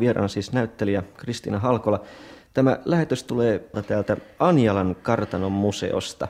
Vieraana 0.00 0.28
siis 0.28 0.52
näyttelijä 0.52 1.02
Kristiina 1.16 1.58
Halkola. 1.58 2.00
Tämä 2.54 2.78
lähetys 2.84 3.24
tulee 3.24 3.68
täältä 3.86 4.16
Anjalan 4.38 4.96
kartanon 5.02 5.52
museosta. 5.52 6.28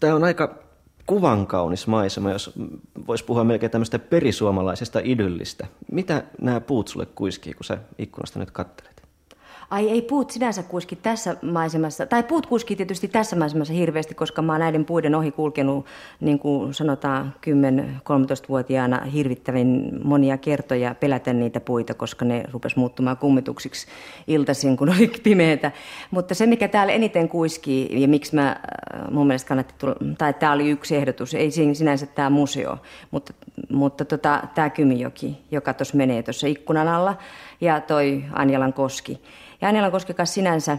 Tämä 0.00 0.14
on 0.14 0.24
aika 0.24 0.58
kuvankaunis 1.06 1.86
maisema, 1.86 2.30
jos 2.30 2.52
voisi 3.06 3.24
puhua 3.24 3.44
melkein 3.44 3.72
tämmöistä 3.72 3.98
perisuomalaisesta 3.98 5.00
idyllistä. 5.04 5.66
Mitä 5.92 6.24
nämä 6.40 6.60
puut 6.60 6.88
sulle 6.88 7.06
kuiskii, 7.06 7.54
kun 7.54 7.64
sä 7.64 7.78
ikkunasta 7.98 8.38
nyt 8.38 8.50
kattelet? 8.50 8.93
Ai 9.70 9.90
ei 9.90 10.02
puut 10.02 10.30
sinänsä 10.30 10.62
kuiski 10.62 10.96
tässä 10.96 11.36
maisemassa, 11.42 12.06
tai 12.06 12.22
puut 12.22 12.46
kuiski 12.46 12.76
tietysti 12.76 13.08
tässä 13.08 13.36
maisemassa 13.36 13.74
hirveästi, 13.74 14.14
koska 14.14 14.42
mä 14.42 14.52
oon 14.52 14.60
näiden 14.60 14.84
puiden 14.84 15.14
ohi 15.14 15.30
kulkenut, 15.30 15.86
niin 16.20 16.38
kuin 16.38 16.74
sanotaan, 16.74 17.34
10-13-vuotiaana 17.46 19.04
hirvittävin 19.04 19.90
monia 20.04 20.38
kertoja 20.38 20.94
pelätä 20.94 21.32
niitä 21.32 21.60
puita, 21.60 21.94
koska 21.94 22.24
ne 22.24 22.44
rupes 22.52 22.76
muuttumaan 22.76 23.16
kummituksiksi 23.16 23.86
iltaisin, 24.26 24.76
kun 24.76 24.88
oli 24.88 25.08
pimeätä. 25.22 25.72
Mutta 26.10 26.34
se, 26.34 26.46
mikä 26.46 26.68
täällä 26.68 26.92
eniten 26.92 27.28
kuiskii, 27.28 28.02
ja 28.02 28.08
miksi 28.08 28.34
mä 28.34 28.48
äh, 28.48 29.10
mun 29.10 29.26
mielestä 29.26 29.48
kannatti 29.48 29.74
tulla, 29.78 29.96
tai 30.18 30.34
tämä 30.34 30.52
oli 30.52 30.70
yksi 30.70 30.96
ehdotus, 30.96 31.34
ei 31.34 31.50
sinänsä 31.50 32.06
tämä 32.06 32.30
museo, 32.30 32.78
mutta, 33.10 33.32
mutta 33.72 34.04
tota, 34.04 34.42
tämä 34.54 34.70
Kymijoki, 34.70 35.38
joka 35.50 35.74
tuossa 35.74 35.96
menee 35.96 36.22
tuossa 36.22 36.46
ikkunan 36.46 36.88
alla, 36.88 37.16
ja 37.64 37.80
toi 37.80 38.24
Anjalan 38.32 38.72
koski. 38.72 39.20
Ja 39.60 39.68
Anjalan 39.68 39.92
koskekas 39.92 40.34
sinänsä 40.34 40.78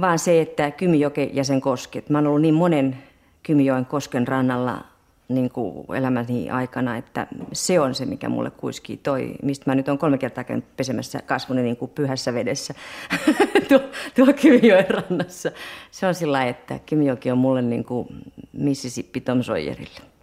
vaan 0.00 0.18
se, 0.18 0.40
että 0.40 0.70
Kymijoke 0.70 1.30
ja 1.32 1.44
sen 1.44 1.60
kosket. 1.60 2.10
Mä 2.10 2.18
oon 2.18 2.26
ollut 2.26 2.42
niin 2.42 2.54
monen 2.54 2.98
Kymijoen 3.42 3.86
kosken 3.86 4.28
rannalla 4.28 4.84
niin 5.28 5.50
kuin 5.50 5.86
elämäni 5.96 6.50
aikana, 6.50 6.96
että 6.96 7.26
se 7.52 7.80
on 7.80 7.94
se, 7.94 8.06
mikä 8.06 8.28
mulle 8.28 8.50
kuiskii 8.50 8.96
toi, 8.96 9.34
mistä 9.42 9.70
mä 9.70 9.74
nyt 9.74 9.88
on 9.88 9.98
kolme 9.98 10.18
kertaa 10.18 10.44
käynyt 10.44 10.76
pesemässä 10.76 11.22
kasvuni 11.26 11.62
niin 11.62 11.76
kuin 11.76 11.90
pyhässä 11.90 12.34
vedessä 12.34 12.74
tuo, 13.68 13.80
tuo 14.14 14.26
Kymijoen 14.42 14.90
rannassa. 14.90 15.50
Se 15.90 16.06
on 16.06 16.14
sillä 16.14 16.44
että 16.44 16.78
Kymijoki 16.86 17.30
on 17.30 17.38
mulle 17.38 17.62
niin 17.62 17.84
kuin 17.84 18.08
Mississippi 18.52 19.20
Tom 19.20 19.42
Sawyerille. 19.42 20.15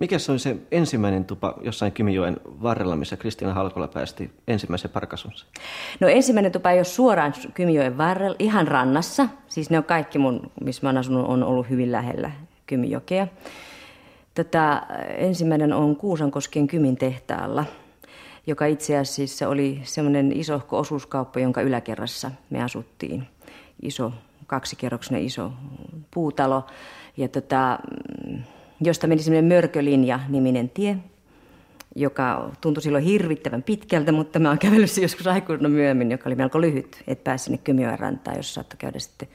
Mikä 0.00 0.18
se 0.18 0.32
oli 0.32 0.38
se 0.38 0.56
ensimmäinen 0.70 1.24
tupa 1.24 1.54
jossain 1.62 1.92
Kymijoen 1.92 2.40
varrella, 2.44 2.96
missä 2.96 3.16
Kristiina 3.16 3.54
Halkola 3.54 3.88
päästi 3.88 4.30
ensimmäisen 4.48 4.90
parkasunsa? 4.90 5.46
No 6.00 6.08
ensimmäinen 6.08 6.52
tupa 6.52 6.70
ei 6.70 6.78
ole 6.78 6.84
suoraan 6.84 7.34
Kymijoen 7.54 7.98
varrella, 7.98 8.36
ihan 8.38 8.68
rannassa. 8.68 9.28
Siis 9.48 9.70
ne 9.70 9.78
on 9.78 9.84
kaikki 9.84 10.18
mun, 10.18 10.50
missä 10.64 10.82
mä 10.82 10.88
oon 10.88 10.96
asunut, 10.96 11.28
on 11.28 11.42
ollut 11.42 11.70
hyvin 11.70 11.92
lähellä 11.92 12.30
Kymijokea. 12.66 13.26
Tätä 14.34 14.86
ensimmäinen 15.16 15.72
on 15.72 15.96
Kuusankosken 15.96 16.66
Kymin 16.66 16.96
tehtaalla, 16.96 17.64
joka 18.46 18.66
itse 18.66 18.98
asiassa 18.98 19.48
oli 19.48 19.80
semmoinen 19.84 20.32
iso 20.32 20.60
osuuskauppa, 20.70 21.40
jonka 21.40 21.60
yläkerrassa 21.60 22.30
me 22.50 22.62
asuttiin. 22.62 23.26
Iso, 23.82 24.12
kaksikerroksinen 24.46 25.22
iso 25.22 25.52
puutalo. 26.10 26.66
Ja 27.16 27.28
tota, 27.28 27.78
josta 28.80 29.06
meni 29.06 29.22
semmoinen 29.22 29.48
Mörkölinja-niminen 29.48 30.68
tie, 30.70 30.96
joka 31.96 32.50
tuntui 32.60 32.82
silloin 32.82 33.04
hirvittävän 33.04 33.62
pitkältä, 33.62 34.12
mutta 34.12 34.38
mä 34.38 34.48
oon 34.48 34.58
kävellyt 34.58 34.96
joskus 35.02 35.26
aikuisena 35.26 35.68
myöhemmin, 35.68 36.10
joka 36.10 36.28
oli 36.28 36.34
melko 36.34 36.60
lyhyt, 36.60 37.02
että 37.06 37.24
pääsi 37.24 37.44
sinne 37.44 37.58
Kymijoen 37.58 37.98
rantaan, 37.98 38.36
jos 38.36 38.54
saattoi 38.54 38.76
käydä 38.78 38.98
sitten 38.98 39.28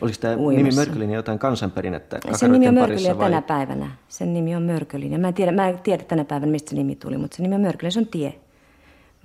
Oliko 0.00 0.16
tämä 0.20 0.36
uimassa. 0.36 0.64
nimi 0.64 0.74
Mörkölinja 0.74 1.16
jotain 1.16 1.38
kansanperinnettä 1.38 2.20
Sen 2.32 2.52
nimi 2.52 2.68
on 2.68 2.74
Mörkölinja 2.74 3.18
vai? 3.18 3.30
tänä 3.30 3.42
päivänä. 3.42 3.90
Sen 4.08 4.34
nimi 4.34 4.56
on 4.56 4.62
Mörkölinja. 4.62 5.18
Mä 5.18 5.28
en, 5.28 5.34
tiedä, 5.34 5.52
mä 5.52 5.68
en 5.68 5.78
tiedä 5.78 6.02
tänä 6.04 6.24
päivänä, 6.24 6.52
mistä 6.52 6.70
se 6.70 6.76
nimi 6.76 6.96
tuli, 6.96 7.18
mutta 7.18 7.36
se 7.36 7.42
nimi 7.42 7.54
on 7.54 7.60
Mörkölinja. 7.60 7.90
Se 7.90 7.98
on 7.98 8.06
tie, 8.06 8.34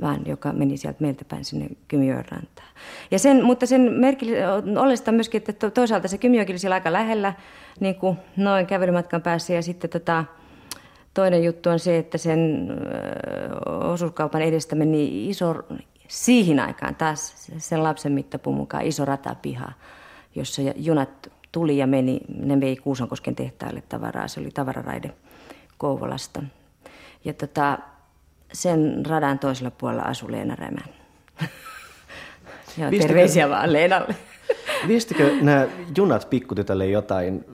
vaan 0.01 0.21
joka 0.25 0.53
meni 0.53 0.77
sieltä 0.77 0.97
meiltä 1.01 1.25
päin 1.25 1.45
sinne 1.45 1.67
Kymijoen 1.87 2.25
rantaan. 2.31 2.67
Ja 3.11 3.19
sen, 3.19 3.43
mutta 3.45 3.65
sen 3.65 3.81
merkillistä 3.81 5.11
myöskin, 5.11 5.43
että 5.47 5.69
toisaalta 5.69 6.07
se 6.07 6.17
Kymijoki 6.17 6.53
oli 6.53 6.59
siellä 6.59 6.73
aika 6.73 6.93
lähellä, 6.93 7.33
niin 7.79 7.95
kuin 7.95 8.17
noin 8.37 8.67
kävelymatkan 8.67 9.21
päässä. 9.21 9.53
Ja 9.53 9.61
sitten 9.61 9.89
tota, 9.89 10.25
toinen 11.13 11.43
juttu 11.43 11.69
on 11.69 11.79
se, 11.79 11.97
että 11.97 12.17
sen 12.17 12.67
osuuskaupan 13.65 14.41
edestä 14.41 14.75
meni 14.75 15.29
iso, 15.29 15.55
siihen 16.07 16.59
aikaan 16.59 16.95
taas 16.95 17.49
sen 17.57 17.83
lapsen 17.83 18.11
mittapuun 18.11 18.57
mukaan 18.57 18.85
iso 18.85 19.05
ratapiha, 19.05 19.71
jossa 20.35 20.61
junat 20.75 21.31
tuli 21.51 21.77
ja 21.77 21.87
meni, 21.87 22.19
ne 22.39 22.59
vei 22.59 22.75
Kuusankosken 22.75 23.35
tehtaalle 23.35 23.83
tavaraa. 23.89 24.27
Se 24.27 24.39
oli 24.39 24.51
tavararaide 24.51 25.11
Kouvolasta. 25.77 26.43
Ja 27.25 27.33
tota, 27.33 27.77
sen 28.53 29.05
radan 29.05 29.39
toisella 29.39 29.71
puolella 29.71 30.01
asui 30.01 30.31
Leena 30.31 30.55
Rämän. 30.55 30.93
Joo, 32.77 32.91
terveisiä 33.01 33.49
vaan 33.49 33.73
Leenalle. 33.73 34.15
Viestikö 34.87 35.31
nämä 35.41 35.67
junat 35.97 36.29
pikkutytölle 36.29 36.87
jotain 36.87 37.45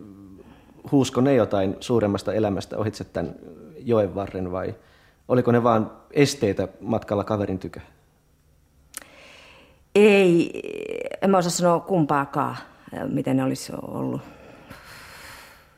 huusko 0.91 1.21
ne 1.21 1.35
jotain 1.35 1.75
suuremmasta 1.79 2.33
elämästä 2.33 2.77
ohitse 2.77 3.03
tämän 3.03 3.35
joen 3.77 4.15
varren 4.15 4.51
vai 4.51 4.75
oliko 5.27 5.51
ne 5.51 5.63
vain 5.63 5.85
esteitä 6.11 6.67
matkalla 6.81 7.23
kaverin 7.23 7.59
tykö? 7.59 7.79
Ei, 9.95 10.61
en 11.21 11.29
mä 11.29 11.37
osaa 11.37 11.51
sanoa 11.51 11.79
kumpaakaan, 11.79 12.57
miten 13.07 13.37
ne 13.37 13.43
olisi 13.43 13.73
ollut. 13.81 14.21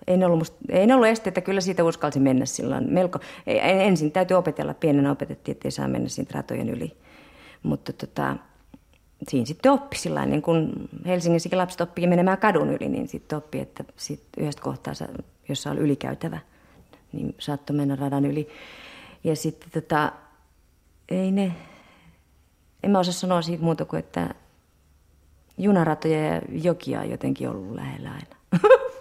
Ei 0.07 0.17
ne 0.17 0.25
ollut, 0.25 0.39
musta, 0.39 0.57
ei 0.69 0.87
ne 0.87 0.95
ollut 0.95 1.07
esteitä, 1.07 1.41
kyllä 1.41 1.61
siitä 1.61 1.83
uskalsi 1.83 2.19
mennä 2.19 2.45
silloin. 2.45 2.93
Melko, 2.93 3.19
ensin 3.63 4.11
täytyy 4.11 4.37
opetella, 4.37 4.73
pienenä 4.73 5.11
opetettiin, 5.11 5.55
että 5.55 5.67
ei 5.67 5.71
saa 5.71 5.87
mennä 5.87 6.09
siitä 6.09 6.31
ratojen 6.35 6.69
yli. 6.69 6.97
Mutta 7.63 7.93
tota, 7.93 8.35
siinä 9.27 9.45
sitten 9.45 9.71
oppi 9.71 9.97
sillä 9.97 10.25
niin 10.25 10.41
kun 10.41 10.89
Helsingissäkin 11.05 11.57
lapset 11.57 11.81
oppii 11.81 12.07
menemään 12.07 12.37
kadun 12.37 12.69
yli, 12.69 12.89
niin 12.89 13.07
sitten 13.07 13.37
oppi, 13.37 13.59
että 13.59 13.83
sit 13.97 14.23
yhdestä 14.37 14.61
kohtaa, 14.61 14.93
jossa 15.49 15.71
oli 15.71 15.79
ylikäytävä, 15.79 16.39
niin 17.11 17.35
saattoi 17.39 17.75
mennä 17.75 17.95
radan 17.95 18.25
yli. 18.25 18.47
Ja 19.23 19.35
sitten 19.35 19.69
tota, 19.71 20.11
ei 21.09 21.31
ne, 21.31 21.51
en 22.83 22.91
mä 22.91 22.99
osaa 22.99 23.13
sanoa 23.13 23.41
siitä 23.41 23.63
muuta 23.63 23.85
kuin, 23.85 23.99
että 23.99 24.35
junaratoja 25.57 26.25
ja 26.25 26.41
jokia 26.49 26.99
on 26.99 27.09
jotenkin 27.09 27.49
ollut 27.49 27.75
lähellä 27.75 28.09
aina. 28.11 28.35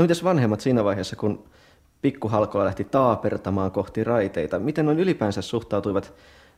No 0.00 0.04
mitäs 0.04 0.24
vanhemmat 0.24 0.60
siinä 0.60 0.84
vaiheessa, 0.84 1.16
kun 1.16 1.44
pikkuhalkoa 2.02 2.64
lähti 2.64 2.84
taapertamaan 2.84 3.70
kohti 3.70 4.04
raiteita, 4.04 4.58
miten 4.58 4.86
noin 4.86 5.00
ylipäänsä 5.00 5.42
suhtautuivat 5.42 6.14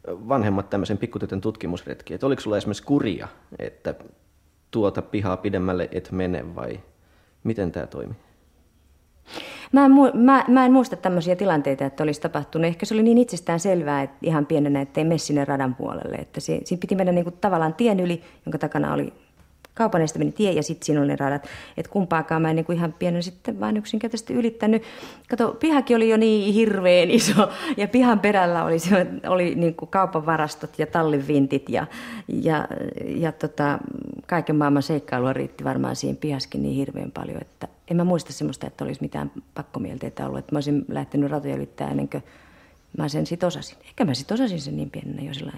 vanhemmat 0.08 0.70
tämmöisen 0.70 0.98
pikkutytön 0.98 1.40
tutkimusretki, 1.40 2.14
että 2.14 2.26
oliko 2.26 2.42
sulla 2.42 2.56
esimerkiksi 2.56 2.82
kuria, 2.82 3.28
että 3.58 3.94
tuota 4.70 5.02
pihaa 5.02 5.36
pidemmälle 5.36 5.88
et 5.92 6.12
mene 6.12 6.54
vai 6.54 6.80
miten 7.44 7.72
tämä 7.72 7.86
toimi? 7.86 8.14
Mä 9.72 9.84
en, 9.84 9.92
mä, 10.14 10.44
mä 10.48 10.66
en 10.66 10.72
muista 10.72 10.96
tämmöisiä 10.96 11.36
tilanteita, 11.36 11.84
että 11.84 12.02
olisi 12.02 12.20
tapahtunut. 12.20 12.66
Ehkä 12.66 12.86
se 12.86 12.94
oli 12.94 13.02
niin 13.02 13.18
itsestään 13.18 13.60
selvää, 13.60 14.02
että 14.02 14.16
ihan 14.22 14.46
pienenä, 14.46 14.80
että 14.80 15.00
ei 15.00 15.04
mene 15.04 15.18
sinne 15.18 15.44
radan 15.44 15.74
puolelle. 15.74 16.16
Että 16.16 16.40
se, 16.40 16.60
siinä 16.64 16.80
piti 16.80 16.94
mennä 16.94 17.12
niin 17.12 17.24
kuin 17.24 17.36
tavallaan 17.40 17.74
tien 17.74 18.00
yli, 18.00 18.22
jonka 18.46 18.58
takana 18.58 18.94
oli 18.94 19.12
kaupan 19.74 20.02
meni 20.18 20.32
tie 20.32 20.52
ja 20.52 20.62
sitten 20.62 20.86
siinä 20.86 21.00
oli 21.00 21.08
ne 21.08 21.16
radat. 21.16 21.46
Että 21.76 21.92
kumpaakaan 21.92 22.42
mä 22.42 22.50
en 22.50 22.56
niin 22.56 22.64
kuin 22.64 22.78
ihan 22.78 22.92
pienen 22.92 23.22
sitten 23.22 23.60
vaan 23.60 23.76
yksinkertaisesti 23.76 24.34
ylittänyt. 24.34 24.82
Kato, 25.28 25.56
pihakin 25.60 25.96
oli 25.96 26.08
jo 26.08 26.16
niin 26.16 26.54
hirveän 26.54 27.10
iso 27.10 27.48
ja 27.76 27.88
pihan 27.88 28.20
perällä 28.20 28.64
oli, 28.64 28.78
se, 28.78 29.06
oli 29.26 29.54
niin 29.54 29.74
kuin 29.74 29.88
kaupan 29.88 30.26
varastot 30.26 30.78
ja 30.78 30.86
tallivintit 30.86 31.68
ja, 31.68 31.86
ja, 32.28 32.68
ja 33.06 33.32
tota, 33.32 33.78
kaiken 34.26 34.56
maailman 34.56 34.82
seikkailua 34.82 35.32
riitti 35.32 35.64
varmaan 35.64 35.96
siihen 35.96 36.16
pihaskin 36.16 36.62
niin 36.62 36.74
hirveän 36.74 37.10
paljon, 37.10 37.40
että 37.40 37.68
en 37.88 37.96
mä 37.96 38.04
muista 38.04 38.32
semmoista, 38.32 38.66
että 38.66 38.84
olisi 38.84 39.00
mitään 39.00 39.32
pakkomielteitä 39.54 40.26
ollut. 40.26 40.38
Että 40.38 40.54
mä 40.54 40.56
olisin 40.56 40.84
lähtenyt 40.88 41.30
ratoja 41.30 41.56
ylittää 41.56 41.90
ennen 41.90 42.08
kuin 42.08 42.22
mä 42.98 43.08
sen 43.08 43.26
sit 43.26 43.44
osasin. 43.44 43.78
Ehkä 43.84 44.04
mä 44.04 44.14
sit 44.14 44.30
osasin 44.30 44.60
sen 44.60 44.76
niin 44.76 44.90
pienenä 44.90 45.22
jo 45.22 45.34
sillä 45.34 45.52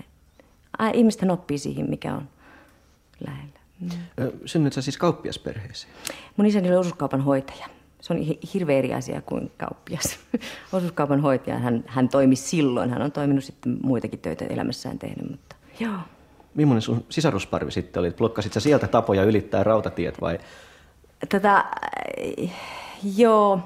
Ihmisten 0.93 1.31
oppii 1.31 1.59
siihen, 1.59 1.91
mikä 1.91 2.15
on 2.15 2.29
lähellä. 3.27 3.64
Mm. 3.81 3.91
Synnyt 4.47 4.73
sä 4.73 4.83
siis 4.83 4.99
kauppiasperheeseen? 4.99 5.95
Mun 6.37 6.47
isäni 6.47 6.69
oli 6.69 6.77
osuuskaupan 6.77 7.21
hoitaja. 7.21 7.67
Se 8.01 8.13
on 8.13 8.19
hirveä 8.55 8.79
eri 8.79 8.95
asia 8.95 9.23
kuin 9.23 9.53
kauppias. 9.59 10.19
Osuuskaupan 10.73 11.21
hoitaja, 11.21 11.59
hän, 11.59 11.85
hän 11.87 12.09
toimi 12.09 12.37
silloin. 12.37 12.91
Hän 12.91 13.03
on 13.03 13.13
toiminut 13.13 13.45
sitten 13.45 13.77
muitakin 13.83 14.19
töitä 14.19 14.45
elämässään 14.45 14.99
tehnyt, 14.99 15.31
mutta 15.31 15.57
joo. 15.81 15.99
Millainen 16.55 16.83
sun 16.83 17.05
sisarusparvi 17.09 17.71
sitten 17.71 18.01
oli? 18.01 18.11
Blokkasit 18.11 18.53
sä 18.53 18.61
sieltä 18.61 18.87
tapoja 18.87 19.25
ylittää 19.25 19.65
rautatiet 19.65 20.21
vai? 20.21 20.39
Tätä, 21.29 21.65
joo. 23.17 23.61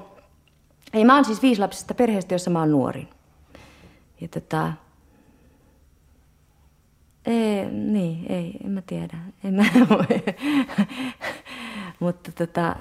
Ei, 0.93 1.05
mä 1.05 1.15
oon 1.15 1.25
siis 1.25 1.41
viisilapsista 1.41 1.93
perheestä, 1.93 2.35
jossa 2.35 2.49
mä 2.49 2.59
oon 2.59 2.71
nuori. 2.71 3.07
Ja 4.21 4.27
tätä, 4.27 4.73
ei, 7.25 7.65
niin, 7.65 8.31
ei, 8.31 8.57
en 8.65 8.71
mä 8.71 8.81
tiedä. 8.81 9.17
En 9.43 9.53
mä 9.53 9.65
Mutta 11.99 12.31
tota, 12.31 12.75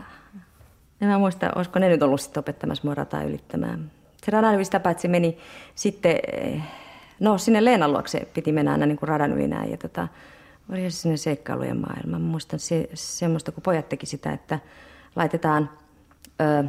en 1.01 1.09
mä 1.09 1.19
muista, 1.19 1.53
olisiko 1.57 1.79
ne 1.79 1.89
nyt 1.89 2.03
ollut 2.03 2.21
sitten 2.21 2.41
opettamassa 2.41 2.85
mua 2.85 2.95
rataa 2.95 3.23
ylittämään. 3.23 3.91
Se 4.25 4.31
radan 4.31 4.55
yli 4.55 4.65
sitä 4.65 4.81
paitsi 4.81 5.09
meni 5.09 5.39
sitten 5.75 6.19
eh, 6.33 6.63
no 7.21 7.39
sinne 7.39 7.65
Leenan 7.65 7.93
luokse 7.93 8.29
piti 8.35 8.53
mennä 8.53 8.73
aina 8.73 8.87
niin 8.87 8.99
kuin 8.99 9.09
radan 9.09 9.33
yli 9.33 9.49
näin. 9.49 9.71
Ja 9.71 9.77
tota, 9.77 10.09
oli 10.73 10.91
se 10.91 10.97
sinne 10.97 11.17
seikkailujen 11.17 11.81
maailma. 11.81 12.19
Mä 12.19 12.19
muistan 12.19 12.59
se, 12.59 12.89
semmoista, 12.95 13.53
kun 13.53 13.63
pojat 13.63 13.89
teki 13.89 14.07
sitä, 14.07 14.33
että 14.33 14.59
laitetaan... 15.17 15.71
Öö, 16.41 16.65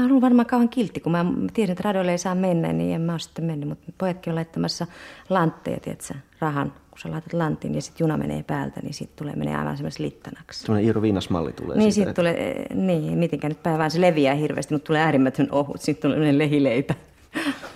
Mä 0.00 0.06
olen 0.06 0.20
varmaan 0.20 0.46
kauan 0.46 0.68
kiltti, 0.68 1.00
kun 1.00 1.12
mä 1.12 1.24
tiedän, 1.54 1.72
että 1.72 1.82
radoille 1.82 2.12
ei 2.12 2.18
saa 2.18 2.34
mennä, 2.34 2.72
niin 2.72 2.94
en 2.94 3.00
mä 3.00 3.12
ole 3.12 3.18
sitten 3.18 3.44
mennyt. 3.44 3.68
Mutta 3.68 3.92
pojatkin 3.98 4.30
on 4.30 4.34
laittamassa 4.34 4.86
lantteja, 5.28 5.80
tiedätkö, 5.80 6.14
rahan. 6.40 6.72
Kun 6.90 6.98
sä 6.98 7.10
laitat 7.10 7.32
lantin 7.32 7.74
ja 7.74 7.82
sitten 7.82 8.04
juna 8.04 8.16
menee 8.16 8.42
päältä, 8.42 8.80
niin 8.80 8.94
sitten 8.94 9.16
tulee, 9.18 9.36
menee 9.36 9.56
aivan 9.56 9.76
semmoisen 9.76 10.06
littanaksi. 10.06 10.60
Semmoinen 10.60 10.84
Iiro 10.86 11.02
Viinasmalli 11.02 11.52
tulee 11.52 11.76
Niin, 11.78 11.92
siitä, 11.92 12.08
siitä 12.08 12.14
tulee, 12.14 12.66
niin, 12.74 13.18
mitenkä 13.18 13.48
nyt 13.48 13.62
päivään 13.62 13.90
se 13.90 14.00
leviää 14.00 14.34
hirveästi, 14.34 14.74
mutta 14.74 14.86
tulee 14.86 15.02
äärimmäisen 15.02 15.48
ohut. 15.52 15.80
Sitten 15.80 16.10
tulee 16.12 16.38
lehileipä. 16.38 16.94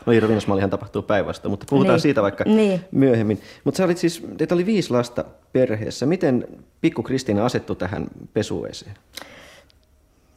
No 0.07 0.13
Iiro 0.13 0.29
Viinasmallihan 0.29 0.71
tapahtuu 0.71 1.03
päinvastoin, 1.03 1.51
mutta 1.51 1.67
puhutaan 1.71 1.95
Niin. 1.95 2.01
siitä 2.01 2.23
vaikka 2.23 2.45
Niin. 2.45 2.81
myöhemmin. 2.91 3.41
Mutta 3.65 3.79
sä 3.79 3.85
olit 3.85 3.99
siis, 3.99 4.27
teitä 4.37 4.55
oli 4.55 4.67
viisi 4.67 4.91
lasta 4.91 5.25
perheessä. 5.53 6.07
Miten 6.07 6.47
pikku 6.81 7.03
Kristiina 7.03 7.45
asettui 7.45 7.77
tähän 7.77 8.07
pesueeseen? 8.33 8.95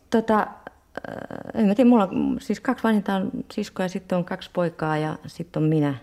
Tota, 0.10 0.48
en 1.54 1.66
mä 1.66 1.76
tiedä, 1.76 1.90
mulla 1.90 2.04
on 2.04 2.38
siis 2.40 2.60
kaksi 2.60 2.84
vanhinta 2.84 3.16
on 3.16 3.32
siskoa 3.52 3.86
ja 3.86 3.90
sitten 3.90 4.18
on 4.18 4.26
kaksi 4.26 4.50
poikaa 4.54 4.98
ja 4.98 5.18
sitten 5.28 5.64
on 5.64 5.70
minä. 5.70 5.96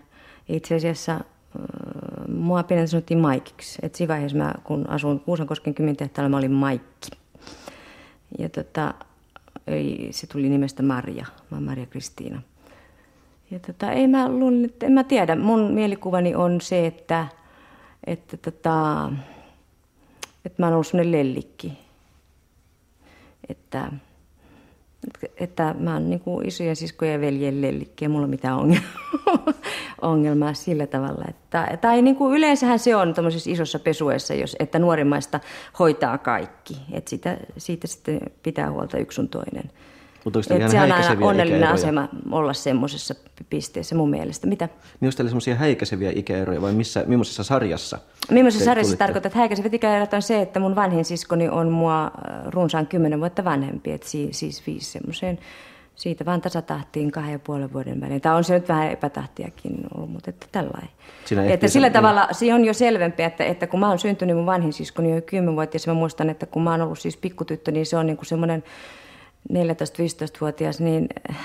Itse 0.49 0.75
asiassa 0.75 1.13
äh, 1.13 1.21
mua 2.27 2.63
pienen 2.63 2.87
sanottiin 2.87 3.19
Maikiksi. 3.19 3.79
Et 3.81 3.95
siinä 3.95 4.13
vaiheessa 4.13 4.37
mä, 4.37 4.53
kun 4.63 4.89
asun 4.89 5.19
Kuusankosken 5.19 5.73
kymintehtaalla, 5.73 6.29
mä 6.29 6.37
olin 6.37 6.51
Maikki. 6.51 7.09
Ja 8.39 8.49
tota, 8.49 8.93
ei, 9.67 10.07
se 10.11 10.27
tuli 10.27 10.49
nimestä 10.49 10.83
Marja. 10.83 11.25
Mä 11.51 11.57
oon 11.57 11.63
Marja 11.63 11.85
Kristiina. 11.85 12.41
Ja 13.51 13.59
tota, 13.59 13.91
ei 13.91 14.07
mä 14.07 14.29
luulen, 14.29 14.65
että 14.65 14.85
en 14.85 14.91
mä 14.91 15.03
tiedä. 15.03 15.35
Mun 15.35 15.73
mielikuvani 15.73 16.35
on 16.35 16.61
se, 16.61 16.87
että, 16.87 17.27
että, 18.07 18.37
tota, 18.37 19.11
että 20.45 20.61
mä 20.61 20.65
oon 20.65 20.73
ollut 20.73 20.87
semmoinen 20.87 21.11
lellikki 21.11 21.85
että, 23.49 23.91
että 25.37 25.75
mä 25.79 25.93
oon 25.93 26.09
niin 26.09 26.19
kuin 26.19 26.47
isojen 26.47 26.75
siskojen 26.75 27.13
ja 27.13 27.21
veljen 27.21 27.61
lellikki, 27.61 28.05
ei 28.05 28.09
mulla 28.09 28.27
mitään 28.27 28.57
ongelmaa, 30.01 30.53
sillä 30.53 30.87
tavalla. 30.87 31.25
Että, 31.29 31.77
tai 31.81 32.01
niin 32.01 32.15
kuin 32.15 32.37
yleensähän 32.37 32.79
se 32.79 32.95
on 32.95 33.13
tuommoisessa 33.13 33.51
isossa 33.51 33.79
pesuessa, 33.79 34.33
jos, 34.33 34.55
että 34.59 34.79
nuorimmaista 34.79 35.39
hoitaa 35.79 36.17
kaikki. 36.17 36.81
Että 36.91 37.09
siitä, 37.09 37.37
siitä 37.57 37.87
sitten 37.87 38.19
pitää 38.43 38.71
huolta 38.71 38.97
yksi 38.97 39.15
sun 39.15 39.29
toinen. 39.29 39.71
Mutta 40.25 40.39
ihan 40.57 40.71
se 40.71 40.81
on 40.81 40.91
aina 40.91 41.27
onnellinen 41.27 41.59
ikäeroja? 41.59 41.73
asema 41.73 42.09
olla 42.31 42.53
semmoisessa 42.53 43.15
pisteessä 43.49 43.95
mun 43.95 44.09
mielestä. 44.09 44.47
Mitä? 44.47 44.65
Niin 44.99 45.07
onko 45.07 45.15
teillä 45.17 45.29
semmoisia 45.29 45.55
häikäiseviä 45.55 46.11
ikäeroja 46.15 46.61
vai 46.61 46.73
missä, 46.73 47.03
millaisessa 47.07 47.43
sarjassa? 47.43 47.99
Millaisessa 48.31 48.65
sarjassa 48.65 48.89
tulitte? 48.89 49.03
tarkoittaa, 49.03 49.27
että 49.27 49.39
häikäisevät 49.39 49.73
ikäerot 49.73 50.13
on 50.13 50.21
se, 50.21 50.41
että 50.41 50.59
mun 50.59 50.75
vanhin 50.75 51.05
siskoni 51.05 51.49
on 51.49 51.71
mua 51.71 52.03
äh, 52.05 52.11
runsaan 52.45 52.87
kymmenen 52.87 53.19
vuotta 53.19 53.43
vanhempi, 53.43 53.91
että 53.91 54.07
si- 54.07 54.29
siis 54.31 54.67
viisi 54.67 54.91
semmoiseen, 54.91 55.39
siitä 55.95 56.25
vaan 56.25 56.41
tasatahtiin 56.41 57.11
kahden 57.11 57.31
ja 57.31 57.39
puolen 57.39 57.73
vuoden 57.73 58.01
välein. 58.01 58.21
Tai 58.21 58.35
on 58.35 58.43
se 58.43 58.53
nyt 58.53 58.69
vähän 58.69 58.91
epätahtiakin 58.91 59.77
ollut, 59.95 60.11
mutta 60.11 60.29
että 60.29 60.47
tällainen. 60.51 60.89
Että 61.49 61.67
sillä 61.67 61.87
se- 61.87 61.93
tavalla 61.93 62.27
se 62.31 62.53
on 62.53 62.65
jo 62.65 62.73
selvempi, 62.73 63.23
että, 63.23 63.43
että 63.45 63.67
kun 63.67 63.79
mä 63.79 63.89
oon 63.89 63.99
syntynyt, 63.99 64.35
mun 64.35 64.45
vanhin 64.45 64.73
siskoni 64.73 65.09
on 65.09 65.15
jo 65.15 65.21
kymmenvuotias, 65.21 65.87
mä 65.87 65.93
muistan, 65.93 66.29
että 66.29 66.45
kun 66.45 66.63
mä 66.63 66.71
oon 66.71 66.81
ollut 66.81 66.99
siis 66.99 67.17
pikkutyttö, 67.17 67.71
niin 67.71 67.85
se 67.85 67.97
on 67.97 68.05
niin 68.05 68.17
kuin 68.17 68.25
semmoinen 68.25 68.63
14-15-vuotias, 69.53 70.79
niin 70.79 71.07
äh, 71.29 71.37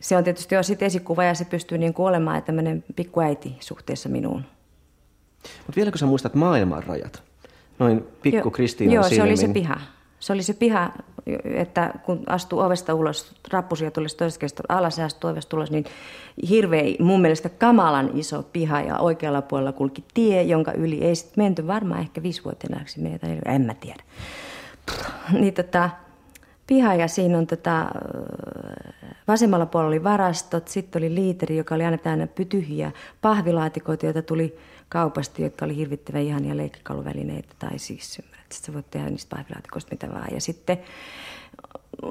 se 0.00 0.16
on 0.16 0.24
tietysti 0.24 0.54
jo 0.54 0.62
sitten 0.62 0.86
esikuva 0.86 1.24
ja 1.24 1.34
se 1.34 1.44
pystyy 1.44 1.78
niin 1.78 1.94
olemaan 1.98 2.42
tämmöinen 2.42 2.84
pikkuäiti 2.96 3.56
suhteessa 3.60 4.08
minuun. 4.08 4.44
Mutta 5.42 5.76
vieläkö 5.76 5.98
sä 5.98 6.06
muistat 6.06 6.34
maailman 6.34 6.84
rajat? 6.84 7.22
Noin 7.78 8.04
pikku 8.22 8.38
Joo, 8.38 8.50
Kristiinan 8.50 8.94
Joo, 8.94 9.08
se 9.08 9.22
oli 9.22 9.36
se 9.36 9.48
piha. 9.48 9.80
Se 10.20 10.32
oli 10.32 10.42
se 10.42 10.54
piha, 10.54 10.92
että 11.44 11.94
kun 12.04 12.22
astuu 12.26 12.58
ovesta 12.58 12.94
ulos, 12.94 13.34
rappusia 13.52 13.90
tuli 13.90 14.06
toisesta 14.16 14.62
alas 14.68 14.98
ja 14.98 15.04
astuu 15.04 15.30
ovesta 15.30 15.56
ulos, 15.56 15.70
niin 15.70 15.84
hirveä, 16.48 16.84
mun 17.00 17.20
mielestä 17.20 17.48
kamalan 17.48 18.10
iso 18.14 18.42
piha 18.42 18.80
ja 18.80 18.98
oikealla 18.98 19.42
puolella 19.42 19.72
kulki 19.72 20.04
tie, 20.14 20.42
jonka 20.42 20.72
yli 20.72 21.04
ei 21.04 21.16
sitten 21.16 21.44
menty 21.44 21.66
varmaan 21.66 22.00
ehkä 22.00 22.22
viisivuotiaaksi 22.22 23.00
meitä, 23.00 23.26
en 23.44 23.62
mä 23.62 23.74
tiedä. 23.74 24.02
Niin 25.32 25.54
tota, 25.54 25.90
piha 26.68 26.94
ja 26.94 27.08
siinä 27.08 27.38
on 27.38 27.46
tota, 27.46 27.86
vasemmalla 29.28 29.66
puolella 29.66 29.88
oli 29.88 30.04
varastot, 30.04 30.68
sitten 30.68 31.00
oli 31.02 31.14
liiteri, 31.14 31.56
joka 31.56 31.74
oli 31.74 31.84
aina 31.84 31.98
täynnä 31.98 32.28
tyhjiä 32.48 32.92
pahvilaatikoita, 33.20 34.06
joita 34.06 34.22
tuli 34.22 34.58
kaupasta, 34.88 35.42
jotka 35.42 35.64
oli 35.64 35.76
hirvittävän 35.76 36.22
ihania 36.22 36.56
leikkikaluvälineitä, 36.56 37.54
tai 37.58 37.78
siis 37.78 38.20
että 38.50 38.66
sä 38.66 38.74
voit 38.74 38.90
tehdä 38.90 39.10
niistä 39.10 39.36
pahvilaatikoista 39.36 39.90
mitä 39.90 40.08
vaan. 40.14 40.34
Ja 40.34 40.40
sitten, 40.40 40.78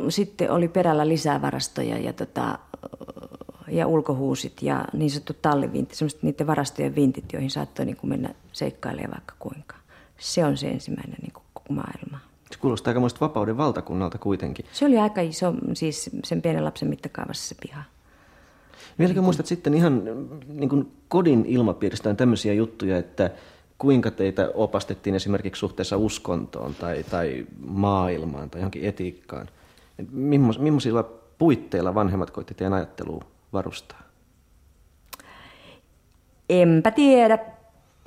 sitten 0.09 0.51
oli 0.51 0.67
perällä 0.67 1.07
lisää 1.07 1.41
varastoja 1.41 1.97
ja, 1.97 2.13
tota, 2.13 2.59
ja 3.67 3.87
ulkohuusit 3.87 4.61
ja 4.61 4.85
niin 4.93 5.11
sanottu 5.11 5.33
tallivintti, 5.33 5.95
semmoiset 5.95 6.23
niiden 6.23 6.47
varastojen 6.47 6.95
vintit, 6.95 7.33
joihin 7.33 7.51
saattoi 7.51 7.85
niin 7.85 7.97
kuin 7.97 8.09
mennä 8.09 8.29
seikkailemaan 8.51 9.11
vaikka 9.11 9.35
kuinka. 9.39 9.75
Se 10.17 10.45
on 10.45 10.57
se 10.57 10.67
ensimmäinen 10.67 11.17
niin 11.21 11.33
kuin 11.33 11.43
maailma. 11.69 12.26
Se 12.51 12.59
kuulostaa 12.59 12.91
aika 12.91 12.99
muista 12.99 13.19
vapauden 13.19 13.57
valtakunnalta 13.57 14.17
kuitenkin. 14.17 14.65
Se 14.71 14.85
oli 14.85 14.97
aika 14.97 15.21
iso, 15.21 15.53
siis 15.73 16.09
sen 16.23 16.41
pienen 16.41 16.63
lapsen 16.63 16.89
mittakaavassa 16.89 17.47
se 17.47 17.55
piha. 17.61 17.83
Vieläkö 18.99 19.21
muistat 19.21 19.45
sitten 19.45 19.73
ihan 19.73 20.03
niin 20.47 20.69
kuin 20.69 20.91
kodin 21.07 21.45
ilmapiiristä 21.45 22.13
tämmöisiä 22.13 22.53
juttuja, 22.53 22.97
että 22.97 23.31
kuinka 23.77 24.11
teitä 24.11 24.51
opastettiin 24.53 25.15
esimerkiksi 25.15 25.59
suhteessa 25.59 25.97
uskontoon 25.97 26.75
tai, 26.75 27.03
tai 27.03 27.45
maailmaan 27.67 28.49
tai 28.49 28.61
johonkin 28.61 28.85
etiikkaan? 28.85 29.49
Millaisilla 30.11 31.03
puitteilla 31.37 31.95
vanhemmat 31.95 32.31
koitti 32.31 32.53
teidän 32.53 32.73
ajattelua 32.73 33.23
varustaa? 33.53 34.01
Enpä 36.49 36.91
tiedä. 36.91 37.39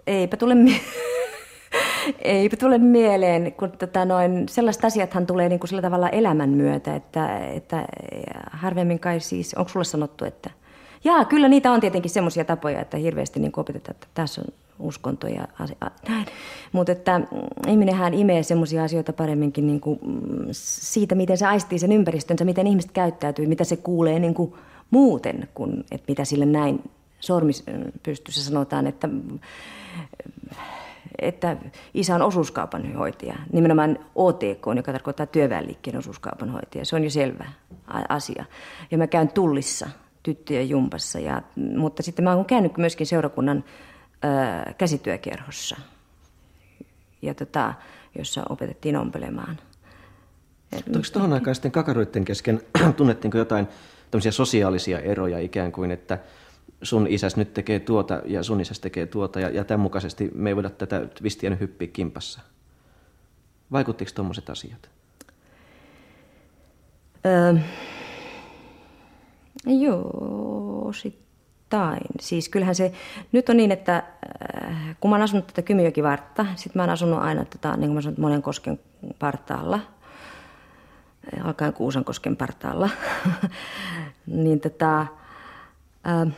Eipä 0.06 0.36
tule, 0.36 0.54
Eipä 2.22 2.56
tule 2.56 2.78
mieleen, 2.78 3.52
kun 3.52 3.70
tota 3.70 4.04
noin, 4.04 4.48
sellaiset 4.48 4.84
asiathan 4.84 5.26
tulee 5.26 5.48
niin 5.48 5.60
kuin 5.60 5.68
sillä 5.68 5.82
tavalla 5.82 6.08
elämän 6.08 6.50
myötä, 6.50 6.94
että, 6.94 7.38
että 7.38 7.84
harvemmin 8.50 8.98
kai 8.98 9.20
siis, 9.20 9.54
onko 9.54 9.68
sulle 9.68 9.84
sanottu, 9.84 10.24
että 10.24 10.50
jaa, 11.04 11.24
kyllä 11.24 11.48
niitä 11.48 11.72
on 11.72 11.80
tietenkin 11.80 12.10
semmoisia 12.10 12.44
tapoja, 12.44 12.80
että 12.80 12.96
hirveästi 12.96 13.40
niin 13.40 13.52
opetetaan, 13.56 13.94
että 13.94 14.06
tässä 14.14 14.40
on 14.40 14.54
uskonto 14.78 15.26
ja 15.26 15.48
asia, 15.58 15.76
näin. 16.08 16.26
Mutta 16.72 16.92
että 16.92 17.18
mm, 17.18 17.26
ihminenhän 17.68 18.14
imee 18.14 18.42
semmoisia 18.42 18.84
asioita 18.84 19.12
paremminkin 19.12 19.66
niin 19.66 19.80
kuin, 19.80 19.98
mm, 20.02 20.46
siitä, 20.52 21.14
miten 21.14 21.38
se 21.38 21.46
aistii 21.46 21.78
sen 21.78 21.92
ympäristönsä, 21.92 22.44
miten 22.44 22.66
ihmiset 22.66 22.92
käyttäytyy, 22.92 23.46
mitä 23.46 23.64
se 23.64 23.76
kuulee 23.76 24.18
niin 24.18 24.34
kuin 24.34 24.54
muuten, 24.90 25.48
kuin 25.54 25.84
että 25.90 26.04
mitä 26.08 26.24
sille 26.24 26.46
näin 26.46 26.90
sormis 27.20 27.64
pystyssä 28.02 28.44
sanotaan, 28.44 28.86
että 28.86 29.08
että 31.22 31.56
isä 31.94 32.14
on 32.14 32.22
osuuskaupan 32.22 32.94
hoitaja, 32.94 33.34
nimenomaan 33.52 33.98
OTK, 34.14 34.66
joka 34.76 34.92
tarkoittaa 34.92 35.26
työväenliikkeen 35.26 35.98
osuuskaupan 35.98 36.50
hoitaja. 36.50 36.84
Se 36.84 36.96
on 36.96 37.04
jo 37.04 37.10
selvä 37.10 37.46
asia. 38.08 38.44
Ja 38.90 38.98
mä 38.98 39.06
käyn 39.06 39.28
tullissa 39.28 39.88
tyttöjen 40.22 40.68
jumpassa, 40.68 41.18
ja, 41.18 41.42
mutta 41.76 42.02
sitten 42.02 42.24
mä 42.24 42.34
oon 42.34 42.44
käynyt 42.44 42.76
myöskin 42.76 43.06
seurakunnan 43.06 43.64
ö, 44.24 44.72
käsityökerhossa, 44.72 45.76
ja 47.22 47.34
tota, 47.34 47.74
jossa 48.18 48.42
opetettiin 48.48 48.96
ompelemaan. 48.96 49.58
Onko 50.72 51.06
tuohon 51.12 51.32
aikaan 51.32 51.54
sitten 51.54 51.72
kakaroiden 51.72 52.24
kesken, 52.24 52.60
tunnettiinko 52.96 53.38
jotain 53.38 53.68
tämmöisiä 54.10 54.32
sosiaalisia 54.32 54.98
eroja 54.98 55.38
ikään 55.38 55.72
kuin, 55.72 55.90
että 55.90 56.18
sun 56.82 57.06
isäs 57.06 57.36
nyt 57.36 57.54
tekee 57.54 57.78
tuota 57.78 58.22
ja 58.24 58.42
sun 58.42 58.60
isäs 58.60 58.80
tekee 58.80 59.06
tuota 59.06 59.40
ja, 59.40 59.50
ja 59.50 59.64
tämän 59.64 59.80
mukaisesti 59.80 60.30
me 60.34 60.50
ei 60.50 60.56
voida 60.56 60.70
tätä 60.70 61.06
twistiä 61.06 61.50
nyt 61.50 61.60
hyppiä 61.60 61.88
kimpassa. 61.88 62.40
Vaikuttiko 63.72 64.10
tuommoiset 64.14 64.50
asiat? 64.50 64.90
Öö, 67.26 67.54
joo, 69.66 70.88
osittain. 70.88 72.02
Siis 72.20 72.48
kyllähän 72.48 72.74
se, 72.74 72.92
nyt 73.32 73.48
on 73.48 73.56
niin, 73.56 73.72
että 73.72 73.96
äh, 73.96 74.96
kun 75.00 75.10
mä 75.10 75.16
oon 75.16 75.22
asunut 75.22 75.46
tätä 75.46 75.62
Kymijokivartta, 75.62 76.46
sit 76.56 76.74
mä 76.74 76.82
oon 76.82 76.90
asunut 76.90 77.18
aina 77.18 77.44
tota, 77.44 77.76
niin 77.76 77.88
kuin 77.88 77.94
mä 77.94 78.00
sanon, 78.00 78.20
monen 78.20 78.42
kosken 78.42 78.80
partaalla, 79.18 79.80
äh, 81.36 81.46
alkaen 81.46 81.72
Kuusankosken 81.72 82.36
partaalla, 82.36 82.90
niin 84.26 84.60
tota, 84.60 85.00
äh, 85.00 86.32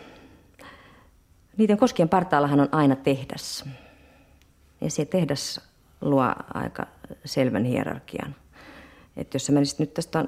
niiden 1.57 1.77
koskien 1.79 2.09
partaallahan 2.09 2.61
on 2.61 2.69
aina 2.73 2.97
tehdas. 2.97 3.65
Ja 4.81 4.91
se 4.91 5.05
tehdas 5.05 5.61
luo 6.01 6.35
aika 6.55 6.87
selvän 7.25 7.65
hierarkian. 7.65 8.35
Että 9.17 9.37
jos 9.37 9.47
sä 9.47 9.53
menisit 9.53 9.79
nyt 9.79 9.95
tästä, 9.95 10.25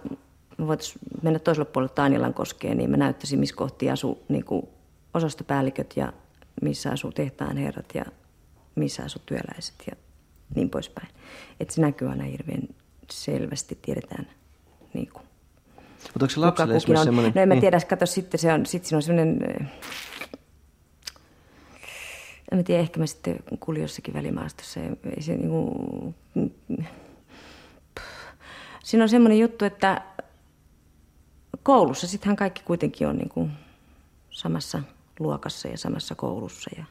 me 0.58 0.66
voitaisiin 0.66 0.98
mennä 1.22 1.38
toiselle 1.38 1.70
puolelle 1.70 1.94
Taanilan 1.94 2.34
koskeen, 2.34 2.78
niin 2.78 2.90
mä 2.90 2.96
näyttäisin, 2.96 3.40
missä 3.40 3.56
kohti 3.56 3.90
asuu 3.90 4.24
niin 4.28 4.44
kuin 4.44 4.68
osastopäälliköt 5.14 5.96
ja 5.96 6.12
missä 6.62 6.90
asuu 6.90 7.12
tehtaan 7.12 7.56
herrat 7.56 7.94
ja 7.94 8.04
missä 8.74 9.02
asuu 9.02 9.22
työläiset 9.26 9.74
ja 9.90 9.96
niin 10.54 10.70
poispäin. 10.70 11.08
Että 11.60 11.74
se 11.74 11.80
näkyy 11.80 12.08
aina 12.08 12.24
hirveän 12.24 12.68
selvästi, 13.10 13.78
tiedetään 13.82 14.26
niin 14.94 15.08
kuin, 15.12 15.24
Mutta 16.12 16.24
onko 16.24 16.28
se 16.28 16.40
lapselle 16.40 16.76
esimerkiksi 16.76 17.00
on. 17.00 17.04
semmoinen... 17.04 17.32
No 17.34 17.42
en 17.42 17.48
mä 17.48 17.54
niin. 17.54 17.60
tiedä, 17.60 17.80
kato 17.80 18.06
sitten 18.06 18.40
se 18.40 18.52
on, 18.52 18.66
sitten 18.66 18.88
siinä 18.88 18.96
on 18.96 19.02
semmoinen, 19.02 19.70
en 22.54 22.58
mä 22.58 22.62
tiedä, 22.62 22.80
ehkä 22.82 23.00
mä 23.00 23.06
sitten 23.06 23.36
kuulin 23.60 23.82
jossakin 23.82 24.14
välimaastossa. 24.14 24.80
ja 24.80 24.96
Ei 25.16 25.22
se 25.22 25.36
niinku, 25.36 26.14
siinä 28.84 29.04
on 29.04 29.08
semmoinen 29.08 29.38
juttu, 29.38 29.64
että 29.64 30.02
koulussa 31.62 32.06
sittenhän 32.06 32.36
kaikki 32.36 32.62
kuitenkin 32.64 33.08
on 33.08 33.16
niinku 33.16 33.48
samassa 34.30 34.82
luokassa 35.20 35.68
ja 35.68 35.78
samassa 35.78 36.14
koulussa. 36.14 36.70
Ja... 36.76 36.84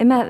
En 0.00 0.06
mä, 0.06 0.24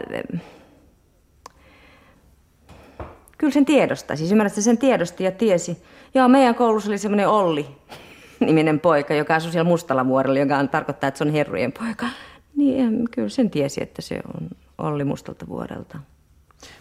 Kyllä 3.39 3.53
sen 3.53 3.65
tiedosta. 3.65 4.17
Siis 4.17 4.31
ymmärrät, 4.31 4.55
sen 4.55 4.79
tiedosti 4.79 5.25
ja 5.25 5.33
tiesi. 5.33 5.83
Joo, 6.15 6.29
meidän 6.29 6.55
koulussa 6.55 6.91
oli 6.91 6.99
semmoinen 6.99 7.29
Olli 7.29 7.67
niminen 8.41 8.81
poika, 8.81 9.15
joka 9.15 9.35
asui 9.35 9.53
siellä 9.53 9.69
Mustalla 9.69 10.07
vuorella, 10.07 10.39
joka 10.39 10.59
on, 10.59 10.69
tarkoittaa, 10.69 11.09
että 11.09 11.19
se 11.19 11.25
on 11.25 11.31
herrujen 11.33 11.73
poika. 11.73 12.07
Niin 12.57 13.09
kyllä 13.11 13.29
sen 13.29 13.51
tiesi, 13.51 13.83
että 13.83 14.03
se 14.03 14.21
on 14.35 14.49
Olli 14.79 15.05
Mustalta 15.05 15.47
vuorelta. 15.49 15.99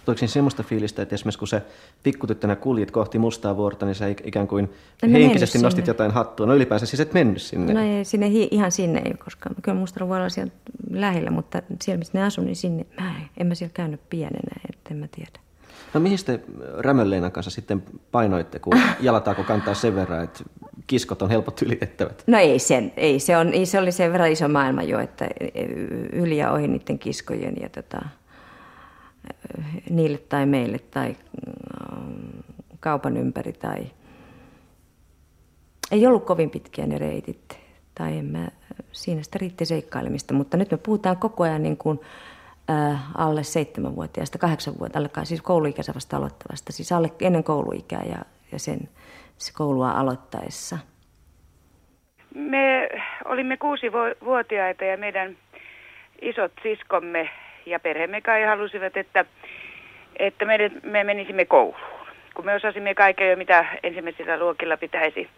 Oliko 0.07 0.17
siinä 0.19 0.31
semmoista 0.31 0.63
fiilistä, 0.63 1.01
että 1.01 1.15
esimerkiksi 1.15 1.39
kun 1.39 1.47
sä 1.47 1.61
pikkutyttönä 2.03 2.55
kuljit 2.55 2.91
kohti 2.91 3.19
mustaa 3.19 3.57
vuorta, 3.57 3.85
niin 3.85 3.95
sä 3.95 4.05
ik- 4.13 4.21
ikään 4.27 4.47
kuin 4.47 4.69
En 5.03 5.11
henkisesti 5.11 5.57
nostit 5.57 5.85
sinne. 5.85 5.89
jotain 5.89 6.11
hattua. 6.11 6.45
No 6.45 6.55
ylipäänsä 6.55 6.85
siis 6.85 6.99
et 6.99 7.13
mennyt 7.13 7.41
sinne. 7.41 7.73
No 7.73 7.79
ei 7.81 8.05
sinne, 8.05 8.27
ihan 8.27 8.71
sinne 8.71 9.01
ei, 9.05 9.13
koska 9.13 9.49
kyllä 9.61 9.79
Mustalla 9.79 10.07
vuorella 10.07 10.29
siellä 10.29 10.51
lähellä, 10.91 11.31
mutta 11.31 11.61
siellä 11.81 11.99
missä 11.99 12.17
ne 12.17 12.23
asuu, 12.23 12.43
niin 12.43 12.55
sinne 12.55 12.85
mä 12.99 13.17
en, 13.17 13.29
en 13.37 13.47
mä 13.47 13.55
siellä 13.55 13.73
käynyt 13.73 14.01
pienenä, 14.09 14.61
että 14.69 14.89
en 14.91 14.97
mä 14.97 15.07
tiedä. 15.15 15.39
No 15.93 15.99
mihin 15.99 16.19
te 16.25 16.39
Rämönleenan 16.77 17.31
kanssa 17.31 17.51
sitten 17.51 17.83
painoitte, 18.11 18.59
kun 18.59 18.73
jalataako 18.99 19.43
kantaa 19.43 19.73
sen 19.73 19.95
verran, 19.95 20.23
että 20.23 20.43
kiskot 20.87 21.21
on 21.21 21.29
helpot 21.29 21.61
ylitettävät? 21.61 22.23
No 22.27 22.37
ei 22.37 22.59
sen, 22.59 22.93
ei 22.97 23.19
se, 23.19 23.37
on, 23.37 23.51
se 23.63 23.79
oli 23.79 23.91
sen 23.91 24.11
verran 24.11 24.31
iso 24.31 24.47
maailma 24.47 24.83
jo, 24.83 24.99
että 24.99 25.27
yli 26.13 26.37
ja 26.37 26.51
ohi 26.51 26.67
niiden 26.67 26.99
kiskojen 26.99 27.55
ja 27.61 27.69
tota, 27.69 28.01
niille 29.89 30.17
tai 30.17 30.45
meille 30.45 30.79
tai 30.79 31.15
mm, 31.47 32.43
kaupan 32.79 33.17
ympäri 33.17 33.53
tai 33.53 33.91
ei 35.91 36.07
ollut 36.07 36.25
kovin 36.25 36.49
pitkiä 36.49 36.87
ne 36.87 36.97
reitit. 36.97 37.57
Tai 37.95 38.17
en 38.17 38.25
mä, 38.25 38.47
siinä 38.91 39.23
sitä 39.23 39.37
riitti 39.41 39.65
seikkailemista, 39.65 40.33
mutta 40.33 40.57
nyt 40.57 40.71
me 40.71 40.77
puhutaan 40.77 41.17
koko 41.17 41.43
ajan 41.43 41.63
niin 41.63 41.77
kuin, 41.77 41.99
äh, 42.69 43.01
alle 43.15 43.43
seitsemänvuotiaasta, 43.43 44.37
kahdeksanvuotiaasta, 44.37 45.25
siis 45.25 45.41
kouluikäisä 45.41 45.93
vasta 45.95 46.17
aloittavasta, 46.17 46.71
siis 46.71 46.91
alle 46.91 47.11
ennen 47.19 47.43
kouluikää 47.43 48.03
ja, 48.03 48.25
ja 48.51 48.59
sen 48.59 48.79
se 48.79 48.89
koulua 49.57 49.91
aloittaessa. 49.91 50.77
Me 52.35 52.89
olimme 53.25 53.57
kuusi-vuotiaita 53.57 54.85
ja 54.85 54.97
meidän 54.97 55.37
isot 56.21 56.51
siskomme 56.63 57.29
ja 57.65 57.79
perheemme 57.79 58.21
kai 58.21 58.43
halusivat, 58.43 58.97
että, 58.97 59.25
että 60.19 60.45
meidät, 60.45 60.71
me 60.83 61.03
menisimme 61.03 61.45
kouluun. 61.45 61.97
Kun 62.33 62.45
me 62.45 62.55
osasimme 62.55 62.95
kaikkea, 62.95 63.37
mitä 63.37 63.65
ensimmäisillä 63.83 64.39
luokilla 64.39 64.77
pitäisi, 64.77 65.29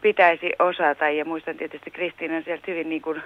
pitäisi 0.00 0.52
osata. 0.58 1.08
Ja 1.08 1.24
muistan 1.24 1.56
tietysti 1.56 1.90
Kristiinan 1.90 2.44
sieltä 2.44 2.64
hyvin 2.66 2.88
niin 2.88 3.02
kuin 3.02 3.22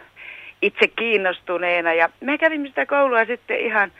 itse 0.62 0.88
kiinnostuneena. 0.88 1.94
Ja 1.94 2.08
me 2.20 2.38
kävimme 2.38 2.68
sitä 2.68 2.86
koulua 2.86 3.24
sitten 3.24 3.60
ihan, 3.60 3.92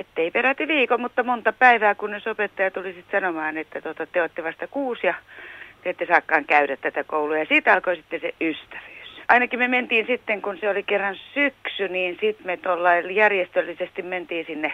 ettei 0.00 0.30
peräti 0.30 0.68
viikon, 0.68 1.00
mutta 1.00 1.22
monta 1.22 1.52
päivää, 1.52 1.94
kunnes 1.94 2.26
opettaja 2.26 2.70
tuli 2.70 2.92
sitten 2.92 3.20
sanomaan, 3.20 3.56
että 3.56 3.80
tota, 3.80 4.06
te 4.06 4.20
olette 4.20 4.44
vasta 4.44 4.66
kuusi 4.66 5.06
ja 5.06 5.14
te 5.82 5.90
ette 5.90 6.06
saakaan 6.06 6.44
käydä 6.44 6.76
tätä 6.76 7.04
koulua. 7.04 7.38
Ja 7.38 7.44
siitä 7.44 7.72
alkoi 7.72 7.96
sitten 7.96 8.20
se 8.20 8.34
ystävyys. 8.40 9.22
Ainakin 9.28 9.58
me 9.58 9.68
mentiin 9.68 10.06
sitten, 10.06 10.42
kun 10.42 10.58
se 10.58 10.68
oli 10.68 10.82
kerran 10.82 11.16
syksy, 11.34 11.88
niin 11.88 12.18
sitten 12.20 12.46
me 12.46 12.56
tuolla 12.56 12.94
järjestöllisesti 12.94 14.02
mentiin 14.02 14.46
sinne 14.46 14.72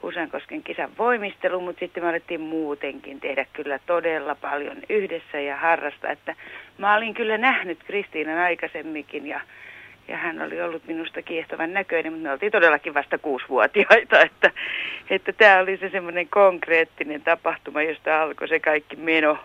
Kusankosken 0.00 0.62
kisan 0.62 0.90
voimisteluun, 0.98 1.64
mutta 1.64 1.80
sitten 1.80 2.02
me 2.02 2.08
alettiin 2.08 2.40
muutenkin 2.40 3.20
tehdä 3.20 3.46
kyllä 3.52 3.78
todella 3.86 4.34
paljon 4.34 4.76
yhdessä 4.88 5.40
ja 5.40 5.56
harrasta. 5.56 6.10
Että 6.10 6.36
mä 6.78 6.96
olin 6.96 7.14
kyllä 7.14 7.38
nähnyt 7.38 7.78
Kristiinan 7.84 8.38
aikaisemminkin 8.38 9.26
ja, 9.26 9.40
ja 10.08 10.16
hän 10.16 10.42
oli 10.42 10.62
ollut 10.62 10.86
minusta 10.86 11.22
kiehtovan 11.22 11.72
näköinen, 11.72 12.12
mutta 12.12 12.26
me 12.28 12.32
oltiin 12.32 12.52
todellakin 12.52 12.94
vasta 12.94 13.18
kuusivuotiaita, 13.18 14.20
että, 14.26 14.50
että 15.10 15.32
tämä 15.32 15.58
oli 15.58 15.76
se 15.76 15.88
semmoinen 15.88 16.28
konkreettinen 16.28 17.22
tapahtuma, 17.22 17.82
josta 17.82 18.22
alkoi 18.22 18.48
se 18.48 18.60
kaikki 18.60 18.96
meno 18.96 19.38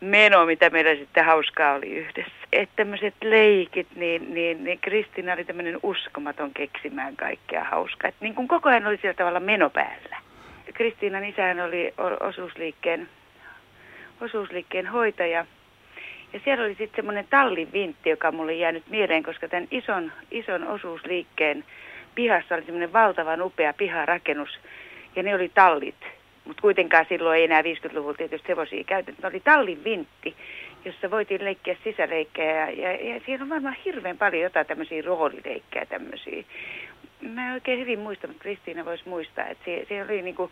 meno, 0.00 0.46
mitä 0.46 0.70
meillä 0.70 0.94
sitten 0.94 1.24
hauskaa 1.24 1.74
oli 1.74 1.96
yhdessä. 1.96 2.32
Että 2.52 2.76
tämmöiset 2.76 3.14
leikit, 3.22 3.86
niin, 3.96 4.34
niin, 4.34 4.64
niin 4.64 4.78
Kristina 4.78 5.32
oli 5.32 5.44
tämmöinen 5.44 5.78
uskomaton 5.82 6.50
keksimään 6.54 7.16
kaikkea 7.16 7.64
hauskaa. 7.64 8.08
Että 8.08 8.24
niin 8.24 8.34
kuin 8.34 8.48
koko 8.48 8.68
ajan 8.68 8.86
oli 8.86 8.96
sillä 8.96 9.14
tavalla 9.14 9.40
meno 9.40 9.70
päällä. 9.70 10.16
Kristiinan 10.74 11.24
isähän 11.24 11.60
oli 11.60 11.94
osuusliikkeen, 12.20 13.08
osuusliikkeen 14.20 14.86
hoitaja. 14.86 15.46
Ja 16.36 16.40
siellä 16.44 16.64
oli 16.64 16.74
sitten 16.74 16.96
semmoinen 16.96 17.26
tallin 17.30 17.72
vintti, 17.72 18.10
joka 18.10 18.32
mulle 18.32 18.54
jäänyt 18.54 18.90
mieleen, 18.90 19.22
koska 19.22 19.48
tämän 19.48 19.68
ison, 19.70 20.12
ison 20.30 20.68
osuusliikkeen 20.68 21.64
pihassa 22.14 22.54
oli 22.54 22.64
semmoinen 22.64 22.92
valtavan 22.92 23.42
upea 23.42 23.72
piharakennus. 23.72 24.58
Ja 25.16 25.22
ne 25.22 25.34
oli 25.34 25.50
tallit 25.54 25.94
mutta 26.44 26.62
kuitenkaan 26.62 27.06
silloin 27.08 27.38
ei 27.38 27.44
enää 27.44 27.62
50-luvulla 27.62 28.16
tietysti 28.16 28.48
hevosia 28.48 28.84
käytetty. 28.84 29.22
Ne 29.22 29.28
oli 29.28 29.40
tallin 29.40 29.84
vintti, 29.84 30.36
jossa 30.84 31.10
voitiin 31.10 31.44
leikkiä 31.44 31.76
sisäleikkejä 31.84 32.70
ja, 32.70 32.70
ja, 32.70 33.14
ja 33.14 33.20
siellä 33.26 33.42
on 33.42 33.48
varmaan 33.48 33.76
hirveän 33.84 34.18
paljon 34.18 34.42
jotain 34.42 34.66
tämmöisiä 34.66 35.02
roolileikkejä 35.02 35.86
tämmöisiä. 35.86 36.44
Mä 37.20 37.46
en 37.46 37.54
oikein 37.54 37.80
hyvin 37.80 37.98
muista, 37.98 38.26
mutta 38.26 38.42
Kristiina 38.42 38.84
voisi 38.84 39.08
muistaa, 39.08 39.46
että 39.46 39.64
se, 39.64 39.86
se 39.88 40.02
oli 40.02 40.22
niinku, 40.22 40.50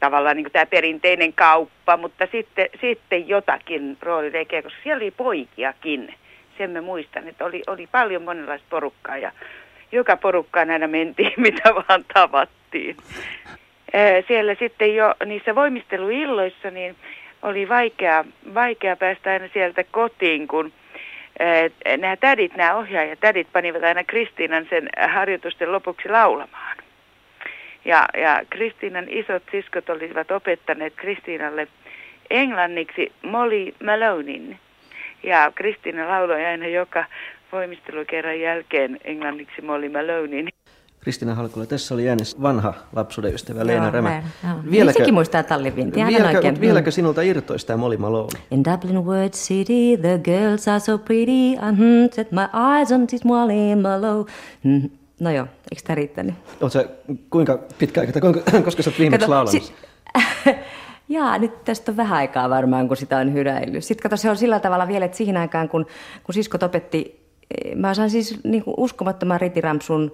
tavallaan 0.00 0.36
niinku 0.36 0.50
tämä 0.50 0.66
perinteinen 0.66 1.32
kauppa, 1.32 1.96
mutta 1.96 2.26
sitten, 2.32 2.68
sitten 2.80 3.28
jotakin 3.28 3.96
roolileikkejä, 4.02 4.62
koska 4.62 4.78
siellä 4.82 5.02
oli 5.02 5.10
poikiakin. 5.10 6.14
Sen 6.58 6.70
mä 6.70 6.80
muistan, 6.80 7.28
että 7.28 7.44
oli, 7.44 7.62
oli 7.66 7.86
paljon 7.86 8.22
monenlaista 8.22 8.66
porukkaa 8.70 9.16
ja 9.16 9.32
joka 9.92 10.16
porukkaan 10.16 10.70
aina 10.70 10.86
mentiin, 10.86 11.32
mitä 11.46 11.74
vaan 11.74 12.04
tavattiin 12.14 12.96
siellä 14.28 14.54
sitten 14.54 14.96
jo 14.96 15.14
niissä 15.26 15.54
voimisteluilloissa 15.54 16.70
niin 16.70 16.96
oli 17.42 17.68
vaikea, 17.68 18.24
vaikea 18.54 18.96
päästä 18.96 19.30
aina 19.30 19.48
sieltä 19.52 19.84
kotiin, 19.84 20.48
kun 20.48 20.72
nämä 21.98 22.16
tädit, 22.16 22.56
nämä 22.56 22.74
ohjaajatädit 22.74 23.48
panivat 23.52 23.82
aina 23.82 24.04
Kristiinan 24.04 24.66
sen 24.70 24.88
harjoitusten 25.08 25.72
lopuksi 25.72 26.08
laulamaan. 26.08 26.76
Ja, 27.84 28.08
ja 28.16 28.42
Kristiinan 28.50 29.08
isot 29.08 29.42
siskot 29.50 29.88
olivat 29.88 30.30
opettaneet 30.30 30.92
Kristiinalle 30.96 31.68
englanniksi 32.30 33.12
Molly 33.22 33.74
Malonin. 33.84 34.58
Ja 35.22 35.52
Kristiina 35.54 36.08
lauloi 36.08 36.44
aina 36.44 36.66
joka 36.66 37.04
voimistelukerran 37.52 38.40
jälkeen 38.40 38.98
englanniksi 39.04 39.62
Molly 39.62 39.88
Malonin. 39.88 40.48
Kristina 41.00 41.34
Halkola, 41.34 41.66
tässä 41.66 41.94
oli 41.94 42.08
äänessä 42.08 42.42
vanha 42.42 42.74
lapsuuden 42.92 43.34
ystävä 43.34 43.66
Leena 43.66 43.90
Rämä. 43.90 44.22
Vieläkö, 44.70 44.98
Sekin 44.98 45.14
muistaa 45.14 45.42
tallivintia. 45.42 46.06
Vieläkö, 46.06 46.36
oikein, 46.36 46.60
vieläkö 46.60 46.90
sinulta 46.90 47.22
irtoisi 47.22 47.66
tämä 47.66 47.76
Molly 47.76 47.96
Malone? 47.96 48.38
In 48.50 48.64
Dublin 48.64 49.04
Word 49.04 49.32
City, 49.32 49.96
the 50.00 50.18
girls 50.24 50.68
are 50.68 50.80
so 50.80 50.98
pretty. 50.98 51.56
Uh-huh, 51.56 52.12
set 52.12 52.32
my 52.32 52.46
eyes 52.76 52.92
on 52.92 53.06
this 53.06 53.24
Molly 53.24 53.76
Malone. 53.82 54.30
Mm. 54.64 54.90
No 55.20 55.30
joo, 55.30 55.46
eikö 55.70 55.82
tämä 55.86 55.94
riittänyt? 55.94 56.34
Oletko 56.60 56.80
kuinka 57.30 57.58
pitkä 57.78 58.00
aika, 58.00 58.20
kuinka, 58.20 58.40
koska 58.64 58.82
sä 58.82 58.90
oot 58.90 58.98
viimeksi 58.98 59.20
Kato, 59.26 59.30
laulamassa? 59.30 59.72
Si- 59.72 60.54
Jaa, 61.08 61.38
nyt 61.38 61.64
tästä 61.64 61.92
on 61.92 61.96
vähän 61.96 62.18
aikaa 62.18 62.50
varmaan, 62.50 62.88
kun 62.88 62.96
sitä 62.96 63.16
on 63.16 63.32
hyräillyt. 63.32 63.84
Sitten 63.84 64.02
kato, 64.02 64.16
se 64.16 64.30
on 64.30 64.36
sillä 64.36 64.60
tavalla 64.60 64.88
vielä, 64.88 65.04
että 65.04 65.16
siihen 65.16 65.36
aikaan, 65.36 65.68
kun, 65.68 65.86
kun 66.24 66.34
siskot 66.34 66.62
opetti 66.62 67.19
Mä 67.74 67.90
osaan 67.90 68.10
siis 68.10 68.40
niin 68.44 68.64
kuin 68.64 68.74
uskomattoman 68.76 69.40
ritiramsun 69.40 70.12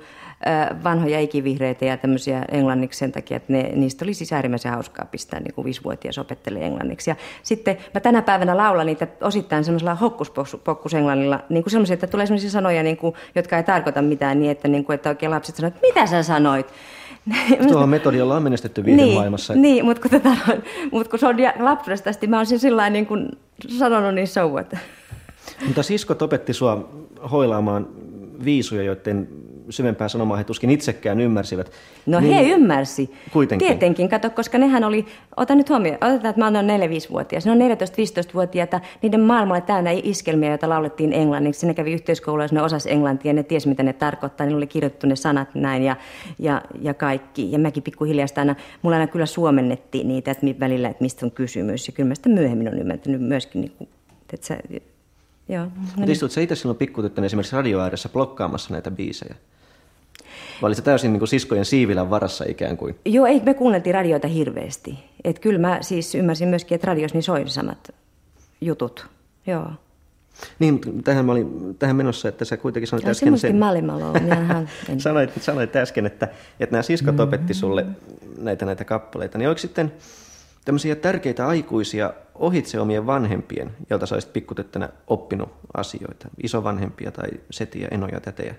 vanhoja 0.84 1.20
ikivihreitä 1.20 1.84
ja 1.84 1.96
tämmöisiä 1.96 2.44
englanniksi 2.50 2.98
sen 2.98 3.12
takia, 3.12 3.36
että 3.36 3.52
ne, 3.52 3.72
niistä 3.74 4.04
oli 4.04 4.14
siis 4.14 4.32
äärimmäisen 4.32 4.72
hauskaa 4.72 5.04
pistää 5.04 5.40
niin 5.40 5.54
kuin 5.54 5.64
viisivuotias 5.64 6.18
opettelee 6.18 6.66
englanniksi. 6.66 7.10
Ja 7.10 7.16
sitten 7.42 7.76
mä 7.94 8.00
tänä 8.00 8.22
päivänä 8.22 8.56
laulan 8.56 8.86
niitä 8.86 9.06
osittain 9.20 9.64
semmoisella 9.64 9.94
hokkuspokkus 9.94 10.94
englannilla, 10.94 11.40
niin 11.48 11.62
kuin 11.62 11.70
semmoisia, 11.70 11.94
että 11.94 12.06
tulee 12.06 12.26
semmoisia 12.26 12.50
sanoja, 12.50 12.82
niin 12.82 12.96
kuin, 12.96 13.14
jotka 13.34 13.56
ei 13.56 13.62
tarkoita 13.62 14.02
mitään 14.02 14.40
niin, 14.40 14.50
että, 14.50 14.68
niin 14.68 14.84
kuin, 14.84 14.94
että 14.94 15.08
oikein 15.08 15.30
lapset 15.30 15.56
sanoo, 15.56 15.68
että 15.68 15.80
mitä 15.82 16.06
sä 16.06 16.22
sanoit? 16.22 16.66
Tuohon 17.68 17.88
metodilla 17.88 18.36
on 18.36 18.42
menestetty 18.42 18.84
viihdemaailmassa. 18.84 19.52
Niin, 19.52 19.62
niin 19.62 19.84
mutta, 19.84 20.02
kun, 20.02 20.10
tota, 20.10 20.36
mutta 20.92 21.10
kun 21.10 21.18
se 21.18 21.26
on 21.26 21.36
lapsuudesta 21.58 22.10
asti, 22.10 22.26
mä 22.26 22.36
oon 22.36 22.46
sen 22.46 22.58
sillä 22.58 22.90
niin 22.90 23.06
kuin 23.06 23.28
sanonut 23.68 24.14
niin 24.14 24.28
so 24.28 24.48
what. 24.48 24.74
Mutta 25.66 25.82
siskot 25.82 26.22
opetti 26.22 26.52
sua 26.52 26.88
hoilaamaan 27.30 27.88
viisuja, 28.44 28.82
joiden 28.82 29.28
syvempää 29.70 30.08
sanomaa 30.08 30.36
he 30.36 30.44
tuskin 30.44 30.70
itsekään 30.70 31.20
ymmärsivät. 31.20 31.70
No 32.06 32.20
niin, 32.20 32.34
he 32.34 32.42
ymmärsi. 32.42 33.10
Kuitenkin. 33.32 33.68
Tietenkin, 33.68 34.08
kato, 34.08 34.30
koska 34.30 34.58
nehän 34.58 34.84
oli, 34.84 35.06
ota 35.36 35.54
nyt 35.54 35.68
huomioon, 35.68 35.98
otetaan, 36.00 36.26
että 36.26 36.40
mä 36.40 36.48
olen 36.48 36.66
4-5-vuotias. 36.66 37.46
Ne 37.46 37.52
on 37.52 37.58
14-15-vuotiaita, 37.58 38.80
niiden 39.02 39.20
maailma 39.20 39.54
oli 39.54 39.60
täynnä 39.60 39.90
iskelmiä, 39.90 40.48
joita 40.48 40.68
laulettiin 40.68 41.12
englanniksi. 41.12 41.66
Ne 41.66 41.74
kävi 41.74 41.92
yhteiskoulussa, 41.92 42.54
ne 42.54 42.62
osas 42.62 42.86
englantia, 42.86 43.32
ne 43.32 43.42
ties 43.42 43.66
mitä 43.66 43.82
ne 43.82 43.92
tarkoittaa, 43.92 44.46
ne 44.46 44.54
oli 44.54 44.66
kirjoitettu 44.66 45.06
ne 45.06 45.16
sanat 45.16 45.54
näin 45.54 45.82
ja, 45.82 45.96
ja, 46.38 46.62
ja 46.82 46.94
kaikki. 46.94 47.52
Ja 47.52 47.58
mäkin 47.58 47.82
pikkuhiljaa 47.82 48.26
aina, 48.36 48.54
mulla 48.82 48.96
aina 48.96 49.06
kyllä 49.06 49.26
suomennettiin 49.26 50.08
niitä, 50.08 50.30
että 50.30 50.46
välillä, 50.60 50.88
että 50.88 51.04
mistä 51.04 51.26
on 51.26 51.32
kysymys. 51.32 51.86
Ja 51.86 51.92
kyllä 51.92 52.08
mä 52.08 52.14
sitä 52.14 52.28
myöhemmin 52.28 52.68
on 52.68 52.78
ymmärtänyt 52.78 53.20
myöskin, 53.20 53.60
niin 53.60 53.72
kuin, 53.78 53.88
että 54.32 54.46
sä, 54.46 54.58
Joo. 55.48 55.66
Mutta 55.96 56.12
istut 56.12 56.32
sä 56.32 56.40
itse 56.40 56.54
silloin 56.54 56.78
pikkutyttönä 56.78 57.26
esimerkiksi 57.26 57.56
radioääressä 57.56 58.08
blokkaamassa 58.08 58.72
näitä 58.72 58.90
biisejä? 58.90 59.34
Vai 60.62 60.68
oli 60.68 60.74
se 60.74 60.82
täysin 60.82 61.12
niin 61.12 61.18
kuin 61.20 61.28
siskojen 61.28 61.64
siivilän 61.64 62.10
varassa 62.10 62.44
ikään 62.48 62.76
kuin? 62.76 62.94
Joo, 63.04 63.26
ei, 63.26 63.40
me 63.44 63.54
kuunneltiin 63.54 63.94
radioita 63.94 64.28
hirveästi. 64.28 64.98
Että 65.24 65.42
kyllä 65.42 65.58
mä 65.58 65.78
siis 65.80 66.14
ymmärsin 66.14 66.48
myöskin, 66.48 66.74
että 66.74 66.86
radios 66.86 67.14
niin 67.14 67.22
soi 67.22 67.48
samat 67.48 67.94
jutut. 68.60 69.06
Joo. 69.46 69.70
Niin, 70.58 70.80
tähän, 71.04 71.24
mä 71.24 71.32
olin, 71.32 71.76
tähän 71.78 71.96
menossa, 71.96 72.28
että 72.28 72.44
sä 72.44 72.56
kuitenkin 72.56 72.88
sanoit 72.88 73.04
ja 73.04 73.10
äsken 73.10 73.38
sen... 73.38 73.60
sanoit, 74.98 75.30
sanoit 75.40 75.76
äsken, 75.76 76.06
että, 76.06 76.28
että 76.60 76.72
nämä 76.74 76.82
siskot 76.82 77.20
opetti 77.20 77.54
sulle 77.54 77.86
näitä, 78.38 78.66
näitä 78.66 78.84
kappaleita. 78.84 79.38
Niin 79.38 79.48
oliko 79.48 79.58
sitten 79.58 79.92
tämmöisiä 80.66 80.96
tärkeitä 80.96 81.46
aikuisia 81.46 82.14
ohitse 82.34 82.80
omien 82.80 83.06
vanhempien, 83.06 83.76
joilta 83.90 84.06
sä 84.06 84.14
olisit 84.14 84.32
pikkutettänä 84.32 84.88
oppinut 85.06 85.48
asioita? 85.74 86.28
Isovanhempia 86.42 87.10
tai 87.10 87.28
setiä, 87.50 87.88
enoja, 87.90 88.20
tätejä? 88.20 88.54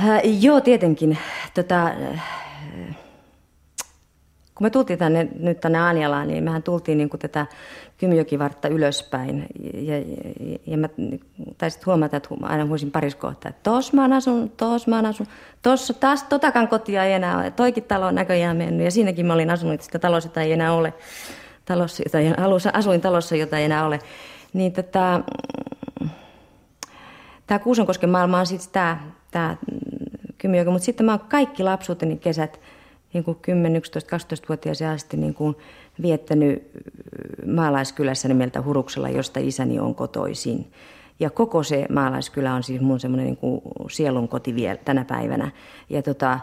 Äh, 0.00 0.20
joo, 0.40 0.60
tietenkin. 0.60 1.18
Tota, 1.54 1.86
äh, 1.86 2.24
kun 4.54 4.64
me 4.64 4.70
tultiin 4.70 4.98
tänne, 4.98 5.28
nyt 5.38 5.60
tänne 5.60 5.78
Anjalaan, 5.78 6.28
niin 6.28 6.44
mehän 6.44 6.62
tultiin 6.62 6.98
niin 6.98 7.10
kuin 7.10 7.20
tätä 7.20 7.46
Kymyjokivartta 7.98 8.68
ylöspäin. 8.68 9.46
Ja, 9.74 9.98
ja, 9.98 10.04
ja 10.66 10.78
mä 10.78 10.88
taisit 11.58 11.86
huomata, 11.86 12.16
että 12.16 12.28
aina 12.42 12.66
huisin 12.66 12.90
pariskohtaa, 12.90 13.48
että 13.48 13.70
tos 13.70 13.92
mä 13.92 14.08
asun, 14.16 14.50
tos 14.50 14.86
mä 14.86 14.98
asun. 14.98 15.26
Tossa 15.62 15.94
taas 15.94 16.22
totakan 16.22 16.68
kotia 16.68 17.04
ei 17.04 17.12
enää 17.12 17.38
ole. 17.38 17.50
Toikin 17.50 17.84
talo 17.84 18.06
on 18.06 18.14
näköjään 18.14 18.56
mennyt. 18.56 18.84
Ja 18.84 18.90
siinäkin 18.90 19.26
mä 19.26 19.34
olin 19.34 19.50
asunut, 19.50 19.82
sitä 19.82 19.98
talossa, 19.98 20.28
jota 20.28 20.40
ei 20.40 20.52
enää 20.52 20.72
ole. 20.72 20.94
Talossa, 21.64 22.02
jota 22.06 22.18
ei, 22.18 22.32
asuin 22.72 23.00
talossa, 23.00 23.36
jota 23.36 23.58
ei 23.58 23.64
enää 23.64 23.86
ole. 23.86 23.98
Niin 24.52 24.72
tota, 24.72 25.20
tämä 27.46 27.58
Kuusankosken 27.58 28.10
maailma 28.10 28.40
on 28.40 28.46
sitten 28.46 28.72
tämä, 28.72 28.98
tämä 29.30 29.56
Kymyjoki. 30.38 30.70
Mutta 30.70 30.86
sitten 30.86 31.06
mä 31.06 31.12
oon 31.12 31.28
kaikki 31.28 31.62
lapsuuteni 31.62 32.16
kesät– 32.16 32.60
niin 33.16 33.24
kuin 33.24 33.38
10, 33.42 33.76
11, 33.76 34.16
12-vuotias 34.16 34.82
asti 34.82 35.16
niin 35.16 35.34
kuin 35.34 35.56
viettänyt 36.02 36.70
maalaiskylässä 37.46 38.28
nimeltä 38.28 38.62
Huruksella, 38.62 39.08
josta 39.08 39.40
isäni 39.40 39.78
on 39.78 39.94
kotoisin. 39.94 40.72
Ja 41.20 41.30
koko 41.30 41.62
se 41.62 41.86
maalaiskylä 41.90 42.54
on 42.54 42.62
siis 42.62 42.80
mun 42.80 43.00
semmoinen 43.00 43.26
niin 43.26 43.36
kuin 43.36 43.62
sielun 43.90 44.28
koti 44.28 44.54
vielä 44.54 44.76
tänä 44.76 45.04
päivänä. 45.04 45.50
Ja, 45.90 46.02
tota, 46.02 46.40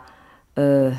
öö, 0.58 0.92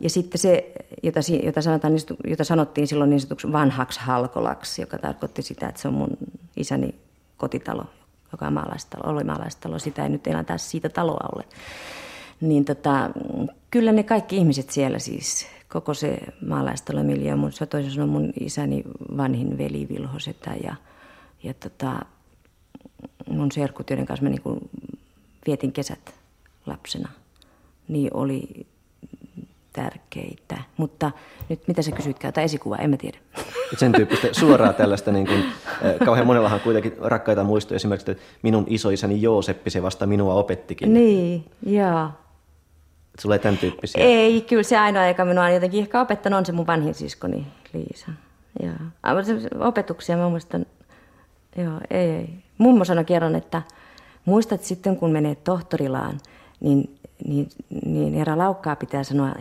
ja 0.00 0.10
sitten 0.10 0.38
se, 0.38 0.72
jota, 1.02 1.20
jota, 1.42 1.62
sanotaan, 1.62 1.92
jota 2.26 2.44
sanottiin 2.44 2.86
silloin 2.86 3.10
niin 3.10 3.20
sanotuksi 3.20 3.52
vanhaksi 3.52 4.00
halkolaksi, 4.00 4.82
joka 4.82 4.98
tarkoitti 4.98 5.42
sitä, 5.42 5.68
että 5.68 5.80
se 5.80 5.88
on 5.88 5.94
mun 5.94 6.16
isäni 6.56 6.94
kotitalo, 7.36 7.84
joka 8.32 8.46
on 8.46 8.52
maalaistalo, 8.52 9.12
oli 9.12 9.24
maalaistalo. 9.24 9.78
Sitä 9.78 10.02
ei 10.02 10.08
nyt 10.08 10.26
enää 10.26 10.44
taas 10.44 10.70
siitä 10.70 10.88
taloa 10.88 11.28
ole 11.34 11.44
niin 12.40 12.64
tota, 12.64 13.10
kyllä 13.70 13.92
ne 13.92 14.02
kaikki 14.02 14.36
ihmiset 14.36 14.70
siellä 14.70 14.98
siis, 14.98 15.46
koko 15.72 15.94
se 15.94 16.18
maalaistalomiljo, 16.46 17.36
mun, 17.36 17.52
se 17.52 17.66
toisin 17.66 17.92
sanoen 17.92 18.10
mun 18.10 18.32
isäni 18.40 18.82
vanhin 19.16 19.58
veli 19.58 19.88
Vilhosetä 19.88 20.54
ja, 20.64 20.74
ja 21.42 21.54
tota, 21.54 22.00
mun 23.30 23.52
serkut, 23.52 23.90
joiden 23.90 24.06
kanssa 24.06 24.24
mä 24.24 24.30
niin 24.30 24.70
vietin 25.46 25.72
kesät 25.72 26.14
lapsena, 26.66 27.08
niin 27.88 28.10
oli 28.14 28.66
tärkeitä. 29.72 30.58
Mutta 30.76 31.10
nyt 31.48 31.68
mitä 31.68 31.82
sä 31.82 31.90
kysytkään, 31.90 32.34
tai 32.34 32.44
esikuva, 32.44 32.76
en 32.76 32.90
mä 32.90 32.96
tiedä. 32.96 33.18
Sen 33.76 33.92
tyyppistä 33.92 34.28
suoraa 34.32 34.72
tällaista, 34.72 35.12
niin 35.12 35.26
kuin, 35.26 35.44
kauhean 36.04 36.26
monellahan 36.26 36.60
kuitenkin 36.60 36.92
rakkaita 36.98 37.44
muistoja. 37.44 37.76
Esimerkiksi, 37.76 38.10
että 38.10 38.24
minun 38.42 38.64
isoisäni 38.68 39.22
Jooseppi, 39.22 39.70
se 39.70 39.82
vasta 39.82 40.06
minua 40.06 40.34
opettikin. 40.34 40.94
Niin, 40.94 41.44
joo. 41.66 42.10
Ei 43.18 43.38
tämän 43.38 43.58
tyyppisiä? 43.58 44.04
Ei, 44.04 44.40
kyllä 44.40 44.62
se 44.62 44.78
ainoa, 44.78 45.06
joka 45.06 45.24
minua 45.24 45.44
on 45.44 45.54
jotenkin 45.54 45.80
ehkä 45.80 46.00
opettanut, 46.00 46.38
on 46.38 46.46
se 46.46 46.52
mun 46.52 46.66
vanhin 46.66 46.94
siskoni 46.94 47.46
Liisa. 47.72 48.10
Joo. 48.62 48.74
Opetuksia 49.58 50.16
mä 50.16 50.28
muistan, 50.28 50.66
joo, 51.56 51.80
ei, 51.90 52.10
ei. 52.10 52.28
Mummo 52.58 52.84
sanoi 52.84 53.04
kerran, 53.04 53.34
että 53.34 53.62
muistat 54.24 54.64
sitten 54.64 54.96
kun 54.96 55.10
menet 55.10 55.44
tohtorilaan, 55.44 56.20
niin, 56.60 56.98
niin, 57.26 57.48
niin 57.84 58.14
herra 58.14 58.38
Laukkaa 58.38 58.76
pitää 58.76 59.04
sanoa 59.04 59.34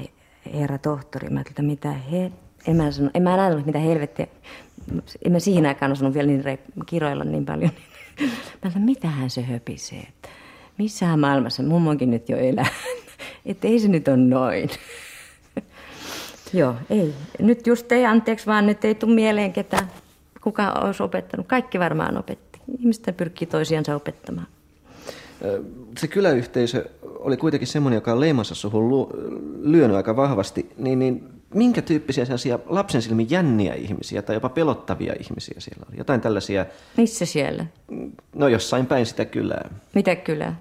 herra 0.54 0.78
tohtori. 0.78 1.30
Mä 1.30 1.42
että 1.42 1.62
mitä 1.62 1.92
he, 1.92 2.32
en 2.68 2.76
mä, 2.76 2.92
sano, 2.92 3.10
en 3.14 3.24
mä 3.24 3.34
ajatellut 3.34 3.66
mitä 3.66 3.80
helvettiä. 3.80 4.28
En 5.26 5.32
mä 5.32 5.40
siihen 5.40 5.66
aikaan 5.66 5.92
osannut 5.92 6.14
vielä 6.14 6.28
niin 6.28 6.44
reip- 6.46 6.84
kiroilla 6.86 7.24
niin 7.24 7.46
paljon. 7.46 7.72
Mä 8.64 8.70
mitä 8.70 8.80
mitähän 8.80 9.30
se 9.30 9.42
höpisee, 9.42 10.00
että 10.00 10.30
missään 10.78 11.20
maailmassa 11.20 11.64
mummonkin 11.64 12.12
nyt 12.12 12.30
jo 12.30 12.38
elää. 12.38 12.66
Että 13.46 13.68
ei 13.68 13.80
se 13.80 13.88
nyt 13.88 14.08
ole 14.08 14.18
noin. 14.18 14.70
Joo, 16.54 16.76
ei. 16.90 17.14
Nyt 17.40 17.68
just 17.68 17.92
ei, 17.92 18.06
anteeksi 18.06 18.46
vaan, 18.46 18.66
nyt 18.66 18.86
ei 18.86 18.96
tule 18.96 19.16
mieleen 19.16 19.54
ketään, 19.54 19.92
kuka 20.42 20.72
olisi 20.72 21.04
opettanut. 21.04 21.48
Kaikki 21.48 21.80
varmaan 21.80 22.18
opetti. 22.18 22.60
Ihmiset 22.80 23.18
pyrkii 23.18 23.48
toisiansa 23.48 23.96
opettamaan. 23.96 24.48
Se 25.98 26.08
kyläyhteisö 26.08 26.86
oli 27.02 27.38
kuitenkin 27.38 27.68
semmoinen, 27.68 27.98
joka 27.98 28.12
on 28.12 28.20
leimassa 28.20 28.56
suhun 28.56 29.10
lyönyt 29.62 29.98
aika 29.98 30.16
vahvasti. 30.16 30.70
Niin, 30.78 31.00
niin 31.00 31.24
minkä 31.54 31.82
tyyppisiä 31.82 32.26
sellaisia 32.26 32.60
lapsen 32.66 33.02
silmin 33.02 33.30
jänniä 33.30 33.74
ihmisiä 33.74 34.22
tai 34.22 34.36
jopa 34.36 34.50
pelottavia 34.50 35.14
ihmisiä 35.20 35.56
siellä 35.60 35.86
oli? 35.90 35.98
Jotain 35.98 36.22
tällaisia... 36.22 36.66
Missä 36.98 37.26
siellä? 37.26 37.66
No 38.36 38.48
jossain 38.48 38.86
päin 38.86 39.06
sitä 39.06 39.26
kylää. 39.26 39.70
Mitä 39.96 40.16
kylää? 40.16 40.56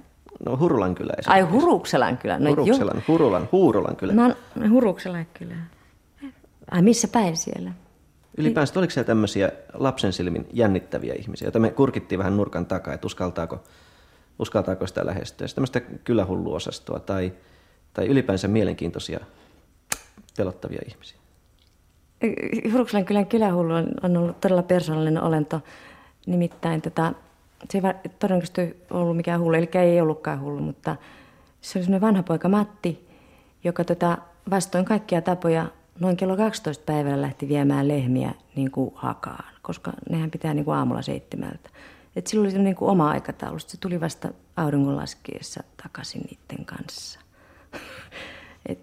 No 0.46 0.56
Hurulan 0.56 0.94
kylä 0.94 1.12
Ai 1.26 1.40
Hurukselan 1.40 2.18
kylä. 2.18 2.38
No, 2.38 2.50
Hurukselan, 2.50 2.96
jo. 2.96 3.02
Hurulan, 3.08 3.48
Huurulan 3.52 3.96
kylä. 3.96 4.12
Mä 4.12 4.22
oon 4.56 4.70
Hurukselan 4.70 5.26
kylä. 5.34 5.54
Ai 6.70 6.82
missä 6.82 7.08
päin 7.08 7.36
siellä? 7.36 7.72
Ylipäänsä 8.38 8.78
oliko 8.78 8.90
siellä 8.90 9.06
tämmöisiä 9.06 9.52
lapsen 9.74 10.12
silmin 10.12 10.46
jännittäviä 10.52 11.14
ihmisiä, 11.14 11.46
joita 11.46 11.58
me 11.58 11.70
kurkittiin 11.70 12.18
vähän 12.18 12.36
nurkan 12.36 12.66
takaa, 12.66 12.94
että 12.94 13.06
uskaltaako, 13.06 13.64
uskaltaako 14.38 14.86
sitä 14.86 15.06
lähestyä. 15.06 15.46
Sitten 15.46 15.66
tämmöistä 15.66 16.00
kylähulluosastoa 16.04 16.98
tai, 16.98 17.32
tai 17.94 18.06
ylipäänsä 18.06 18.48
mielenkiintoisia 18.48 19.20
pelottavia 20.36 20.80
ihmisiä. 20.88 21.18
Hurukselan 22.72 23.04
kylän 23.04 23.26
kylähullu 23.26 23.74
on, 23.74 23.88
on 24.02 24.16
ollut 24.16 24.40
todella 24.40 24.62
persoonallinen 24.62 25.22
olento. 25.22 25.60
Nimittäin 26.26 26.82
tota, 26.82 27.12
se 27.70 27.78
ei 27.78 28.10
todennäköisesti 28.18 28.76
ollut 28.90 29.16
mikään 29.16 29.40
hullu, 29.40 29.56
eli 29.56 29.70
ei 29.74 30.00
ollutkaan 30.00 30.40
hullu, 30.40 30.60
mutta 30.60 30.96
se 31.60 31.78
oli 31.78 31.84
semmoinen 31.84 32.08
vanha 32.08 32.22
poika 32.22 32.48
Matti, 32.48 33.08
joka 33.64 33.84
tota, 33.84 34.18
vastoin 34.50 34.84
kaikkia 34.84 35.22
tapoja 35.22 35.66
noin 36.00 36.16
kello 36.16 36.36
12 36.36 36.84
päivällä 36.86 37.22
lähti 37.22 37.48
viemään 37.48 37.88
lehmiä 37.88 38.34
niin 38.56 38.70
kuin 38.70 38.90
hakaan, 38.94 39.54
koska 39.62 39.92
nehän 40.10 40.30
pitää 40.30 40.54
niin 40.54 40.64
kuin 40.64 40.76
aamulla 40.76 41.02
seitsemältä. 41.02 41.70
Et 42.16 42.26
sillä 42.26 42.42
oli 42.48 42.58
niin 42.58 42.76
kuin 42.76 42.90
oma 42.90 43.10
aikataulu. 43.10 43.58
Se 43.58 43.80
tuli 43.80 44.00
vasta 44.00 44.28
auringon 44.56 44.96
laskiessa 44.96 45.62
takaisin 45.82 46.20
niiden 46.20 46.64
kanssa. 46.64 47.20
Et, 48.68 48.78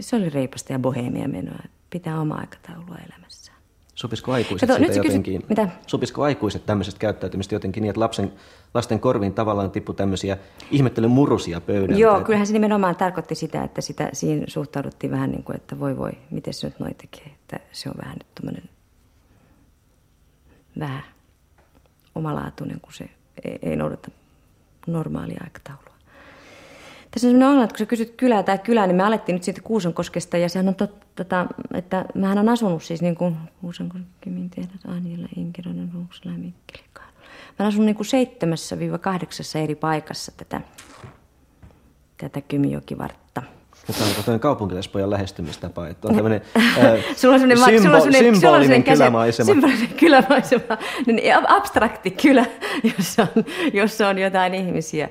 se 0.00 0.16
oli 0.16 0.30
reipasta 0.30 0.72
ja 0.72 0.78
bohemia 0.78 1.28
menoa. 1.28 1.58
Pitää 1.90 2.20
oma 2.20 2.34
aikataulua 2.34 2.96
elämässä. 3.08 3.39
Sopisiko 4.00 4.32
aikuiset 4.32 4.68
Kato, 4.68 4.80
nyt 4.80 4.96
jotenkin, 4.96 5.42
mitä? 5.48 5.68
Sopisiko 5.86 6.22
aikuiset 6.22 6.66
tämmöisestä 6.66 6.98
käyttäytymistä 6.98 7.54
jotenkin 7.54 7.82
niin, 7.82 7.90
että 7.90 8.00
lapsen, 8.00 8.32
lasten 8.74 9.00
korviin 9.00 9.34
tavallaan 9.34 9.70
tippui 9.70 9.94
tämmöisiä 9.94 10.36
ihmettelyn 10.70 11.10
murusia 11.10 11.60
pöydältä? 11.60 12.00
Joo, 12.00 12.16
että... 12.16 12.26
kyllähän 12.26 12.46
se 12.46 12.52
nimenomaan 12.52 12.96
tarkoitti 12.96 13.34
sitä, 13.34 13.64
että 13.64 13.80
sitä, 13.80 14.08
siinä 14.12 14.44
suhtauduttiin 14.48 15.10
vähän 15.10 15.30
niin 15.30 15.42
kuin, 15.44 15.56
että 15.56 15.80
voi 15.80 15.96
voi, 15.96 16.10
miten 16.30 16.54
se 16.54 16.66
nyt 16.66 16.78
noin 16.80 16.94
tekee. 16.94 17.26
Että 17.26 17.60
se 17.72 17.88
on 17.88 17.94
vähän 18.02 18.16
nyt 18.18 18.34
tämmöinen 18.34 18.62
vähän 20.78 21.02
omalaatuinen, 22.14 22.80
kun 22.80 22.92
se 22.92 23.10
ei, 23.44 23.58
ei 23.62 23.76
noudata 23.76 24.10
normaalia 24.86 25.40
aikataulua. 25.44 25.89
Tässä 27.10 27.26
on 27.26 27.30
sellainen 27.30 27.48
ongelma, 27.48 27.64
että 27.64 27.74
kun 27.74 27.78
sä 27.78 27.86
kysyt 27.86 28.14
kylää 28.16 28.42
tai 28.42 28.58
kylää, 28.58 28.86
niin 28.86 28.96
me 28.96 29.02
alettiin 29.02 29.34
nyt 29.34 29.42
siitä 29.42 29.60
Kuusankoskesta 29.60 30.36
ja 30.36 30.48
sehän 30.48 30.68
on 30.68 30.74
totta, 30.74 31.06
tota, 31.16 31.46
että 31.74 32.04
mähän 32.14 32.38
on 32.38 32.48
asunut 32.48 32.82
siis 32.82 33.02
niin 33.02 33.14
kuin 33.14 33.36
Kuusankoski, 33.60 34.30
Mintiedät, 34.30 34.70
Anjela, 34.88 35.28
Inkeroinen, 35.36 35.90
Ruuksela 35.94 36.32
ja 36.32 36.38
Mikkeli. 36.38 36.90
Mä 37.60 37.66
asun 37.66 37.86
niin 37.86 37.96
kuin 37.96 38.06
seitsemässä 38.06 38.78
viiva 38.78 38.98
kahdeksassa 38.98 39.58
eri 39.58 39.74
paikassa 39.74 40.32
tätä, 40.36 40.60
tätä 42.16 42.40
Kymijokivartta. 42.40 43.42
Mutta 43.86 44.04
onko 44.04 44.14
tämmöinen 44.14 44.40
kaupunkilaispojan 44.40 45.10
lähestymistapa, 45.10 45.88
että 45.88 46.08
on 46.08 46.14
tämmöinen 46.14 46.40
sulla 47.16 47.34
on 47.34 47.40
symbo- 47.40 47.82
sulla 47.82 47.96
on 47.96 48.12
symbolinen 48.12 48.76
on 48.76 48.82
kylämaisema. 48.82 49.46
Symbolinen 49.46 49.88
kylämaisema, 49.88 50.78
niin 51.06 51.36
abstrakti 51.48 52.10
kylä, 52.10 52.46
jossa 52.96 53.26
on, 53.36 53.44
jossa 53.72 54.08
on 54.08 54.18
jotain 54.18 54.54
ihmisiä. 54.54 55.08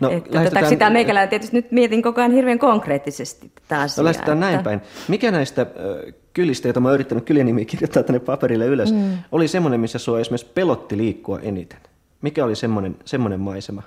No, 0.00 0.10
että, 0.10 0.30
lähestytään- 0.30 0.54
tota, 0.64 0.68
sitä 0.68 0.90
meikäläinen 0.90 1.28
tietysti 1.28 1.56
nyt 1.56 1.72
mietin 1.72 2.02
koko 2.02 2.20
ajan 2.20 2.32
hirveän 2.32 2.58
konkreettisesti 2.58 3.50
tätä 3.68 3.82
asiaa. 3.82 4.02
No 4.02 4.04
lähestytään 4.04 4.40
näin 4.40 4.54
että- 4.54 4.64
päin. 4.64 4.80
Mikä 5.08 5.30
näistä 5.30 5.66
kylistä, 6.32 6.68
joita 6.68 6.80
mä 6.80 6.88
oon 6.88 6.94
yrittänyt 6.94 7.24
kylänimiä 7.24 7.64
kirjoittaa 7.64 8.02
tänne 8.02 8.20
paperille 8.20 8.66
ylös, 8.66 8.92
mm. 8.92 9.18
oli 9.32 9.48
semmoinen, 9.48 9.80
missä 9.80 9.98
sua 9.98 10.20
esimerkiksi 10.20 10.52
pelotti 10.54 10.96
liikkua 10.96 11.38
eniten? 11.40 11.78
Mikä 12.22 12.44
oli 12.44 12.56
semmoinen, 12.56 12.96
semmoinen 13.04 13.40
maisema? 13.40 13.82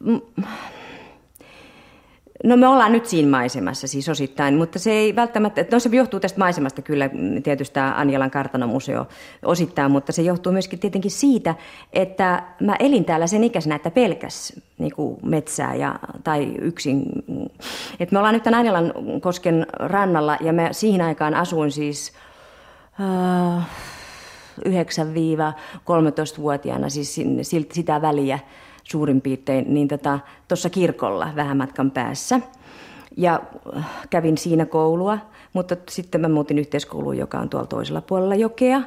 Mm, 0.00 0.20
no 2.44 2.56
me 2.56 2.68
ollaan 2.68 2.92
nyt 2.92 3.06
siinä 3.06 3.30
maisemassa 3.30 3.86
siis 3.86 4.08
osittain, 4.08 4.56
mutta 4.56 4.78
se 4.78 4.92
ei 4.92 5.16
välttämättä, 5.16 5.64
no 5.72 5.78
se 5.78 5.88
johtuu 5.92 6.20
tästä 6.20 6.38
maisemasta 6.38 6.82
kyllä 6.82 7.10
tietysti 7.42 7.74
tämä 7.74 7.94
Anjalan 7.96 8.30
kartanomuseo 8.30 9.06
osittain, 9.44 9.90
mutta 9.90 10.12
se 10.12 10.22
johtuu 10.22 10.52
myöskin 10.52 10.78
tietenkin 10.78 11.10
siitä, 11.10 11.54
että 11.92 12.42
mä 12.60 12.76
elin 12.78 13.04
täällä 13.04 13.26
sen 13.26 13.44
ikäisenä, 13.44 13.74
että 13.74 13.90
pelkäs 13.90 14.52
niin 14.78 14.92
kuin 14.92 15.18
metsää 15.22 15.74
ja, 15.74 15.98
tai 16.24 16.54
yksin. 16.60 17.02
Et 18.00 18.12
me 18.12 18.18
ollaan 18.18 18.34
nyt 18.34 18.42
tämän 18.42 18.60
Anjalan 18.60 18.92
kosken 19.20 19.66
rannalla 19.72 20.36
ja 20.40 20.52
mä 20.52 20.68
siihen 20.72 21.00
aikaan 21.00 21.34
asuin 21.34 21.72
siis... 21.72 22.12
Uh, 23.56 23.62
9-13-vuotiaana, 24.68 26.88
siis 26.88 27.20
sitä 27.72 28.02
väliä 28.02 28.38
suurin 28.90 29.20
piirtein, 29.20 29.74
niin 29.74 29.88
tuossa 29.88 30.20
tota, 30.48 30.70
kirkolla 30.70 31.28
vähän 31.36 31.56
matkan 31.56 31.90
päässä. 31.90 32.40
Ja 33.16 33.40
äh, 33.76 33.86
kävin 34.10 34.38
siinä 34.38 34.66
koulua, 34.66 35.18
mutta 35.52 35.76
sitten 35.90 36.20
mä 36.20 36.28
muutin 36.28 36.58
yhteiskouluun, 36.58 37.18
joka 37.18 37.38
on 37.38 37.48
tuolla 37.48 37.66
toisella 37.66 38.00
puolella 38.00 38.34
jokea. 38.34 38.82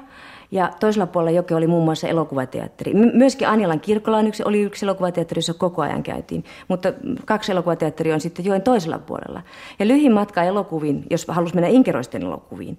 Ja 0.52 0.72
toisella 0.80 1.08
puolella 1.08 1.32
jokea 1.32 1.58
oli 1.58 1.68
muun 1.68 1.84
muassa 1.84 2.08
elokuvateatteri. 2.08 2.94
Myöskin 2.94 3.48
Anjalan 3.48 3.80
kirkolla 3.80 4.18
on 4.18 4.28
yksi, 4.28 4.44
oli 4.46 4.62
yksi 4.62 4.86
elokuvateatteri, 4.86 5.40
jossa 5.40 5.54
koko 5.54 5.82
ajan 5.82 6.04
käytiin. 6.04 6.44
Mutta 6.68 6.94
kaksi 7.26 7.52
elokuvateatteria 7.52 8.14
on 8.14 8.22
sitten 8.22 8.46
joen 8.46 8.62
toisella 8.62 9.00
puolella. 9.00 9.42
Ja 9.80 9.88
lyhin 9.88 10.14
matka 10.14 10.44
elokuviin, 10.44 11.04
jos 11.10 11.26
halusi 11.28 11.56
mennä 11.56 11.70
Inkeroisten 11.70 12.24
elokuviin, 12.24 12.78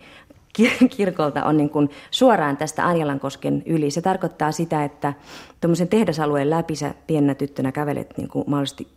kir- 0.58 0.88
kirkolta 0.88 1.44
on 1.44 1.56
niin 1.56 1.70
kuin 1.70 1.90
suoraan 2.10 2.56
tästä 2.56 2.86
Anjalankosken 2.86 3.62
yli. 3.66 3.90
Se 3.90 4.02
tarkoittaa 4.02 4.52
sitä, 4.52 4.84
että 4.84 5.12
tuommoisen 5.60 5.88
tehdasalueen 5.88 6.50
läpi 6.50 6.76
sä 6.76 6.94
pienenä 7.06 7.34
tyttönä 7.34 7.72
kävelet 7.72 8.14
niin 8.16 8.28
kuin 8.28 8.44
mahdollisesti 8.46 8.88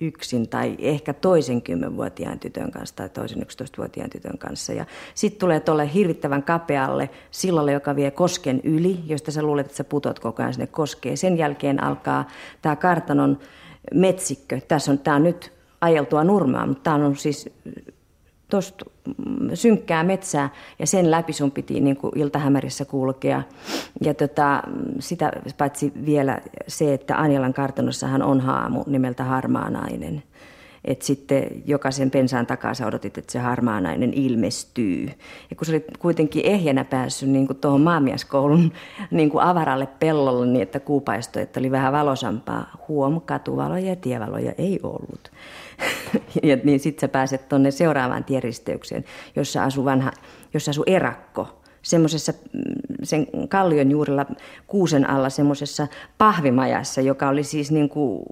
yksin 0.00 0.48
tai 0.48 0.76
ehkä 0.78 1.12
toisen 1.12 1.62
kymmenvuotiaan 1.62 2.38
tytön 2.38 2.70
kanssa 2.70 2.96
tai 2.96 3.08
toisen 3.08 3.42
11-vuotiaan 3.42 4.10
tytön 4.10 4.38
kanssa. 4.38 4.72
Ja 4.72 4.86
sitten 5.14 5.40
tulee 5.40 5.60
tuolle 5.60 5.94
hirvittävän 5.94 6.42
kapealle 6.42 7.10
sillalle, 7.30 7.72
joka 7.72 7.96
vie 7.96 8.10
kosken 8.10 8.60
yli, 8.64 9.00
josta 9.06 9.30
sä 9.30 9.42
luulet, 9.42 9.66
että 9.66 9.76
sä 9.76 9.84
putot 9.84 10.18
koko 10.18 10.42
ajan 10.42 10.54
sinne 10.54 10.66
koskeen. 10.66 11.16
Sen 11.16 11.38
jälkeen 11.38 11.82
alkaa 11.82 12.28
tämä 12.62 12.76
kartanon 12.76 13.38
metsikkö. 13.94 14.60
Tässä 14.60 14.92
on, 14.92 14.98
tämä 14.98 15.18
nyt 15.18 15.52
ajeltua 15.80 16.24
nurmaa, 16.24 16.66
mutta 16.66 16.82
tämä 16.82 17.06
on 17.06 17.16
siis 17.16 17.50
tuosta 18.48 18.84
synkkää 19.54 20.04
metsää 20.04 20.50
ja 20.78 20.86
sen 20.86 21.10
läpi 21.10 21.32
sun 21.32 21.50
piti 21.50 21.80
niin 21.80 21.96
kuin 21.96 22.18
iltahämärissä 22.18 22.84
kulkea. 22.84 23.42
Ja 24.00 24.14
tota, 24.14 24.62
sitä 24.98 25.32
paitsi 25.58 25.92
vielä 26.06 26.38
se, 26.68 26.94
että 26.94 27.20
Anjalan 27.20 27.54
kartanossahan 27.54 28.22
on 28.22 28.40
haamu 28.40 28.84
nimeltä 28.86 29.24
Harmaa 29.24 29.70
nainen. 29.70 30.22
Et 30.84 31.02
sitten 31.02 31.46
jokaisen 31.66 32.10
pensaan 32.10 32.46
takaa 32.46 32.74
sä 32.74 32.86
odotit, 32.86 33.18
että 33.18 33.32
se 33.32 33.38
harmaa 33.38 33.80
nainen 33.80 34.14
ilmestyy. 34.14 35.06
Ja 35.50 35.56
kun 35.56 35.66
sä 35.66 35.72
olit 35.72 35.98
kuitenkin 35.98 36.46
ehjänä 36.46 36.84
päässyt 36.84 37.28
niin 37.28 37.46
kuin 37.46 37.58
tuohon 37.58 37.80
maamieskoulun 37.80 38.72
niin 39.10 39.30
kuin 39.30 39.44
avaralle 39.44 39.86
pellolle 39.86 40.46
niin, 40.46 40.62
että 40.62 40.80
kuupaisto, 40.80 41.40
että 41.40 41.60
oli 41.60 41.70
vähän 41.70 41.92
valosampaa. 41.92 42.70
Huom, 42.88 43.20
katuvaloja 43.20 43.88
ja 43.88 43.96
tievaloja 43.96 44.52
ei 44.58 44.80
ollut. 44.82 45.30
ja 46.42 46.56
niin 46.64 46.80
sitten 46.80 47.00
sä 47.00 47.08
pääset 47.08 47.48
tuonne 47.48 47.70
seuraavaan 47.70 48.24
tieristeykseen, 48.24 49.04
jossa 49.36 49.64
asuu 49.64 49.84
vanha, 49.84 50.10
jossa 50.54 50.70
asuu 50.70 50.84
erakko. 50.86 51.60
Semmoisessa 51.82 52.32
sen 53.02 53.26
kallion 53.48 53.90
juurella 53.90 54.26
kuusen 54.66 55.10
alla 55.10 55.30
semmoisessa 55.30 55.86
pahvimajassa, 56.18 57.00
joka 57.00 57.28
oli 57.28 57.44
siis 57.44 57.70
niin 57.70 57.88
kuin 57.88 58.22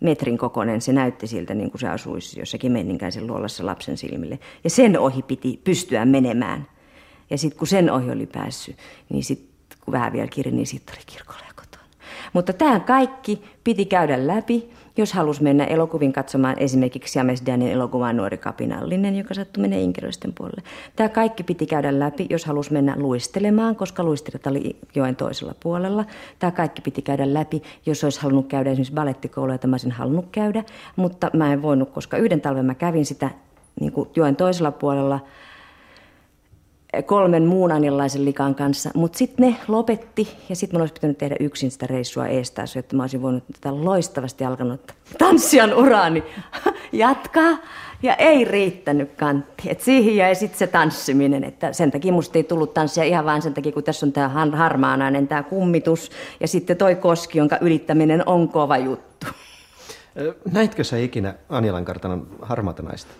metrin 0.00 0.38
kokoinen. 0.38 0.80
Se 0.80 0.92
näytti 0.92 1.26
siltä 1.26 1.54
niin 1.54 1.70
kuin 1.70 1.80
se 1.80 1.88
asuisi 1.88 2.40
jossakin 2.40 2.72
menninkäisen 2.72 3.26
luolassa 3.26 3.66
lapsen 3.66 3.96
silmille. 3.96 4.38
Ja 4.64 4.70
sen 4.70 4.98
ohi 4.98 5.22
piti 5.22 5.60
pystyä 5.64 6.04
menemään. 6.04 6.66
Ja 7.30 7.38
sitten 7.38 7.58
kun 7.58 7.66
sen 7.66 7.90
ohi 7.90 8.10
oli 8.10 8.26
päässyt, 8.26 8.76
niin 9.08 9.24
sitten 9.24 9.78
kun 9.84 9.92
vähän 9.92 10.12
vielä 10.12 10.28
kiri, 10.28 10.50
niin 10.50 10.66
sitten 10.66 10.94
oli 10.94 11.04
kirkolla 11.06 11.40
ja 11.48 11.54
kotona. 11.54 11.84
Mutta 12.32 12.52
tämä 12.52 12.80
kaikki 12.80 13.42
piti 13.64 13.84
käydä 13.84 14.26
läpi, 14.26 14.70
jos 14.96 15.12
halusi 15.12 15.42
mennä 15.42 15.64
elokuvin 15.64 16.12
katsomaan 16.12 16.58
esimerkiksi 16.58 17.18
Jamesdanin 17.18 17.72
elokuvan 17.72 18.16
Nuori 18.16 18.38
kapinallinen, 18.38 19.16
joka 19.16 19.34
sattui 19.34 19.60
menee 19.60 19.80
Inkeroisten 19.80 20.32
puolelle. 20.32 20.62
Tämä 20.96 21.08
kaikki 21.08 21.42
piti 21.42 21.66
käydä 21.66 21.98
läpi, 21.98 22.26
jos 22.30 22.44
halusi 22.44 22.72
mennä 22.72 22.94
luistelemaan, 22.96 23.76
koska 23.76 24.04
luistelijat 24.04 24.46
oli 24.46 24.76
joen 24.94 25.16
toisella 25.16 25.54
puolella. 25.62 26.04
Tämä 26.38 26.50
kaikki 26.50 26.82
piti 26.82 27.02
käydä 27.02 27.34
läpi, 27.34 27.62
jos 27.86 28.04
olisi 28.04 28.20
halunnut 28.20 28.46
käydä 28.46 28.70
esimerkiksi 28.70 28.94
balettikoulua, 28.94 29.54
jota 29.54 29.66
mä 29.66 29.74
olisin 29.74 29.92
halunnut 29.92 30.26
käydä. 30.32 30.64
Mutta 30.96 31.30
mä 31.32 31.52
en 31.52 31.62
voinut, 31.62 31.90
koska 31.90 32.16
yhden 32.16 32.40
talven 32.40 32.64
mä 32.64 32.74
kävin 32.74 33.06
sitä 33.06 33.30
niin 33.80 33.92
kuin 33.92 34.08
joen 34.16 34.36
toisella 34.36 34.72
puolella– 34.72 35.20
kolmen 37.06 37.42
muun 37.46 37.72
anilaisen 37.72 38.24
likan 38.24 38.54
kanssa, 38.54 38.90
mutta 38.94 39.18
sitten 39.18 39.48
ne 39.48 39.56
lopetti 39.68 40.36
ja 40.48 40.56
sitten 40.56 40.74
mun 40.74 40.82
olisi 40.82 40.94
pitänyt 40.94 41.18
tehdä 41.18 41.36
yksin 41.40 41.70
sitä 41.70 41.86
reissua 41.86 42.26
eestaas, 42.26 42.76
jotta 42.76 42.96
mä 42.96 43.02
olisin 43.02 43.22
voinut 43.22 43.44
tätä 43.52 43.84
loistavasti 43.84 44.44
alkanut 44.44 44.92
tanssijan 45.18 45.74
uraani 45.74 46.24
jatkaa 46.92 47.58
ja 48.02 48.14
ei 48.14 48.44
riittänyt 48.44 49.10
kantti. 49.16 49.70
Et 49.70 49.80
siihen 49.80 50.16
jäi 50.16 50.34
sitten 50.34 50.58
se 50.58 50.66
tanssiminen, 50.66 51.44
että 51.44 51.72
sen 51.72 51.90
takia 51.90 52.12
musta 52.12 52.38
ei 52.38 52.44
tullut 52.44 52.74
tanssia 52.74 53.04
ihan 53.04 53.24
vaan 53.24 53.42
sen 53.42 53.54
takia, 53.54 53.72
kun 53.72 53.84
tässä 53.84 54.06
on 54.06 54.12
tämä 54.12 54.28
harmaanainen 54.52 55.28
tämä 55.28 55.42
kummitus 55.42 56.10
ja 56.40 56.48
sitten 56.48 56.76
toi 56.76 56.94
koski, 56.94 57.38
jonka 57.38 57.58
ylittäminen 57.60 58.28
on 58.28 58.48
kova 58.48 58.76
juttu. 58.76 59.26
Näitkö 60.52 60.84
sä 60.84 60.96
ikinä 60.98 61.34
Anjalan 61.48 61.84
kartanon 61.84 62.26
harmaata 62.42 62.82
naista? 62.82 63.14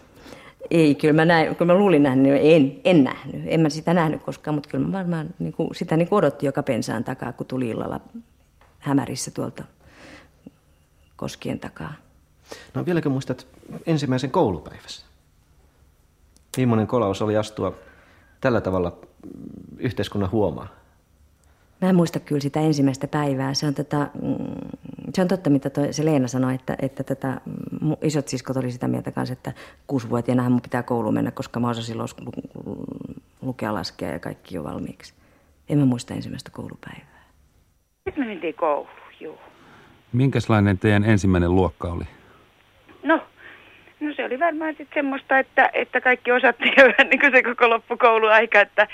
Ei, 0.73 0.95
kyllä 0.95 1.15
mä, 1.15 1.25
näin, 1.25 1.57
kyllä 1.57 1.73
mä 1.73 1.79
luulin 1.79 2.03
nähnyt, 2.03 2.33
en, 2.43 2.81
en 2.85 3.05
nähnyt. 3.05 3.43
En 3.47 3.61
mä 3.61 3.69
sitä 3.69 3.95
nähnyt 3.95 4.23
koskaan, 4.23 4.55
mutta 4.55 4.69
kyllä 4.71 4.87
mä 4.87 4.99
varmaan 4.99 5.35
niin 5.39 5.53
kuin, 5.53 5.75
sitä 5.75 5.97
niin 5.97 6.09
kuin 6.09 6.17
odotti 6.17 6.47
joka 6.47 6.63
pensaan 6.63 7.05
takaa, 7.05 7.33
kun 7.33 7.47
tuli 7.47 7.69
illalla 7.69 8.01
hämärissä 8.79 9.31
tuolta 9.31 9.65
koskien 11.17 11.61
takaa. 11.61 11.95
No 12.75 12.87
vieläkö 12.87 13.09
muistat 13.09 13.47
ensimmäisen 13.87 14.31
koulupäivässä? 14.31 15.07
Millainen 16.57 16.87
kolaus 16.87 17.23
oli 17.23 17.37
astua 17.37 17.75
tällä 18.41 18.61
tavalla 18.61 18.99
yhteiskunnan 19.79 20.31
huomaan? 20.31 20.69
Mä 21.81 21.89
en 21.89 21.97
muista 21.97 22.21
kyllä 22.21 22.41
sitä 22.41 22.61
ensimmäistä 22.61 23.09
päivää. 23.09 23.55
Se 23.55 23.67
on, 23.67 23.75
tota, 23.75 24.09
mm, 24.23 24.72
se 25.14 25.22
on 25.22 25.29
totta, 25.29 25.51
mitä 25.51 25.70
toi, 25.70 25.92
se 25.92 26.05
Leena 26.05 26.29
sanoi, 26.29 26.55
että, 26.55 26.77
että 26.83 27.05
tätä, 27.05 27.40
mun 27.81 27.96
isot 28.03 28.29
siskot 28.29 28.57
oli 28.57 28.70
sitä 28.70 28.88
mieltä 28.88 29.12
kanssa, 29.12 29.33
että 29.33 29.53
kuusivuotiaana 29.87 30.51
mun 30.51 30.62
pitää 30.62 30.83
kouluun 30.83 31.14
mennä, 31.14 31.31
koska 31.31 31.61
mä 31.61 31.70
osasin 31.70 31.98
los, 31.98 32.16
lu, 32.20 32.33
lu, 32.64 32.85
lukea, 33.42 33.75
laskea 33.75 34.12
ja 34.12 34.18
kaikki 34.18 34.57
jo 34.57 34.64
valmiiksi. 34.64 35.14
En 35.68 35.79
mä 35.79 35.85
muista 35.85 36.14
ensimmäistä 36.14 36.51
koulupäivää. 36.51 37.25
Sitten 38.05 38.25
me 38.25 38.27
mentiin 38.27 38.55
kouluun, 38.55 38.88
juu. 39.20 39.38
Minkälainen 40.12 40.79
teidän 40.79 41.05
ensimmäinen 41.05 41.55
luokka 41.55 41.88
oli? 41.88 42.05
No, 43.03 43.20
no 44.03 44.15
se 44.15 44.25
oli 44.25 44.38
varmaan 44.41 44.75
sitten 44.75 44.95
semmoista, 44.95 45.38
että, 45.38 45.71
että 45.73 46.01
kaikki 46.01 46.33
osattiin 46.33 46.75
jo 46.77 46.85
vähän 46.99 47.11
niin 47.11 47.21
kuin 47.21 47.33
se 47.33 47.43
koko 47.43 47.71
loppukouluaika, 47.71 48.61
että, 48.61 48.87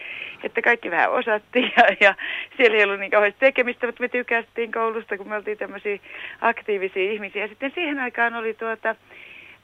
että 0.42 0.62
kaikki 0.62 0.90
vähän 0.90 1.10
osattiin 1.10 1.72
ja, 1.76 1.84
ja 2.00 2.14
siellä 2.56 2.76
ei 2.76 2.84
ollut 2.84 3.00
niin 3.00 3.10
kauheasti 3.10 3.40
tekemistä, 3.40 3.86
mutta 3.86 4.02
me 4.02 4.08
tykästiin 4.08 4.72
koulusta, 4.72 5.16
kun 5.16 5.28
me 5.28 5.36
oltiin 5.36 5.58
tämmöisiä 5.58 5.98
aktiivisia 6.40 7.12
ihmisiä. 7.12 7.42
Ja 7.42 7.48
sitten 7.48 7.72
siihen 7.74 7.98
aikaan 7.98 8.34
oli 8.34 8.54
tuota 8.54 8.94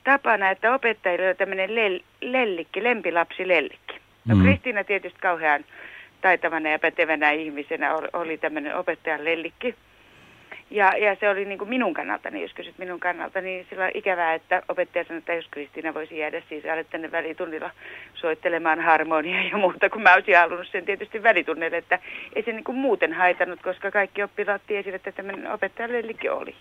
tapana, 0.04 0.50
että 0.50 0.74
opettajilla 0.74 1.26
oli 1.26 1.34
tämmöinen 1.34 1.74
lel, 1.74 2.00
lellikki, 2.20 2.82
lempilapsi 2.82 3.48
lellikki. 3.48 3.94
No 4.28 4.34
Mm. 4.34 4.42
Kristiina 4.42 4.84
tietysti 4.84 5.18
kauhean 5.20 5.64
taitavana 6.20 6.70
ja 6.70 6.78
pätevänä 6.78 7.30
ihmisenä 7.30 7.94
oli, 7.94 8.08
oli 8.12 8.38
tämmöinen 8.38 8.76
opettajan 8.76 9.24
lellikki. 9.24 9.74
Ja, 10.70 10.96
ja 10.96 11.16
se 11.20 11.30
oli 11.30 11.44
niin 11.44 11.58
kuin 11.58 11.68
minun 11.68 11.94
kannaltani, 11.94 12.42
jos 12.42 12.54
kysyt 12.54 12.78
minun 12.78 13.00
kannalta, 13.00 13.40
niin 13.40 13.66
sillä 13.70 13.84
on 13.84 13.90
ikävää, 13.94 14.34
että 14.34 14.62
opettaja 14.68 15.04
sanoi, 15.04 15.18
että 15.18 15.34
jos 15.34 15.48
Kristiina 15.50 15.94
voisi 15.94 16.18
jäädä 16.18 16.42
siis 16.48 16.64
alle 16.64 16.84
tänne 16.84 17.12
välitunnilla 17.12 17.70
soittelemaan 18.14 18.80
harmonia 18.80 19.42
ja 19.42 19.56
muuta, 19.56 19.90
kun 19.90 20.02
mä 20.02 20.14
olisin 20.14 20.36
halunnut 20.36 20.68
sen 20.72 20.84
tietysti 20.84 21.22
välitunnille, 21.22 21.76
että 21.76 21.98
ei 22.34 22.42
se 22.42 22.52
niin 22.52 22.64
kuin 22.64 22.78
muuten 22.78 23.12
haitannut, 23.12 23.62
koska 23.62 23.90
kaikki 23.90 24.22
oppilaat 24.22 24.62
tiesivät, 24.66 24.94
että 24.94 25.12
tämmöinen 25.12 25.52
opettajalellikin 25.52 26.32
oli. 26.32 26.54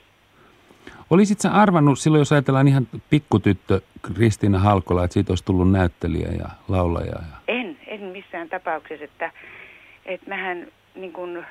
Olisit 1.09 1.39
sä 1.39 1.51
arvannut 1.51 1.99
silloin, 1.99 2.19
jos 2.19 2.31
ajatellaan 2.31 2.67
ihan 2.67 2.87
pikkutyttö 3.09 3.81
Kristiina 4.01 4.59
Halkola, 4.59 5.03
että 5.03 5.13
siitä 5.13 5.31
olisi 5.31 5.45
tullut 5.45 5.71
näyttelijä 5.71 6.27
ja 6.39 6.49
laulaja? 6.67 7.11
Ja... 7.11 7.37
En, 7.47 7.77
en 7.87 8.01
missään 8.01 8.49
tapauksessa, 8.49 9.05
että, 9.05 9.31
että 10.05 10.29
mähän 10.29 10.67
niin 10.95 11.13
kuin 11.13 11.45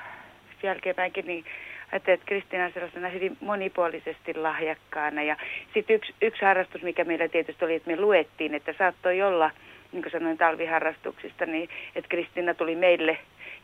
jälkeenpäinkin 0.63 1.25
niin 1.25 1.45
ajattelin, 1.93 2.13
että 2.13 2.25
Kristiina 2.25 2.65
on 2.65 2.73
sellaisena 2.73 3.09
hyvin 3.09 3.37
monipuolisesti 3.41 4.33
lahjakkaana. 4.33 5.23
Ja 5.23 5.35
sitten 5.73 5.95
yksi, 5.95 6.13
yksi 6.21 6.45
harrastus, 6.45 6.81
mikä 6.81 7.03
meillä 7.03 7.27
tietysti 7.27 7.65
oli, 7.65 7.75
että 7.75 7.89
me 7.89 7.97
luettiin, 7.97 8.55
että 8.55 8.73
saattoi 8.77 9.21
olla, 9.21 9.51
niin 9.91 10.03
kuin 10.03 10.11
sanoin 10.11 10.37
talviharrastuksista, 10.37 11.45
niin 11.45 11.69
että 11.95 12.09
Kristiina 12.09 12.53
tuli 12.53 12.75
meille 12.75 13.17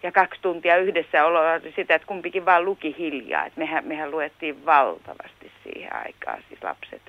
ja 0.04 0.12
kaksi 0.12 0.42
tuntia 0.42 0.78
yhdessä 0.78 1.26
oloa 1.26 1.60
sitä, 1.76 1.96
että 1.96 2.08
kumpikin 2.08 2.46
vaan 2.46 2.66
luki 2.66 2.96
hiljaa. 2.98 3.46
Että 3.46 3.60
mehän, 3.60 3.88
mehän 3.88 4.12
luettiin 4.12 4.66
valtavasti 4.66 5.52
siihen 5.64 5.96
aikaan, 5.96 6.44
siis 6.48 6.64
lapset. 6.64 7.02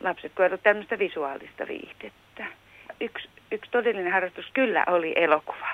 Lapset 0.00 0.32
koetu 0.34 0.58
tämmöistä 0.58 0.98
visuaalista 0.98 1.68
viihdettä. 1.68 2.46
Yksi, 3.00 3.28
yksi 3.52 3.70
todellinen 3.70 4.12
harrastus 4.12 4.50
kyllä 4.54 4.84
oli 4.86 5.12
elokuva. 5.16 5.68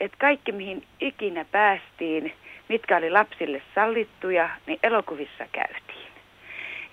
Et 0.00 0.12
kaikki, 0.18 0.52
mihin 0.52 0.82
ikinä 1.00 1.44
päästiin, 1.44 2.32
mitkä 2.70 2.96
oli 2.96 3.10
lapsille 3.10 3.62
sallittuja, 3.74 4.50
niin 4.66 4.78
elokuvissa 4.82 5.44
käytiin. 5.52 6.10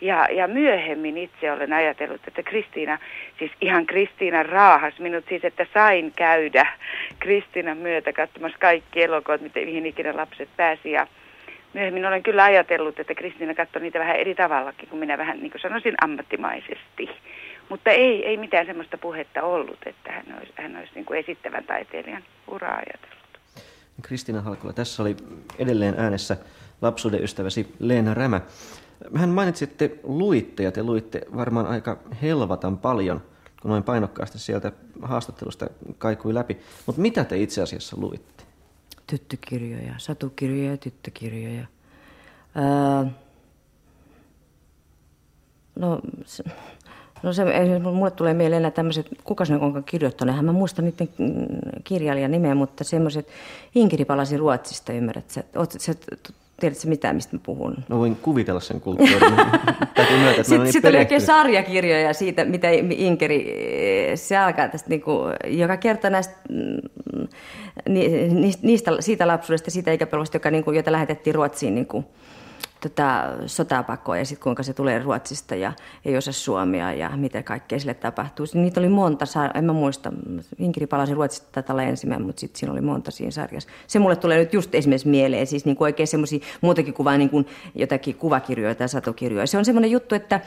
Ja, 0.02 0.28
ja 0.32 0.48
myöhemmin 0.48 1.18
itse 1.18 1.52
olen 1.52 1.74
ajatellut, 1.74 2.28
että 2.28 2.44
Kristiina, 2.44 3.00
siis 3.40 3.52
ihan 3.62 3.86
Kristiina 3.86 4.44
raahas 4.44 5.00
minut 5.00 5.26
siis, 5.30 5.46
että 5.46 5.66
sain 5.74 6.14
käydä 6.16 6.68
Kristiinan 7.20 7.78
myötä 7.78 8.14
katsomassa 8.14 8.58
kaikki 8.60 9.04
elokuvat, 9.04 9.42
mihin 9.56 9.86
ikinä 9.86 10.18
lapset 10.18 10.50
pääsi. 10.58 10.92
Ja 10.92 11.08
myöhemmin 11.74 12.06
olen 12.06 12.24
kyllä 12.24 12.44
ajatellut, 12.44 13.00
että 13.00 13.16
Kristiina 13.16 13.54
katsoi 13.54 13.82
niitä 13.82 14.00
vähän 14.00 14.16
eri 14.16 14.36
tavallakin, 14.36 14.90
kuin 14.90 15.00
minä 15.00 15.18
vähän 15.18 15.40
niin 15.40 15.52
kuin 15.52 15.62
sanoisin 15.62 15.96
ammattimaisesti. 16.02 17.10
Mutta 17.70 17.92
ei, 17.92 18.26
ei 18.26 18.38
mitään 18.38 18.66
sellaista 18.66 18.98
puhetta 18.98 19.44
ollut, 19.44 19.80
että 19.86 20.12
hän 20.12 20.26
olisi, 20.38 20.54
hän 20.56 20.78
olisi 20.78 20.92
niin 20.96 21.06
kuin 21.06 21.20
esittävän 21.20 21.64
taiteilijan 21.64 22.24
uraa 22.48 22.76
ajatellut. 22.76 23.17
Kristina 24.02 24.42
Halkola, 24.42 24.74
tässä 24.74 25.04
oli 25.04 25.18
edelleen 25.58 25.96
äänessä 25.98 26.38
lapsuuden 26.82 27.24
ystäväsi 27.24 27.76
Leena 27.80 28.14
Rämä. 28.14 28.42
Hän 29.16 29.30
mainitsi, 29.30 29.64
että 29.64 29.78
te 29.78 30.00
luitte 30.04 30.64
ja 30.64 30.72
te 30.72 30.84
luitte 30.84 31.22
varmaan 31.36 31.68
aika 31.68 31.98
helvatan 32.22 32.78
paljon, 32.78 33.22
kun 33.62 33.72
noin 33.72 33.84
painokkaasti 33.84 34.40
sieltä 34.40 34.72
haastattelusta 35.02 35.68
kaikui 35.98 36.34
läpi. 36.34 36.58
Mutta 36.86 37.02
mitä 37.02 37.24
te 37.24 37.38
itse 37.38 37.62
asiassa 37.62 37.98
luitte? 38.00 38.44
Tyttökirjoja, 39.08 39.94
satukirjoja 39.98 40.72
ja 40.72 40.78
tyttökirjoja. 40.78 41.68
Öö, 42.58 43.12
no, 45.76 46.02
se, 46.26 46.44
no 47.24 47.34
se, 47.34 47.44
mulle 47.80 48.12
tulee 48.12 48.34
mieleen 48.34 48.60
enää 48.60 48.72
tämmöiset, 48.72 49.08
kuka 49.24 49.46
se 49.46 49.54
onkaan 49.54 49.84
kirjoittanut, 49.84 50.46
mä 50.46 50.52
muista 50.52 50.82
niiden 50.82 51.10
kirjailijan 51.84 52.32
nimeä, 52.32 52.56
mutta 52.56 52.84
semmoiset, 52.84 53.28
Inkiri 53.76 54.06
palasi 54.06 54.38
Ruotsista, 54.38 54.94
ymmärrät 54.94 55.30
sä, 55.30 55.44
oot, 55.56 55.72
sä 55.78 55.94
Tiedätkö 56.60 56.88
mitään, 56.88 57.16
mistä 57.16 57.36
mä 57.36 57.42
puhun? 57.46 57.76
No 57.90 58.00
voin 58.00 58.16
kuvitella 58.16 58.60
sen 58.60 58.82
kulttuurin. 58.82 59.20
Sitten 60.42 60.64
niin 60.64 60.74
sit 60.74 60.86
oli 60.86 60.98
oikein 60.98 61.22
sarjakirjoja 61.22 62.14
siitä, 62.14 62.46
mitä 62.46 62.68
Inkeri, 62.90 63.56
se 64.16 64.38
alkaa 64.38 64.68
tästä, 64.68 64.90
niin 64.90 65.02
kuin, 65.02 65.34
joka 65.48 65.78
kertoo 65.78 66.10
näistä, 66.10 66.36
mm, 66.50 67.28
niistä, 68.62 68.92
siitä 69.00 69.28
lapsuudesta, 69.28 69.72
siitä 69.72 69.92
ikäpolvesta, 69.92 70.36
joka, 70.36 70.52
niin 70.52 70.64
kuin, 70.64 70.78
jota 70.78 70.92
lähetettiin 70.92 71.36
Ruotsiin 71.36 71.76
niin 71.76 71.88
kuin, 71.88 72.06
tota, 72.82 73.24
sotapakoa 73.46 74.18
ja 74.18 74.26
sitten 74.26 74.44
kuinka 74.44 74.64
se 74.64 74.74
tulee 74.74 75.00
Ruotsista 75.00 75.56
ja 75.56 75.74
ei 76.06 76.18
osaa 76.18 76.34
suomia 76.34 76.94
ja 76.94 77.10
mitä 77.16 77.44
kaikkea 77.44 77.80
sille 77.80 77.94
tapahtuu. 77.94 78.46
Niitä 78.54 78.80
oli 78.80 78.90
monta, 78.90 79.26
en 79.54 79.66
mä 79.66 79.74
muista, 79.74 80.12
Inkiri 80.58 80.88
palasi 80.88 81.14
Ruotsista 81.14 81.48
tätä 81.52 81.74
olla 81.74 81.84
ensimmäinen, 81.84 82.26
mutta 82.28 82.40
sitten 82.40 82.60
siinä 82.60 82.74
oli 82.74 82.82
monta 82.82 83.12
siinä 83.12 83.32
sarjassa. 83.32 83.70
Se 83.88 84.00
mulle 84.00 84.16
tulee 84.16 84.38
nyt 84.38 84.54
just 84.54 84.76
esimerkiksi 84.76 85.08
mieleen, 85.08 85.48
siis 85.48 85.66
niin 85.66 85.76
kuin 85.76 85.86
oikein 85.86 86.08
semmoisia 86.08 86.40
muutakin 86.62 86.94
kuvaa, 86.94 87.18
niin 87.18 87.30
kuin 87.30 87.48
jotakin 87.76 88.16
kuvakirjoja 88.16 88.76
tai 88.76 88.90
satokirjoja. 88.90 89.48
Se 89.48 89.58
on 89.58 89.66
semmoinen 89.66 89.92
juttu, 89.92 90.16
että 90.16 90.42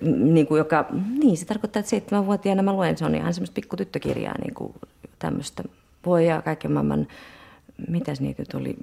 niin 0.00 0.46
kuin 0.46 0.58
joka, 0.58 0.86
niin 1.18 1.36
se 1.36 1.44
tarkoittaa, 1.44 1.80
että 1.80 1.90
seitsemänvuotiaana 1.90 2.62
mä 2.62 2.72
luen, 2.72 2.98
se 2.98 3.04
on 3.04 3.14
ihan 3.14 3.34
semmoista 3.34 3.54
pikkutyttökirjaa, 3.54 4.38
niin 4.38 4.54
kuin 4.54 4.74
tämmöistä. 5.18 5.62
Voi 6.06 6.26
ja 6.26 6.42
kaiken 6.42 6.72
maailman, 6.72 7.06
mitäs 7.88 8.20
niitä 8.20 8.42
nyt 8.42 8.54
oli, 8.54 8.76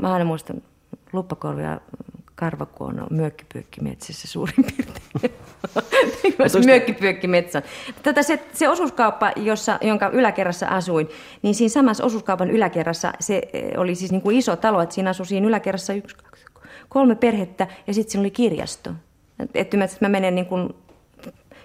mä 0.00 0.12
aina 0.12 0.24
muistan, 0.24 0.62
luppakorvi 1.12 1.62
ja 1.62 1.80
karvakuono 2.34 3.06
mökkipyökkimetsissä 3.10 4.28
suurin 4.28 4.54
piirtein. 4.56 5.32
Tätä 8.02 8.22
se, 8.22 8.40
se 8.52 8.68
osuuskauppa, 8.68 9.32
jossa, 9.36 9.78
jonka 9.82 10.08
yläkerrassa 10.08 10.66
asuin, 10.66 11.08
niin 11.42 11.54
siinä 11.54 11.68
samassa 11.68 12.04
osuuskaupan 12.04 12.50
yläkerrassa 12.50 13.12
se 13.20 13.42
eh, 13.52 13.72
oli 13.76 13.94
siis 13.94 14.12
niin 14.12 14.22
kuin 14.22 14.36
iso 14.36 14.56
talo, 14.56 14.82
että 14.82 14.94
siinä 14.94 15.10
asui 15.10 15.26
siinä 15.26 15.48
yläkerrassa 15.48 15.92
yksi, 15.92 16.16
kaksi, 16.16 16.44
kolme 16.88 17.14
perhettä 17.14 17.66
ja 17.86 17.94
sitten 17.94 18.12
siinä 18.12 18.22
oli 18.22 18.30
kirjasto. 18.30 18.90
Että 19.54 19.76
mä 20.00 20.08
menen 20.08 20.34
niin 20.34 20.46
kuin 20.46 20.74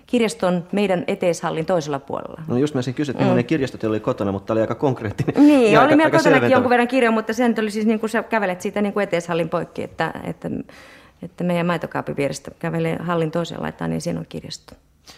kirjaston 0.07 0.67
meidän 0.71 1.03
eteishallin 1.07 1.65
toisella 1.65 1.99
puolella. 1.99 2.41
No 2.47 2.57
just 2.57 2.75
mä 2.75 2.81
sen 2.81 2.93
kysyin, 2.93 3.17
että 3.17 3.35
mm. 3.35 3.43
kirjasto 3.43 3.89
oli 3.89 3.99
kotona, 3.99 4.31
mutta 4.31 4.53
oli 4.53 4.61
aika 4.61 4.75
konkreettinen. 4.75 5.47
Niin, 5.47 5.73
ja 5.73 5.79
oli 5.79 5.85
aika, 5.85 5.95
meillä 5.95 6.17
kotonakin 6.17 6.51
jonkun 6.51 6.69
verran 6.69 6.87
kirjoja, 6.87 7.11
mutta 7.11 7.33
sen 7.33 7.55
tuli 7.55 7.71
siis 7.71 7.85
niin 7.85 7.99
kuin 7.99 8.09
sä 8.09 8.23
kävelet 8.23 8.61
siitä 8.61 8.81
niin 8.81 8.93
kuin 8.93 9.03
eteishallin 9.03 9.49
poikki, 9.49 9.83
että, 9.83 10.13
että, 10.23 10.49
että 11.21 11.43
meidän 11.43 11.65
maitokaapin 11.65 12.15
vierestä 12.15 12.51
kävelee 12.59 12.97
hallin 12.99 13.31
toiseen 13.31 13.61
laitaan, 13.61 13.89
niin 13.89 14.01
siinä 14.01 14.19
on 14.19 14.25
kirjasto. 14.29 14.75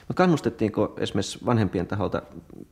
No 0.10 0.14
kannustettiinko 0.16 0.94
esimerkiksi 1.00 1.40
vanhempien 1.46 1.88
taholta 1.88 2.22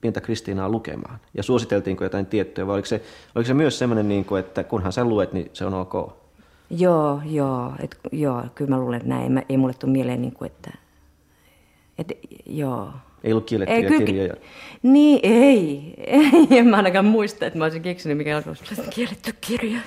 pientä 0.02 0.22
Kristiinaa 0.22 0.70
lukemaan? 0.70 1.20
Ja 1.34 1.44
suositeltiinko 1.44 2.04
jotain 2.04 2.26
tiettyä, 2.26 2.68
vai 2.68 2.74
oliko 2.74 2.86
se, 2.86 3.02
oliko 3.36 3.48
se 3.48 3.54
myös 3.54 3.80
sellainen, 3.80 4.08
niin 4.08 4.26
kuin, 4.26 4.40
että 4.40 4.64
kunhan 4.64 4.94
sä 4.94 5.04
luet, 5.04 5.34
niin 5.34 5.50
se 5.54 5.66
on 5.66 5.74
ok? 5.74 5.94
Joo, 6.70 7.22
joo, 7.26 7.74
et, 7.80 7.98
joo 8.12 8.44
kyllä 8.56 8.70
mä 8.70 8.80
luulen, 8.80 8.98
että 8.98 9.10
näin. 9.10 9.32
Mä, 9.32 9.42
ei 9.50 9.58
mulle 9.58 9.74
tule 9.74 9.92
mieleen, 9.92 10.22
niin 10.22 10.34
kuin, 10.34 10.46
että, 10.52 10.72
et, 11.98 12.12
joo. 12.46 12.90
Ei 13.24 13.34
ollut 13.34 13.46
kiellettyjä 13.46 13.78
ei, 13.78 13.86
kyllä, 13.86 14.06
kirjoja? 14.06 14.34
Niin, 14.84 15.20
ei. 15.24 15.94
ei. 16.08 16.48
En 16.60 16.68
mä 16.68 16.78
ainakaan 16.78 17.06
muista, 17.06 17.46
että 17.46 17.60
mä 17.60 17.66
olisin 17.66 17.82
keksinyt, 17.82 18.18
mikä 18.18 18.44
olisi 18.48 18.82
kielletty 18.90 19.34
kirja. 19.42 19.80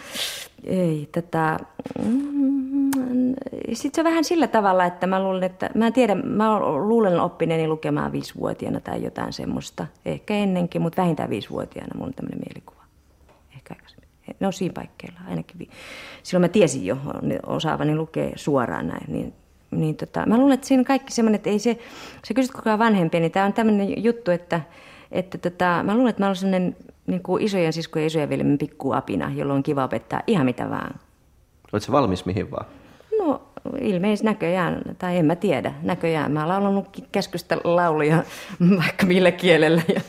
Ei, 0.64 1.08
tätä... 1.12 1.58
Mm, 2.04 3.34
Sitten 3.72 3.94
se 3.94 4.00
on 4.00 4.04
vähän 4.04 4.24
sillä 4.24 4.46
tavalla, 4.46 4.84
että 4.84 5.06
mä 5.06 5.22
luulen, 5.22 5.42
että... 5.44 5.70
Mä 5.74 5.86
en 5.86 5.92
tiedä, 5.92 6.14
mä 6.14 6.60
luulen 6.60 7.20
oppineeni 7.20 7.68
lukemaan 7.68 8.12
viisivuotiaana 8.12 8.80
tai 8.80 9.02
jotain 9.02 9.32
semmoista. 9.32 9.86
Ehkä 10.04 10.34
ennenkin, 10.34 10.82
mutta 10.82 11.02
vähintään 11.02 11.30
viisivuotiaana 11.30 11.94
mulla 11.94 12.06
on 12.06 12.14
tämmöinen 12.14 12.40
mielikuva. 12.46 12.82
Ehkä 13.54 13.74
aikaisemmin. 13.74 14.08
No 14.40 14.52
siinä 14.52 14.72
paikkeilla 14.72 15.20
ainakin. 15.28 15.70
Silloin 16.22 16.40
mä 16.42 16.48
tiesin 16.48 16.86
jo 16.86 16.96
osaavani 17.46 17.96
lukea 17.96 18.30
suoraan 18.36 18.86
näin, 18.86 19.12
niin 19.12 19.34
niin 19.70 19.96
tota, 19.96 20.26
mä 20.26 20.38
luulen, 20.38 20.54
että 20.54 20.66
siinä 20.66 20.84
kaikki 20.84 21.12
semmoinen, 21.12 21.36
että 21.36 21.50
ei 21.50 21.58
se, 21.58 21.78
se 22.24 22.34
kysyt 22.34 22.52
koko 22.52 22.70
ajan 22.70 22.78
vanhempia, 22.78 23.20
niin 23.20 23.32
tämä 23.32 23.46
on 23.46 23.52
tämmöinen 23.52 24.04
juttu, 24.04 24.30
että, 24.30 24.60
että 25.12 25.38
tota, 25.38 25.82
mä 25.82 25.94
luulen, 25.94 26.10
että 26.10 26.22
mä 26.22 26.26
olen 26.26 26.36
sellainen 26.36 26.76
niin 27.06 27.22
kuin 27.22 27.42
isojen 27.42 27.72
siskojen 27.72 28.04
ja 28.04 28.06
isojen 28.06 28.30
veljen 28.30 28.58
pikkuapina, 28.58 29.32
jolloin 29.34 29.56
on 29.56 29.62
kiva 29.62 29.84
opettaa 29.84 30.22
ihan 30.26 30.44
mitä 30.44 30.70
vaan. 30.70 30.94
Oletko 31.72 31.92
valmis 31.92 32.26
mihin 32.26 32.50
vaan? 32.50 32.66
No 33.18 33.42
ilmeisesti 33.80 34.26
näköjään, 34.26 34.82
tai 34.98 35.16
en 35.16 35.24
mä 35.24 35.36
tiedä, 35.36 35.74
näköjään. 35.82 36.32
Mä 36.32 36.40
oon 36.40 36.48
laulanut 36.48 36.86
käskystä 37.12 37.56
lauluja 37.64 38.22
vaikka 38.78 39.06
millä 39.06 39.30
kielellä, 39.30 39.82
ja, 39.94 40.00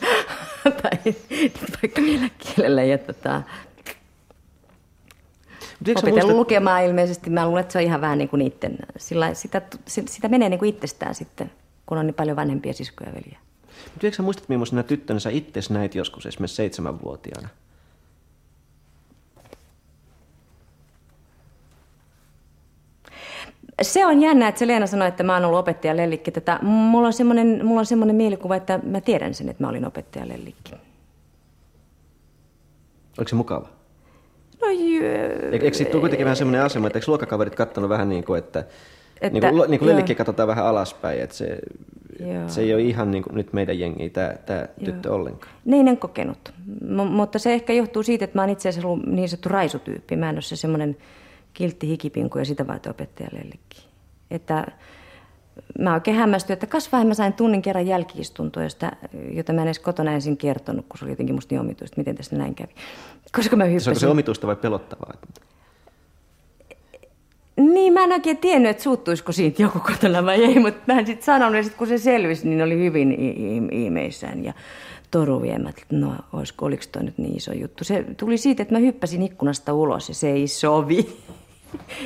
tai 0.82 1.14
vaikka 1.84 2.02
millä 2.02 2.30
kielellä, 2.38 2.84
ja 2.84 2.98
tota, 2.98 3.42
Opetellut 5.82 6.14
muistat... 6.14 6.36
lukemaan 6.36 6.84
ilmeisesti. 6.84 7.30
Mä 7.30 7.48
luulen, 7.48 7.62
että 7.62 7.74
se 7.74 7.80
on 7.80 7.84
ihan 7.86 8.02
vähän 8.02 8.18
niin 8.18 8.30
kuin 8.30 8.38
niiden, 8.40 8.78
sillä 8.98 9.34
sitä, 9.34 9.62
sitä 9.88 10.28
menee 10.28 10.50
niin 10.50 10.60
kuin 10.60 10.70
itsestään 10.70 11.16
sitten, 11.16 11.52
kun 11.86 11.98
on 11.98 12.06
niin 12.06 12.16
paljon 12.16 12.36
vanhempia 12.36 12.74
siskoja 12.74 13.10
ja 13.10 13.16
veljiä. 13.16 13.40
Mutta 13.94 14.08
eikö 14.08 14.18
sä 14.18 14.24
muistat, 14.24 14.50
millaisena 14.50 14.84
tyttönä 14.84 15.20
sä 15.20 15.30
itse 15.30 15.60
näit 15.70 15.96
joskus 15.96 16.26
esimerkiksi 16.26 16.56
seitsemänvuotiaana? 16.56 17.50
Se 23.82 24.06
on 24.06 24.22
jännä, 24.22 24.48
että 24.48 24.60
se 24.60 24.68
Leena 24.68 24.88
sanoi, 24.88 25.08
että 25.08 25.24
mä 25.24 25.34
oon 25.34 25.46
ollut 25.46 25.60
opettaja 25.60 25.98
Lellikki. 25.98 26.32
Tätä, 26.32 26.60
mulla, 26.62 27.08
on 27.08 27.14
semmoinen, 27.14 27.66
mulla 27.66 27.80
on 27.80 27.86
semmoinen 27.86 28.16
mielikuva, 28.16 28.56
että 28.56 28.80
mä 28.84 29.02
tiedän 29.02 29.34
sen, 29.34 29.50
että 29.50 29.64
mä 29.64 29.70
olin 29.70 29.86
opettaja 29.86 30.28
Lellikki. 30.28 30.72
Oliko 33.18 33.30
se 33.30 33.36
mukava? 33.36 33.79
No 34.70 34.76
jö... 34.80 35.50
Eikö 35.52 35.74
siitä 35.74 35.92
tule 35.92 36.02
kuitenkin 36.02 36.26
vähän 36.26 36.36
semmoinen 36.36 36.62
asema, 36.62 36.88
että 36.88 37.00
eikö 37.00 37.12
luokkakaverit 37.12 37.56
katsonut 37.56 37.90
vähän 37.90 38.10
niin 38.10 38.24
kuin, 38.24 38.40
että, 38.40 38.60
että 39.22 39.40
niin 39.40 39.56
kuin, 39.56 39.72
niin 39.72 39.80
kuin 39.80 39.90
lellikki 39.90 40.16
katsotaan 40.16 40.48
vähän 40.48 40.66
alaspäin, 40.66 41.22
että 41.22 41.36
se, 41.36 41.60
se 42.48 42.62
ei 42.62 42.74
ole 42.74 42.82
ihan 42.82 43.12
niin 43.12 43.24
kuin 43.24 43.36
nyt 43.36 43.54
meidän 43.54 43.80
jengi 43.80 44.10
tämä, 44.10 44.34
tämä 44.46 44.68
tyttö 44.86 45.14
ollenkaan. 45.14 45.54
Niin 45.66 45.88
en 45.88 45.98
kokenut, 45.98 46.54
M- 46.82 47.02
mutta 47.02 47.40
se 47.40 47.54
ehkä 47.54 47.74
johtuu 47.74 48.04
siitä, 48.04 48.26
että 48.26 48.38
mä 48.38 48.42
oon 48.42 48.50
itse 48.50 48.70
asiassa 48.70 48.88
ollut 48.88 49.06
niin 49.06 49.30
sanottu 49.30 49.50
raisutyyppi. 49.50 50.16
Mä 50.16 50.30
en 50.30 50.36
ole 50.36 50.42
se 50.42 50.56
semmoinen 50.56 50.98
kiltti 51.54 51.88
hikipinku 51.88 52.38
ja 52.38 52.46
sitä 52.46 52.68
varten 52.68 52.90
opettaja 52.90 53.30
lellikki. 53.32 53.88
Että 54.32 54.68
mä 55.80 55.94
oikein 55.94 56.18
hämmästyin, 56.18 56.54
että 56.54 56.68
kasvaa 56.68 57.04
mä 57.04 57.14
sain 57.14 57.34
tunnin 57.34 57.62
kerran 57.62 57.88
jälkiistuntoa, 57.88 58.64
josta, 58.64 58.92
jota 59.32 59.54
mä 59.54 59.62
en 59.62 59.68
edes 59.68 59.80
kotona 59.80 60.12
ensin 60.12 60.38
kertonut, 60.38 60.86
kun 60.90 60.98
se 60.98 61.06
oli 61.06 61.12
jotenkin 61.12 61.36
musta 61.36 61.56
niin 61.56 61.62
omituista, 61.62 61.98
miten 61.98 62.16
tässä 62.16 62.36
näin 62.36 62.56
kävi. 62.56 62.74
Koska 63.36 63.56
mä 63.56 63.64
hyppäsin... 63.64 63.84
Se 63.84 63.90
onko 63.90 64.00
se 64.00 64.08
omituista 64.08 64.48
vai 64.48 64.56
pelottavaa? 64.56 65.14
Niin, 67.56 67.94
mä 67.94 68.04
en 68.04 68.12
oikein 68.12 68.38
tiennyt, 68.38 68.70
että 68.70 68.84
suuttuisiko 68.84 69.32
siitä 69.32 69.62
joku 69.62 69.80
kotona 69.80 70.26
vai 70.26 70.44
ei, 70.44 70.60
mutta 70.60 70.94
mä 70.94 71.00
en 71.00 71.06
sitten 71.06 71.26
sanonut, 71.26 71.56
ja 71.56 71.64
sit 71.64 71.76
kun 71.76 71.88
se 71.88 71.98
selvisi, 71.98 72.48
niin 72.48 72.64
oli 72.64 72.78
hyvin 72.78 73.12
ihmeissään 73.72 74.44
ja 74.44 74.54
toruviemät, 75.12 75.78
että 75.78 75.96
no, 75.96 76.16
olisiko, 76.34 76.66
oliko 76.66 76.84
toi 76.92 77.04
nyt 77.04 77.18
niin 77.18 77.38
iso 77.38 77.54
juttu. 77.54 77.84
Se 77.84 78.06
tuli 78.18 78.38
siitä, 78.38 78.64
että 78.64 78.76
mä 78.76 78.80
hyppäsin 78.80 79.24
ikkunasta 79.24 79.74
ulos 79.74 80.10
ja 80.10 80.16
se 80.16 80.32
ei 80.32 80.48
sovi. 80.48 81.18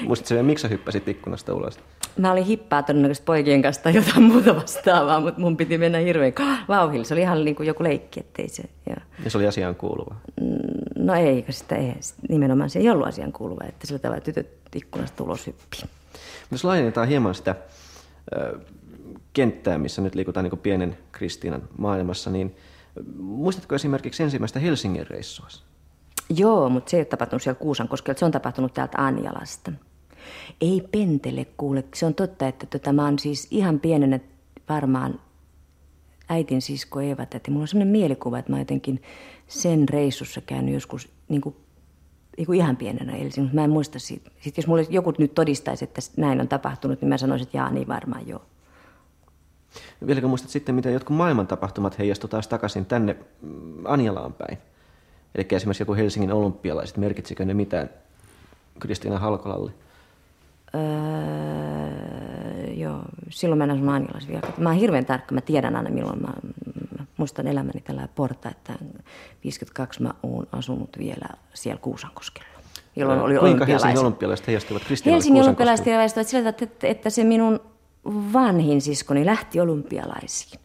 Muistatko 0.02 0.44
miksi 0.44 0.62
sä 0.62 0.68
hyppäsit 0.68 1.08
ikkunasta 1.08 1.54
ulos? 1.54 1.80
Mä 2.18 2.32
olin 2.32 2.44
hippaa 2.44 2.84
todennäköisesti 2.84 3.26
poikien 3.26 3.62
kanssa 3.62 3.84
tai 3.84 3.96
jotain 3.96 4.24
muuta 4.24 4.56
vastaavaa, 4.56 5.20
mutta 5.20 5.42
mun 5.42 5.58
piti 5.58 5.78
mennä 5.78 5.98
hirveän 5.98 6.34
vauhilla. 6.68 7.06
Se 7.06 7.14
oli 7.14 7.22
ihan 7.22 7.46
niin 7.46 7.56
kuin 7.56 7.68
joku 7.68 7.84
leikki, 7.84 8.20
ettei 8.20 8.50
se... 8.50 8.64
Ja, 8.90 8.96
ja 9.24 9.30
se 9.30 9.38
oli 9.38 9.48
asiaan 9.48 9.76
kuuluva? 9.76 10.16
Mm, 10.42 11.06
no 11.06 11.16
ei, 11.16 11.46
sitä 11.50 11.76
ei. 11.76 11.94
Nimenomaan 12.30 12.70
se 12.70 12.80
ei 12.80 12.90
ollut 12.90 13.08
asiaan 13.08 13.32
kuuluva, 13.32 13.64
että 13.70 13.88
sillä 13.88 14.00
tavalla 14.00 14.22
tytöt 14.22 14.48
ikkunasta 14.76 15.24
ulos 15.24 15.48
hyppi. 15.48 15.78
Jos 16.52 16.64
laajennetaan 16.64 17.08
hieman 17.08 17.36
sitä 17.36 17.56
ö, 18.36 18.60
kenttää, 19.34 19.78
missä 19.78 20.02
nyt 20.02 20.16
liikutaan 20.16 20.44
niin 20.44 20.60
pienen 20.60 20.98
Kristiinan 21.12 21.62
maailmassa, 21.78 22.30
niin 22.30 22.56
muistatko 23.18 23.76
esimerkiksi 23.76 24.24
ensimmäistä 24.24 24.60
Helsingin 24.60 25.08
reissua? 25.08 25.48
Joo, 26.38 26.70
mutta 26.70 26.92
se 26.92 26.98
ei 26.98 27.02
ole 27.02 27.06
tapahtunut 27.06 27.44
siellä 27.44 27.60
Kuusankoskella, 27.60 28.20
se 28.20 28.26
on 28.26 28.32
tapahtunut 28.32 28.74
täältä 28.74 28.98
Anjalasta. 28.98 29.72
Ei 30.62 30.88
pentele 30.92 31.46
kuule, 31.46 31.84
se 31.94 32.06
on 32.06 32.14
totta, 32.14 32.48
että 32.48 32.66
tota, 32.66 32.94
mä 32.94 33.06
oon 33.06 33.20
siis 33.20 33.48
ihan 33.52 33.80
pienenä 33.80 34.20
varmaan 34.70 35.20
äitin 36.30 36.62
sisko 36.62 37.02
Eeva 37.02 37.24
että 37.24 37.52
mulla 37.52 37.64
on 37.64 37.68
sellainen 37.68 37.92
mielikuva, 37.92 38.40
että 38.40 38.52
mä 38.52 38.60
jotenkin 38.60 39.02
sen 39.48 39.90
reissussa 39.90 40.42
käynyt 40.42 40.74
joskus 40.74 41.10
niin 41.30 41.42
kuin, 41.42 41.56
niin 42.38 42.46
kuin 42.46 42.58
ihan 42.58 42.78
pienenä 42.78 43.16
eli 43.16 43.30
mutta 43.38 43.56
mä 43.56 43.64
en 43.64 43.70
muista 43.70 44.00
siitä. 44.00 44.32
Sitten 44.42 44.62
jos 44.62 44.68
mulle 44.68 44.88
joku 44.90 45.14
nyt 45.18 45.34
todistaisi, 45.34 45.84
että 45.84 46.02
näin 46.18 46.42
on 46.42 46.48
tapahtunut, 46.48 47.02
niin 47.02 47.10
mä 47.10 47.18
sanoisin, 47.18 47.48
että 47.48 47.58
jaa, 47.58 47.72
niin 47.72 47.88
varmaan 47.88 48.28
joo. 48.28 48.42
Vieläkö 50.08 50.28
muistat 50.28 50.50
sitten, 50.50 50.76
miten 50.76 50.94
jotkut 50.94 51.18
maailman 51.18 51.48
tapahtumat 51.48 52.00
heijastu 52.00 52.28
taas 52.28 52.48
takaisin 52.48 52.86
tänne 52.86 53.16
mm, 53.42 53.86
Anjalaan 53.86 54.34
päin? 54.34 54.58
Eli 55.36 55.48
esimerkiksi 55.52 55.82
joku 55.82 55.96
Helsingin 55.96 56.34
olympialaiset, 56.34 56.98
merkitsikö 56.98 57.46
ne 57.46 57.54
mitään 57.54 57.90
Kristiina 58.80 59.20
Halkolalle? 59.20 59.72
Öö, 60.76 60.82
joo, 62.74 63.02
silloin 63.30 63.58
mä 63.58 63.64
en 63.64 63.72
asunut. 64.16 64.58
Mä 64.58 64.70
oon 64.70 64.78
hirveän 64.78 65.06
tarkka, 65.06 65.36
mä 65.36 65.42
tiedän 65.42 65.76
aina 65.76 65.90
milloin 65.90 66.22
mä, 66.22 66.34
mä 66.98 67.06
muistan 67.18 67.48
elämäni 67.48 67.82
tällä 67.82 68.08
porta, 68.16 68.50
että 68.50 68.74
52 69.44 70.02
mä 70.02 70.14
oon 70.24 70.48
asunut 70.52 70.90
vielä 71.00 71.28
siellä 71.54 71.80
Kuusankoskella. 71.82 72.54
Jolloin 72.96 73.20
oli 73.20 73.36
Kuinka 73.36 73.66
Helsingin 73.66 74.00
olympialaiset 74.00 74.46
Kristiinalle 74.46 75.16
Helsingin 75.16 75.44
olympialaiset 75.44 75.86
heijastuvat 75.86 76.28
sillä 76.28 76.50
että, 76.50 76.88
että 76.88 77.10
se 77.10 77.24
minun 77.24 77.60
vanhin 78.34 78.82
siskoni 78.82 79.26
lähti 79.26 79.60
olympialaisiin. 79.60 80.60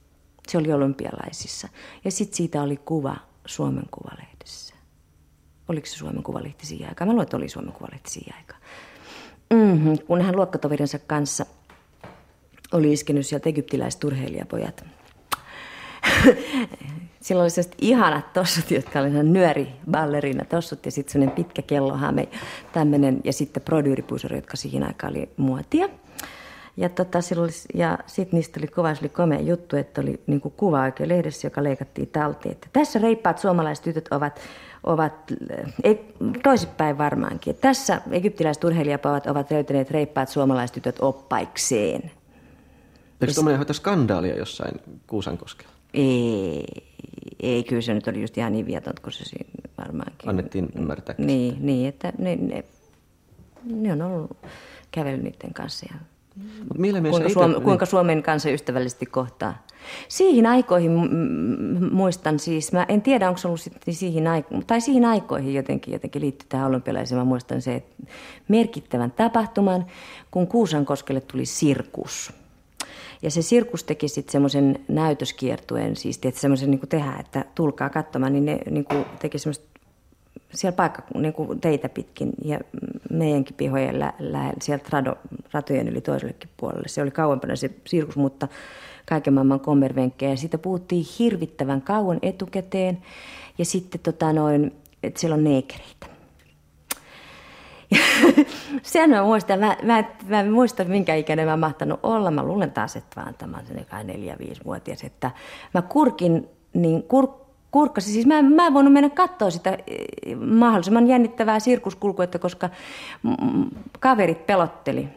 Se 0.48 0.58
oli 0.58 0.72
olympialaisissa. 0.72 1.68
Ja 2.04 2.10
sitten 2.10 2.36
siitä 2.36 2.62
oli 2.62 2.76
kuva 2.76 3.16
Suomen 3.48 3.84
Kuvalehdessä. 3.90 4.74
Oliko 5.68 5.86
se 5.86 5.96
Suomen 5.96 6.22
Kuvalehti 6.22 6.66
siihen 6.66 6.88
aikaan? 6.88 7.08
Mä 7.08 7.12
luulen, 7.12 7.22
että 7.22 7.36
oli 7.36 7.48
Suomen 7.48 7.72
Kuvalehti 7.72 8.10
siihen 8.10 8.34
aikaan. 8.36 8.60
Mm-hmm. 9.54 9.98
Kun 10.06 10.22
hän 10.22 10.36
luokkatoverinsa 10.36 10.98
kanssa 10.98 11.46
oli 12.72 12.92
iskenyt 12.92 13.26
sieltä 13.26 13.48
egyptiläiset 13.48 14.04
urheilijapojat. 14.04 14.84
Sillä 17.20 17.42
oli 17.42 17.50
sellaiset 17.50 17.74
ihanat 17.78 18.32
tossut, 18.32 18.70
jotka 18.70 19.00
oli 19.00 19.10
nyöri 19.10 19.68
ballerina 19.90 20.44
tossut 20.44 20.86
ja 20.86 20.92
sitten 20.92 21.12
sellainen 21.12 21.36
pitkä 21.36 21.62
kellohame 21.62 22.28
tämmöinen 22.72 23.20
ja 23.24 23.32
sitten 23.32 23.62
brodyyripusuri, 23.62 24.36
jotka 24.36 24.56
siihen 24.56 24.82
aikaan 24.82 25.12
oli 25.12 25.28
muotia. 25.36 25.88
Ja, 26.78 26.88
tota, 26.88 27.18
ja 27.74 27.98
sitten 28.06 28.36
niistä 28.36 28.60
oli 28.60 28.66
kova, 28.66 28.94
oli 29.00 29.08
komea 29.08 29.40
juttu, 29.40 29.76
että 29.76 30.00
oli 30.00 30.20
niin 30.26 30.40
kuva 30.40 30.82
oikein 30.82 31.08
lehdessä, 31.08 31.46
joka 31.46 31.64
leikattiin 31.64 32.08
talteen. 32.08 32.52
Että 32.52 32.68
tässä 32.72 32.98
reippaat 32.98 33.38
suomalaiset 33.38 33.84
tytöt 33.84 34.08
ovat, 34.10 34.40
ovat 34.84 35.12
ei, 35.84 36.14
toisinpäin 36.42 36.98
varmaankin. 36.98 37.50
Että 37.50 37.68
tässä 37.68 38.00
egyptiläiset 38.10 38.64
urheilijapavat 38.64 39.26
ovat 39.26 39.50
löytäneet 39.50 39.90
reippaat 39.90 40.28
suomalaiset 40.28 40.74
tytöt 40.74 40.96
oppaikseen. 41.00 42.10
Eikö 43.20 43.34
tuommoinen 43.34 43.58
hoita 43.58 43.72
skandaalia 43.72 44.36
jossain 44.36 44.80
Kuusankoskella? 45.06 45.72
Ei, 45.94 46.64
ei, 47.40 47.64
kyllä 47.64 47.82
se 47.82 47.94
nyt 47.94 48.08
oli 48.08 48.20
just 48.20 48.38
ihan 48.38 48.52
niin 48.52 48.66
vietot, 48.66 49.00
kun 49.00 49.12
se 49.12 49.24
siinä 49.24 49.50
varmaankin. 49.78 50.28
Annettiin 50.28 50.68
ymmärtää. 50.78 51.14
Niin, 51.18 51.56
niin 51.60 51.88
että 51.88 52.12
ne, 52.18 52.36
ne, 52.36 52.64
ne 53.64 53.92
on 53.92 54.02
ollut 54.02 54.36
kävellyt 54.90 55.22
niiden 55.22 55.54
kanssa 55.54 55.86
ja 55.90 55.98
kuinka, 57.10 57.28
Suom- 57.28 57.50
niin. 57.50 57.62
kuinka 57.62 57.86
Suomen 57.86 58.22
kanssa 58.22 58.50
ystävällisesti 58.50 59.06
kohtaa. 59.06 59.66
Siihen 60.08 60.46
aikoihin 60.46 60.92
muistan 61.92 62.38
siis, 62.38 62.72
mä 62.72 62.86
en 62.88 63.02
tiedä 63.02 63.28
onko 63.28 63.38
se 63.38 63.48
ollut 63.48 63.60
sitten 63.60 63.94
siihen 63.94 64.26
aikoihin, 64.26 64.66
tai 64.66 64.80
siihen 64.80 65.04
aikoihin 65.04 65.54
jotenkin, 65.54 65.92
jotenkin 65.92 66.22
liittyy 66.22 66.46
tähän 66.48 66.66
olympialaiseen. 66.66 67.18
Mä 67.18 67.24
muistan 67.24 67.62
se 67.62 67.74
että 67.74 67.94
merkittävän 68.48 69.10
tapahtuman, 69.10 69.86
kun 70.30 70.46
Kuusankoskelle 70.46 71.20
tuli 71.20 71.46
sirkus. 71.46 72.32
Ja 73.22 73.30
se 73.30 73.42
sirkus 73.42 73.84
teki 73.84 74.08
sitten 74.08 74.32
semmoisen 74.32 74.80
näytöskiertueen, 74.88 75.96
siis 75.96 76.20
semmoisen 76.34 76.70
niin 76.70 76.80
tehdään, 76.88 77.20
että 77.20 77.44
tulkaa 77.54 77.90
katsomaan, 77.90 78.32
niin 78.32 78.44
ne 78.44 78.58
niin 78.70 78.86
teki 79.18 79.38
semmoista 79.38 79.77
siellä 80.54 80.76
paikka 80.76 81.02
niin 81.14 81.32
kuin 81.32 81.60
teitä 81.60 81.88
pitkin 81.88 82.32
ja 82.44 82.58
meidänkin 83.10 83.56
pihojen 83.56 83.98
lä- 83.98 84.12
lähellä, 84.18 84.54
sieltä 84.62 84.88
rado, 84.90 85.14
ratojen 85.52 85.88
yli 85.88 86.00
toisellekin 86.00 86.50
puolelle. 86.56 86.88
Se 86.88 87.02
oli 87.02 87.10
kauempana 87.10 87.56
se 87.56 87.70
sirkus, 87.86 88.16
mutta 88.16 88.48
kaiken 89.08 89.34
maailman 89.34 89.60
kommervenkkejä. 89.60 90.36
Siitä 90.36 90.58
puhuttiin 90.58 91.06
hirvittävän 91.18 91.82
kauan 91.82 92.18
etukäteen 92.22 92.98
ja 93.58 93.64
sitten 93.64 94.00
tota 94.00 94.32
noin, 94.32 94.72
että 95.02 95.20
siellä 95.20 95.34
on 95.34 95.44
neekereitä. 95.44 96.06
Sen 98.82 99.10
mä 99.10 99.22
muistan, 99.22 99.60
mä, 99.60 99.76
mä, 99.82 100.04
mä 100.26 100.40
en 100.40 100.52
muista 100.52 100.84
minkä 100.84 101.14
ikäinen 101.14 101.46
mä 101.46 101.56
mahtanut 101.56 102.00
olla. 102.02 102.30
Mä 102.30 102.42
luulen 102.42 102.70
taas, 102.70 102.96
että 102.96 103.20
vaan 103.20 103.34
tämä 103.34 103.58
on 104.00 104.06
neljä, 104.06 104.36
viisi 104.38 104.64
vuotias, 104.64 105.04
että 105.04 105.30
mä 105.74 105.82
kurkin, 105.82 106.48
niin 106.74 107.02
kur, 107.02 107.28
kurkkasi. 107.70 108.12
Siis 108.12 108.26
mä, 108.26 108.42
mä 108.42 108.66
en 108.66 108.74
voinut 108.74 108.92
mennä 108.92 109.10
katsoa 109.10 109.50
sitä 109.50 109.78
eh, 109.86 110.36
mahdollisimman 110.36 111.08
jännittävää 111.08 111.60
sirkuskulkuetta, 111.60 112.38
koska 112.38 112.68
kaverit 114.00 114.46
pelotteli, 114.46 115.08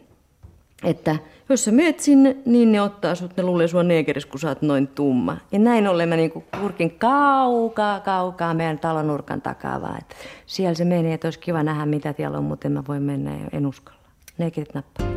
että 0.84 1.16
jos 1.50 1.66
sä 1.66 1.72
meet 1.72 2.00
sinne, 2.00 2.38
niin 2.46 2.72
ne 2.72 2.82
ottaa 2.82 3.16
sut, 3.16 3.38
ne 3.38 3.44
luulee 3.44 3.68
sua 3.68 3.84
neekeris, 3.84 4.26
kun 4.26 4.40
sä 4.40 4.48
oot 4.48 4.62
noin 4.62 4.88
tumma. 4.88 5.38
Ja 5.52 5.60
näin 5.60 5.88
ollen 5.88 6.10
mä 6.10 6.16
niinku 6.16 6.44
kurkin 6.60 6.92
kaukaa, 6.92 8.00
kaukaa 8.00 8.54
meidän 8.54 8.80
talon 8.80 9.08
nurkan 9.08 9.42
takaa 9.42 9.82
vaan, 9.82 9.98
että 9.98 10.16
siellä 10.46 10.76
se 10.76 10.86
menee, 10.86 11.14
että 11.14 11.28
olisi 11.28 11.40
kiva 11.40 11.64
nähdä 11.64 11.86
mitä 11.86 12.14
siellä 12.18 12.38
on, 12.38 12.44
mutta 12.44 12.68
en 12.68 12.72
mä 12.72 12.84
voi 12.88 13.00
mennä 13.00 13.32
ja 13.32 13.46
en 13.52 13.68
uskalla. 13.68 14.00
Neekerit 14.38 14.74
nappaa. 14.74 15.08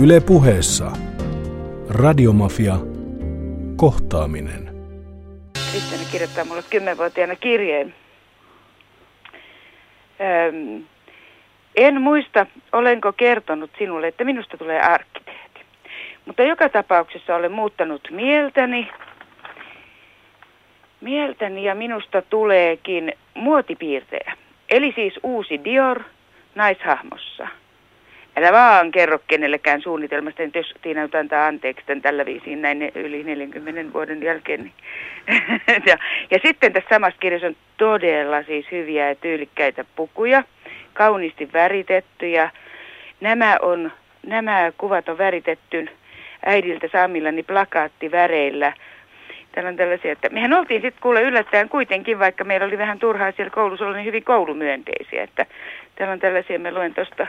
Yle 0.00 0.20
puheessa. 0.20 0.92
Radiomafia. 1.88 2.78
Kohtaaminen. 3.76 4.65
Kristiina 6.06 6.10
kirjoittaa 6.10 6.44
mulle 6.44 6.62
kymmenvuotiaana 6.70 7.36
kirjeen. 7.36 7.94
Öm, 10.20 10.84
en 11.76 12.00
muista, 12.02 12.46
olenko 12.72 13.12
kertonut 13.12 13.70
sinulle, 13.78 14.08
että 14.08 14.24
minusta 14.24 14.56
tulee 14.56 14.80
arkkitehti. 14.80 15.60
Mutta 16.26 16.42
joka 16.42 16.68
tapauksessa 16.68 17.36
olen 17.36 17.52
muuttanut 17.52 18.08
mieltäni. 18.10 18.88
Mieltäni 21.00 21.64
ja 21.64 21.74
minusta 21.74 22.22
tuleekin 22.22 23.12
muotipiirtejä. 23.34 24.36
Eli 24.68 24.92
siis 24.92 25.20
uusi 25.22 25.60
Dior 25.64 26.02
naishahmossa. 26.54 27.48
Älä 28.36 28.52
vaan 28.52 28.90
kerro 28.90 29.18
kenellekään 29.26 29.82
suunnitelmasta, 29.82 30.42
että 30.42 30.58
jos 30.58 30.74
Tiina 30.82 31.08
antaa 31.20 31.46
anteeksi 31.46 31.86
tämän 31.86 32.02
tällä 32.02 32.26
viisiin 32.26 32.62
näin 32.62 32.92
yli 32.94 33.24
40 33.24 33.92
vuoden 33.92 34.22
jälkeen. 34.22 34.62
Niin. 34.62 34.72
ja, 35.86 35.98
ja 36.30 36.38
sitten 36.42 36.72
tässä 36.72 36.88
samassa 36.90 37.20
kirjassa 37.20 37.46
on 37.46 37.56
todella 37.76 38.42
siis 38.42 38.66
hyviä 38.72 39.08
ja 39.08 39.14
tyylikkäitä 39.14 39.84
pukuja, 39.96 40.42
kauniisti 40.94 41.48
väritettyjä. 41.52 42.50
Nämä, 43.20 43.56
on, 43.62 43.92
nämä 44.26 44.72
kuvat 44.78 45.08
on 45.08 45.18
väritetty 45.18 45.88
äidiltä 46.46 46.88
saamillani 46.92 47.42
plakaattiväreillä. 47.42 48.72
Täällä 49.52 49.68
on 49.68 49.76
tällaisia, 49.76 50.12
että 50.12 50.28
mehän 50.28 50.52
oltiin 50.52 50.82
sitten 50.82 51.02
kuule 51.02 51.22
yllättäen 51.22 51.68
kuitenkin, 51.68 52.18
vaikka 52.18 52.44
meillä 52.44 52.66
oli 52.66 52.78
vähän 52.78 52.98
turhaa 52.98 53.32
siellä 53.32 53.50
koulussa 53.50 53.92
niin 53.92 54.04
hyvin 54.04 54.24
koulumyönteisiä. 54.24 55.22
Että 55.22 55.46
täällä 55.96 56.12
on 56.12 56.20
tällaisia, 56.20 56.58
me 56.58 56.72
luen 56.72 56.94
tuosta 56.94 57.26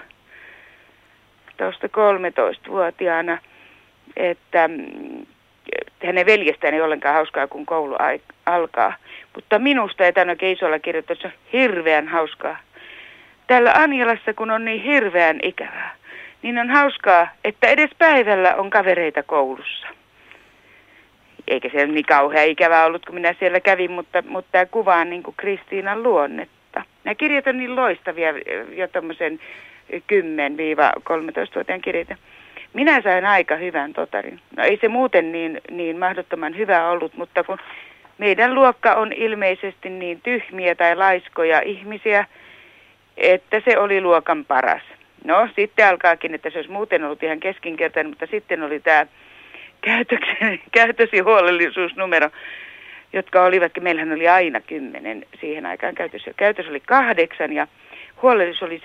tuosta 1.57 1.87
13-vuotiaana, 1.87 3.37
että 4.15 4.67
mm, 4.67 5.25
hänen 6.05 6.25
veljestään 6.25 6.73
ei 6.73 6.81
ollenkaan 6.81 7.15
hauskaa, 7.15 7.47
kun 7.47 7.65
koulu 7.65 7.95
alkaa. 8.45 8.93
Mutta 9.35 9.59
minusta, 9.59 10.03
ja 10.03 10.13
tämän 10.13 10.29
oikein 10.29 10.57
isolla 10.57 10.79
kirjoitus, 10.79 11.25
on 11.25 11.31
hirveän 11.53 12.07
hauskaa. 12.07 12.57
Täällä 13.47 13.71
Anjalassa, 13.71 14.33
kun 14.33 14.51
on 14.51 14.65
niin 14.65 14.83
hirveän 14.83 15.39
ikävää, 15.43 15.95
niin 16.41 16.57
on 16.57 16.69
hauskaa, 16.69 17.27
että 17.43 17.67
edes 17.67 17.89
päivällä 17.97 18.55
on 18.55 18.69
kavereita 18.69 19.23
koulussa. 19.23 19.87
Eikä 21.47 21.69
se 21.69 21.87
niin 21.87 22.05
kauhean 22.05 22.47
ikävää 22.47 22.85
ollut, 22.85 23.05
kun 23.05 23.15
minä 23.15 23.35
siellä 23.39 23.59
kävin, 23.59 23.91
mutta, 23.91 24.23
mutta 24.27 24.51
tämä 24.51 24.65
kuvaa 24.65 25.05
niin 25.05 25.23
kuin 25.23 25.35
Kristiinan 25.37 26.03
luonnetta. 26.03 26.83
Nämä 27.03 27.15
kirjat 27.15 27.47
on 27.47 27.57
niin 27.57 27.75
loistavia 27.75 28.33
jo 28.75 28.87
tuommoisen 28.87 29.39
10-13-vuotiaan 29.91 31.81
kirjeitä. 31.81 32.15
Minä 32.73 33.01
sain 33.01 33.25
aika 33.25 33.55
hyvän 33.55 33.93
totarin. 33.93 34.39
No 34.57 34.63
ei 34.63 34.77
se 34.81 34.87
muuten 34.87 35.31
niin, 35.31 35.61
niin 35.71 35.99
mahdottoman 35.99 36.57
hyvä 36.57 36.89
ollut, 36.89 37.13
mutta 37.17 37.43
kun 37.43 37.57
meidän 38.17 38.55
luokka 38.55 38.93
on 38.93 39.13
ilmeisesti 39.13 39.89
niin 39.89 40.21
tyhmiä 40.21 40.75
tai 40.75 40.95
laiskoja 40.95 41.61
ihmisiä, 41.61 42.25
että 43.17 43.61
se 43.65 43.77
oli 43.77 44.01
luokan 44.01 44.45
paras. 44.45 44.81
No 45.23 45.49
sitten 45.55 45.87
alkaakin, 45.87 46.35
että 46.35 46.49
se 46.49 46.57
olisi 46.57 46.71
muuten 46.71 47.03
ollut 47.03 47.23
ihan 47.23 47.39
keskinkertainen, 47.39 48.09
mutta 48.09 48.27
sitten 48.31 48.63
oli 48.63 48.79
tämä 48.79 49.05
käytösi 50.71 51.19
huolellisuusnumero, 51.19 52.29
jotka 53.13 53.43
olivat, 53.43 53.71
meillähän 53.81 54.13
oli 54.13 54.27
aina 54.27 54.61
kymmenen 54.61 55.25
siihen 55.39 55.65
aikaan 55.65 55.95
käytössä. 55.95 56.31
Käytös 56.37 56.67
oli 56.67 56.79
kahdeksan 56.79 57.53
ja 57.53 57.67
Huolellisuus 58.21 58.63
oli 58.63 58.81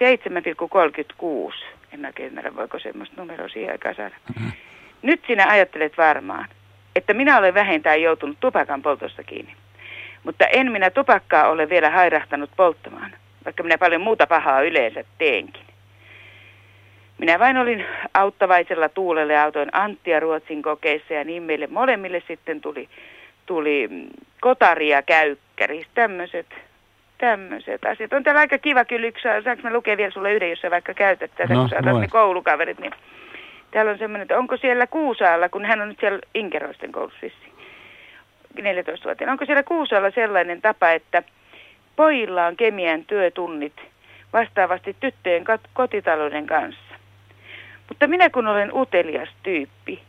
7,36. 1.51 1.65
En 1.93 2.07
oikein 2.07 2.29
ymmärrä, 2.29 2.57
voiko 2.57 2.79
semmoista 2.79 3.21
numeroa 3.21 3.49
siihen 3.49 3.73
aikaan 3.73 3.95
saada. 3.95 4.15
Mm-hmm. 4.29 4.53
Nyt 5.03 5.21
sinä 5.27 5.47
ajattelet 5.49 5.99
varmaan, 5.99 6.49
että 6.97 7.15
minä 7.15 7.39
olen 7.39 7.55
vähintään 7.55 8.03
joutunut 8.03 8.37
tupakan 8.41 8.83
poltosta 8.83 9.23
kiinni. 9.23 9.53
Mutta 10.25 10.47
en 10.47 10.73
minä 10.73 10.91
tupakkaa 10.91 11.49
ole 11.49 11.69
vielä 11.69 11.91
hairahtanut 11.91 12.51
polttamaan, 12.57 13.13
vaikka 13.45 13.63
minä 13.63 13.79
paljon 13.79 14.01
muuta 14.01 14.27
pahaa 14.27 14.63
yleensä 14.63 15.05
teenkin. 15.19 15.65
Minä 17.19 17.39
vain 17.39 17.59
olin 17.59 17.85
auttavaisella 18.15 18.89
tuulelle 18.89 19.33
ja 19.33 19.43
autoin 19.43 19.69
Anttia 19.73 20.21
Ruotsin 20.21 20.63
kokeissa 20.63 21.15
ja 21.15 21.25
niin 21.25 21.43
meille 21.43 21.67
molemmille 21.67 22.23
sitten 22.29 22.61
tuli, 22.61 22.89
tuli 23.47 23.89
kotaria 24.41 25.03
käykkäri, 25.03 25.87
tämmöiset 25.95 26.47
tämmöiset 27.23 27.85
asiat. 27.85 28.13
On 28.13 28.23
täällä 28.23 28.41
aika 28.41 28.59
kiva 28.59 28.85
kyllä 28.85 29.07
yksi, 29.07 29.23
saanko 29.23 29.63
mä 29.63 29.73
lukea 29.73 29.97
vielä 29.97 30.11
sulle 30.11 30.33
yhden, 30.33 30.51
jos 30.51 30.61
sä 30.61 30.71
vaikka 30.71 30.95
käytät 30.95 31.31
tätä, 31.37 31.55
no, 31.55 31.61
kun 31.61 31.69
sä 31.69 32.01
ne 32.01 32.09
koulukaverit, 32.09 32.79
niin 32.79 32.93
täällä 33.71 33.93
on 33.93 33.99
semmoinen, 33.99 34.23
että 34.23 34.39
onko 34.39 34.57
siellä 34.57 34.87
Kuusaalla, 34.87 35.49
kun 35.49 35.65
hän 35.65 35.81
on 35.81 35.89
nyt 35.89 36.01
siellä 36.01 36.19
Inkeroisten 36.35 36.93
koulussa 36.93 37.27
14-vuotiaana, 38.59 39.33
onko 39.33 39.45
siellä 39.45 39.63
Kuusaalla 39.63 40.11
sellainen 40.11 40.63
tapa, 40.63 40.91
että 40.91 41.23
pojilla 41.97 42.47
on 42.47 42.57
kemian 42.57 43.05
työtunnit 43.05 43.77
vastaavasti 44.33 44.97
tyttöjen 45.01 45.45
kotitalouden 45.73 46.47
kanssa. 46.47 46.95
Mutta 47.89 48.07
minä 48.07 48.31
kun 48.31 48.47
olen 48.47 48.75
utelias 48.75 49.29
tyyppi, 49.43 50.03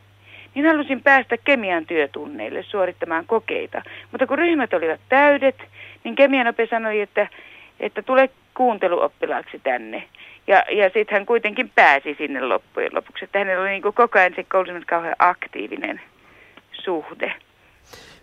niin 0.54 0.66
halusin 0.66 1.02
päästä 1.02 1.36
kemian 1.36 1.86
työtunneille 1.86 2.62
suorittamaan 2.62 3.26
kokeita. 3.26 3.82
Mutta 4.10 4.26
kun 4.26 4.38
ryhmät 4.38 4.74
olivat 4.74 5.00
täydet, 5.08 5.56
niin 6.04 6.14
kemianope 6.14 6.66
sanoi, 6.70 7.00
että, 7.00 7.28
että 7.80 8.02
tule 8.02 8.30
kuunteluoppilaaksi 8.54 9.60
tänne. 9.64 10.08
Ja, 10.46 10.64
ja 10.70 10.84
sitten 10.84 11.06
hän 11.10 11.26
kuitenkin 11.26 11.70
pääsi 11.74 12.14
sinne 12.18 12.40
loppujen 12.40 12.94
lopuksi. 12.94 13.24
Että 13.24 13.38
hänellä 13.38 13.62
oli 13.62 13.70
niin 13.70 13.82
kuin 13.82 13.94
koko 13.94 14.18
ajan 14.18 14.32
se 14.36 14.44
koulussa 14.44 14.86
kauhean 14.86 15.16
aktiivinen 15.18 16.00
suhde. 16.72 17.34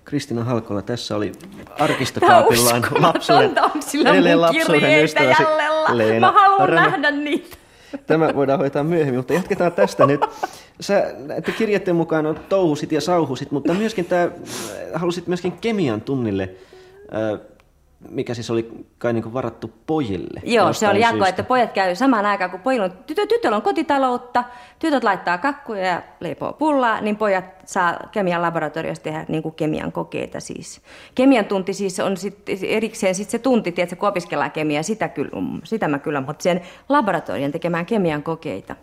Kristina 0.05 0.43
Halkola, 0.43 0.81
tässä 0.81 1.15
oli 1.15 1.31
arkistokaapillaan 1.79 2.81
lapsuuden, 2.99 3.51
edelleen 4.05 4.41
lapsuuden 4.41 5.03
ystäväsi 5.03 5.43
Leena 5.93 6.31
Mä 6.31 6.39
haluan 6.39 6.69
Rana. 6.69 6.89
nähdä 6.89 7.11
niitä. 7.11 7.57
Tämä 8.07 8.35
voidaan 8.35 8.59
hoitaa 8.59 8.83
myöhemmin, 8.83 9.19
mutta 9.19 9.33
jatketaan 9.33 9.71
tästä 9.71 10.05
nyt. 10.05 10.21
Sä 10.81 11.13
että 11.37 11.51
kirjoitteen 11.51 11.95
mukaan 11.95 12.39
touhusit 12.49 12.91
ja 12.91 13.01
sauhusit, 13.01 13.51
mutta 13.51 13.73
myöskin 13.73 14.05
tämä, 14.05 14.29
halusit 14.93 15.27
myöskin 15.27 15.51
kemian 15.51 16.01
tunnille 16.01 16.49
mikä 18.09 18.33
siis 18.33 18.49
oli 18.49 18.71
kai 18.97 19.13
niin 19.13 19.33
varattu 19.33 19.71
pojille. 19.85 20.41
Joo, 20.43 20.73
se 20.73 20.89
oli 20.89 20.99
jako, 20.99 21.25
että 21.25 21.43
pojat 21.43 21.73
käy 21.73 21.95
samaan 21.95 22.25
aikaan, 22.25 22.51
kun 22.51 22.59
pojilla 22.59 22.85
on, 22.85 22.91
tytö, 23.07 23.27
tytöllä 23.27 23.55
on 23.55 23.61
kotitaloutta, 23.61 24.43
tytöt 24.79 25.03
laittaa 25.03 25.37
kakkuja 25.37 25.85
ja 25.85 26.01
leipoo 26.19 26.53
pullaa, 26.53 27.01
niin 27.01 27.17
pojat 27.17 27.45
saa 27.65 27.99
kemian 28.11 28.41
laboratoriossa 28.41 29.03
tehdä 29.03 29.25
niin 29.27 29.43
kuin 29.43 29.55
kemian 29.55 29.91
kokeita 29.91 30.39
siis. 30.39 30.81
Kemian 31.15 31.45
tunti 31.45 31.73
siis 31.73 31.99
on 31.99 32.17
sit 32.17 32.37
erikseen 32.63 33.15
sit 33.15 33.29
se 33.29 33.39
tunti, 33.39 33.73
että 33.77 33.95
kun 33.95 34.09
opiskellaan 34.09 34.51
kemiaa, 34.51 34.83
sitä, 34.83 35.09
kyllä, 35.09 35.31
sitä 35.63 35.87
mä 35.87 35.99
kyllä, 35.99 36.21
mutta 36.21 36.43
sen 36.43 36.61
laboratorion 36.89 37.51
tekemään 37.51 37.85
kemian 37.85 38.23
kokeita. 38.23 38.75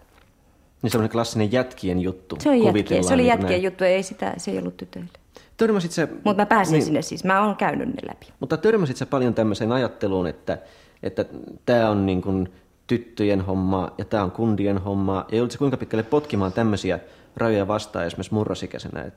Niin 0.83 0.91
semmoinen 0.91 1.13
klassinen 1.13 1.53
jätkien 1.53 2.01
juttu. 2.01 2.37
Se, 2.41 2.49
on 2.49 2.63
jätkien, 2.63 3.05
se 3.05 3.15
oli 3.15 3.23
niin 3.23 3.29
jätkien 3.29 3.51
näin. 3.51 3.63
juttu, 3.63 3.85
ei 3.85 4.03
sitä, 4.03 4.35
se 4.37 4.51
ei 4.51 4.59
ollut 4.59 4.77
tytöille. 4.77 5.11
Törmäsit 5.57 5.93
sä... 5.93 6.09
Mutta 6.25 6.43
mä 6.43 6.47
pääsin 6.47 6.73
niin, 6.73 6.85
sinne 6.85 7.03
siis, 7.03 7.25
mä 7.25 7.45
oon 7.45 7.57
käynyt 7.57 7.89
ne 7.89 8.09
läpi. 8.09 8.27
Mutta 8.41 8.57
törmäsit 8.57 8.97
sä 8.97 9.07
paljon 9.07 9.35
tämmöiseen 9.35 9.73
ajatteluun, 9.73 10.27
että 10.27 10.59
että 11.03 11.25
tämä 11.67 11.91
on 11.91 12.07
niin 12.07 12.23
kuin 12.23 12.53
tyttöjen 12.87 13.41
hommaa 13.41 13.95
ja 13.99 14.05
tämä 14.05 14.23
on 14.23 14.31
kundien 14.31 14.79
hommaa. 14.79 15.27
Ja 15.31 15.37
joudutko 15.37 15.59
kuinka 15.59 15.77
pitkälle 15.77 16.03
potkimaan 16.03 16.53
tämmöisiä 16.53 16.99
rajoja 17.37 17.69
vastaan 17.69 18.07
esimerkiksi 18.07 18.35
murrosikäisenä? 18.35 19.03
Et, 19.03 19.15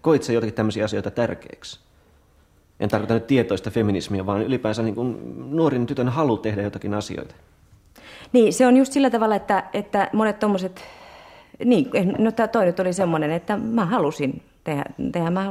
koit 0.00 0.22
sä 0.22 0.32
jotakin 0.32 0.54
tämmöisiä 0.54 0.84
asioita 0.84 1.10
tärkeäksi? 1.10 1.80
En 2.80 2.88
tarkoita 2.88 3.14
nyt 3.14 3.26
tietoista 3.26 3.70
feminismiä, 3.70 4.26
vaan 4.26 4.42
ylipäänsä 4.42 4.82
niin 4.82 4.94
kuin 4.94 5.16
nuorin 5.56 5.86
tytön 5.86 6.08
halu 6.08 6.36
tehdä 6.36 6.62
jotakin 6.62 6.94
asioita. 6.94 7.34
Niin, 8.32 8.52
se 8.52 8.66
on 8.66 8.76
just 8.76 8.92
sillä 8.92 9.10
tavalla, 9.10 9.36
että, 9.36 9.64
että 9.72 10.10
monet 10.12 10.38
tuommoiset, 10.38 10.84
niin, 11.64 11.90
no 12.18 12.32
toi 12.52 12.64
nyt 12.64 12.80
oli 12.80 12.92
semmoinen, 12.92 13.30
että 13.30 13.56
mä 13.56 13.84
halusin 13.84 14.42
tehdä. 14.64 14.84
tehdä. 15.12 15.30
Mä, 15.30 15.50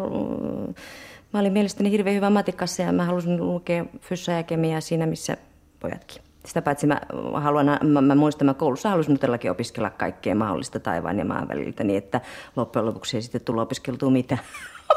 mä 1.34 1.40
olin 1.40 1.54
mielestäni 1.54 1.92
hirveän 1.92 2.16
hyvä 2.16 2.30
matikassa 2.30 2.82
ja 2.82 2.92
mä 2.92 3.06
halusin 3.06 3.48
lukea 3.48 3.86
fyssää 4.00 4.38
ja 4.38 4.44
kemiaa 4.44 4.82
siinä, 4.82 5.06
missä 5.06 5.38
pojatkin. 5.80 6.22
Sitä 6.46 6.62
paitsi 6.62 6.88
mä, 6.88 7.02
haluan, 7.34 7.80
mä, 7.84 8.02
mä 8.02 8.16
muistan, 8.16 8.46
mä 8.46 8.54
koulussa 8.54 8.90
halusin 8.90 9.20
todellakin 9.20 9.52
opiskella 9.52 9.90
kaikkea 9.90 10.36
mahdollista 10.36 10.80
taivaan 10.80 11.20
ja 11.20 11.26
maan 11.26 11.48
väliltä, 11.48 11.84
niin 11.84 11.98
että 11.98 12.22
loppujen 12.56 12.86
lopuksi 12.86 13.18
ei 13.18 13.22
sitten 13.22 13.42
tullut 13.42 13.64
opiskeltua 13.64 14.10
mitään. 14.10 14.42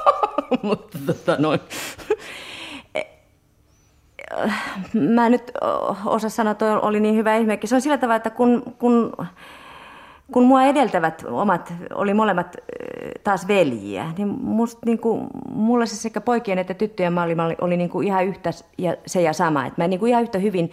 Mutta 0.62 0.99
tota 1.07 1.37
noin. 1.39 1.61
Mä 5.14 5.26
en 5.26 5.33
nyt 5.33 5.53
osaa 6.05 6.31
sanoa, 6.31 6.51
että 6.51 6.81
oli 6.81 7.01
niin 7.01 7.16
hyvä 7.16 7.37
ihme. 7.37 7.59
Se 7.64 7.74
on 7.74 7.81
sillä 7.81 7.99
tavalla, 7.99 8.16
että 8.16 8.31
kun, 8.31 8.62
kun 8.79 9.12
kun 10.33 10.45
mua 10.45 10.64
edeltävät 10.64 11.24
omat, 11.31 11.72
oli 11.95 12.14
molemmat 12.14 12.57
taas 13.24 13.49
veljiä, 13.49 14.12
niin, 14.18 14.29
musta, 14.29 14.81
niin 14.87 14.99
kuin, 14.99 15.26
mulla 15.53 15.87
se 15.87 15.97
sekä 15.97 16.20
poikien 16.20 16.59
että 16.59 16.74
tyttöjen 16.74 17.12
malli 17.12 17.37
oli, 17.47 17.57
oli 17.61 17.76
niin 17.76 17.91
kuin 17.91 18.07
ihan 18.07 18.24
yhtä 18.24 18.51
ja 18.79 18.97
se 19.07 19.22
ja 19.22 19.33
sama. 19.33 19.66
Et 19.66 19.79
mä 19.79 19.89
niin 19.89 20.01
kuin 20.01 20.11
ihan 20.11 20.22
yhtä 20.22 20.39
hyvin 20.39 20.70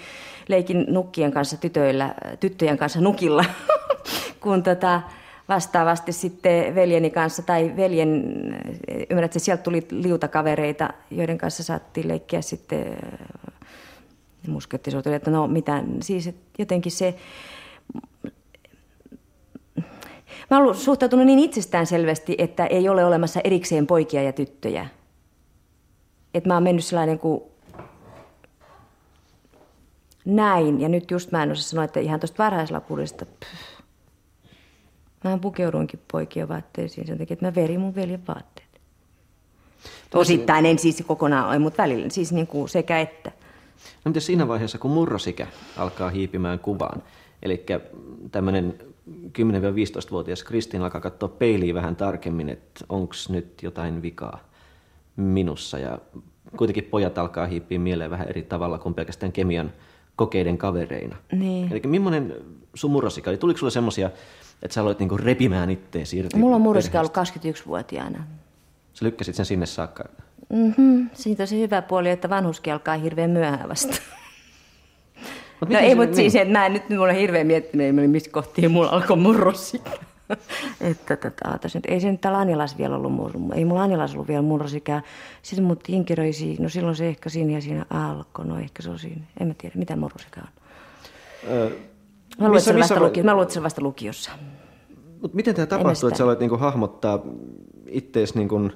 leikin 0.47 0.86
nukkien 0.89 1.32
kanssa 1.32 1.58
tytöillä, 1.58 2.14
tyttöjen 2.39 2.78
kanssa 2.78 3.01
nukilla, 3.01 3.45
kun 4.43 4.64
tota, 4.64 5.01
vastaavasti 5.50 6.12
sitten 6.12 6.76
veljeni 6.76 7.10
kanssa 7.10 7.41
tai 7.41 7.74
veljen, 7.76 8.24
ymmärrätkö, 9.10 9.39
sieltä 9.39 9.64
tuli 9.64 9.88
liutakavereita, 9.91 10.89
joiden 11.12 11.38
kanssa 11.38 11.64
saattiin 11.64 12.08
leikkiä 12.08 12.41
sitten 12.41 12.98
muskettisotuja, 14.48 15.16
että 15.16 15.32
no 15.32 15.48
mitä, 15.48 15.84
siis 16.02 16.30
jotenkin 16.60 16.91
se, 16.91 17.16
Mä 20.52 20.58
olen 20.58 20.76
suhtautunut 20.76 21.26
niin 21.26 21.39
itsestäänselvästi, 21.39 22.36
että 22.38 22.66
ei 22.66 22.89
ole 22.89 23.06
olemassa 23.06 23.41
erikseen 23.43 23.88
poikia 23.88 24.22
ja 24.22 24.34
tyttöjä. 24.34 24.88
Että 26.34 26.50
mä 26.50 26.54
oon 26.54 26.64
mennyt 26.64 26.86
sellainen 26.86 27.20
kuin 27.20 27.41
näin. 30.26 30.82
Ja 30.82 30.89
nyt 30.89 31.12
just 31.12 31.32
mä 31.32 31.43
en 31.43 31.52
osaa 31.52 31.64
sanoa, 31.64 31.84
että 31.84 32.00
ihan 32.00 32.20
tuosta 32.20 32.43
varhaislapurista, 32.43 33.26
Mä 35.30 35.38
pukeuduinkin 35.38 35.99
poikien 36.11 36.49
vaatteisiin 36.49 37.07
sen 37.07 37.17
takia, 37.17 37.34
että 37.34 37.45
mä 37.45 37.55
verin 37.55 37.80
mun 37.80 37.95
veljen 37.95 38.28
vaatteet. 38.28 38.82
Osittain 40.13 40.65
en 40.65 40.80
siis 40.80 41.03
kokonaan, 41.07 41.61
mutta 41.61 41.84
välillä 41.84 42.09
siis 42.09 42.32
niin 42.32 42.47
kuin 42.47 42.69
sekä 42.69 42.99
että. 42.99 43.32
No 44.05 44.09
miten 44.09 44.21
siinä 44.21 44.47
vaiheessa, 44.47 44.78
kun 44.78 44.91
murrosikä 44.91 45.47
alkaa 45.78 46.09
hiipimään 46.09 46.59
kuvaan, 46.59 47.03
eli 47.43 47.65
tämmöinen 48.32 48.73
10-15-vuotias 49.09 50.43
Kristin 50.43 50.82
alkaa 50.82 51.01
katsoa 51.01 51.30
peiliin 51.30 51.76
vähän 51.76 51.95
tarkemmin, 51.95 52.49
että 52.49 52.86
onko 52.89 53.13
nyt 53.30 53.63
jotain 53.63 54.01
vikaa 54.01 54.39
minussa. 55.15 55.80
Ja 55.80 55.99
kuitenkin 56.57 56.84
pojat 56.84 57.17
alkaa 57.17 57.47
hiippiä 57.47 57.80
mieleen 57.80 58.11
vähän 58.11 58.28
eri 58.28 58.43
tavalla 58.43 58.78
kuin 58.78 58.95
pelkästään 58.95 59.32
kemian 59.32 59.73
kokeiden 60.15 60.57
kavereina. 60.57 61.15
Niin. 61.32 61.71
Eli 61.71 61.82
millainen 61.86 62.36
sun 62.73 62.91
murrosika 62.91 63.30
oli? 63.30 63.38
Tuliko 63.38 63.57
sulle 63.57 63.71
semmoisia, 63.71 64.11
että 64.64 64.76
sä 64.76 64.82
aloit 64.82 64.99
niinku 64.99 65.18
repimään 65.18 65.70
itteesi 65.70 66.18
irti 66.18 66.38
Mulla 66.38 66.56
on 66.56 66.62
murrosika 66.62 66.99
ollut 66.99 67.18
21-vuotiaana. 67.18 68.24
Sä 68.93 69.06
lykkäsit 69.06 69.36
sen 69.36 69.45
sinne 69.45 69.66
saakka. 69.66 70.03
Mm-hmm. 70.49 71.10
Siitä 71.14 71.43
on 71.43 71.47
se 71.47 71.60
hyvä 71.60 71.82
puoli, 71.82 72.10
että 72.10 72.30
vanhuskin 72.30 72.74
alkaa 72.74 72.97
hirveän 72.97 73.30
myöhään 73.30 73.70
vasta. 73.70 73.95
Mut 75.60 75.70
No 75.70 75.80
ei, 75.80 75.95
mutta 75.95 76.16
siis, 76.16 76.36
että 76.36 76.51
mä 76.51 76.66
en 76.66 76.74
nyt 76.74 76.89
mulla 76.89 77.03
on 77.03 77.16
hirveän 77.16 77.47
miettinyt, 77.47 77.99
ei 77.99 78.08
missä 78.08 78.32
kohtia 78.32 78.70
mulla 78.70 78.89
alkoi 78.89 79.18
murrosika. 79.18 79.91
että 80.82 81.16
tota, 81.16 81.49
ootas 81.51 81.76
nyt, 81.76 81.86
ei 81.88 81.99
se 81.99 82.12
nyt 82.12 82.22
täällä 82.22 82.39
Anjalas 82.39 82.78
vielä 82.78 82.95
ollut 82.95 83.14
murru. 83.14 83.41
Ei 83.53 83.66
mulla 83.66 83.84
Anjalas 83.84 84.14
ollut 84.14 84.28
vielä 84.28 84.41
murrosikää. 84.41 85.01
Sitten 85.41 85.66
mut 85.66 85.84
inkiröisi, 85.88 86.58
no 86.60 86.70
silloin 86.70 86.95
se 86.95 87.08
ehkä 87.08 87.30
siinä 87.30 87.51
ja 87.51 87.62
siinä 87.62 87.86
alkoi. 87.89 88.45
No 88.45 88.60
ehkä 88.60 88.84
se 88.84 88.89
on 88.89 88.99
siinä. 88.99 89.22
En 89.39 89.47
mä 89.47 89.53
tiedä, 89.58 89.76
mitä 89.78 89.95
murrosika 89.95 90.41
on. 90.41 90.47
Öö, 91.51 91.72
Mä 92.38 92.45
luulen, 92.45 92.53
missä- 92.53 92.71
että 92.71 92.79
missä 92.79 92.93
vasta, 92.93 93.01
vai- 93.01 93.09
lukio, 93.09 93.23
mä 93.23 93.31
luulen, 93.31 93.43
että 93.43 93.53
se 93.53 93.63
vasta 93.63 93.81
lukiossa. 93.81 94.31
Mut 95.21 95.33
miten 95.33 95.55
tämä 95.55 95.63
mä 95.65 95.67
tapahtuu, 95.69 95.95
sitä- 95.95 96.07
että 96.07 96.17
sä 96.17 96.23
aloit 96.23 96.39
niinku 96.39 96.57
hahmottaa 96.57 97.19
ittees 97.88 98.36
niinku 98.36 98.69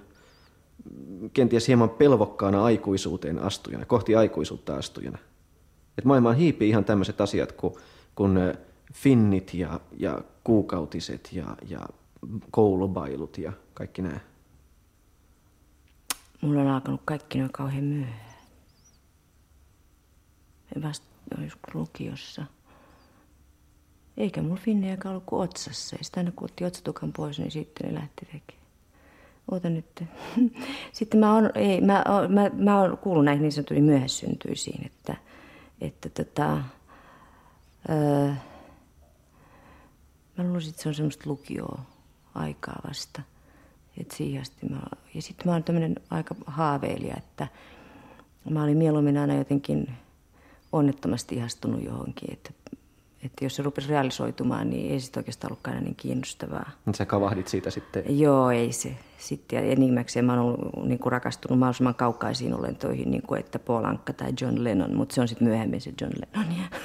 kenties 1.34 1.68
hieman 1.68 1.90
pelvokkaana 1.90 2.64
aikuisuuteen 2.64 3.40
astujana, 3.40 3.86
kohti 3.86 4.16
aikuisuutta 4.16 4.76
astujana? 4.76 5.18
Et 5.98 6.06
maailmaan 6.06 6.36
hiipii 6.36 6.70
ihan 6.70 6.86
tämmöiset 6.86 7.22
asiat 7.22 7.52
kuin, 8.16 8.38
ö, 8.38 8.56
finnit 8.94 9.54
ja, 9.54 9.80
ja 9.98 10.22
kuukautiset 10.44 11.30
ja, 11.34 11.58
ja 11.70 11.80
koulubailut 12.52 13.38
ja 13.38 13.54
kaikki 13.74 14.02
nämä. 14.02 14.20
Mulla 16.42 16.62
on 16.62 16.68
alkanut 16.68 17.02
kaikki 17.06 17.40
noin 17.40 17.52
kauhean 17.52 17.84
myöhään. 17.84 18.30
Vasta 20.84 21.06
joskus 21.44 21.76
lukiossa. 21.76 22.46
Eikä 24.20 24.42
mulla 24.42 24.62
finnejäkään 24.62 25.12
ollut 25.12 25.24
kuin 25.26 25.42
otsassa. 25.42 25.96
Ja 25.96 26.04
sitten 26.04 26.34
kun 26.36 26.46
otti 26.46 26.66
otsatukan 26.66 27.14
pois, 27.14 27.40
niin 27.40 27.52
sitten 27.52 27.88
ne 27.88 27.94
lähti 27.94 28.26
tekemään. 28.26 28.60
Oota 29.52 29.70
nyt. 29.70 30.04
Sitten 30.92 31.20
mä 31.20 31.34
oon, 31.34 31.50
ei, 31.56 31.82
mä, 31.82 32.04
mä, 32.30 32.50
mä 32.54 32.82
oon 32.82 32.98
kuullut 32.98 33.26
näihin 33.26 33.42
niin 33.42 33.52
sanottuihin 33.52 33.84
myöhässyntyisiin, 33.84 34.86
että, 34.86 35.16
että 35.82 36.10
tota, 36.10 36.58
öö, 37.90 38.32
mä 40.38 40.44
luulisin, 40.44 40.70
että 40.70 40.84
se 40.84 40.90
on 40.90 40.96
semmoista 40.96 41.30
lukioa 41.30 41.82
aikaa 42.36 42.82
vasta. 42.88 43.22
Et 43.98 44.12
siihen 44.12 44.42
asti 44.42 44.66
mä, 44.70 44.82
ja 45.14 45.22
sitten 45.22 45.48
mä 45.48 45.54
oon 45.54 45.64
tämmöinen 45.64 45.96
aika 46.10 46.36
haaveilija, 46.46 47.16
että 47.18 47.48
mä 48.50 48.64
olin 48.64 48.78
mieluummin 48.78 49.18
aina 49.18 49.36
jotenkin 49.36 49.92
onnettomasti 50.72 51.36
ihastunut 51.36 51.84
johonkin. 51.84 52.34
Että, 52.34 52.50
että 53.24 53.46
jos 53.46 53.56
se 53.56 53.64
rupesi 53.64 53.88
realisoitumaan, 53.90 54.70
niin 54.70 54.92
ei 54.92 55.00
sitten 55.00 55.22
oikeastaan 55.22 55.52
ollutkaan 55.52 55.84
niin 55.84 55.96
kiinnostavaa. 55.96 56.70
Sä 56.96 57.06
kavahdit 57.06 57.48
siitä 57.48 57.70
sitten. 57.70 58.20
Joo, 58.20 58.52
ei 58.52 58.72
se. 58.72 58.96
Sitten 59.18 59.58
ja 59.66 59.72
enimmäkseen 59.72 60.26
mä 60.26 60.34
oon 60.34 60.42
ollut, 60.42 60.86
niin 60.88 61.00
kuin 61.00 61.12
rakastunut 61.12 61.60
mahdollisimman 61.60 61.96
kaukaisiin 61.96 62.54
olentoihin, 62.54 63.12
niin 63.12 63.22
kuin 63.22 63.40
että 63.40 63.60
Paul 63.60 63.84
Anka 63.84 64.14
tai 64.14 64.34
John 64.42 64.64
Lennon, 64.64 64.96
mutta 64.96 65.16
se 65.16 65.22
on 65.22 65.28
sitten 65.28 65.48
myöhemmin 65.48 65.82
se 65.82 65.94
John 66.02 66.14
Lennon. 66.22 66.56
Ja, 66.58 66.78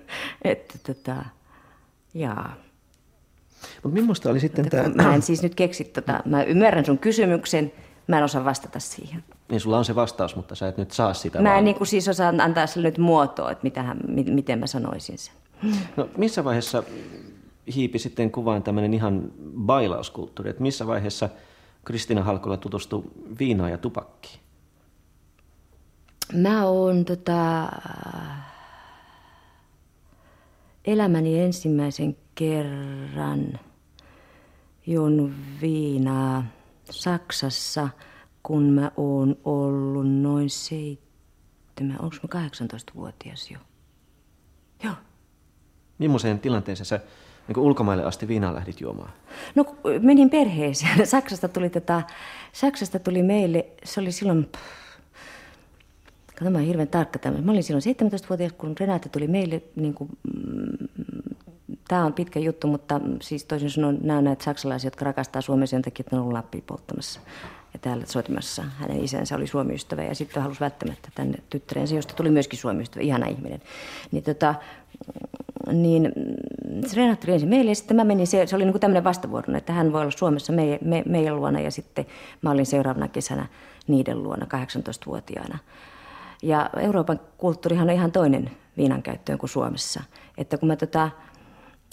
että 0.52 0.78
tota, 0.86 1.16
jaa. 2.14 2.54
Mutta 3.82 4.00
millaista 4.00 4.30
oli 4.30 4.40
sitten 4.40 4.70
tämä... 4.70 4.88
Mä 4.88 5.14
en 5.14 5.22
siis 5.22 5.42
nyt 5.42 5.54
keksi 5.54 5.84
tota, 5.84 6.20
mä 6.24 6.42
ymmärrän 6.42 6.84
sun 6.84 6.98
kysymyksen, 6.98 7.72
mä 8.06 8.18
en 8.18 8.24
osaa 8.24 8.44
vastata 8.44 8.80
siihen. 8.80 9.24
Niin 9.48 9.60
sulla 9.60 9.78
on 9.78 9.84
se 9.84 9.94
vastaus, 9.94 10.36
mutta 10.36 10.54
sä 10.54 10.68
et 10.68 10.76
nyt 10.76 10.90
saa 10.90 11.14
sitä. 11.14 11.38
Mä 11.38 11.48
vaan- 11.48 11.58
en 11.58 11.64
niin 11.64 11.76
kuin 11.76 11.88
siis 11.88 12.08
osaa 12.08 12.32
antaa 12.38 12.66
sille 12.66 12.88
nyt 12.88 12.98
muotoa, 12.98 13.50
että 13.50 13.62
mitähän, 13.64 13.96
mi- 14.08 14.24
miten 14.24 14.58
mä 14.58 14.66
sanoisin 14.66 15.18
sen. 15.18 15.34
No 15.96 16.08
missä 16.16 16.44
vaiheessa 16.44 16.82
hiipi 17.74 17.98
sitten 17.98 18.30
kuvaan 18.30 18.62
tämmöinen 18.62 18.94
ihan 18.94 19.32
bailauskulttuuri, 19.56 20.50
että 20.50 20.62
missä 20.62 20.86
vaiheessa 20.86 21.28
Kristina 21.84 22.22
Halkola 22.22 22.56
tutustui 22.56 23.04
viinaan 23.38 23.70
ja 23.70 23.78
tupakkiin? 23.78 24.40
Mä 26.34 26.66
oon 26.66 27.04
tota, 27.04 27.68
elämäni 30.84 31.40
ensimmäisen 31.40 32.16
kerran 32.34 33.58
juonut 34.86 35.30
viinaa 35.60 36.44
Saksassa, 36.90 37.88
kun 38.42 38.62
mä 38.62 38.90
oon 38.96 39.36
ollut 39.44 40.12
noin 40.12 40.50
seitsemän, 40.50 41.96
onko 42.00 42.16
mä 42.34 42.46
18-vuotias 42.48 43.50
jo? 43.50 43.58
Millaiseen 45.98 46.38
tilanteeseen 46.38 46.86
sä 46.86 47.00
niin 47.48 47.58
ulkomaille 47.58 48.04
asti 48.04 48.28
viinaa 48.28 48.54
lähdit 48.54 48.80
juomaan? 48.80 49.10
No 49.54 49.64
menin 50.00 50.30
perheeseen. 50.30 51.06
Saksasta 51.06 51.48
tuli, 51.48 51.70
tota, 51.70 52.02
Saksasta 52.52 52.98
tuli 52.98 53.22
meille, 53.22 53.66
se 53.84 54.00
oli 54.00 54.12
silloin, 54.12 54.44
pff, 54.44 54.60
kato 56.38 56.50
mä 56.50 56.58
oon 56.58 56.66
hirveän 56.66 56.88
tarkka 56.88 57.18
tämmöinen. 57.18 57.46
Mä 57.46 57.52
olin 57.52 57.62
silloin 57.62 57.82
17-vuotias, 58.22 58.52
kun 58.52 58.74
Renate 58.80 59.08
tuli 59.08 59.26
meille, 59.28 59.62
niin 59.76 59.94
kuin, 59.94 60.10
mm, 60.34 60.88
tämä 61.88 62.04
on 62.04 62.12
pitkä 62.12 62.40
juttu, 62.40 62.66
mutta 62.66 63.00
siis 63.22 63.44
toisin 63.44 63.70
sanoen 63.70 63.98
nämä 64.02 64.18
on 64.18 64.24
näitä 64.24 64.44
saksalaisia, 64.44 64.86
jotka 64.86 65.04
rakastaa 65.04 65.42
Suomea 65.42 65.66
sen 65.66 65.82
takia, 65.82 66.02
että 66.02 66.16
ne 66.16 66.20
on 66.20 66.22
ollut 66.22 66.32
Lappia 66.32 66.62
polttamassa 66.66 67.20
ja 67.74 67.78
täällä 67.78 68.06
soittamassa. 68.06 68.62
Hänen 68.62 69.04
isänsä 69.04 69.36
oli 69.36 69.46
suomiystävä 69.46 70.02
ja 70.02 70.14
sitten 70.14 70.42
halusi 70.42 70.60
välttämättä 70.60 71.08
tänne 71.14 71.38
tyttärensä, 71.50 71.94
josta 71.94 72.14
tuli 72.14 72.30
myöskin 72.30 72.58
suomiystävä, 72.58 73.02
ihana 73.02 73.26
ihminen. 73.26 73.62
Niin, 74.10 74.24
tota, 74.24 74.54
niin 75.72 76.12
mm, 76.16 76.82
se 76.86 76.96
Renate 76.96 77.20
tuli 77.20 77.32
ensin 77.32 77.48
meille 77.48 77.70
ja 77.70 77.74
sitten 77.74 77.96
mä 77.96 78.04
menin, 78.04 78.26
se, 78.26 78.46
se 78.46 78.56
oli 78.56 78.64
niin 78.64 78.72
kuin 78.72 78.80
tämmöinen 78.80 79.04
vastavuoroinen, 79.04 79.58
että 79.58 79.72
hän 79.72 79.92
voi 79.92 80.00
olla 80.00 80.10
Suomessa 80.10 80.52
meidän, 80.52 80.78
me, 80.84 81.02
meidän 81.06 81.36
luona 81.36 81.60
ja 81.60 81.70
sitten 81.70 82.06
mä 82.42 82.50
olin 82.50 82.66
seuraavana 82.66 83.08
kesänä 83.08 83.46
niiden 83.86 84.22
luona 84.22 84.46
18-vuotiaana. 84.46 85.58
Ja 86.42 86.70
Euroopan 86.80 87.20
kulttuurihan 87.38 87.88
on 87.88 87.94
ihan 87.94 88.12
toinen 88.12 88.50
viinan 88.76 89.02
käyttöön 89.02 89.38
kuin 89.38 89.50
Suomessa. 89.50 90.02
Että 90.38 90.58
kun 90.58 90.68
mä 90.68 90.76
tota, 90.76 91.10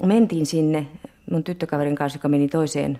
mentiin 0.06 0.46
sinne 0.46 0.88
mun 1.32 1.44
tyttökaverin 1.44 1.96
kanssa, 1.96 2.18
joka 2.18 2.28
meni 2.28 2.48
toiseen 2.48 3.00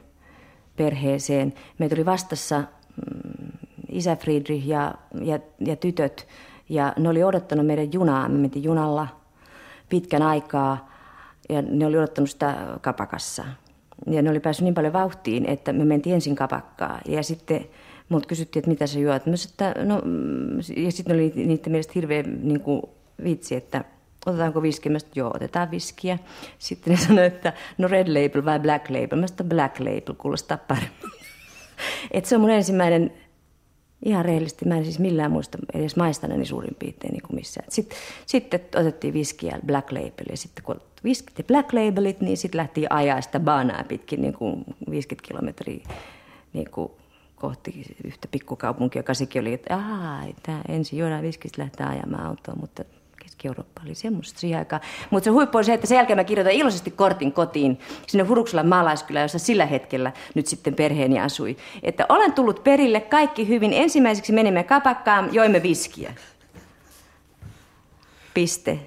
perheeseen, 0.76 1.54
meitä 1.78 1.96
oli 1.96 2.06
vastassa 2.06 2.60
mm, 2.60 3.52
isä 3.90 4.16
Friedrich 4.16 4.68
ja, 4.68 4.96
ja, 5.22 5.40
ja 5.60 5.76
tytöt. 5.76 6.28
Ja 6.70 6.94
ne 6.98 7.10
oli 7.10 7.24
odottanut 7.24 7.66
meidän 7.66 7.94
junaa. 7.94 8.30
Me 8.30 8.38
mentiin 8.38 8.64
junalla 8.64 9.08
pitkän 9.90 10.22
aikaa 10.22 10.90
ja 11.50 11.62
ne 11.62 11.86
oli 11.86 11.98
odottanut 11.98 12.30
sitä 12.30 12.56
kapakassa. 12.82 13.46
Ja 14.08 14.22
ne 14.22 14.30
oli 14.30 14.40
päässyt 14.40 14.64
niin 14.64 14.74
paljon 14.74 14.94
vauhtiin, 14.94 15.46
että 15.46 15.74
me 15.74 15.86
mentiin 15.86 16.14
ensin 16.14 16.36
kapakkaan. 16.36 17.02
Ja 17.08 17.24
sitten 17.24 17.66
multa 18.10 18.28
kysyttiin, 18.28 18.62
että 18.62 18.72
mitä 18.72 18.88
sä 18.88 19.00
juot. 19.00 19.26
Mä 19.26 19.34
että 19.50 19.76
no, 19.84 20.02
mm, 20.06 20.58
ja 20.58 20.92
sitten 20.92 21.16
oli 21.16 21.34
niiden 21.36 21.72
mielestä 21.72 21.94
hirveän 21.96 22.40
niin 22.44 22.62
kuin, 22.62 22.82
vitsi, 23.24 23.56
että 23.56 23.84
otetaanko 24.26 24.62
viskiä? 24.62 24.92
Mä 24.92 25.00
sanoin, 25.00 25.14
joo, 25.16 25.32
otetaan 25.36 25.72
viskiä. 25.72 26.20
Sitten 26.60 26.94
ne 26.94 27.00
sanoi, 27.08 27.26
että 27.26 27.54
no 27.78 27.88
red 27.88 28.08
label 28.08 28.46
vai 28.46 28.60
black 28.60 28.90
label? 28.90 29.20
Mä 29.20 29.28
sanoin, 29.28 29.50
black 29.50 29.80
label 29.80 30.16
kuulostaa 30.18 30.58
paremmin. 30.58 31.12
Et 32.12 32.26
se 32.26 32.36
on 32.36 32.42
mun 32.42 32.50
ensimmäinen, 32.50 33.14
ihan 34.06 34.26
rehellisesti, 34.26 34.66
mä 34.66 34.78
en 34.78 34.84
siis 34.84 35.00
millään 35.00 35.32
muista 35.32 35.58
edes 35.74 35.96
maistaneeni 35.96 36.46
suurin 36.46 36.76
piirtein 36.80 37.14
niin 37.14 37.22
kuin 37.22 37.36
missään. 37.36 37.66
Sitten, 37.70 37.98
sitten 38.26 38.60
otettiin 38.76 39.14
viskiä 39.14 39.60
black 39.66 39.92
label 39.92 40.26
ja 40.30 40.38
sitten 40.38 40.64
kun 40.64 40.82
viskit 41.04 41.38
ja 41.38 41.44
black 41.44 41.74
labelit, 41.74 42.22
niin 42.22 42.38
sitten 42.38 42.58
lähti 42.58 42.86
ajaa 42.90 43.22
sitä 43.22 43.40
baanaa 43.40 43.84
pitkin 43.84 44.22
niin 44.22 44.34
kuin 44.34 44.66
50 44.90 45.28
kilometriä 45.28 45.88
niin 46.54 46.72
kuin 46.72 46.92
kohti 47.36 47.96
yhtä 48.04 48.28
pikkukaupunkia, 48.32 49.00
joka 49.00 49.14
sekin 49.14 49.42
oli, 49.42 49.54
että 49.54 49.78
ensin 50.70 51.00
juodaan 51.00 51.24
viskistä 51.24 51.62
lähtee 51.62 51.86
ajamaan 51.86 52.26
autoon, 52.26 52.60
mutta 52.60 52.84
Keski-Eurooppa 53.30 53.82
oli 53.86 53.96
semmoista 53.96 54.40
siihen 54.40 54.60
aikaan. 54.60 54.82
Mutta 55.10 55.26
se 55.26 55.30
huippu 55.30 55.58
on 55.58 55.66
se, 55.66 55.74
että 55.74 55.88
sen 55.88 55.96
jälkeen 55.96 56.18
mä 56.18 56.24
kirjoitan 56.24 56.54
iloisesti 56.54 56.92
kortin 56.92 57.32
kotiin 57.32 57.80
sinne 58.08 58.24
Huruksulan 58.24 58.68
maalaiskylään, 58.68 59.24
jossa 59.24 59.40
sillä 59.40 59.66
hetkellä 59.66 60.12
nyt 60.36 60.48
sitten 60.48 60.76
perheeni 60.76 61.20
asui. 61.20 61.58
Että 61.84 62.06
olen 62.10 62.34
tullut 62.34 62.64
perille, 62.64 63.02
kaikki 63.02 63.48
hyvin. 63.48 63.74
Ensimmäiseksi 63.74 64.32
menimme 64.32 64.64
kapakkaan, 64.64 65.30
joimme 65.34 65.64
viskiä. 65.64 66.14
Piste. 68.34 68.80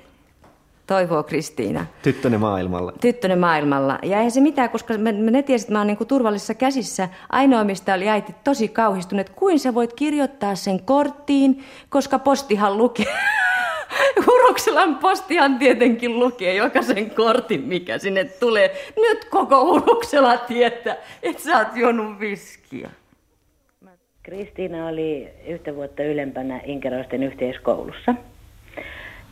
toivoo 0.87 1.23
Kristiina. 1.23 1.87
Tyttönen 2.03 2.41
maailmalla. 2.41 2.93
Tyttönen 3.01 3.39
maailmalla. 3.39 3.99
Ja 4.03 4.17
eihän 4.17 4.31
se 4.31 4.41
mitään, 4.41 4.71
koska 4.71 4.99
me, 4.99 5.13
me 5.13 5.31
ne 5.31 5.43
tiesit, 5.43 5.65
että 5.65 5.73
mä 5.73 5.81
oon 5.81 5.87
niin 5.87 6.07
turvallisissa 6.09 6.55
käsissä. 6.55 7.09
Ainoa, 7.31 7.65
mistä 7.65 7.95
oli 7.95 8.09
äiti 8.09 8.35
tosi 8.45 8.69
kauhistunut, 8.69 9.21
että 9.21 9.33
kuin 9.39 9.59
sä 9.59 9.75
voit 9.75 9.93
kirjoittaa 9.93 10.55
sen 10.55 10.83
korttiin, 10.83 11.65
koska 11.89 12.19
postihan 12.19 12.79
lukee. 12.79 13.07
Hurukselan 14.27 14.97
postihan 14.97 15.59
tietenkin 15.59 16.19
lukee 16.19 16.55
jokaisen 16.55 17.11
kortin, 17.11 17.61
mikä 17.61 17.99
sinne 17.99 18.25
tulee. 18.25 18.77
Nyt 18.97 19.25
koko 19.25 19.65
Huruksela 19.65 20.37
tietää, 20.37 20.97
että 21.23 21.43
sä 21.43 21.59
oot 21.59 21.77
juonut 21.77 22.21
viskiä. 22.21 22.91
Kristiina 24.23 24.87
oli 24.87 25.29
yhtä 25.47 25.77
vuotta 25.77 26.03
ylempänä 26.03 26.61
Inkeroisten 26.65 27.23
yhteiskoulussa. 27.23 28.15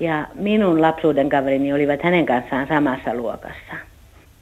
Ja 0.00 0.26
minun 0.34 0.82
lapsuuden 0.82 1.28
kaverini 1.28 1.72
olivat 1.72 2.02
hänen 2.02 2.26
kanssaan 2.26 2.66
samassa 2.66 3.14
luokassa. 3.14 3.74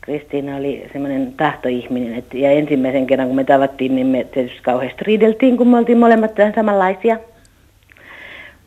Kristiina 0.00 0.56
oli 0.56 0.88
semmoinen 0.92 1.32
tahtoihminen, 1.36 2.14
että, 2.14 2.38
ja 2.38 2.50
ensimmäisen 2.50 3.06
kerran 3.06 3.28
kun 3.28 3.36
me 3.36 3.44
tavattiin, 3.44 3.96
niin 3.96 4.06
me 4.06 4.24
tietysti 4.24 4.62
kauheasti 4.62 5.04
riideltiin, 5.04 5.56
kun 5.56 5.68
me 5.68 5.78
oltiin 5.78 5.98
molemmat 5.98 6.30
samanlaisia. 6.54 7.18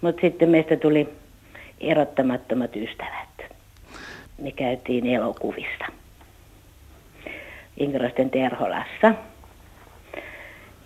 Mutta 0.01 0.21
sitten 0.21 0.49
meistä 0.49 0.75
tuli 0.75 1.09
erottamattomat 1.81 2.75
ystävät. 2.75 3.51
Me 4.37 4.51
käytiin 4.51 5.05
elokuvissa. 5.05 5.85
Inkeroisten 7.77 8.29
Terholassa. 8.29 9.13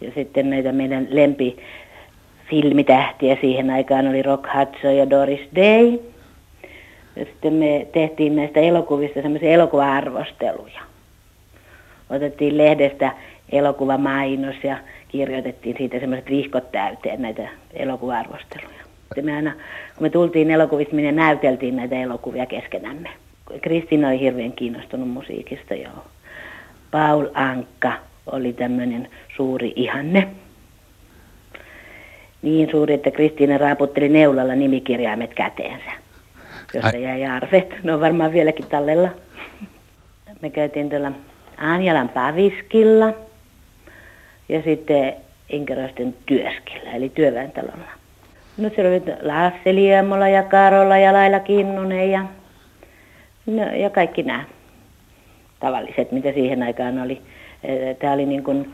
Ja 0.01 0.11
sitten 0.15 0.49
näitä 0.49 0.71
meidän 0.71 1.07
lempi 1.09 1.57
filmitähtiä 2.49 3.37
siihen 3.41 3.69
aikaan 3.69 4.07
oli 4.07 4.21
Rock 4.21 4.45
Hudson 4.53 4.95
ja 4.97 5.09
Doris 5.09 5.49
Day. 5.55 5.99
Ja 7.15 7.25
sitten 7.25 7.53
me 7.53 7.87
tehtiin 7.93 8.35
näistä 8.35 8.59
elokuvista 8.59 9.21
semmoisia 9.21 9.49
elokuva-arvosteluja. 9.51 10.81
Otettiin 12.09 12.57
lehdestä 12.57 13.11
elokuvamainos 13.51 14.55
ja 14.63 14.77
kirjoitettiin 15.07 15.75
siitä 15.77 15.99
semmoiset 15.99 16.29
vihkot 16.29 16.71
täyteen 16.71 17.21
näitä 17.21 17.49
elokuva-arvosteluja. 17.73 18.84
Sitten 19.15 19.25
me 19.25 19.35
aina, 19.35 19.51
kun 19.95 20.03
me 20.03 20.09
tultiin 20.09 20.51
elokuvista, 20.51 20.95
me 20.95 21.11
näyteltiin 21.11 21.75
näitä 21.75 21.95
elokuvia 21.95 22.45
keskenämme. 22.45 23.09
Kristina 23.61 24.07
oli 24.07 24.19
hirveän 24.19 24.51
kiinnostunut 24.51 25.09
musiikista, 25.09 25.73
joo. 25.73 26.05
Paul 26.91 27.25
Ankka 27.33 27.93
oli 28.25 28.53
tämmöinen 28.53 29.09
suuri 29.35 29.73
ihanne 29.75 30.27
niin 32.41 32.71
suuri, 32.71 32.93
että 32.93 33.11
Kristiina 33.11 33.57
raaputteli 33.57 34.09
neulalla 34.09 34.55
nimikirjaimet 34.55 35.33
käteensä, 35.33 35.91
josta 36.73 36.97
jäi 36.97 37.25
arvet. 37.25 37.83
Ne 37.83 37.93
on 37.93 38.01
varmaan 38.01 38.33
vieläkin 38.33 38.65
tallella. 38.65 39.09
Me 40.41 40.49
käytiin 40.49 40.89
tuolla 40.89 41.11
Anjalan 41.57 42.09
Paviskilla 42.09 43.13
ja 44.49 44.61
sitten 44.61 45.13
Inkeroisten 45.49 46.15
työskillä, 46.25 46.91
eli 46.91 47.09
työväentalolla. 47.09 47.94
No 48.57 48.69
siellä 48.69 48.91
oli 48.91 49.03
Lasse 49.21 49.75
Liemola 49.75 50.27
ja 50.27 50.43
Karola 50.43 50.97
ja 50.97 51.13
Laila 51.13 51.39
Kinnunen 51.39 52.11
ja, 52.11 52.25
no, 53.45 53.73
ja 53.73 53.89
kaikki 53.89 54.23
nämä 54.23 54.43
tavalliset, 55.59 56.11
mitä 56.11 56.31
siihen 56.31 56.63
aikaan 56.63 57.01
oli. 57.01 57.21
Tämä 57.99 58.13
oli 58.13 58.25
niin 58.25 58.43
kuin 58.43 58.73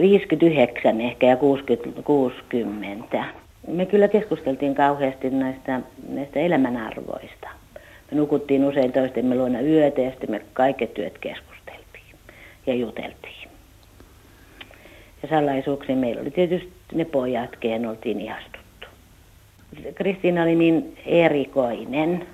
59 0.00 1.00
ehkä 1.00 1.26
ja 1.26 1.36
60, 1.36 2.02
60. 2.02 3.24
Me 3.68 3.86
kyllä 3.86 4.08
keskusteltiin 4.08 4.74
kauheasti 4.74 5.30
näistä, 5.30 5.80
näistä 6.08 6.40
elämänarvoista. 6.40 7.48
Me 8.10 8.18
nukuttiin 8.18 8.64
usein 8.64 8.92
toistemme 8.92 9.34
luona 9.34 9.60
yötä 9.60 10.00
ja 10.00 10.10
sitten 10.10 10.30
me 10.30 10.40
kaiket 10.52 10.94
työt 10.94 11.18
keskusteltiin 11.18 12.16
ja 12.66 12.74
juteltiin. 12.74 13.48
Ja 15.22 15.28
salaisuuksia 15.28 15.96
meillä 15.96 16.20
oli 16.22 16.30
tietysti 16.30 16.72
ne 16.94 17.04
pojat, 17.04 17.56
kehen 17.56 17.86
oltiin 17.86 18.20
ihastuttu. 18.20 18.65
Kristiina 19.94 20.42
oli 20.42 20.54
niin 20.54 20.96
erikoinen, 21.06 22.26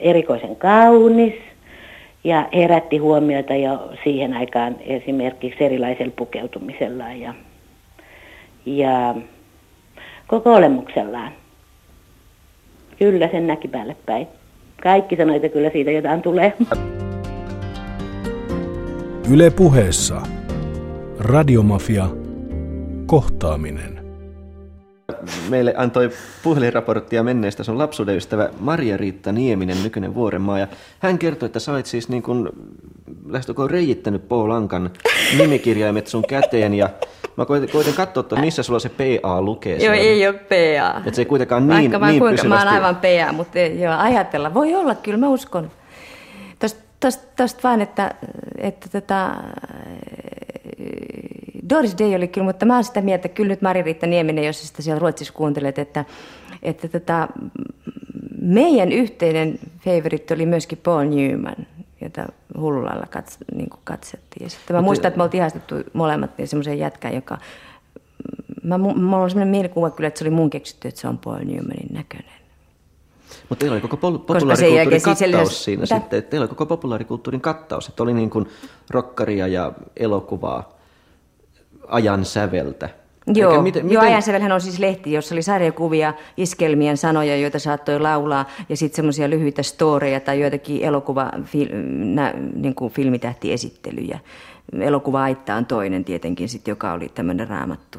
erikoisen 0.00 0.56
kaunis, 0.56 1.34
ja 2.24 2.48
herätti 2.54 2.98
huomiota 2.98 3.54
jo 3.54 3.92
siihen 4.04 4.34
aikaan 4.34 4.76
esimerkiksi 4.80 5.64
erilaisella 5.64 6.12
pukeutumisella 6.16 7.12
ja, 7.12 7.34
ja 8.66 9.14
koko 10.26 10.54
olemuksellaan. 10.54 11.32
Kyllä 12.98 13.28
sen 13.28 13.46
näki 13.46 13.68
päälle 13.68 13.96
päin. 14.06 14.26
Kaikki 14.82 15.16
sanoivat, 15.16 15.44
että 15.44 15.54
kyllä 15.54 15.70
siitä 15.70 15.90
jotain 15.90 16.22
tulee. 16.22 16.52
Yle 19.32 19.50
puheessa. 19.50 20.22
Radiomafia. 21.18 22.06
Kohtaaminen 23.06 23.97
meille 25.48 25.74
antoi 25.76 26.10
puhelinraporttia 26.42 27.22
menneestä 27.22 27.64
sun 27.64 27.78
lapsuuden 27.78 28.16
ystävä 28.16 28.48
Maria-Riitta 28.60 29.32
Nieminen, 29.32 29.82
nykyinen 29.82 30.14
Vuorenmaa. 30.14 30.58
Ja 30.58 30.66
hän 30.98 31.18
kertoi, 31.18 31.46
että 31.46 31.60
sä 31.60 31.72
olet 31.72 31.86
siis 31.86 32.08
niin 32.08 32.22
kuin 32.22 32.48
lähestulkoon 33.28 33.70
reijittänyt 33.70 34.28
Paul 34.28 34.50
Ankan 34.50 34.90
nimikirjaimet 35.38 36.06
sun 36.06 36.24
käteen 36.28 36.74
ja 36.74 36.90
Mä 37.36 37.44
koitin, 37.44 37.70
koitin 37.70 37.94
katsoa, 37.94 38.20
että 38.20 38.36
missä 38.36 38.62
sulla 38.62 38.78
se 38.78 38.88
PA 38.88 39.42
lukee. 39.42 39.76
Joo, 39.76 39.94
ei 39.94 40.28
ole 40.28 40.34
PA. 40.34 40.98
Että 40.98 41.10
se 41.12 41.22
ei 41.22 41.26
kuitenkaan 41.26 41.68
niin, 41.68 41.80
Vaikka 41.80 41.98
mä, 41.98 42.06
niin 42.10 42.18
kuinka, 42.18 42.42
pysyvästi... 42.42 42.64
mä 42.66 42.70
oon 42.70 42.82
aivan 42.82 42.96
PA, 42.96 43.32
mutta 43.32 43.58
joo, 43.58 43.94
ajatella. 43.98 44.54
Voi 44.54 44.74
olla, 44.74 44.94
kyllä 44.94 45.18
mä 45.18 45.28
uskon. 45.28 45.70
Tuosta 47.36 47.60
vaan, 47.62 47.80
että, 47.80 48.14
että 48.58 48.88
tota, 48.88 49.30
Doris 51.70 51.98
Day 51.98 52.14
oli 52.14 52.28
kyllä, 52.28 52.44
mutta 52.44 52.66
mä 52.66 52.74
oon 52.74 52.84
sitä 52.84 53.00
mieltä, 53.00 53.26
että 53.26 53.36
kyllä 53.36 53.48
nyt 53.48 53.62
Mari-Riitta 53.62 54.06
Nieminen, 54.06 54.44
jos 54.44 54.68
sitä 54.68 54.82
siellä 54.82 54.98
Ruotsissa 54.98 55.34
kuuntelet, 55.34 55.78
että, 55.78 56.04
että 56.62 56.88
tota, 56.88 57.28
meidän 58.40 58.92
yhteinen 58.92 59.58
favoritti 59.84 60.34
oli 60.34 60.46
myöskin 60.46 60.78
Paul 60.78 61.04
Newman, 61.04 61.66
jota 62.00 62.26
hullulalla 62.58 63.06
kats, 63.10 63.38
niin 63.54 63.68
katsettiin. 63.84 64.44
Ja 64.44 64.50
sitten 64.50 64.76
mä 64.76 64.82
muistan, 64.82 65.08
että 65.08 65.18
me 65.18 65.22
oltiin 65.22 65.40
ihastettu 65.40 65.74
molemmat 65.92 66.38
niin 66.38 66.48
semmoisen 66.48 66.78
jätkän, 66.78 67.14
joka... 67.14 67.38
Mä, 68.62 68.78
mulla 68.78 69.16
on 69.16 69.30
semmoinen 69.30 69.50
mielikuva 69.50 69.90
kyllä, 69.90 70.08
että 70.08 70.18
se 70.18 70.24
oli 70.24 70.30
mun 70.30 70.50
keksitty, 70.50 70.88
että 70.88 71.00
se 71.00 71.08
on 71.08 71.18
Paul 71.18 71.36
Newmanin 71.36 71.88
näköinen. 71.92 72.38
Mutta 73.48 73.60
teillä 73.60 73.74
oli 73.74 73.80
koko 73.80 73.96
pol- 73.96 74.18
populaarikulttuurin 74.18 75.02
kattaus 75.02 75.64
siinä 75.64 75.82
mitä? 75.82 75.94
sitten. 75.94 76.22
Teillä 76.22 76.44
oli 76.44 76.48
koko 76.48 76.66
populaarikulttuurin 76.66 77.40
kattaus, 77.40 77.88
että 77.88 78.02
oli 78.02 78.14
niin 78.14 78.30
kuin 78.30 78.48
rokkaria 78.90 79.46
ja 79.46 79.72
elokuvaa 79.96 80.77
ajan 81.88 82.24
säveltä. 82.24 82.88
Joo, 83.34 83.50
Eikä 83.50 83.62
miten, 83.62 83.90
joo 83.90 84.02
miten... 84.02 84.22
sävelhän 84.22 84.52
on 84.52 84.60
siis 84.60 84.78
lehti, 84.78 85.12
jossa 85.12 85.34
oli 85.34 85.42
sarjakuvia, 85.42 86.14
iskelmien 86.36 86.96
sanoja, 86.96 87.36
joita 87.36 87.58
saattoi 87.58 88.00
laulaa, 88.00 88.46
ja 88.68 88.76
sitten 88.76 88.96
semmoisia 88.96 89.30
lyhyitä 89.30 89.62
storeja 89.62 90.20
tai 90.20 90.40
joitakin 90.40 90.84
elokuva, 90.84 91.30
fil, 91.44 91.68
nä, 91.88 92.34
niin 92.54 92.74
kuin 92.74 92.92
filmitähtiesittelyjä. 92.92 94.18
Elokuva 94.80 95.22
Aitta 95.22 95.54
on 95.54 95.66
toinen 95.66 96.04
tietenkin, 96.04 96.48
sit, 96.48 96.68
joka 96.68 96.92
oli 96.92 97.08
tämmöinen 97.14 97.48
raamattu. 97.48 97.98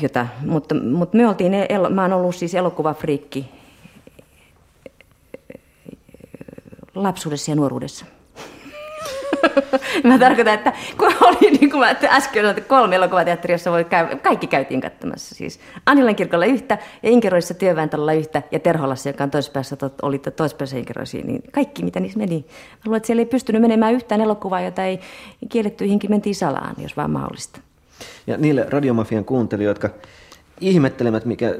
Jota, 0.00 0.26
mutta, 0.46 0.74
mutta 0.74 1.16
me 1.16 1.28
oltiin, 1.28 1.52
mä 1.90 2.02
oon 2.02 2.12
ollut 2.12 2.34
siis 2.34 2.54
elokuvafriikki 2.54 3.48
lapsuudessa 6.94 7.50
ja 7.50 7.56
nuoruudessa. 7.56 8.06
Mä 10.04 10.18
tarkoitan, 10.18 10.54
että 10.54 10.72
kun 10.98 11.12
oli 11.20 11.50
niin 11.50 11.70
kuin 11.70 11.80
mä 11.80 11.94
äsken 12.08 12.44
sanoin, 12.44 12.64
kolme 12.64 12.96
elokuvateatteria, 12.96 13.54
jossa 13.54 13.70
voi 13.70 13.84
käy, 13.84 14.16
kaikki 14.16 14.46
käytiin 14.46 14.80
katsomassa. 14.80 15.34
Siis 15.34 15.60
Anilan 15.86 16.16
kirkolla 16.16 16.46
yhtä 16.46 16.78
ja 17.02 17.10
Inkeroissa 17.10 17.54
työväentalolla 17.54 18.12
yhtä 18.12 18.42
ja 18.50 18.58
Terholassa, 18.58 19.08
joka 19.08 19.24
on 19.24 19.30
toispäässä, 19.30 19.76
oli 20.02 20.18
toispäässä 20.18 20.76
Inkeroisia, 20.76 21.24
niin 21.24 21.42
kaikki 21.52 21.84
mitä 21.84 22.00
niissä 22.00 22.18
meni. 22.18 22.44
Mä 22.48 22.80
luulen, 22.84 22.96
että 22.96 23.06
siellä 23.06 23.20
ei 23.20 23.26
pystynyt 23.26 23.62
menemään 23.62 23.94
yhtään 23.94 24.20
elokuvaa, 24.20 24.60
jota 24.60 24.84
ei 24.84 25.00
kiellettyihinkin 25.48 26.10
mentiin 26.10 26.34
salaan, 26.34 26.74
jos 26.78 26.96
vaan 26.96 27.10
mahdollista. 27.10 27.60
Ja 28.26 28.36
niille 28.36 28.66
radiomafian 28.70 29.24
kuuntelijoille, 29.24 29.70
jotka 29.70 29.90
ihmettelemät, 30.60 31.24
mikä 31.24 31.54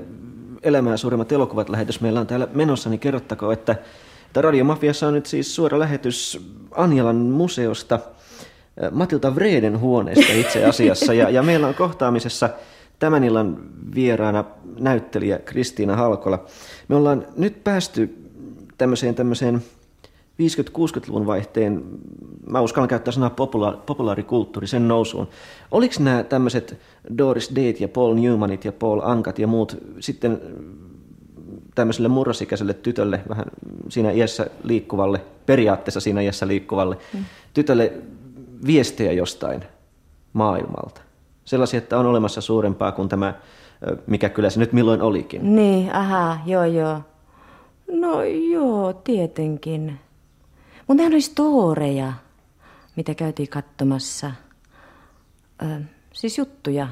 elämää 0.62 0.96
suuremmat 0.96 1.32
elokuvat 1.32 1.68
lähetys 1.68 2.00
meillä 2.00 2.20
on 2.20 2.26
täällä 2.26 2.48
menossa, 2.52 2.90
niin 2.90 3.00
kerrottakoon, 3.00 3.52
että 3.52 3.76
Radiomafiassa 4.42 5.08
on 5.08 5.14
nyt 5.14 5.26
siis 5.26 5.54
suora 5.54 5.78
lähetys 5.78 6.40
Anjalan 6.70 7.16
museosta, 7.16 7.94
äh, 7.94 8.92
Matilta 8.92 9.34
Vreden 9.34 9.80
huoneesta 9.80 10.32
itse 10.32 10.64
asiassa. 10.64 11.14
Ja, 11.14 11.30
ja 11.30 11.42
meillä 11.42 11.66
on 11.66 11.74
kohtaamisessa 11.74 12.50
tämän 12.98 13.24
illan 13.24 13.58
vieraana 13.94 14.44
näyttelijä 14.78 15.38
Kristiina 15.38 15.96
Halkola. 15.96 16.44
Me 16.88 16.96
ollaan 16.96 17.26
nyt 17.36 17.64
päästy 17.64 18.14
tämmöiseen, 18.78 19.14
tämmöiseen 19.14 19.62
50-60-luvun 20.42 21.26
vaihteen, 21.26 21.84
mä 22.46 22.60
uskallan 22.60 22.88
käyttää 22.88 23.12
sanaa 23.12 23.30
popula- 23.30 23.82
populaarikulttuuri, 23.86 24.66
sen 24.66 24.88
nousuun. 24.88 25.28
Oliko 25.70 25.94
nämä 26.00 26.22
tämmöiset 26.22 26.80
Doris 27.18 27.50
Date 27.50 27.76
ja 27.80 27.88
Paul 27.88 28.14
Newmanit 28.14 28.64
ja 28.64 28.72
Paul 28.72 29.00
Ankat 29.04 29.38
ja 29.38 29.46
muut 29.46 29.76
sitten 30.00 30.40
tämmöiselle 31.74 32.08
murrosikäiselle 32.08 32.74
tytölle, 32.74 33.20
vähän 33.28 33.44
siinä 33.88 34.10
iässä 34.10 34.46
liikkuvalle, 34.62 35.20
periaatteessa 35.46 36.00
siinä 36.00 36.20
iässä 36.20 36.46
liikkuvalle 36.46 36.98
mm. 37.14 37.24
tytölle 37.54 37.92
viestejä 38.66 39.12
jostain 39.12 39.64
maailmalta. 40.32 41.00
Sellaisia, 41.44 41.78
että 41.78 41.98
on 41.98 42.06
olemassa 42.06 42.40
suurempaa 42.40 42.92
kuin 42.92 43.08
tämä, 43.08 43.34
mikä 44.06 44.28
kyllä 44.28 44.50
se 44.50 44.60
nyt 44.60 44.72
milloin 44.72 45.02
olikin. 45.02 45.56
Niin, 45.56 45.94
aha, 45.94 46.38
joo 46.46 46.64
joo. 46.64 47.00
No 47.92 48.22
joo, 48.22 48.92
tietenkin. 48.92 49.98
Mutta 50.78 50.94
nehän 50.94 51.12
oli 51.12 51.20
storeja, 51.20 52.12
mitä 52.96 53.14
käytiin 53.14 53.48
katsomassa. 53.48 54.30
Ö, 55.62 55.80
siis 56.12 56.38
juttuja, 56.38 56.88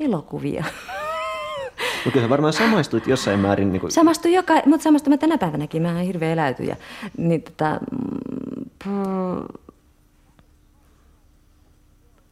elokuvia. 0.00 0.64
No 2.04 2.10
kyllä 2.10 2.28
varmaan 2.28 2.52
samastuit 2.52 3.06
jossain 3.06 3.40
määrin. 3.40 3.72
Niin 3.72 3.80
kuin... 3.80 3.90
Samastuin 3.90 4.34
joka, 4.34 4.54
mutta 4.66 4.84
samastuin 4.84 5.12
mä 5.12 5.18
tänä 5.18 5.38
päivänäkin. 5.38 5.82
Mä 5.82 5.88
oon 5.88 6.00
hirveän 6.00 6.32
eläytyjä. 6.32 6.76
Niin 7.16 7.42
tota, 7.42 7.80
mm, 8.84 9.44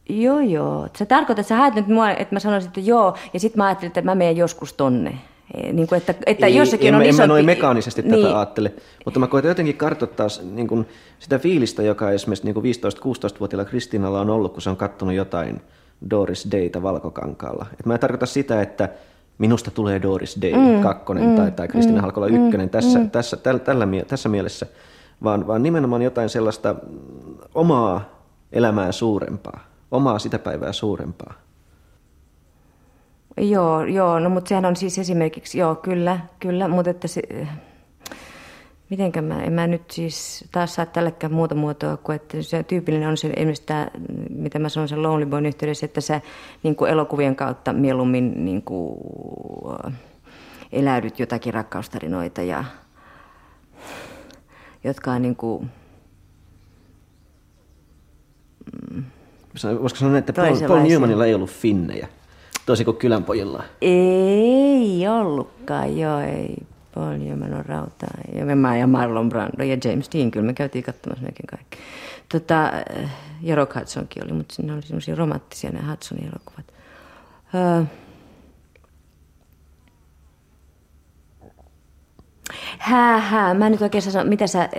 Joo, 0.09 0.39
joo. 0.39 0.87
Se 0.95 1.05
tarkoittaa, 1.05 1.41
että 1.41 1.49
sä 1.49 1.55
haet 1.55 1.75
nyt 1.75 1.87
mua, 1.87 2.11
että 2.11 2.35
mä 2.35 2.39
sanoisin, 2.39 2.67
että 2.67 2.79
joo, 2.79 3.17
ja 3.33 3.39
sitten 3.39 3.57
mä 3.57 3.65
ajattelin, 3.65 3.89
että 3.89 4.01
mä 4.01 4.15
menen 4.15 4.37
joskus 4.37 4.73
tonne. 4.73 5.17
Niin 5.73 5.87
kuin, 5.87 5.97
että, 5.97 6.13
että 6.25 6.45
Ei, 6.45 6.55
jossakin 6.55 6.87
en, 6.87 6.95
on 6.95 7.01
en 7.01 7.09
isompi... 7.09 7.23
mä 7.23 7.27
noin 7.27 7.45
mekaanisesti 7.45 8.01
niin. 8.01 8.23
tätä 8.23 8.37
ajattele, 8.37 8.73
mutta 9.05 9.19
mä 9.19 9.27
koitan 9.27 9.49
jotenkin 9.49 9.77
kartoittaa 9.77 10.27
niin 10.51 10.67
kuin 10.67 10.85
sitä 11.19 11.39
fiilistä, 11.39 11.83
joka 11.83 12.11
esimerkiksi 12.11 12.45
niin 12.45 12.55
15-16-vuotiailla 12.55 13.69
Kristiinalla 13.69 14.21
on 14.21 14.29
ollut, 14.29 14.53
kun 14.53 14.61
se 14.61 14.69
on 14.69 14.77
kattonut 14.77 15.15
jotain 15.15 15.61
Doris 16.09 16.47
Dayta 16.51 16.83
Valkokankaalla. 16.83 17.65
Et 17.79 17.85
mä 17.85 17.93
en 17.93 17.99
tarkoita 17.99 18.25
sitä, 18.25 18.61
että 18.61 18.89
minusta 19.41 19.71
tulee 19.71 20.01
Doris 20.01 20.41
Day 20.41 20.53
mm, 20.53 20.81
kakkonen 20.81 21.29
mm, 21.29 21.35
tai, 21.35 21.51
tai 21.51 21.67
Kristiina 21.67 21.99
mm, 21.99 22.01
Halkola 22.01 22.27
ykkönen 22.27 22.67
mm, 22.67 22.69
tässä, 22.69 22.99
mm. 22.99 23.11
tässä, 23.11 23.37
tällä, 23.37 23.59
tällä, 23.59 23.87
tässä 24.07 24.29
mielessä, 24.29 24.65
vaan, 25.23 25.47
vaan 25.47 25.63
nimenomaan 25.63 26.01
jotain 26.01 26.29
sellaista 26.29 26.75
omaa 27.55 28.01
elämää 28.51 28.91
suurempaa, 28.91 29.59
omaa 29.91 30.19
sitä 30.19 30.39
päivää 30.39 30.73
suurempaa. 30.73 31.33
Joo, 33.37 33.83
joo, 33.83 34.19
no 34.19 34.29
mutta 34.29 34.49
sehän 34.49 34.65
on 34.65 34.75
siis 34.75 34.99
esimerkiksi, 34.99 35.59
joo, 35.59 35.75
kyllä, 35.75 36.19
kyllä, 36.39 36.67
mutta 36.67 36.91
että 36.91 37.07
se, 37.07 37.21
mitenkä 38.91 39.21
mä, 39.21 39.43
en 39.43 39.53
mä 39.53 39.67
nyt 39.67 39.91
siis 39.91 40.45
taas 40.51 40.75
saa 40.75 40.85
tälläkään 40.85 41.33
muuta 41.33 41.55
muotoa 41.55 41.97
kuin, 41.97 42.15
että 42.15 42.41
se 42.41 42.63
tyypillinen 42.63 43.09
on 43.09 43.17
se 43.17 43.27
esimerkiksi 43.27 43.63
tämä, 43.65 43.87
mitä 44.29 44.59
mä 44.59 44.69
sanon 44.69 44.89
sen 44.89 45.03
Lonely 45.03 45.25
Boyn 45.25 45.45
yhteydessä, 45.45 45.85
että 45.85 46.01
sä 46.01 46.21
niin 46.63 46.75
kuin 46.75 46.91
elokuvien 46.91 47.35
kautta 47.35 47.73
mieluummin 47.73 48.45
niin 48.45 48.61
kuin, 48.61 48.97
eläydyt 50.71 51.19
jotakin 51.19 51.53
rakkaustarinoita 51.53 52.41
ja 52.41 52.63
jotka 54.83 55.11
on 55.11 55.21
niin 55.21 55.35
kuin, 55.35 55.69
Voisiko 59.81 59.99
sanoa, 59.99 60.17
että 60.17 60.33
Paul, 60.33 60.67
Paul 60.67 60.79
Newmanilla 60.79 61.25
ei 61.25 61.33
ollut 61.33 61.49
finnejä, 61.49 62.07
toisin 62.65 62.85
kuin 62.85 62.97
kylänpojilla? 62.97 63.63
Ei 63.81 65.07
ollutkaan, 65.07 65.97
joo, 65.97 66.19
ei. 66.19 66.57
Paul 66.95 67.17
Newman 67.17 67.53
on 67.53 67.65
rautaa. 67.65 68.17
Ja 68.33 68.55
mä 68.55 68.77
ja 68.77 68.87
Marlon 68.87 69.29
Brando 69.29 69.63
ja 69.63 69.77
James 69.83 70.09
Dean, 70.13 70.31
kyllä 70.31 70.45
me 70.45 70.53
käytiin 70.53 70.83
katsomassa 70.83 71.23
melkein 71.23 71.47
kaikki. 71.47 71.77
Tota, 72.31 72.71
ja 73.41 73.55
Rock 73.55 73.75
Hudsonkin 73.75 74.23
oli, 74.23 74.33
mutta 74.33 74.55
ne 74.63 74.73
oli 74.73 74.81
semmoisia 74.81 75.15
romanttisia 75.15 75.69
ne 75.71 75.79
Hudsonin 75.91 76.25
elokuvat. 76.25 76.65
Öö, 77.55 77.83
Hää, 82.77 83.17
hää. 83.17 83.53
Mä 83.53 83.65
en 83.65 83.71
nyt 83.71 83.81
oikein 83.81 84.01
sano, 84.01 84.29
mitä 84.29 84.47
sä, 84.47 84.69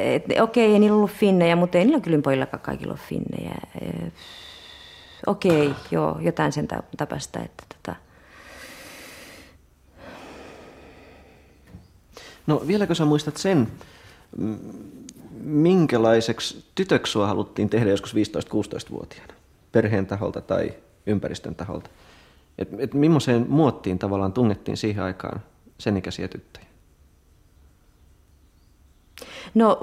okei, 0.40 0.72
ei 0.72 0.78
niillä 0.78 0.96
ollut 0.96 1.10
finnejä, 1.10 1.56
mutta 1.56 1.78
ei 1.78 1.84
niillä 1.84 2.00
kyllä 2.00 2.22
pojillakaan 2.22 2.60
kaikilla 2.60 2.92
ole 2.92 3.00
finnejä. 3.08 3.54
Okei, 5.26 5.74
joo, 5.90 6.18
jotain 6.20 6.52
sen 6.52 6.68
tapasta, 6.96 7.38
että 7.40 7.64
tota. 7.68 7.96
No 12.52 12.62
vieläkö 12.66 12.94
sä 12.94 13.04
muistat 13.04 13.36
sen, 13.36 13.68
minkälaiseksi 15.40 16.64
tytöksi 16.74 17.12
sua 17.12 17.26
haluttiin 17.26 17.68
tehdä 17.68 17.90
joskus 17.90 18.14
15-16-vuotiaana? 18.14 19.34
Perheen 19.72 20.06
taholta 20.06 20.40
tai 20.40 20.74
ympäristön 21.06 21.54
taholta? 21.54 21.90
Et, 22.58 22.68
et 22.78 22.94
millaiseen 22.94 23.46
muottiin 23.48 23.98
tavallaan 23.98 24.32
tungettiin 24.32 24.76
siihen 24.76 25.04
aikaan 25.04 25.40
sen 25.78 25.96
ikäisiä 25.96 26.28
tyttöjä? 26.28 26.66
No, 29.54 29.78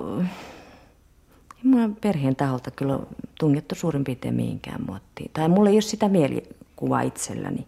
mulla 1.64 1.90
perheen 2.02 2.36
taholta 2.36 2.72
kyllä 2.72 3.00
tungettu 3.40 3.76
suurin 3.76 4.04
piirtein 4.04 4.36
mihinkään 4.36 4.86
muottiin. 4.88 5.32
Tai 5.34 5.50
mulla 5.50 5.70
ei 5.70 5.76
ole 5.76 5.82
sitä 5.82 6.10
mielikuvaa 6.10 7.02
itselläni. 7.02 7.68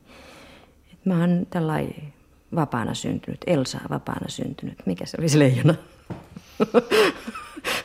Et 0.94 1.06
mä 1.06 1.20
oon 1.20 1.48
tällainen 1.50 2.14
vapaana 2.56 2.94
syntynyt, 2.94 3.40
Elsa 3.48 3.80
vapaana 3.90 4.30
syntynyt. 4.30 4.78
Mikä 4.86 5.06
se 5.06 5.18
oli 5.20 5.30
se 5.30 5.40
leijona? 5.40 5.76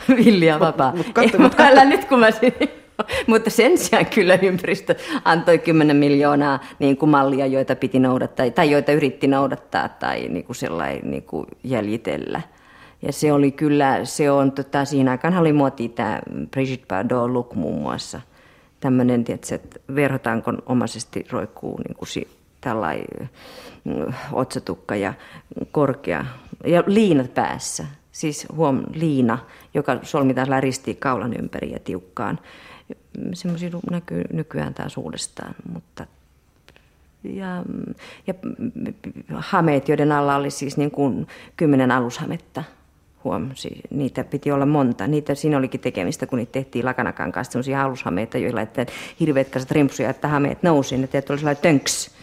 Villi 0.17 0.47
ja 0.47 0.61
vapaa. 0.61 0.93
Mut, 0.97 1.07
mut 1.07 1.15
katso, 1.15 1.39
mut 1.39 1.55
katso. 1.55 1.85
nyt 1.85 2.05
kun 2.05 2.19
mä 2.19 2.29
Mutta 3.27 3.51
sen 3.51 3.79
sijaan 3.79 4.07
kyllä 4.07 4.39
ympäristö 4.43 4.95
antoi 5.25 5.59
10 5.59 5.97
miljoonaa 5.97 6.61
niin 6.79 6.97
kuin 6.97 7.11
mallia, 7.11 7.47
joita 7.47 7.77
piti 7.77 7.99
noudattaa 7.99 8.51
tai 8.51 8.71
joita 8.71 8.93
yritti 8.93 9.27
noudattaa 9.27 9.89
tai 9.89 10.29
niin 10.29 10.45
kuin 10.45 10.57
sellainen 10.57 11.11
niin 11.11 11.23
kuin 11.23 11.47
jäljitellä. 11.65 12.41
Ja 13.03 13.13
se 13.13 13.33
oli 13.33 13.53
kyllä, 13.53 14.05
se 14.05 14.31
on, 14.31 14.53
tota, 14.53 14.85
siinä 14.85 15.11
aikana 15.11 15.41
oli 15.41 15.53
muoti 15.53 15.89
tämä 15.89 16.21
Brigitte 16.51 16.87
Bardot 16.89 17.31
look 17.31 17.55
muun 17.55 17.83
muassa. 17.83 18.21
Tämmöinen, 18.81 19.25
että 19.29 19.79
verhotankon 19.95 20.59
omaisesti 20.67 21.27
roikkuu 21.31 21.81
niin 21.89 21.97
kuin 21.97 22.09
si, 22.09 22.29
tällainen 22.67 23.31
mm, 23.85 24.13
otsatukka 24.33 24.97
ja 24.97 25.15
korkea 25.73 26.25
ja 26.65 26.85
liinat 26.87 27.35
päässä. 27.35 27.85
Siis 28.13 28.47
huom, 28.57 28.83
liina, 28.95 29.39
joka 29.75 29.99
solmitaan 30.03 30.63
ristiin 30.63 30.97
kaulan 30.97 31.33
ympäri 31.33 31.73
ja 31.73 31.79
tiukkaan. 31.79 32.39
Semmoisia 33.35 33.71
näkyy 33.91 34.25
nykyään 34.33 34.75
taas 34.75 34.97
uudestaan, 34.97 35.55
mutta 35.73 36.07
ja, 37.25 37.63
ja 38.27 38.35
hameet, 39.35 39.89
joiden 39.89 40.13
alla 40.13 40.37
oli 40.37 40.51
siis 40.51 40.77
niin 40.77 40.91
kuin 40.91 41.27
kymmenen 41.57 41.91
alushametta 41.91 42.65
huom, 43.25 43.51
siis 43.55 43.79
niitä 43.91 44.25
piti 44.25 44.53
olla 44.53 44.67
monta. 44.67 45.07
Niitä, 45.07 45.35
siinä 45.35 45.59
olikin 45.59 45.81
tekemistä, 45.81 46.27
kun 46.27 46.39
niitä 46.39 46.53
tehtiin 46.53 46.85
lakanakan 46.85 47.33
kanssa 47.33 47.53
sellaisia 47.53 47.83
alushameita, 47.83 48.39
joilla 48.39 48.61
että 48.61 48.87
hirveät 49.21 49.49
kasat 49.49 49.71
rimpsuja, 49.71 50.11
että 50.11 50.29
hameet 50.29 50.63
nousi, 50.63 50.99
ne 50.99 51.09
oli 51.31 51.39
sellainen 51.39 51.63
tönks 51.63 52.16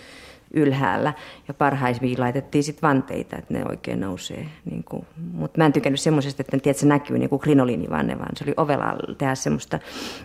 ylhäällä. 0.54 1.14
Ja 1.48 1.54
parhaisiin 1.54 2.20
laitettiin 2.20 2.64
sitten 2.64 2.88
vanteita, 2.88 3.38
että 3.38 3.54
ne 3.54 3.66
oikein 3.66 4.00
nousee. 4.00 4.46
Niin 4.66 4.86
Mutta 5.34 5.58
mä 5.58 5.66
en 5.66 5.74
tykännyt 5.74 6.00
semmoisesta, 6.00 6.42
että, 6.42 6.58
tiedät, 6.60 6.78
se 6.78 6.86
näkyy 6.86 7.18
niin 7.18 7.30
kuin 7.30 7.40
krinoliinivanne, 7.40 8.20
vaan 8.20 8.36
se 8.36 8.44
oli 8.44 8.54
ovella 8.58 8.96
tehdä 9.18 9.36
semmoista, 9.36 9.80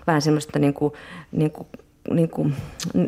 vähän 0.07 0.23
semmoista 0.23 0.59
niin 0.59 0.75
kuin, 0.75 0.93
niin 1.33 1.51
kuin 1.51 1.69
niin 2.11 2.29
kuin, 2.29 2.55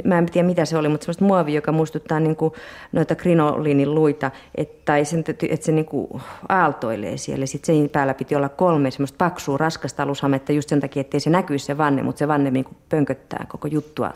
mä 0.05 0.19
en 0.19 0.27
tiedä 0.27 0.47
mitä 0.47 0.65
se 0.65 0.77
oli, 0.77 0.89
mutta 0.89 1.05
semmoista 1.05 1.25
muovia, 1.25 1.55
joka 1.55 1.73
muistuttaa 1.73 2.21
niin 2.21 2.37
kuin 2.37 2.53
noita 2.93 3.15
krinoliinin 3.15 3.95
luita, 3.95 4.31
että, 4.55 4.83
tai 4.85 5.05
sen, 5.05 5.25
että 5.29 5.67
se 5.67 5.73
niin 5.73 5.85
kuin 5.85 6.09
aaltoilee 6.49 7.17
siellä. 7.17 7.47
Sitten 7.47 7.77
sen 7.77 7.91
päällä 7.91 8.15
piti 8.15 8.37
olla 8.37 8.49
kolme 8.49 8.91
semmoista 8.91 9.17
paksua, 9.19 9.57
raskasta 9.57 10.03
alushametta 10.03 10.53
just 10.53 10.69
sen 10.69 10.81
takia, 10.81 11.01
ettei 11.01 11.21
se 11.21 11.31
näkyisi 11.31 11.65
se 11.65 11.79
vanne, 11.79 12.03
mutta 12.03 12.19
se 12.19 12.29
vanne 12.29 12.51
niin 12.51 12.65
kuin 12.65 12.77
pönköttää 12.89 13.47
koko 13.49 13.69
juttua 13.69 14.13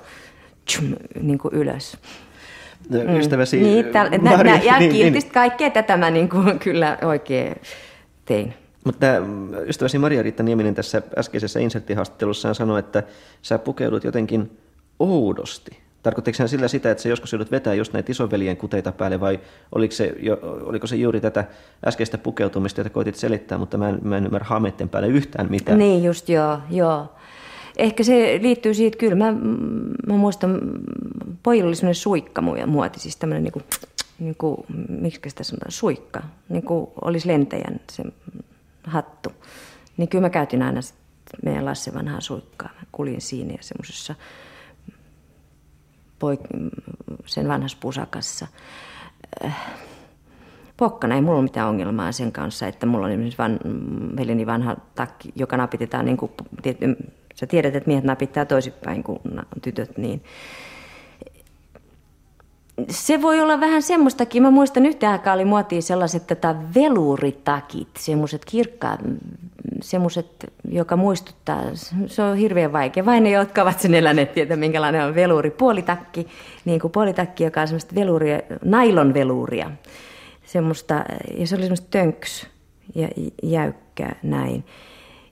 tschum, 0.65 0.95
niin 1.23 1.39
kuin 1.39 1.55
ylös. 1.55 1.97
Mm. 2.89 3.17
Ystäväsi 3.17 3.61
niin, 3.61 3.85
täl, 3.85 4.09
nä, 4.23 4.37
nä, 4.37 4.61
ja 4.65 4.79
niin, 4.79 5.13
niin. 5.13 5.31
kaikkea 5.33 5.71
tätä 5.71 5.97
mä 5.97 6.11
niin 6.11 6.29
kuin, 6.29 6.59
kyllä 6.65 6.99
oikein 7.03 7.55
tein. 8.25 8.55
Mutta 8.85 9.07
ystäväsi 9.67 9.99
Maria-Riitta 9.99 10.43
Nieminen 10.43 10.75
tässä 10.75 11.03
äskeisessä 11.19 11.61
inserttihaastattelussaan 11.61 12.55
sanoi, 12.55 12.79
että 12.79 13.03
sä 13.43 13.59
pukeudut 13.59 14.05
jotenkin 14.05 14.59
oudosti. 14.99 15.85
Tarkoittiko 16.03 16.37
hän 16.39 16.49
sillä 16.49 16.69
sitä, 16.69 16.91
että 16.91 17.03
se 17.03 17.09
joskus 17.09 17.33
joudut 17.33 17.51
vetää 17.51 17.75
just 17.75 17.93
näitä 17.93 18.13
isoveljen 18.13 18.57
kuteita 18.57 18.93
päälle 18.93 19.21
vai 19.21 19.41
oliko 19.73 19.95
se, 19.95 20.15
jo, 20.21 20.39
oliko 20.43 20.87
se 20.87 20.97
juuri 20.97 21.21
tätä 21.21 21.45
äskeistä 21.87 22.19
pukeutumista, 22.19 22.81
jota 22.81 22.91
koitit 22.91 23.15
selittää, 23.15 23.59
mutta 23.59 23.79
mä 23.79 23.89
en, 23.89 23.99
mä 24.03 24.17
en 24.17 24.27
ymmärrä 24.27 24.47
hameiden 24.49 24.89
päälle 24.89 25.09
yhtään 25.09 25.51
mitään. 25.51 25.79
Niin 25.79 26.05
just 26.05 26.29
joo, 26.29 26.59
joo. 26.71 27.07
Ehkä 27.77 28.03
se 28.03 28.39
liittyy 28.43 28.75
siitä, 28.75 28.99
kyllä 28.99 29.15
mä, 29.15 29.33
mä 30.07 30.17
muistan, 30.17 30.61
pojilla 31.43 31.69
oli 31.69 31.77
semmoinen 31.77 31.95
suikka 31.95 32.43
muoti, 32.67 33.01
siis 33.01 33.17
tämmöinen 33.17 33.43
niin 33.43 33.53
kuin, 33.53 33.65
niin 34.19 34.35
kuin, 34.39 34.57
miksi 34.89 35.31
sitä 35.31 35.45
sanotaan, 35.45 35.73
suikka, 35.73 36.23
niin 36.49 36.63
kuin 36.63 36.91
olisi 37.03 37.29
lentäjän 37.29 37.81
se 37.91 38.05
hattu. 38.85 39.33
Niin 39.97 40.09
kyllä 40.09 40.23
mä 40.23 40.31
käytin 40.31 40.63
aina 40.63 40.81
meidän 41.45 41.65
Lasse 41.65 41.95
vanhaa 41.95 42.21
suikkaa. 42.21 42.71
Mä 42.75 42.87
kulin 42.93 43.21
siinä 43.21 43.53
ja 43.53 43.59
semmoisessa 43.61 44.15
sen 47.27 47.49
vanhassa 47.49 47.79
pusakassa. 47.81 48.47
pokkana. 50.77 51.15
Ei 51.15 51.21
mulla 51.21 51.39
ole 51.39 51.43
mitään 51.43 51.69
ongelmaa 51.69 52.13
sen 52.13 52.33
kanssa, 52.33 52.67
että 52.67 52.87
mulla 52.87 53.07
on 53.07 53.13
esimerkiksi 53.13 53.39
van, 53.39 53.59
veljeni 54.17 54.47
vanha 54.47 54.77
takki, 54.95 55.33
joka 55.37 55.57
napitetaan, 55.57 56.05
niin 56.05 56.17
kuin, 56.17 56.33
sä 57.35 57.47
tiedät, 57.47 57.77
että 57.77 57.89
miehet 57.89 58.05
napittaa 58.05 58.45
toisinpäin 58.45 59.03
kuin 59.03 59.21
tytöt, 59.63 59.99
niin 59.99 60.23
se 62.91 63.23
voi 63.23 63.41
olla 63.41 63.61
vähän 63.61 63.83
semmoistakin. 63.83 64.43
Mä 64.43 64.51
muistan 64.51 64.87
yhtä 64.87 65.11
aikaa 65.11 65.35
oli 65.35 65.45
muotiin 65.45 65.83
sellaiset 65.83 66.27
tätä 66.27 66.55
veluritakit, 66.75 67.89
semmoiset 67.99 68.45
kirkkaat, 68.45 69.01
semmoiset, 69.83 70.53
joka 70.71 70.97
muistuttaa, 70.97 71.63
se 72.07 72.23
on 72.23 72.37
hirveän 72.37 72.73
vaikea. 72.73 73.07
Vain 73.07 73.23
ne, 73.23 73.31
jotka 73.31 73.63
ovat 73.63 73.81
sen 73.81 73.95
eläneet, 73.95 74.35
tietää 74.35 74.57
minkälainen 74.57 75.05
on 75.05 75.15
veluri. 75.15 75.51
Puolitakki, 75.51 76.27
niin 76.65 76.81
kuin 76.81 76.91
puolitakki, 76.91 77.45
joka 77.45 77.61
on 77.61 77.69
semmoista 77.69 77.95
veluria, 77.95 78.41
nailon 78.65 79.15
veluria. 79.15 79.71
Semmoista, 80.47 81.05
ja 81.39 81.47
se 81.47 81.55
oli 81.55 81.63
semmoista 81.63 81.87
tönks 81.91 82.47
ja 82.95 83.09
jäykkää 83.43 84.17
näin. 84.23 84.65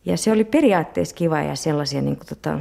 Ja 0.05 0.16
se 0.16 0.32
oli 0.32 0.44
periaatteessa 0.44 1.14
kiva 1.14 1.40
ja 1.42 1.57
sellaisia 1.57 2.03
niin 2.03 2.16
kuin 2.16 2.26
tota, 2.28 2.59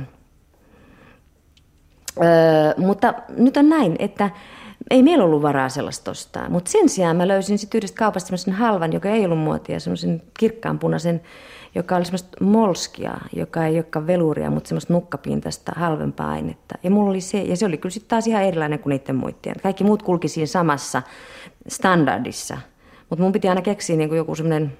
Öö, 2.17 2.73
mutta 2.77 3.13
nyt 3.37 3.57
on 3.57 3.69
näin, 3.69 3.95
että 3.99 4.29
ei 4.89 5.03
meillä 5.03 5.23
ollut 5.23 5.41
varaa 5.41 5.69
sellaista 5.69 6.11
ostaa. 6.11 6.49
Mutta 6.49 6.71
sen 6.71 6.89
sijaan 6.89 7.15
mä 7.15 7.27
löysin 7.27 7.57
sitten 7.57 7.79
yhdestä 7.79 7.97
kaupasta 7.97 8.27
semmoisen 8.27 8.53
halvan, 8.53 8.93
joka 8.93 9.09
ei 9.09 9.25
ollut 9.25 9.39
muotia, 9.39 9.79
semmoisen 9.79 10.21
kirkkaanpunaisen, 10.39 11.21
joka 11.75 11.95
oli 11.95 12.05
semmoista 12.05 12.43
molskia, 12.43 13.17
joka 13.35 13.65
ei 13.65 13.75
olekaan 13.75 14.07
veluria, 14.07 14.49
mutta 14.49 14.67
semmoista 14.67 14.93
nukkapintaista 14.93 15.71
halvempaa 15.75 16.29
ainetta. 16.29 16.75
Ja, 16.83 16.91
mulla 16.91 17.09
oli 17.09 17.21
se, 17.21 17.41
ja 17.41 17.57
se 17.57 17.65
oli 17.65 17.77
kyllä 17.77 17.93
sitten 17.93 18.09
taas 18.09 18.27
ihan 18.27 18.43
erilainen 18.43 18.79
kuin 18.79 18.91
niiden 18.91 19.15
muiden. 19.15 19.55
Kaikki 19.63 19.83
muut 19.83 20.03
kulki 20.03 20.27
siinä 20.27 20.47
samassa 20.47 21.01
standardissa. 21.67 22.57
Mutta 23.09 23.23
mun 23.23 23.31
piti 23.31 23.49
aina 23.49 23.61
keksiä 23.61 23.95
niin 23.95 24.15
joku 24.15 24.35
semmoinen 24.35 24.77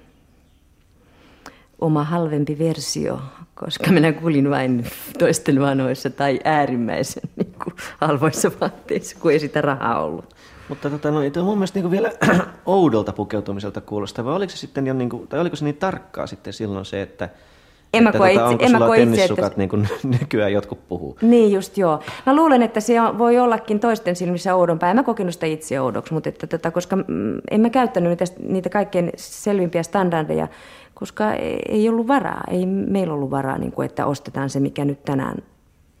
oma 1.82 2.04
halvempi 2.04 2.58
versio, 2.58 3.20
koska 3.54 3.90
minä 3.90 4.12
kuulin 4.12 4.50
vain 4.50 4.84
toisten 5.18 5.60
vanhoissa 5.60 6.10
tai 6.10 6.40
äärimmäisen 6.44 7.22
niin 7.36 7.54
kuin, 7.64 7.76
halvoissa 8.00 8.50
vaatteissa, 8.60 9.16
kun 9.20 9.32
ei 9.32 9.38
sitä 9.38 9.60
rahaa 9.60 10.04
ollut. 10.04 10.34
Mutta 10.68 10.90
tota, 10.90 11.10
no, 11.10 11.30
tuo 11.30 11.44
mun 11.44 11.58
mielestä 11.58 11.78
niin 11.80 11.90
vielä 11.90 12.12
oudolta 12.66 13.12
pukeutumiselta 13.12 13.80
kuulostaa, 13.80 14.24
vai 14.24 14.34
oliko 14.34 14.50
se 14.50 14.56
sitten 14.56 14.86
jo, 14.86 14.94
niin 14.94 15.10
kuin, 15.10 15.28
tai 15.28 15.40
oliko 15.40 15.56
se 15.56 15.64
niin 15.64 15.76
tarkkaa 15.76 16.26
sitten 16.26 16.52
silloin 16.52 16.84
se, 16.84 17.02
että 17.02 17.28
en 17.92 18.02
mä 18.02 18.12
koe 18.12 18.34
tota, 18.34 18.50
itse, 18.50 18.66
en 18.66 18.72
mä 18.72 18.78
koe 18.78 19.02
itse, 19.02 19.24
että... 19.24 19.50
niin 19.56 19.68
kuin 19.68 19.88
nykyään 20.20 20.52
jotkut 20.52 20.88
puhuu. 20.88 21.18
Niin 21.22 21.52
just 21.52 21.78
joo. 21.78 22.00
Mä 22.26 22.36
luulen, 22.36 22.62
että 22.62 22.80
se 22.80 22.94
voi 23.18 23.38
ollakin 23.38 23.80
toisten 23.80 24.16
silmissä 24.16 24.54
oudompaa. 24.54 24.90
En 24.90 24.96
mä 24.96 25.02
kokenut 25.02 25.34
sitä 25.34 25.46
itse 25.46 25.80
oudoksi, 25.80 26.14
mutta 26.14 26.28
että, 26.28 26.46
tota, 26.46 26.70
koska 26.70 26.96
mm, 26.96 27.04
en 27.50 27.60
mä 27.60 27.70
käyttänyt 27.70 28.10
niitä, 28.10 28.24
niitä 28.48 28.68
kaikkein 28.68 29.10
selvimpiä 29.16 29.82
standardeja, 29.82 30.48
koska 30.94 31.24
ei 31.68 31.88
ollut 31.88 32.08
varaa. 32.08 32.44
Ei 32.50 32.66
meillä 32.66 33.14
ollut 33.14 33.30
varaa, 33.30 33.58
niin 33.58 33.72
kuin, 33.72 33.86
että 33.86 34.06
ostetaan 34.06 34.50
se, 34.50 34.60
mikä 34.60 34.84
nyt 34.84 35.04
tänään 35.04 35.36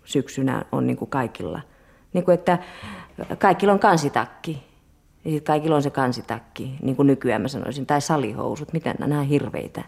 syksynä 0.04 0.64
on 0.72 0.86
niin 0.86 0.96
kuin 0.96 1.10
kaikilla. 1.10 1.60
Niin 2.12 2.24
kuin, 2.24 2.34
että 2.34 2.58
kaikilla 3.38 3.72
on 3.72 3.78
kansitakki. 3.78 4.71
Ja 5.24 5.40
kaikilla 5.40 5.76
on 5.76 5.82
se 5.82 5.90
kansitakki, 5.90 6.74
niin 6.82 6.96
kuin 6.96 7.06
nykyään 7.06 7.42
mä 7.42 7.48
sanoisin, 7.48 7.86
tai 7.86 8.00
salihousut, 8.00 8.72
mitä 8.72 8.94
nämä 8.98 9.20
on 9.20 9.26
hirveitä. 9.26 9.84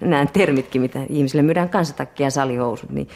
Nämä 0.00 0.26
termitkin, 0.26 0.82
mitä 0.82 1.00
ihmisille 1.08 1.42
myydään 1.42 1.68
kansitakki 1.68 2.22
ja 2.22 2.30
salihousut, 2.30 2.90
niin 2.90 3.08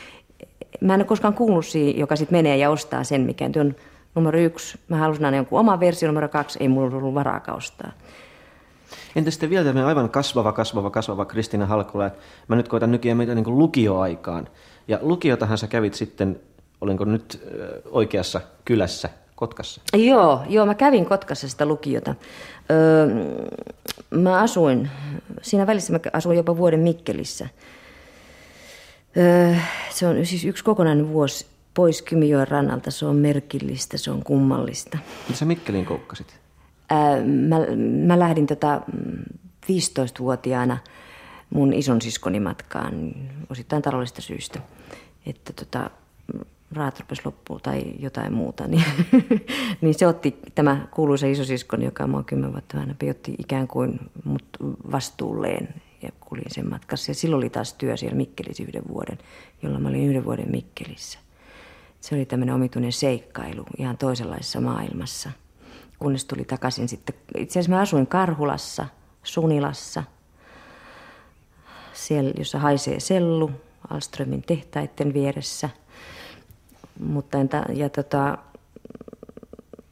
mä 0.80 0.94
en 0.94 1.00
ole 1.00 1.06
koskaan 1.06 1.34
kuullut 1.34 1.66
siihen, 1.66 1.98
joka 1.98 2.16
sitten 2.16 2.38
menee 2.38 2.56
ja 2.56 2.70
ostaa 2.70 3.04
sen, 3.04 3.20
mikä 3.20 3.50
on 3.60 3.74
numero 4.14 4.38
yksi. 4.38 4.78
Mä 4.88 4.96
halusin 4.96 5.24
aina 5.24 5.36
jonkun 5.36 5.60
oma 5.60 5.80
versio, 5.80 6.08
numero 6.08 6.28
kaksi, 6.28 6.58
ei 6.62 6.68
mulla 6.68 6.96
ollut 6.96 7.14
varaa 7.14 7.40
ostaa. 7.56 7.92
Entä 9.16 9.30
sitten 9.30 9.50
vielä 9.50 9.64
tämmöinen 9.64 9.88
aivan 9.88 10.10
kasvava, 10.10 10.52
kasvava, 10.52 10.90
kasvava 10.90 11.24
Kristina 11.24 11.66
Halkola. 11.66 12.10
Mä 12.48 12.56
nyt 12.56 12.68
koitan 12.68 12.90
nykiä 12.90 13.14
meitä 13.14 13.34
niin 13.34 13.58
lukioaikaan. 13.58 14.48
Ja 14.88 14.98
lukiotahan 15.02 15.58
sä 15.58 15.66
kävit 15.66 15.94
sitten, 15.94 16.40
olinko 16.80 17.04
nyt 17.04 17.42
oikeassa 17.90 18.40
kylässä, 18.64 19.08
Kotkassa? 19.42 19.80
Joo, 19.92 20.42
joo, 20.48 20.66
mä 20.66 20.74
kävin 20.74 21.06
Kotkassa 21.06 21.48
sitä 21.48 21.66
lukiota. 21.66 22.14
Öö, 22.70 23.06
mä 24.10 24.38
asuin, 24.38 24.90
siinä 25.42 25.66
välissä 25.66 25.92
mä 25.92 25.98
asuin 26.12 26.36
jopa 26.36 26.56
vuoden 26.56 26.80
Mikkelissä. 26.80 27.48
Öö, 29.16 29.54
se 29.90 30.06
on 30.06 30.26
siis 30.26 30.44
yksi 30.44 30.64
kokonainen 30.64 31.08
vuosi 31.08 31.46
pois 31.74 32.02
Kymijoen 32.02 32.48
rannalta. 32.48 32.90
Se 32.90 33.06
on 33.06 33.16
merkillistä, 33.16 33.98
se 33.98 34.10
on 34.10 34.24
kummallista. 34.24 34.98
Mitä 35.28 35.38
sä 35.38 35.44
Mikkeliin 35.44 35.86
koukkasit? 35.86 36.40
mä, 37.48 37.56
mä 38.06 38.18
lähdin 38.18 38.46
tota 38.46 38.80
15-vuotiaana 39.66 40.78
mun 41.50 41.72
ison 41.72 42.02
siskoni 42.02 42.40
matkaan 42.40 43.14
osittain 43.50 43.82
taloudellisista 43.82 44.22
syistä. 44.22 44.60
Että 45.26 45.52
tota, 45.52 45.90
rahat 46.76 47.00
rupesi 47.00 47.22
loppuun 47.24 47.60
tai 47.60 47.84
jotain 47.98 48.32
muuta, 48.32 48.68
niin, 48.68 48.84
niin 49.80 49.94
se 49.94 50.06
otti 50.06 50.38
tämä 50.54 50.86
kuuluisa 50.90 51.26
isosiskoni, 51.26 51.84
joka 51.84 52.04
on 52.04 52.24
kymmenen 52.24 52.52
vuotta 52.52 52.78
vanhempi, 52.78 53.10
otti 53.10 53.34
ikään 53.38 53.68
kuin 53.68 54.00
mut 54.24 54.44
vastuulleen 54.92 55.68
ja 56.02 56.10
kulin 56.20 56.44
sen 56.48 56.70
matkassa. 56.70 57.10
Ja 57.10 57.14
silloin 57.14 57.38
oli 57.38 57.50
taas 57.50 57.74
työ 57.74 57.96
siellä 57.96 58.16
Mikkelissä 58.16 58.62
yhden 58.62 58.82
vuoden, 58.88 59.18
jolloin 59.62 59.82
mä 59.82 59.88
olin 59.88 60.08
yhden 60.08 60.24
vuoden 60.24 60.50
Mikkelissä. 60.50 61.18
Se 62.00 62.14
oli 62.14 62.24
tämmöinen 62.24 62.54
omituinen 62.54 62.92
seikkailu 62.92 63.66
ihan 63.78 63.98
toisenlaisessa 63.98 64.60
maailmassa– 64.60 65.30
kunnes 66.02 66.24
tuli 66.24 66.44
takaisin 66.44 66.88
sitten. 66.88 67.14
Itse 67.36 67.52
asiassa 67.52 67.76
mä 67.76 67.80
asuin 67.80 68.06
Karhulassa, 68.06 68.86
Sunilassa, 69.22 70.04
siellä, 71.92 72.32
jossa 72.38 72.58
haisee 72.58 73.00
sellu 73.00 73.50
Alströmin 73.90 74.42
tehtaiden 74.42 75.14
vieressä. 75.14 75.70
Mutta, 77.02 77.38
entä, 77.38 77.64
ja 77.74 77.88
tota, 77.88 78.38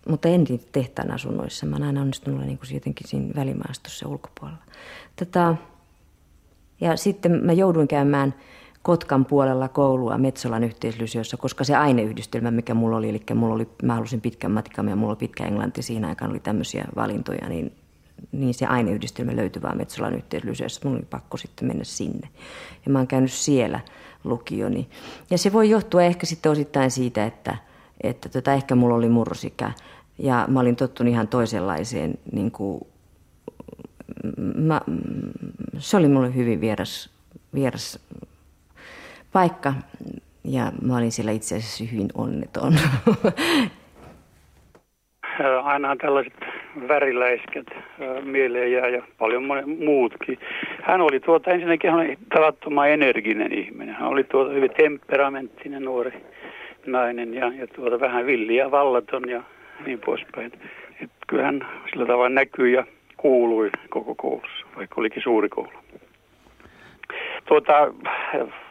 mutta 0.08 0.28
en 0.28 0.44
tehtaan 0.72 1.10
asunnoissa. 1.10 1.66
Mä 1.66 1.76
oon 1.76 1.82
aina 1.82 2.00
onnistunut 2.00 2.46
niin 2.46 2.58
jotenkin 2.74 3.08
siinä 3.08 3.32
välimaastossa 3.36 4.08
ulkopuolella. 4.08 4.62
Tota, 5.16 5.56
ja 6.80 6.96
sitten 6.96 7.32
mä 7.32 7.52
jouduin 7.52 7.88
käymään 7.88 8.34
Kotkan 8.82 9.24
puolella 9.24 9.68
koulua 9.68 10.18
Metsolan 10.18 10.64
yhteislysiossa, 10.64 11.36
koska 11.36 11.64
se 11.64 11.76
aineyhdistelmä, 11.76 12.50
mikä 12.50 12.74
mulla 12.74 12.96
oli, 12.96 13.08
eli 13.08 13.22
mulla 13.34 13.54
oli, 13.54 13.68
mä 13.82 13.94
halusin 13.94 14.20
pitkän 14.20 14.50
matikan 14.50 14.88
ja 14.88 14.96
mulla 14.96 15.12
oli 15.12 15.18
pitkä 15.18 15.44
englanti, 15.44 15.82
siinä 15.82 16.08
aikaan 16.08 16.30
oli 16.30 16.40
tämmöisiä 16.40 16.84
valintoja, 16.96 17.48
niin, 17.48 17.72
niin 18.32 18.54
se 18.54 18.66
aineyhdistelmä 18.66 19.36
löytyi 19.36 19.62
vaan 19.62 19.76
Metsolan 19.76 20.14
yhteislysiossa, 20.14 20.80
mulla 20.84 20.98
oli 20.98 21.06
pakko 21.10 21.36
sitten 21.36 21.68
mennä 21.68 21.84
sinne. 21.84 22.28
Ja 22.86 22.92
mä 22.92 22.98
oon 22.98 23.06
käynyt 23.06 23.32
siellä 23.32 23.80
lukioni. 24.24 24.88
Ja 25.30 25.38
se 25.38 25.52
voi 25.52 25.70
johtua 25.70 26.02
ehkä 26.02 26.26
sitten 26.26 26.52
osittain 26.52 26.90
siitä, 26.90 27.26
että, 27.26 27.56
että 28.00 28.28
tota, 28.28 28.52
ehkä 28.52 28.74
mulla 28.74 28.94
oli 28.94 29.08
murrosikä 29.08 29.72
ja 30.18 30.44
mä 30.48 30.60
olin 30.60 30.76
tottunut 30.76 31.12
ihan 31.12 31.28
toisenlaiseen, 31.28 32.18
niin 32.32 32.50
kuin, 32.50 32.86
mä, 34.54 34.80
se 35.78 35.96
oli 35.96 36.08
mulle 36.08 36.34
hyvin 36.34 36.60
vieras, 36.60 37.10
vieras 37.54 37.98
paikka 39.32 39.74
ja 40.44 40.72
mä 40.82 40.96
olin 40.96 41.12
siellä 41.12 41.32
itse 41.32 41.56
asiassa 41.56 41.84
hyvin 41.84 42.08
onneton. 42.14 42.78
Aina 45.62 45.96
tällaiset 45.96 46.32
väriläisket 46.88 47.66
mieleen 48.22 48.72
jää 48.72 48.88
ja 48.88 49.02
paljon 49.18 49.42
muutkin. 49.84 50.38
Hän 50.82 51.00
oli 51.00 51.20
tuota, 51.20 51.50
ensinnäkin 51.50 51.90
hän 51.90 52.00
oli 52.00 52.18
tavattoman 52.34 52.90
energinen 52.90 53.52
ihminen. 53.52 53.94
Hän 53.94 54.08
oli 54.08 54.24
tuota 54.24 54.52
hyvin 54.52 54.70
temperamenttinen 54.76 55.82
nuori 55.82 56.12
nainen 56.86 57.34
ja, 57.34 57.52
ja 57.58 57.66
tuota 57.66 58.00
vähän 58.00 58.26
villi 58.26 58.56
ja 58.56 58.70
vallaton 58.70 59.28
ja 59.28 59.42
niin 59.86 60.00
poispäin. 60.00 60.52
Et 61.02 61.10
kyllähän 61.26 61.66
sillä 61.90 62.06
tavalla 62.06 62.28
näkyy 62.28 62.70
ja 62.70 62.84
kuului 63.16 63.70
koko 63.88 64.14
koulussa, 64.14 64.66
vaikka 64.76 65.00
olikin 65.00 65.22
suuri 65.22 65.48
koulu. 65.48 65.72
Tuota, 67.44 67.94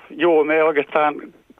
Joo, 0.09 0.43
me 0.43 0.63
oikeastaan 0.63 1.15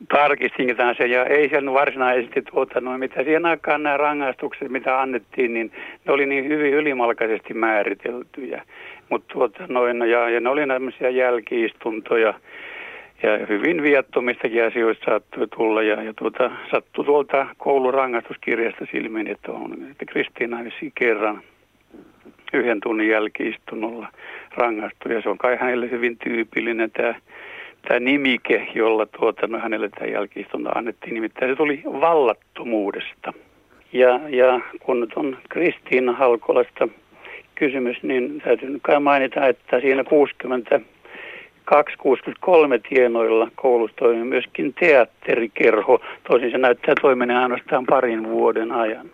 tarkistin 0.08 0.76
tämän 0.76 0.96
sen. 0.96 1.12
Ja 1.12 1.26
ei 1.26 1.50
sen 1.50 1.74
varsinaisesti 1.74 2.44
noin, 2.82 3.00
mitä 3.00 3.24
siihen 3.24 3.46
aikaan 3.46 3.84
nämä 3.84 3.98
rangaistukset, 3.98 4.70
mitä 4.70 5.02
annettiin, 5.02 5.54
niin 5.54 5.72
ne 6.06 6.14
oli 6.14 6.26
niin 6.26 6.48
hyvin 6.48 6.74
ylimalkaisesti 6.74 7.54
määriteltyjä. 7.54 8.64
Mutta 9.10 9.34
tuota, 9.34 9.64
noin, 9.68 10.00
no, 10.00 10.06
ja, 10.06 10.30
ja 10.30 10.40
ne 10.40 10.50
oli 10.50 10.66
nämmöisiä 10.66 11.10
jälkiistuntoja 11.10 12.34
ja 13.24 13.46
hyvin 13.50 13.84
viattomistakin 13.84 14.66
asioista 14.66 15.06
saattoi 15.06 15.48
tulla. 15.48 15.84
Ja, 15.84 16.04
ja 16.04 16.14
tuota, 16.14 16.52
sattui 16.72 17.06
tuolta 17.06 17.48
koulun 17.58 17.94
rangaistuskirjasta 17.94 18.86
silmiin, 18.92 19.28
että 19.28 19.52
on 19.52 19.74
että 19.92 20.06
Kristiina 20.06 20.58
kerran 20.96 21.42
yhden 22.54 22.80
tunnin 22.80 23.10
jälkiistunnolla 23.10 24.08
rangaistu 24.58 25.10
ja 25.10 25.22
se 25.22 25.30
on 25.30 25.38
kai 25.38 25.58
hänelle 25.62 25.92
hyvin 25.92 26.18
tyypillinen 26.18 26.92
tämä 26.92 27.16
tämä 27.88 28.00
nimike, 28.00 28.68
jolla 28.76 29.06
tuota, 29.06 29.48
no, 29.48 29.60
hänelle 29.60 29.90
tämä 29.90 30.12
jälkiistunto 30.12 30.70
annettiin, 30.76 31.14
nimittäin 31.14 31.52
se 31.52 31.56
tuli 31.56 31.82
vallattomuudesta. 31.86 33.34
Ja, 33.94 34.20
ja 34.30 34.62
kun 34.80 35.00
nyt 35.00 35.14
on 35.16 35.38
Kristiina 35.50 36.14
Halkolasta 36.14 36.88
kysymys, 37.56 38.04
niin 38.04 38.42
täytyy 38.44 38.70
nyt 38.70 38.82
kai 38.82 39.00
mainita, 39.00 39.48
että 39.48 39.80
siinä 39.80 40.04
60 40.04 40.80
263 41.70 42.80
tienoilla 42.90 43.52
koulussa 43.56 43.98
toimii 43.98 44.24
myöskin 44.24 44.74
teatterikerho. 44.80 46.00
Toisin 46.28 46.52
se 46.52 46.58
näyttää 46.58 46.96
toimineen 47.02 47.40
ainoastaan 47.40 47.86
parin 47.86 48.30
vuoden 48.30 48.72
ajan. 48.72 49.08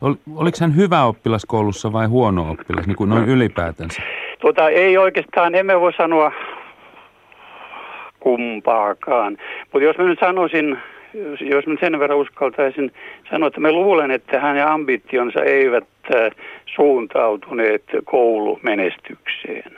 Ol, 0.00 0.14
oliko 0.36 0.56
hän 0.60 0.76
hyvä 0.76 1.04
oppilas 1.04 1.44
koulussa 1.46 1.92
vai 1.92 2.06
huono 2.06 2.50
oppilas, 2.50 2.86
niin 2.86 2.96
kuin 2.96 3.10
noin 3.10 3.28
ylipäätänsä? 3.28 4.02
Tuota, 4.40 4.68
ei 4.68 4.98
oikeastaan, 4.98 5.54
emme 5.54 5.80
voi 5.80 5.92
sanoa 5.92 6.32
kumpaakaan. 8.20 9.38
Mutta 9.72 9.84
jos 9.84 9.98
mä 9.98 10.04
nyt 10.04 10.18
sanoisin, 10.20 10.78
jos 11.40 11.66
mä 11.66 11.74
sen 11.80 11.98
verran 11.98 12.18
uskaltaisin 12.18 12.92
sanoa, 13.30 13.46
että 13.46 13.60
mä 13.60 13.72
luulen, 13.72 14.10
että 14.10 14.40
hänen 14.40 14.66
ambitionsa 14.66 15.42
eivät 15.44 15.88
äh, 16.14 16.30
suuntautuneet 16.74 17.84
koulumenestykseen. 18.04 19.72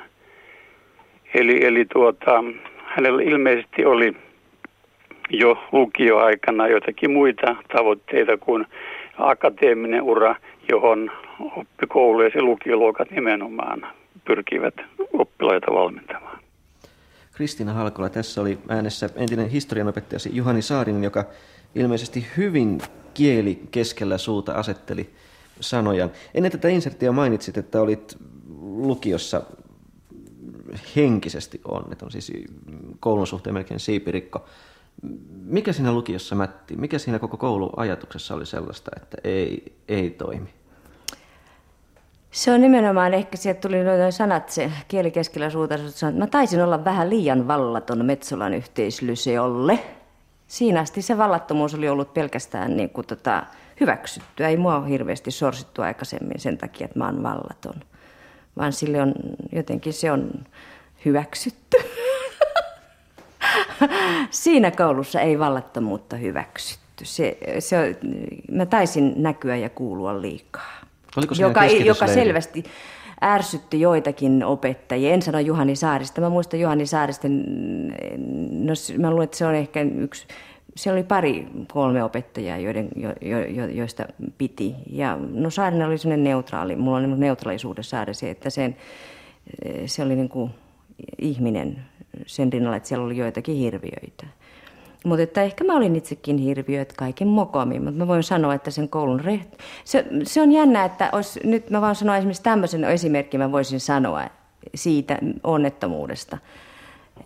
Eli, 1.35 1.65
eli 1.65 1.85
tuota, 1.93 2.45
hänellä 2.85 3.23
ilmeisesti 3.23 3.85
oli 3.85 4.17
jo 5.31 5.59
lukioaikana 5.73 6.69
jotakin 6.69 7.11
muita 7.11 7.57
tavoitteita 7.77 8.37
kuin 8.37 8.67
akateeminen 9.19 10.03
ura, 10.03 10.35
johon 10.71 11.11
oppikoulu 11.57 12.23
ja 12.23 12.31
se 12.31 12.43
lukioluokat 12.43 13.11
nimenomaan 13.11 13.87
pyrkivät 14.25 14.75
oppilaita 15.13 15.73
valmentamaan. 15.75 16.42
Kristiina 17.33 17.73
Halkola, 17.73 18.09
tässä 18.09 18.41
oli 18.41 18.59
äänessä 18.69 19.11
entinen 19.15 19.49
historianopettajasi 19.49 20.37
Juhani 20.37 20.63
Saarinen, 20.63 21.05
joka 21.05 21.25
ilmeisesti 21.75 22.27
hyvin 22.37 22.81
kieli 23.15 23.63
keskellä 23.71 24.19
suuta 24.19 24.53
asetteli 24.53 25.15
sanoja. 25.61 26.09
Ennen 26.35 26.53
tätä 26.53 26.69
inserttiä 26.69 27.13
mainitsit, 27.13 27.59
että 27.59 27.81
olit 27.81 28.17
lukiossa 28.61 29.43
henkisesti 30.97 31.61
onneton, 31.65 32.11
siis 32.11 32.33
koulun 33.01 33.27
suhteen 33.27 33.55
melkein 33.55 33.81
siipirikko. 33.81 34.45
Mikä 35.45 35.73
siinä 35.73 35.93
lukiossa 35.93 36.35
mätti? 36.35 36.77
Mikä 36.77 36.99
siinä 36.99 37.19
koko 37.19 37.37
kouluajatuksessa 37.37 38.35
oli 38.35 38.47
sellaista, 38.47 38.91
että 38.97 39.17
ei, 39.25 39.77
ei 39.89 40.11
toimi? 40.11 40.49
Se 42.33 42.53
on 42.53 42.61
nimenomaan, 42.61 43.15
ehkä 43.15 43.37
sieltä 43.37 43.61
tuli 43.61 43.85
noin 43.85 44.13
sanat, 44.13 44.51
se 44.51 44.71
kieli 44.89 45.11
keskellä 45.11 45.51
suuta, 45.51 45.75
että 45.75 46.13
mä 46.13 46.27
taisin 46.27 46.63
olla 46.63 46.85
vähän 46.85 47.11
liian 47.11 47.49
vallaton 47.49 48.05
Metsolan 48.05 48.55
yhteislyseolle. 48.55 49.79
Siinä 50.47 50.81
asti 50.81 51.03
se 51.03 51.19
vallattomuus 51.19 51.75
oli 51.75 51.89
ollut 51.89 52.15
pelkästään 52.15 52.77
niin 52.77 52.91
kuin 52.91 53.07
tota, 53.07 53.43
hyväksyttyä. 53.81 54.49
Ei 54.49 54.57
mua 54.57 54.77
ole 54.77 54.89
hirveästi 54.89 55.31
sorsittu 55.31 55.83
aikaisemmin 55.83 56.41
sen 56.41 56.59
takia, 56.59 56.85
että 56.85 56.99
mä 56.99 57.07
oon 57.07 57.23
vallaton. 57.23 57.75
Vaan 58.57 58.73
sille 58.73 59.03
on, 59.03 59.15
jotenkin 59.53 59.93
se 59.93 60.13
on 60.13 60.31
hyväksytty. 61.05 61.77
Siinä 64.31 64.71
koulussa 64.71 65.21
ei 65.21 65.39
vallattomuutta 65.39 66.17
hyväksytty. 66.17 67.05
Se, 67.05 67.39
se, 67.59 67.97
mä 68.51 68.67
taisin 68.67 69.15
näkyä 69.17 69.57
ja 69.57 69.69
kuulua 69.69 70.21
liikaa. 70.21 70.83
Oliko 71.17 71.35
joka, 71.39 71.65
joka 71.65 72.07
selvästi 72.07 72.65
ärsytti 73.25 73.81
joitakin 73.81 74.45
opettajia. 74.45 75.13
En 75.13 75.23
sano 75.23 75.41
Juhani 75.41 75.77
Saarista. 75.77 76.21
Mä 76.21 76.29
muistan 76.29 76.61
Juhani 76.61 76.87
Saarista, 76.87 77.29
no 77.29 78.73
mä 78.99 79.11
luulen, 79.11 79.25
että 79.25 79.37
se 79.37 79.47
on 79.47 79.55
ehkä 79.55 79.81
yksi, 79.81 80.27
siellä 80.77 80.99
oli 80.99 81.05
pari, 81.05 81.47
kolme 81.73 82.05
opettajaa, 82.05 82.59
joiden, 82.59 82.89
jo, 82.97 83.09
jo, 83.21 83.67
joista 83.67 84.07
piti. 84.39 84.75
Ja 84.91 85.19
no 85.33 85.51
Saarinen 85.51 85.87
oli 85.87 85.99
sellainen 85.99 86.25
neutraali, 86.25 86.77
mulla 86.77 86.97
on 86.97 87.21
neutraalisuudessa 87.21 87.91
Saarisen, 87.91 88.31
että 88.31 88.51
sen, 88.51 88.77
se 89.87 90.03
oli 90.03 90.17
niin 90.17 90.29
kuin 90.29 90.51
ihminen 91.19 91.79
sen 92.27 92.53
rinnalla, 92.53 92.77
että 92.77 92.89
siellä 92.89 93.07
oli 93.07 93.17
joitakin 93.17 93.57
hirviöitä. 93.57 94.27
Mutta 95.05 95.23
että 95.23 95.43
ehkä 95.43 95.65
mä 95.65 95.77
olin 95.77 95.97
itsekin 95.97 96.39
hirviö, 96.39 96.81
että 96.83 96.95
kaiken 96.99 97.29
mokomin, 97.29 97.85
mutta 97.85 97.99
mä 97.99 98.07
voin 98.07 98.23
sanoa, 98.23 98.55
että 98.55 98.71
sen 98.71 98.89
koulun 98.89 99.21
rehti... 99.21 99.57
Se, 99.85 100.07
se 100.25 100.43
on 100.43 100.53
jännä, 100.53 100.85
että 100.85 101.09
olisi, 101.13 101.41
nyt 101.45 101.71
mä 101.71 101.81
vaan 101.81 101.95
sanoa 101.95 102.17
esimerkiksi 102.17 102.43
tämmöisen 102.43 102.85
esimerkin 102.85 103.41
mä 103.41 103.53
voisin 103.53 103.81
sanoa 103.81 104.25
siitä 104.75 105.19
onnettomuudesta. 105.45 106.39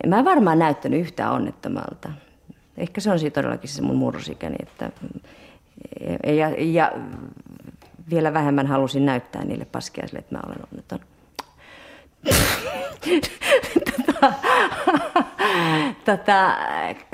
Mä 0.07 0.19
en 0.19 0.25
varmaan 0.25 0.59
näyttänyt 0.59 0.99
yhtään 0.99 1.33
onnettomalta. 1.33 2.09
Ehkä 2.77 3.01
se 3.01 3.11
on 3.11 3.19
siitä 3.19 3.33
todellakin 3.33 3.69
se 3.69 3.81
mun 3.81 3.95
murrosikäni, 3.95 4.55
että 4.59 4.91
ja, 6.23 6.33
ja, 6.33 6.55
ja 6.57 6.91
vielä 8.09 8.33
vähemmän 8.33 8.67
halusin 8.67 9.05
näyttää 9.05 9.45
niille 9.45 9.65
paskiaisille, 9.65 10.19
että 10.19 10.35
mä 10.35 10.41
olen 10.47 10.59
onneton. 10.71 10.99
tota, 14.07 14.33
tota, 16.05 16.57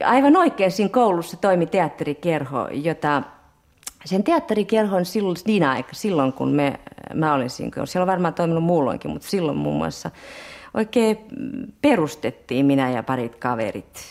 aivan 0.05 0.35
oikein 0.35 0.71
siinä 0.71 0.89
koulussa 0.89 1.37
toimi 1.37 1.65
teatterikerho, 1.65 2.67
jota 2.71 3.23
sen 4.05 4.23
teatterikerhon 4.23 5.05
silloin, 5.05 5.37
niin 5.45 5.63
aika, 5.63 5.93
silloin 5.93 6.33
kun 6.33 6.49
me, 6.49 6.79
mä 7.13 7.33
olin 7.33 7.49
siinä, 7.49 7.85
siellä 7.85 8.03
on 8.03 8.11
varmaan 8.11 8.33
toiminut 8.33 8.63
muulloinkin, 8.63 9.11
mutta 9.11 9.27
silloin 9.27 9.57
muun 9.57 9.77
muassa 9.77 10.11
oikein 10.73 11.17
perustettiin 11.81 12.65
minä 12.65 12.91
ja 12.91 13.03
parit 13.03 13.35
kaverit. 13.35 14.03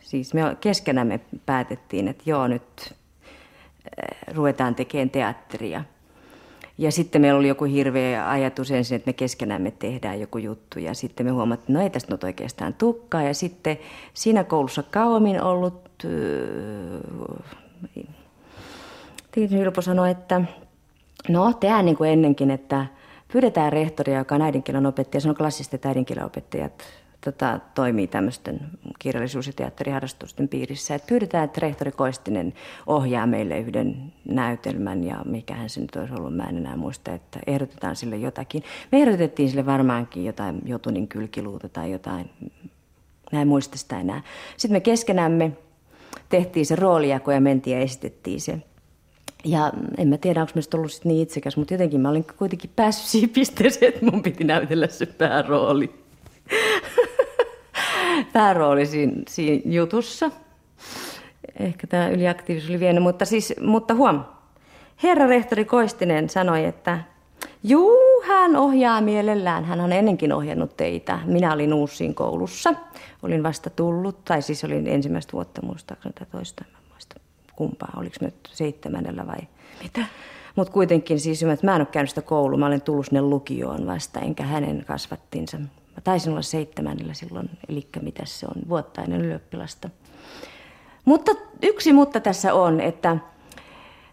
Siis 0.00 0.34
me 0.34 0.56
keskenämme 0.60 1.20
päätettiin, 1.46 2.08
että 2.08 2.22
joo 2.26 2.46
nyt 2.46 2.64
äh, 2.84 4.34
ruvetaan 4.34 4.74
tekemään 4.74 5.10
teatteria– 5.10 5.84
ja 6.78 6.92
sitten 6.92 7.20
meillä 7.20 7.38
oli 7.38 7.48
joku 7.48 7.64
hirveä 7.64 8.30
ajatus 8.30 8.70
ensin, 8.70 8.96
että 8.96 9.08
me 9.08 9.12
keskenämme 9.12 9.70
tehdään 9.70 10.20
joku 10.20 10.38
juttu. 10.38 10.78
Ja 10.78 10.94
sitten 10.94 11.26
me 11.26 11.32
huomattiin, 11.32 11.64
että 11.64 11.72
no 11.72 11.82
ei 11.82 11.90
tästä 11.90 12.14
nyt 12.14 12.24
oikeastaan 12.24 12.74
tukkaa. 12.74 13.22
Ja 13.22 13.34
sitten 13.34 13.78
siinä 14.14 14.44
koulussa 14.44 14.82
kauemmin 14.82 15.42
ollut, 15.42 15.88
äh, 16.04 16.10
Ylpo 19.60 19.82
sanoi, 19.82 20.10
että 20.10 20.40
no 21.28 21.52
tehdään 21.52 21.84
niin 21.84 21.96
kuin 21.96 22.10
ennenkin, 22.10 22.50
että 22.50 22.86
pyydetään 23.32 23.72
rehtoria, 23.72 24.18
joka 24.18 24.34
on 24.34 24.42
äidinkielen 24.42 24.86
opettaja, 24.86 25.20
se 25.20 25.28
on 25.28 25.34
klassiset 25.36 25.86
äidinkielen 25.86 26.24
opettajat 26.24 26.84
tota, 27.24 27.60
toimii 27.74 28.06
tämmöisten 28.06 28.60
kirjallisuus- 28.98 29.46
ja 29.46 29.52
teatteriharrastusten 29.52 30.48
piirissä. 30.48 30.94
Et 30.94 31.06
pyydetään, 31.06 31.44
että 31.44 31.60
rehtori 31.60 31.92
Koistinen 31.92 32.54
ohjaa 32.86 33.26
meille 33.26 33.58
yhden 33.58 34.12
näytelmän 34.28 35.04
ja 35.04 35.22
mikähän 35.24 35.70
se 35.70 35.80
nyt 35.80 35.96
olisi 35.96 36.14
ollut, 36.14 36.36
mä 36.36 36.44
en 36.44 36.56
enää 36.56 36.76
muista, 36.76 37.14
että 37.14 37.40
ehdotetaan 37.46 37.96
sille 37.96 38.16
jotakin. 38.16 38.62
Me 38.92 39.02
ehdotettiin 39.02 39.48
sille 39.48 39.66
varmaankin 39.66 40.24
jotain 40.24 40.60
Jotunin 40.64 41.08
kylkiluuta 41.08 41.68
tai 41.68 41.92
jotain, 41.92 42.30
mä 43.32 43.42
en 43.42 43.48
muista 43.48 43.78
sitä 43.78 44.00
enää. 44.00 44.22
Sitten 44.56 44.76
me 44.76 44.80
keskenämme 44.80 45.52
tehtiin 46.28 46.66
se 46.66 46.76
roolijako 46.76 47.32
ja 47.32 47.40
mentiin 47.40 47.76
ja 47.76 47.82
esitettiin 47.82 48.40
se. 48.40 48.58
Ja 49.44 49.72
en 49.98 50.08
mä 50.08 50.18
tiedä, 50.18 50.40
onko 50.40 50.52
mä 50.54 50.62
ollut 50.74 50.92
sit 50.92 51.04
niin 51.04 51.22
itsekäs, 51.22 51.56
mutta 51.56 51.74
jotenkin 51.74 52.00
mä 52.00 52.08
olin 52.08 52.26
kuitenkin 52.38 52.70
päässyt 52.76 53.06
siihen 53.06 53.30
pisteeseen, 53.30 53.92
että 53.94 54.04
mun 54.04 54.22
piti 54.22 54.44
näytellä 54.44 54.86
se 54.86 55.06
päärooli 55.06 55.94
päärooli 58.32 58.86
siinä, 58.86 59.12
siinä 59.28 59.62
jutussa. 59.64 60.30
Ehkä 61.60 61.86
tämä 61.86 62.08
yliaktiivisuus 62.08 62.70
oli 62.70 62.80
vienyt, 62.80 63.02
mutta, 63.02 63.24
siis, 63.24 63.54
mutta 63.60 63.94
huom. 63.94 64.24
Herra 65.02 65.26
rehtori 65.26 65.64
Koistinen 65.64 66.28
sanoi, 66.28 66.64
että 66.64 66.98
juu, 67.64 68.22
hän 68.26 68.56
ohjaa 68.56 69.00
mielellään. 69.00 69.64
Hän 69.64 69.80
on 69.80 69.92
ennenkin 69.92 70.32
ohjannut 70.32 70.76
teitä. 70.76 71.18
Minä 71.24 71.52
olin 71.52 71.74
uusiin 71.74 72.14
koulussa. 72.14 72.74
Olin 73.22 73.42
vasta 73.42 73.70
tullut, 73.70 74.24
tai 74.24 74.42
siis 74.42 74.64
olin 74.64 74.86
ensimmäistä 74.86 75.32
vuotta 75.32 75.62
muistaakseni 75.66 76.12
tai 76.12 76.26
toista. 76.32 76.64
En 76.68 76.82
muista 76.90 77.20
kumpaa, 77.56 77.92
oliko 77.96 78.16
nyt 78.20 78.34
seitsemännellä 78.52 79.26
vai 79.26 79.40
mitä. 79.82 80.04
Mutta 80.56 80.72
kuitenkin 80.72 81.20
siis, 81.20 81.42
että 81.42 81.66
mä 81.66 81.74
en 81.74 81.80
ole 81.80 81.86
käynyt 81.86 82.08
sitä 82.08 82.22
koulua, 82.22 82.58
mä 82.58 82.66
olen 82.66 82.82
tullut 82.82 83.06
sinne 83.06 83.22
lukioon 83.22 83.86
vasta, 83.86 84.20
enkä 84.20 84.42
hänen 84.42 84.84
kasvattinsa. 84.86 85.58
Mä 85.98 86.02
taisin 86.02 86.32
olla 86.32 86.42
seitsemänellä 86.42 87.14
silloin, 87.14 87.50
eli 87.68 87.88
mitä 88.02 88.22
se 88.24 88.46
on, 88.46 88.68
vuottainen 88.68 89.20
ylioppilasta. 89.20 89.90
Mutta 91.04 91.32
yksi 91.62 91.92
mutta 91.92 92.20
tässä 92.20 92.54
on, 92.54 92.80
että 92.80 93.16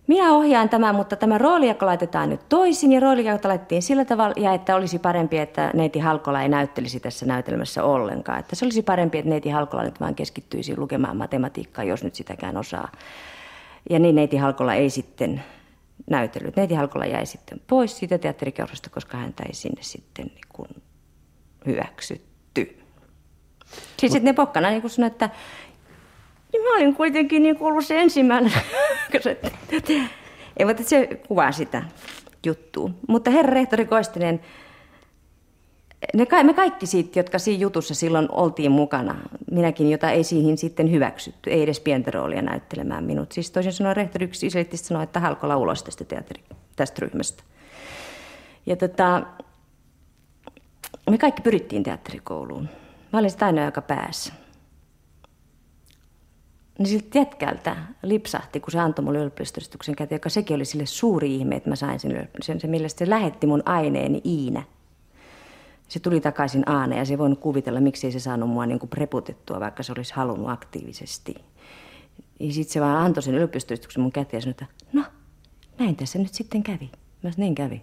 minä 0.08 0.34
ohjaan 0.34 0.70
tämän, 0.70 0.96
mutta 0.96 1.16
tämä 1.16 1.38
roolijako 1.38 1.86
laitetaan 1.86 2.30
nyt 2.30 2.50
toisin 2.50 2.92
ja 2.92 3.00
roolijako 3.00 3.48
laitettiin 3.48 3.82
sillä 3.82 4.06
tavalla, 4.06 4.34
ja 4.38 4.54
että 4.54 4.76
olisi 4.76 5.00
parempi, 5.00 5.38
että 5.38 5.72
neiti 5.74 6.00
Halkola 6.00 6.42
ei 6.42 6.50
näyttelisi 6.50 7.00
tässä 7.00 7.26
näytelmässä 7.26 7.84
ollenkaan. 7.84 8.40
Että 8.40 8.56
se 8.56 8.66
olisi 8.66 8.82
parempi, 8.82 9.18
että 9.18 9.30
neiti 9.30 9.50
Halkola 9.50 9.84
nyt 9.84 10.00
vaan 10.00 10.16
keskittyisi 10.16 10.78
lukemaan 10.78 11.18
matematiikkaa, 11.18 11.84
jos 11.84 12.04
nyt 12.04 12.16
sitäkään 12.16 12.58
osaa. 12.58 12.92
Ja 13.90 14.00
niin 14.00 14.16
neiti 14.16 14.38
Halkola 14.38 14.74
ei 14.74 14.90
sitten 14.90 15.44
näytellyt. 16.10 16.56
Neiti 16.56 16.74
Halkola 16.74 17.06
jäi 17.06 17.26
sitten 17.26 17.62
pois 17.68 17.98
siitä 17.98 18.18
teatterikerrosta, 18.18 18.90
koska 18.90 19.18
häntä 19.18 19.44
ei 19.44 19.54
sinne 19.54 19.84
sitten 19.84 20.26
niin 20.26 20.76
hyväksytty. 21.66 22.80
Siis 23.98 24.14
Mut... 24.14 24.24
ne 24.24 24.34
pokkana 24.34 24.70
niin 24.70 24.90
sanoi, 24.90 25.08
että 25.08 25.30
niin 26.54 26.64
mä 26.64 26.76
olin 26.76 26.96
kuitenkin 26.96 27.44
niin 27.44 27.58
ollut 27.60 27.86
se 27.86 28.02
ensimmäinen. 28.02 28.54
Ei, 30.58 30.66
mutta 30.66 30.84
se 30.84 31.10
kuvaa 31.28 31.52
sitä 31.52 31.84
juttua. 32.46 32.90
Mutta 33.08 33.32
herra 33.32 33.54
rehtori 33.54 33.86
Koistinen 33.86 34.40
ne, 36.14 36.28
me 36.44 36.54
kaikki 36.54 36.86
siitä, 36.86 37.20
jotka 37.20 37.40
siinä 37.40 37.62
jutussa 37.62 37.96
silloin 37.96 38.28
oltiin 38.32 38.72
mukana, 38.72 39.16
minäkin, 39.52 39.92
jota 39.92 40.12
ei 40.12 40.24
siihen 40.24 40.58
sitten 40.58 40.92
hyväksytty, 40.92 41.50
ei 41.50 41.64
edes 41.64 41.80
pientä 41.80 42.12
roolia 42.12 42.42
näyttelemään 42.42 43.04
minut. 43.04 43.32
Siis 43.32 43.52
toisin 43.52 43.74
sanoen 43.74 43.96
rehtori 43.96 44.26
yksi 44.26 44.50
sanoi, 44.76 45.04
että 45.04 45.20
Halkola 45.20 45.58
ulos 45.58 45.84
tästä, 45.84 46.04
teatteri, 46.04 46.44
tästä 46.76 47.00
ryhmästä. 47.00 47.44
Ja 48.66 48.76
tota, 48.76 49.24
me 51.12 51.18
kaikki 51.18 51.42
pyrittiin 51.42 51.84
teatterikouluun. 51.84 52.70
Mä 53.14 53.20
olin 53.20 53.32
sitä 53.32 53.46
ainoa, 53.46 53.66
joka 53.66 53.82
pääsi. 53.82 54.34
Niin 56.80 56.88
siltä 56.88 57.18
jätkältä 57.20 57.76
lipsahti, 58.04 58.60
kun 58.60 58.72
se 58.72 58.80
antoi 58.80 59.06
mulle 59.06 59.18
ylioppilastodistuksen 59.18 59.96
käteen, 59.96 60.16
joka 60.16 60.30
sekin 60.30 60.56
oli 60.56 60.66
sille 60.66 60.86
suuri 60.86 61.36
ihme, 61.36 61.56
että 61.56 61.70
mä 61.70 61.76
sain 61.76 62.00
sen, 62.00 62.30
sen, 62.42 62.60
sen 62.60 62.70
millä 62.70 62.88
se 62.88 63.10
lähetti 63.10 63.48
mun 63.48 63.64
aineeni 63.66 64.22
Iina. 64.26 64.64
Se 65.88 66.00
tuli 66.00 66.22
takaisin 66.22 66.70
Aane 66.70 66.98
ja 66.98 67.06
se 67.06 67.18
voinut 67.18 67.40
kuvitella, 67.40 67.80
miksi 67.80 68.08
ei 68.08 68.12
se 68.14 68.20
saanut 68.20 68.50
mua 68.50 68.66
niin 68.66 68.80
kuin 68.80 68.90
preputettua, 68.90 69.60
vaikka 69.60 69.84
se 69.84 69.92
olisi 69.92 70.14
halunnut 70.14 70.50
aktiivisesti. 70.50 71.36
Ja 72.40 72.54
sitten 72.54 72.74
se 72.74 72.82
vaan 72.82 73.06
antoi 73.06 73.24
sen 73.24 73.36
ylioppilastodistuksen 73.36 74.02
mun 74.02 74.12
käteen 74.12 74.38
ja 74.38 74.42
sanoi, 74.42 74.52
että 74.52 74.66
no, 74.94 75.04
näin 75.80 75.96
tässä 75.96 76.20
nyt 76.20 76.34
sitten 76.34 76.64
kävi. 76.64 76.90
Mä 77.24 77.32
niin 77.38 77.56
kävi. 77.56 77.82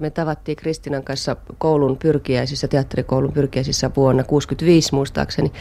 Me 0.00 0.10
tavattiin 0.10 0.56
Kristinan 0.56 1.04
kanssa 1.04 1.36
koulun 1.58 1.96
pyrkiäisissä, 1.96 2.68
teatterikoulun 2.68 3.32
pyrkiäisissä 3.32 3.90
vuonna 3.96 4.22
1965 4.22 4.94
muistaakseni. 4.94 5.52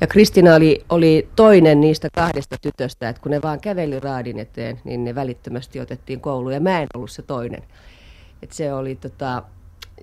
Ja 0.00 0.06
Kristina 0.06 0.54
oli, 0.54 0.84
oli 0.88 1.28
toinen 1.36 1.80
niistä 1.80 2.08
kahdesta 2.14 2.56
tytöstä, 2.62 3.08
että 3.08 3.22
kun 3.22 3.30
ne 3.30 3.42
vaan 3.42 3.60
käveli 3.60 4.00
raadin 4.00 4.38
eteen, 4.38 4.80
niin 4.84 5.04
ne 5.04 5.14
välittömästi 5.14 5.80
otettiin 5.80 6.20
kouluun. 6.20 6.52
Ja 6.52 6.60
mä 6.60 6.80
en 6.80 6.86
ollut 6.94 7.10
se 7.10 7.22
toinen. 7.22 7.62
Et 8.42 8.52
se, 8.52 8.72
oli, 8.72 8.94
tota, 8.94 9.42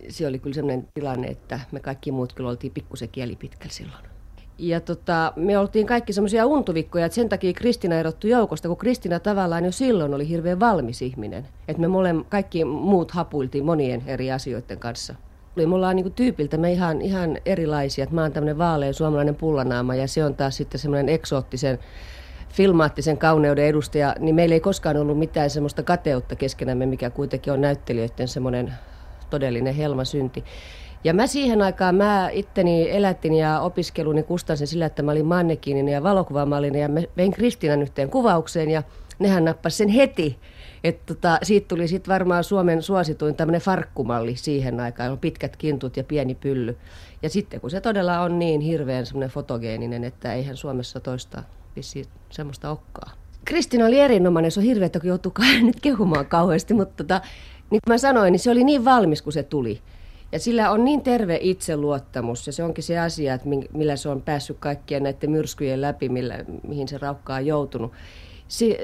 se 0.09 0.27
oli 0.27 0.39
kyllä 0.39 0.53
sellainen 0.53 0.87
tilanne, 0.93 1.27
että 1.27 1.59
me 1.71 1.79
kaikki 1.79 2.11
muut 2.11 2.33
kyllä 2.33 2.49
oltiin 2.49 2.73
pikkusen 2.73 3.09
kieli 3.09 3.35
pitkällä 3.35 3.73
silloin. 3.73 4.11
Ja 4.61 4.81
tota, 4.81 5.33
me 5.35 5.57
oltiin 5.57 5.87
kaikki 5.87 6.13
semmoisia 6.13 6.45
untuvikkoja, 6.45 7.05
että 7.05 7.15
sen 7.15 7.29
takia 7.29 7.53
Kristina 7.53 7.95
erottu 7.95 8.27
joukosta, 8.27 8.67
kun 8.67 8.77
Kristina 8.77 9.19
tavallaan 9.19 9.65
jo 9.65 9.71
silloin 9.71 10.13
oli 10.13 10.29
hirveän 10.29 10.59
valmis 10.59 11.01
ihminen. 11.01 11.47
Että 11.67 11.81
me 11.81 11.87
mole, 11.87 12.15
kaikki 12.29 12.65
muut 12.65 13.11
hapuiltiin 13.11 13.65
monien 13.65 14.03
eri 14.07 14.31
asioiden 14.31 14.79
kanssa. 14.79 15.15
Me 15.55 15.75
ollaan 15.75 15.95
niin 15.95 16.13
tyypiltä 16.13 16.57
me 16.57 16.71
ihan, 16.71 17.01
ihan 17.01 17.37
erilaisia. 17.45 18.03
Että 18.03 18.15
mä 18.15 18.21
oon 18.21 18.31
tämmöinen 18.31 18.57
vaalean 18.57 18.93
suomalainen 18.93 19.35
pullanaama 19.35 19.95
ja 19.95 20.07
se 20.07 20.25
on 20.25 20.35
taas 20.35 20.57
sitten 20.57 20.79
semmoinen 20.79 21.09
eksoottisen 21.09 21.79
filmaattisen 22.53 23.17
kauneuden 23.17 23.65
edustaja, 23.65 24.15
niin 24.19 24.35
meillä 24.35 24.53
ei 24.53 24.59
koskaan 24.59 24.97
ollut 24.97 25.19
mitään 25.19 25.49
semmoista 25.49 25.83
kateutta 25.83 26.35
keskenämme, 26.35 26.85
mikä 26.85 27.09
kuitenkin 27.09 27.53
on 27.53 27.61
näyttelijöiden 27.61 28.27
semmoinen 28.27 28.73
todellinen 29.29 29.75
helmasynti. 29.75 30.43
Ja 31.03 31.13
mä 31.13 31.27
siihen 31.27 31.61
aikaan, 31.61 31.95
mä 31.95 32.29
itteni 32.33 32.91
elättin 32.91 33.33
ja 33.33 33.59
opiskeluni 33.59 34.23
kustansin 34.23 34.67
sillä, 34.67 34.85
että 34.85 35.03
mä 35.03 35.11
olin 35.11 35.25
mannekiininen 35.25 35.93
ja 35.93 36.03
valokuvamallinen 36.03 36.81
ja 36.81 36.89
mä 36.89 36.99
vein 37.17 37.31
Kristinan 37.31 37.81
yhteen 37.81 38.09
kuvaukseen 38.09 38.69
ja 38.69 38.83
nehän 39.19 39.45
nappasi 39.45 39.77
sen 39.77 39.89
heti. 39.89 40.39
Että 40.83 41.13
tota, 41.13 41.37
siitä 41.43 41.67
tuli 41.67 41.87
sitten 41.87 42.13
varmaan 42.13 42.43
Suomen 42.43 42.81
suosituin 42.81 43.35
tämmöinen 43.35 43.61
farkkumalli 43.61 44.35
siihen 44.35 44.79
aikaan, 44.79 45.11
on 45.11 45.19
pitkät 45.19 45.55
kintut 45.55 45.97
ja 45.97 46.03
pieni 46.03 46.35
pylly. 46.35 46.77
Ja 47.23 47.29
sitten 47.29 47.61
kun 47.61 47.71
se 47.71 47.81
todella 47.81 48.19
on 48.19 48.39
niin 48.39 48.61
hirveän 48.61 49.05
semmoinen 49.05 49.29
fotogeeninen, 49.29 50.03
että 50.03 50.33
eihän 50.33 50.57
Suomessa 50.57 50.99
toista 50.99 51.43
vissiin 51.75 52.05
semmoista 52.29 52.69
okkaa. 52.69 53.11
Kristina 53.45 53.85
oli 53.85 53.99
erinomainen, 53.99 54.51
se 54.51 54.59
on 54.59 54.65
hirveä, 54.65 54.89
kun 54.89 55.07
joutuu 55.07 55.31
nyt 55.61 55.79
kehumaan 55.79 56.25
kauheasti, 56.25 56.73
mutta 56.73 57.03
tota, 57.03 57.21
niin 57.69 57.81
kuin 57.85 57.93
mä 57.93 57.97
sanoin, 57.97 58.31
niin 58.31 58.39
se 58.39 58.51
oli 58.51 58.63
niin 58.63 58.85
valmis, 58.85 59.21
kun 59.21 59.33
se 59.33 59.43
tuli. 59.43 59.81
Ja 60.31 60.39
sillä 60.39 60.71
on 60.71 60.85
niin 60.85 61.01
terve 61.01 61.39
itseluottamus 61.41 62.47
ja 62.47 62.53
se 62.53 62.63
onkin 62.63 62.83
se 62.83 62.99
asia, 62.99 63.33
että 63.33 63.47
millä 63.73 63.95
se 63.95 64.09
on 64.09 64.21
päässyt 64.21 64.57
kaikkien 64.59 65.03
näiden 65.03 65.31
myrskyjen 65.31 65.81
läpi, 65.81 66.09
millä, 66.09 66.45
mihin 66.67 66.87
se 66.87 66.97
raukka 66.97 67.35
on 67.35 67.45
joutunut. 67.45 67.91
Se, 68.47 68.77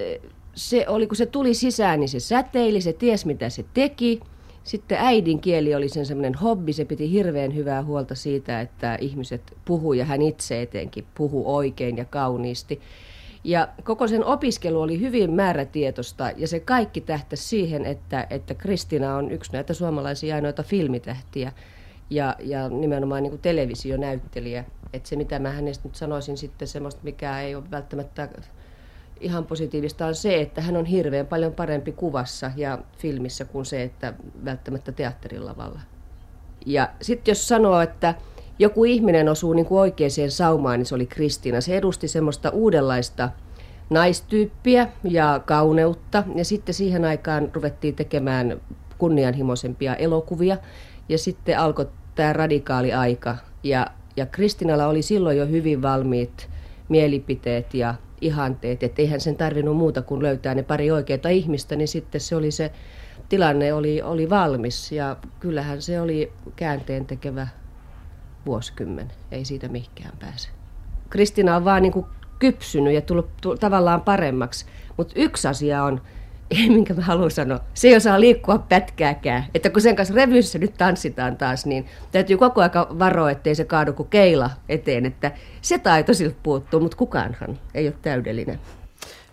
se 0.55 0.85
oli, 0.87 1.07
kun 1.07 1.15
se 1.15 1.25
tuli 1.25 1.53
sisään, 1.53 1.99
niin 1.99 2.09
se 2.09 2.19
säteili, 2.19 2.81
se 2.81 2.93
ties 2.93 3.25
mitä 3.25 3.49
se 3.49 3.65
teki. 3.73 4.19
Sitten 4.63 4.97
äidinkieli 4.97 5.75
oli 5.75 5.89
sen 5.89 6.05
semmoinen 6.05 6.35
hobby, 6.35 6.73
se 6.73 6.85
piti 6.85 7.11
hirveän 7.11 7.55
hyvää 7.55 7.83
huolta 7.83 8.15
siitä, 8.15 8.61
että 8.61 8.97
ihmiset 9.01 9.41
puhuu 9.65 9.93
ja 9.93 10.05
hän 10.05 10.21
itse 10.21 10.61
etenkin 10.61 11.05
puhuu 11.15 11.55
oikein 11.55 11.97
ja 11.97 12.05
kauniisti. 12.05 12.81
Ja 13.47 13.67
koko 13.83 14.07
sen 14.07 14.25
opiskelu 14.25 14.81
oli 14.81 14.99
hyvin 14.99 15.31
määrätietoista 15.31 16.31
ja 16.37 16.47
se 16.47 16.59
kaikki 16.59 17.01
tähtäisi 17.01 17.43
siihen, 17.43 17.85
että, 17.85 18.27
että 18.29 18.53
Kristina 18.53 19.15
on 19.15 19.31
yksi 19.31 19.53
näitä 19.53 19.73
suomalaisia 19.73 20.35
ainoita 20.35 20.63
filmitähtiä 20.63 21.51
ja, 22.09 22.35
ja 22.39 22.69
nimenomaan 22.69 23.23
niin 23.23 23.31
kuin 23.31 23.41
televisionäyttelijä. 23.41 24.65
Että 24.93 25.09
se 25.09 25.15
mitä 25.15 25.39
mä 25.39 25.49
hänestä 25.49 25.87
nyt 25.87 25.95
sanoisin 25.95 26.37
sitten 26.37 26.67
semmoista, 26.67 27.01
mikä 27.03 27.41
ei 27.41 27.55
ole 27.55 27.71
välttämättä 27.71 28.29
ihan 29.19 29.45
positiivista 29.45 30.05
on 30.05 30.15
se, 30.15 30.41
että 30.41 30.61
hän 30.61 30.77
on 30.77 30.85
hirveän 30.85 31.27
paljon 31.27 31.53
parempi 31.53 31.91
kuvassa 31.91 32.51
ja 32.55 32.79
filmissä 32.97 33.45
kuin 33.45 33.65
se, 33.65 33.83
että 33.83 34.13
välttämättä 34.45 34.91
teatterilavalla. 34.91 35.79
Ja 36.65 36.89
sitten 37.01 37.31
jos 37.31 37.47
sanoo, 37.47 37.81
että 37.81 38.15
joku 38.59 38.85
ihminen 38.85 39.29
osuu 39.29 39.53
niin 39.53 39.65
kuin 39.65 39.79
oikeaan 39.79 40.11
saumaan, 40.29 40.79
niin 40.79 40.85
se 40.85 40.95
oli 40.95 41.05
Kristiina. 41.05 41.61
Se 41.61 41.77
edusti 41.77 42.07
semmoista 42.07 42.49
uudenlaista 42.49 43.29
naistyyppiä 43.89 44.87
ja 45.03 45.41
kauneutta. 45.45 46.23
Ja 46.35 46.45
sitten 46.45 46.75
siihen 46.75 47.05
aikaan 47.05 47.49
ruvettiin 47.53 47.95
tekemään 47.95 48.61
kunnianhimoisempia 48.97 49.95
elokuvia. 49.95 50.57
Ja 51.09 51.17
sitten 51.17 51.59
alkoi 51.59 51.87
tämä 52.15 52.33
radikaali 52.33 52.93
aika. 52.93 53.37
Ja, 53.63 53.87
ja 54.17 54.25
Kristinalla 54.25 54.87
oli 54.87 55.01
silloin 55.01 55.37
jo 55.37 55.45
hyvin 55.45 55.81
valmiit 55.81 56.49
mielipiteet 56.89 57.73
ja 57.73 57.95
ihanteet. 58.21 58.83
Että 58.83 59.01
eihän 59.01 59.21
sen 59.21 59.35
tarvinnut 59.35 59.77
muuta 59.77 60.01
kuin 60.01 60.23
löytää 60.23 60.55
ne 60.55 60.63
pari 60.63 60.91
oikeaa 60.91 61.29
ihmistä, 61.29 61.75
niin 61.75 61.87
sitten 61.87 62.21
se 62.21 62.35
oli 62.35 62.51
se 62.51 62.71
tilanne 63.29 63.73
oli, 63.73 64.01
oli 64.01 64.29
valmis. 64.29 64.91
Ja 64.91 65.17
kyllähän 65.39 65.81
se 65.81 66.01
oli 66.01 66.31
käänteen 66.55 67.05
tekevä 67.05 67.47
vuosikymmen. 68.47 69.11
Ei 69.31 69.45
siitä 69.45 69.67
mihinkään 69.67 70.17
pääse. 70.19 70.49
Kristina 71.09 71.55
on 71.55 71.65
vaan 71.65 71.81
niin 71.81 71.93
kuin 71.93 72.05
kypsynyt 72.39 72.93
ja 72.93 73.01
tullut, 73.01 73.29
tullut 73.41 73.59
tavallaan 73.59 74.01
paremmaksi. 74.01 74.65
Mutta 74.97 75.13
yksi 75.17 75.47
asia 75.47 75.83
on, 75.83 76.01
minkä 76.67 76.93
mä 76.93 77.01
haluan 77.01 77.31
sanoa, 77.31 77.59
se 77.73 77.87
ei 77.87 77.95
osaa 77.95 78.19
liikkua 78.19 78.57
pätkääkään. 78.57 79.45
Että 79.55 79.69
kun 79.69 79.81
sen 79.81 79.95
kanssa 79.95 80.15
revyssä 80.15 80.59
nyt 80.59 80.73
tanssitaan 80.77 81.37
taas, 81.37 81.65
niin 81.65 81.85
täytyy 82.11 82.37
koko 82.37 82.61
ajan 82.61 82.99
varoa, 82.99 83.31
ettei 83.31 83.55
se 83.55 83.65
kaadu 83.65 83.93
kuin 83.93 84.09
keila 84.09 84.49
eteen. 84.69 85.05
Että 85.05 85.31
se 85.61 85.79
taito 85.79 86.13
siltä 86.13 86.35
puuttuu, 86.43 86.79
mutta 86.79 86.97
kukaanhan 86.97 87.59
ei 87.73 87.87
ole 87.87 87.95
täydellinen. 88.01 88.59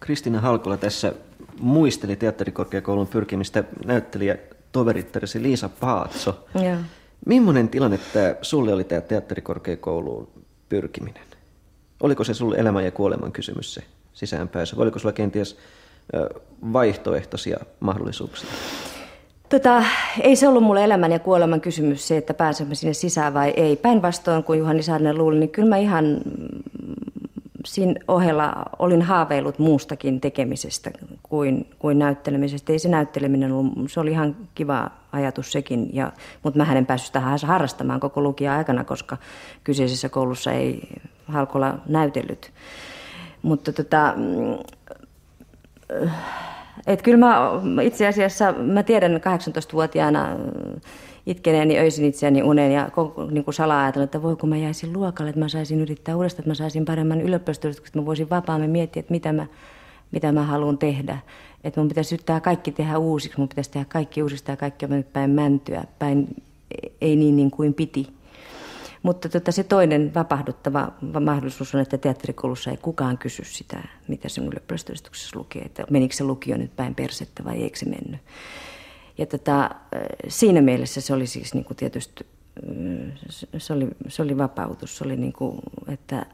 Kristina 0.00 0.40
Halkola 0.40 0.76
tässä 0.76 1.12
muisteli 1.60 2.16
teatterikorkeakoulun 2.16 3.06
pyrkimistä 3.06 3.64
näyttelijä 3.84 4.36
toverittarisi 4.72 5.42
Liisa 5.42 5.68
Paatso. 5.68 6.46
Joo. 6.54 6.76
Millainen 7.26 7.68
tilanne 7.68 7.98
tämä 8.12 8.34
sulle 8.42 8.72
oli 8.72 8.84
tämä 8.84 9.00
teatterikorkeakouluun 9.00 10.28
pyrkiminen? 10.68 11.22
Oliko 12.00 12.24
se 12.24 12.34
sulle 12.34 12.56
elämän 12.56 12.84
ja 12.84 12.90
kuoleman 12.90 13.32
kysymys 13.32 13.74
se 13.74 13.82
sisäänpääsy? 14.12 14.76
Oliko 14.78 14.98
sulla 14.98 15.12
kenties 15.12 15.56
vaihtoehtoisia 16.72 17.58
mahdollisuuksia? 17.80 18.50
Tota, 19.48 19.84
ei 20.20 20.36
se 20.36 20.48
ollut 20.48 20.62
mulle 20.62 20.84
elämän 20.84 21.12
ja 21.12 21.18
kuoleman 21.18 21.60
kysymys 21.60 22.08
se, 22.08 22.16
että 22.16 22.34
pääsemme 22.34 22.74
sinne 22.74 22.94
sisään 22.94 23.34
vai 23.34 23.50
ei. 23.50 23.76
Päinvastoin 23.76 24.44
kuin 24.44 24.58
Juhani 24.58 24.82
Saarinen 24.82 25.18
luuli, 25.18 25.38
niin 25.38 25.50
kyllä 25.50 25.68
mä 25.68 25.76
ihan 25.76 26.20
siinä 27.64 27.94
ohella 28.08 28.52
olin 28.78 29.02
haaveillut 29.02 29.58
muustakin 29.58 30.20
tekemisestä 30.20 30.90
kuin, 31.22 31.70
kuin 31.78 31.98
näyttelemisestä. 31.98 32.72
Ei 32.72 32.78
se 32.78 32.88
näytteleminen 32.88 33.52
ollut, 33.52 33.72
se 33.90 34.00
oli 34.00 34.10
ihan 34.10 34.36
kiva 34.54 34.90
ajatus 35.12 35.52
sekin, 35.52 35.90
ja, 35.92 36.12
mutta 36.42 36.64
mä 36.64 36.74
en 36.74 36.86
päässyt 36.86 37.12
tähän 37.12 37.38
harrastamaan 37.46 38.00
koko 38.00 38.20
lukia 38.20 38.56
aikana, 38.56 38.84
koska 38.84 39.16
kyseisessä 39.64 40.08
koulussa 40.08 40.52
ei 40.52 40.88
Halkola 41.28 41.78
näytellyt. 41.86 42.52
Mutta 43.42 43.72
tota, 43.72 44.14
et 46.86 47.02
kyllä 47.02 47.18
mä 47.18 47.50
itse 47.82 48.06
asiassa, 48.06 48.52
mä 48.52 48.82
tiedän 48.82 49.16
18-vuotiaana 49.16 50.28
itkeneeni 51.26 51.78
öisin 51.78 52.04
itseäni 52.04 52.42
uneen 52.42 52.72
ja 52.72 52.90
niin 53.30 53.44
kuin 53.44 53.54
salaa 53.54 53.82
ajatella, 53.82 54.04
että 54.04 54.22
voi 54.22 54.36
kun 54.36 54.48
mä 54.48 54.56
jäisin 54.56 54.92
luokalle, 54.92 55.30
että 55.30 55.40
mä 55.40 55.48
saisin 55.48 55.80
yrittää 55.80 56.16
uudestaan, 56.16 56.40
että 56.40 56.50
mä 56.50 56.54
saisin 56.54 56.84
paremman 56.84 57.20
ylioppilastodistuksen, 57.20 57.90
että 57.90 57.98
mä 57.98 58.06
voisin 58.06 58.30
vapaammin 58.30 58.70
miettiä, 58.70 59.00
että 59.00 59.12
mitä 59.12 59.32
mä, 59.32 59.46
mitä 60.10 60.32
mä 60.32 60.42
haluan 60.42 60.78
tehdä. 60.78 61.18
Että 61.64 61.80
mun 61.80 61.88
pitäisi 61.88 62.14
yrittää 62.14 62.40
kaikki 62.40 62.72
tehdä 62.72 62.98
uusiksi, 62.98 63.38
mun 63.38 63.48
pitäisi 63.48 63.70
tehdä 63.70 63.86
kaikki 63.88 64.22
uusista 64.22 64.50
ja 64.50 64.56
kaikki 64.56 64.84
on 64.84 65.04
päin 65.12 65.30
mäntyä, 65.30 65.84
päin 65.98 66.42
ei 67.00 67.16
niin, 67.16 67.36
niin 67.36 67.50
kuin 67.50 67.74
piti. 67.74 68.06
Mutta 69.02 69.28
tota, 69.28 69.52
se 69.52 69.64
toinen 69.64 70.14
vapahduttava 70.14 70.92
mahdollisuus 71.20 71.74
on, 71.74 71.80
että 71.80 71.98
teatterikoulussa 71.98 72.70
ei 72.70 72.76
kukaan 72.76 73.18
kysy 73.18 73.44
sitä, 73.44 73.82
mitä 74.08 74.28
sen 74.28 74.46
ylioppilastodistuksessa 74.46 75.38
lukee. 75.38 75.62
Että 75.62 75.84
menikö 75.90 76.14
se 76.14 76.24
lukio 76.24 76.56
nyt 76.56 76.76
päin 76.76 76.94
persettä 76.94 77.44
vai 77.44 77.62
eikö 77.62 77.78
se 77.78 77.86
mennyt. 77.86 78.20
Ja 79.18 79.26
tota, 79.26 79.70
siinä 80.28 80.60
mielessä 80.60 81.00
se 81.00 81.14
oli 81.14 81.26
siis 81.26 81.54
niin 81.54 81.64
kuin 81.64 81.76
tietysti 81.76 82.26
se 83.58 83.72
oli, 83.72 83.88
se 84.08 84.22
oli 84.22 84.38
vapautus. 84.38 84.96
Se 84.96 85.04
oli 85.04 85.16
niin 85.16 85.32
kuin, 85.32 85.58
että 85.88 86.26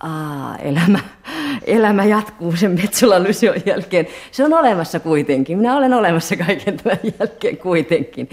aa, 0.00 0.56
elämä, 0.56 0.98
elämä 1.66 2.04
jatkuu 2.04 2.56
sen 2.56 2.70
Metsola 2.70 3.22
Lysion 3.22 3.56
jälkeen. 3.66 4.06
Se 4.30 4.44
on 4.44 4.52
olemassa 4.52 5.00
kuitenkin. 5.00 5.58
Minä 5.58 5.76
olen 5.76 5.94
olemassa 5.94 6.36
kaiken 6.36 6.76
tämän 6.76 6.98
jälkeen 7.20 7.56
kuitenkin. 7.56 8.28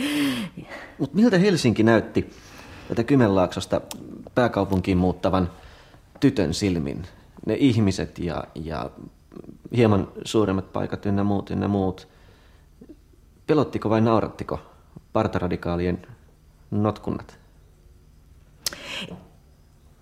Mutta 0.98 1.16
miltä 1.16 1.38
Helsinki 1.38 1.84
näytti 1.84 2.30
tätä 2.88 3.04
Kymenlaaksosta 3.04 3.82
pääkaupunkiin 4.36 4.98
muuttavan 4.98 5.52
tytön 6.20 6.54
silmin? 6.54 7.04
Ne 7.46 7.56
ihmiset 7.60 8.20
ja, 8.20 8.44
ja 8.56 8.90
hieman 9.76 10.08
suuremmat 10.26 10.74
paikat 10.74 11.06
ynnä 11.06 11.24
muut 11.24 11.50
ynnä 11.50 11.68
muut. 11.68 12.08
Pelottiko 13.48 13.90
vai 13.90 14.02
naurattiko 14.02 14.60
partaradikaalien 15.14 16.08
notkunnat? 16.72 17.40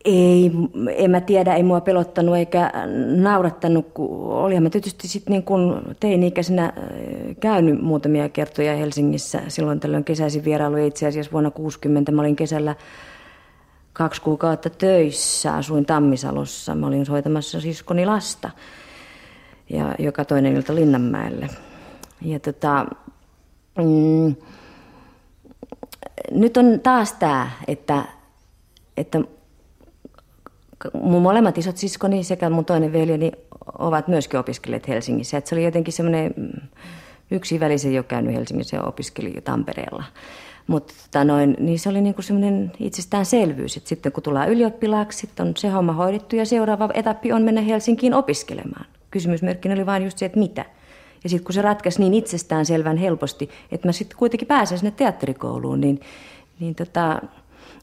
Ei, 0.05 0.51
en 0.95 1.11
mä 1.11 1.21
tiedä, 1.21 1.53
ei 1.53 1.63
mua 1.63 1.81
pelottanut 1.81 2.35
eikä 2.35 2.71
naurattanut, 3.15 3.87
kun 3.93 4.33
olihan 4.33 4.63
mä 4.63 4.69
tietysti 4.69 5.07
sitten 5.07 5.31
niin 5.31 5.43
kun 5.43 5.95
teini-ikäisenä 5.99 6.65
äh, 6.65 6.73
käynyt 7.39 7.81
muutamia 7.81 8.29
kertoja 8.29 8.75
Helsingissä. 8.75 9.41
Silloin 9.47 9.79
tällöin 9.79 10.03
kesäisin 10.03 10.43
vierailu 10.43 10.77
itse 10.77 11.07
asiassa 11.07 11.31
vuonna 11.31 11.51
60. 11.51 12.11
Mä 12.11 12.21
olin 12.21 12.35
kesällä 12.35 12.75
kaksi 13.93 14.21
kuukautta 14.21 14.69
töissä, 14.69 15.53
asuin 15.53 15.85
Tammisalossa. 15.85 16.75
Mä 16.75 16.87
olin 16.87 17.05
soitamassa 17.05 17.61
siskoni 17.61 18.05
lasta, 18.05 18.49
ja 19.69 19.95
joka 19.99 20.25
toinen 20.25 20.55
ilta 20.55 20.75
Linnanmäelle. 20.75 21.49
Ja 22.21 22.39
tota, 22.39 22.85
mm, 23.77 24.35
nyt 26.31 26.57
on 26.57 26.79
taas 26.83 27.13
tämä, 27.13 27.49
että, 27.67 28.03
että 28.97 29.19
mun 30.93 31.21
molemmat 31.21 31.57
isot 31.57 31.77
siskoni 31.77 32.23
sekä 32.23 32.49
mun 32.49 32.65
toinen 32.65 32.93
veljeni 32.93 33.31
ovat 33.79 34.07
myöskin 34.07 34.39
opiskelleet 34.39 34.87
Helsingissä. 34.87 35.37
Et 35.37 35.47
se 35.47 35.55
oli 35.55 35.63
jotenkin 35.63 35.93
semmoinen, 35.93 36.33
mm, 36.37 36.67
yksi 37.31 37.59
välisen 37.59 37.95
ole 37.95 38.03
käynyt 38.03 38.35
Helsingissä 38.35 38.77
ja 38.77 38.83
opiskeli 38.83 39.33
Tampereella. 39.43 40.03
Mutta 40.67 40.93
tota 41.03 41.23
noin, 41.23 41.55
niin 41.59 41.79
se 41.79 41.89
oli 41.89 42.01
niinku 42.01 42.21
semmoinen 42.21 42.71
itsestäänselvyys, 42.79 43.77
että 43.77 43.89
sitten 43.89 44.11
kun 44.11 44.23
tullaan 44.23 44.49
ylioppilaaksi, 44.49 45.19
sitten 45.19 45.47
on 45.47 45.53
se 45.57 45.69
homma 45.69 45.93
hoidettu 45.93 46.35
ja 46.35 46.45
seuraava 46.45 46.89
etappi 46.93 47.31
on 47.31 47.41
mennä 47.41 47.61
Helsinkiin 47.61 48.13
opiskelemaan. 48.13 48.85
Kysymysmerkki 49.11 49.71
oli 49.71 49.85
vain 49.85 50.03
just 50.03 50.17
se, 50.17 50.25
että 50.25 50.39
mitä. 50.39 50.65
Ja 51.23 51.29
sitten 51.29 51.45
kun 51.45 51.53
se 51.53 51.61
ratkaisi 51.61 51.99
niin 51.99 52.13
itsestään 52.13 52.65
selvän 52.65 52.97
helposti, 52.97 53.49
että 53.71 53.87
mä 53.87 53.91
sitten 53.91 54.17
kuitenkin 54.17 54.47
pääsen 54.47 54.77
sinne 54.77 54.91
teatterikouluun, 54.91 55.81
niin, 55.81 55.99
niin 56.59 56.75
tota, 56.75 57.21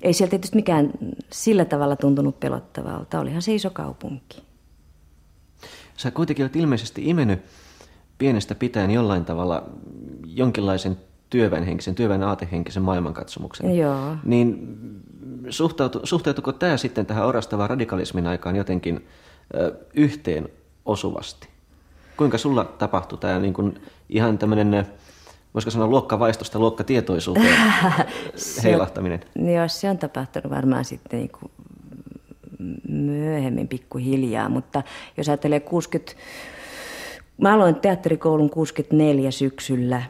ei 0.02 0.12
sieltä 0.12 0.30
tietysti 0.30 0.56
mikään 0.56 0.90
sillä 1.32 1.64
tavalla 1.64 1.96
tuntunut 1.96 2.40
pelottavalta. 2.40 3.20
Olihan 3.20 3.42
se 3.42 3.54
iso 3.54 3.70
kaupunki. 3.70 4.42
Sä 5.96 6.10
kuitenkin 6.10 6.44
olet 6.44 6.56
ilmeisesti 6.56 7.08
imennyt 7.08 7.40
pienestä 8.18 8.54
pitäen 8.54 8.90
jollain 8.90 9.24
tavalla 9.24 9.62
jonkinlaisen 10.26 10.96
työväenhenkisen, 11.30 11.94
työväen 11.94 12.22
aatehenkisen 12.22 12.82
maailmankatsomuksen. 12.82 13.76
Joo. 13.76 14.16
Niin 14.24 14.76
suhtautu, 15.48 16.00
suhteutuko 16.04 16.52
tämä 16.52 16.76
sitten 16.76 17.06
tähän 17.06 17.26
orastavaan 17.26 17.70
radikalismin 17.70 18.26
aikaan 18.26 18.56
jotenkin 18.56 19.06
ö, 19.54 19.74
yhteen 19.94 20.48
osuvasti? 20.84 21.49
Kuinka 22.20 22.38
sulla 22.38 22.64
tapahtui 22.64 23.18
tämä 23.18 23.38
niin 23.38 23.54
kuin 23.54 23.80
ihan 24.08 24.38
tämmöinen 24.38 24.86
voisiko 25.54 25.70
sanoa 25.70 25.88
luokkavaistosta 25.88 26.58
luokkatietoisuuteen 26.58 27.56
heilahtaminen? 28.64 29.20
Joo, 29.54 29.68
se 29.68 29.90
on 29.90 29.98
tapahtunut 29.98 30.50
varmaan 30.50 30.84
sitten 30.84 31.18
niin 31.18 31.30
kuin 31.30 31.52
myöhemmin 32.88 33.68
pikkuhiljaa, 33.68 34.48
mutta 34.48 34.82
jos 35.16 35.28
ajattelee 35.28 35.60
60, 35.60 36.12
mä 37.38 37.54
aloin 37.54 37.74
teatterikoulun 37.74 38.50
64 38.50 39.30
syksyllä, 39.30 40.02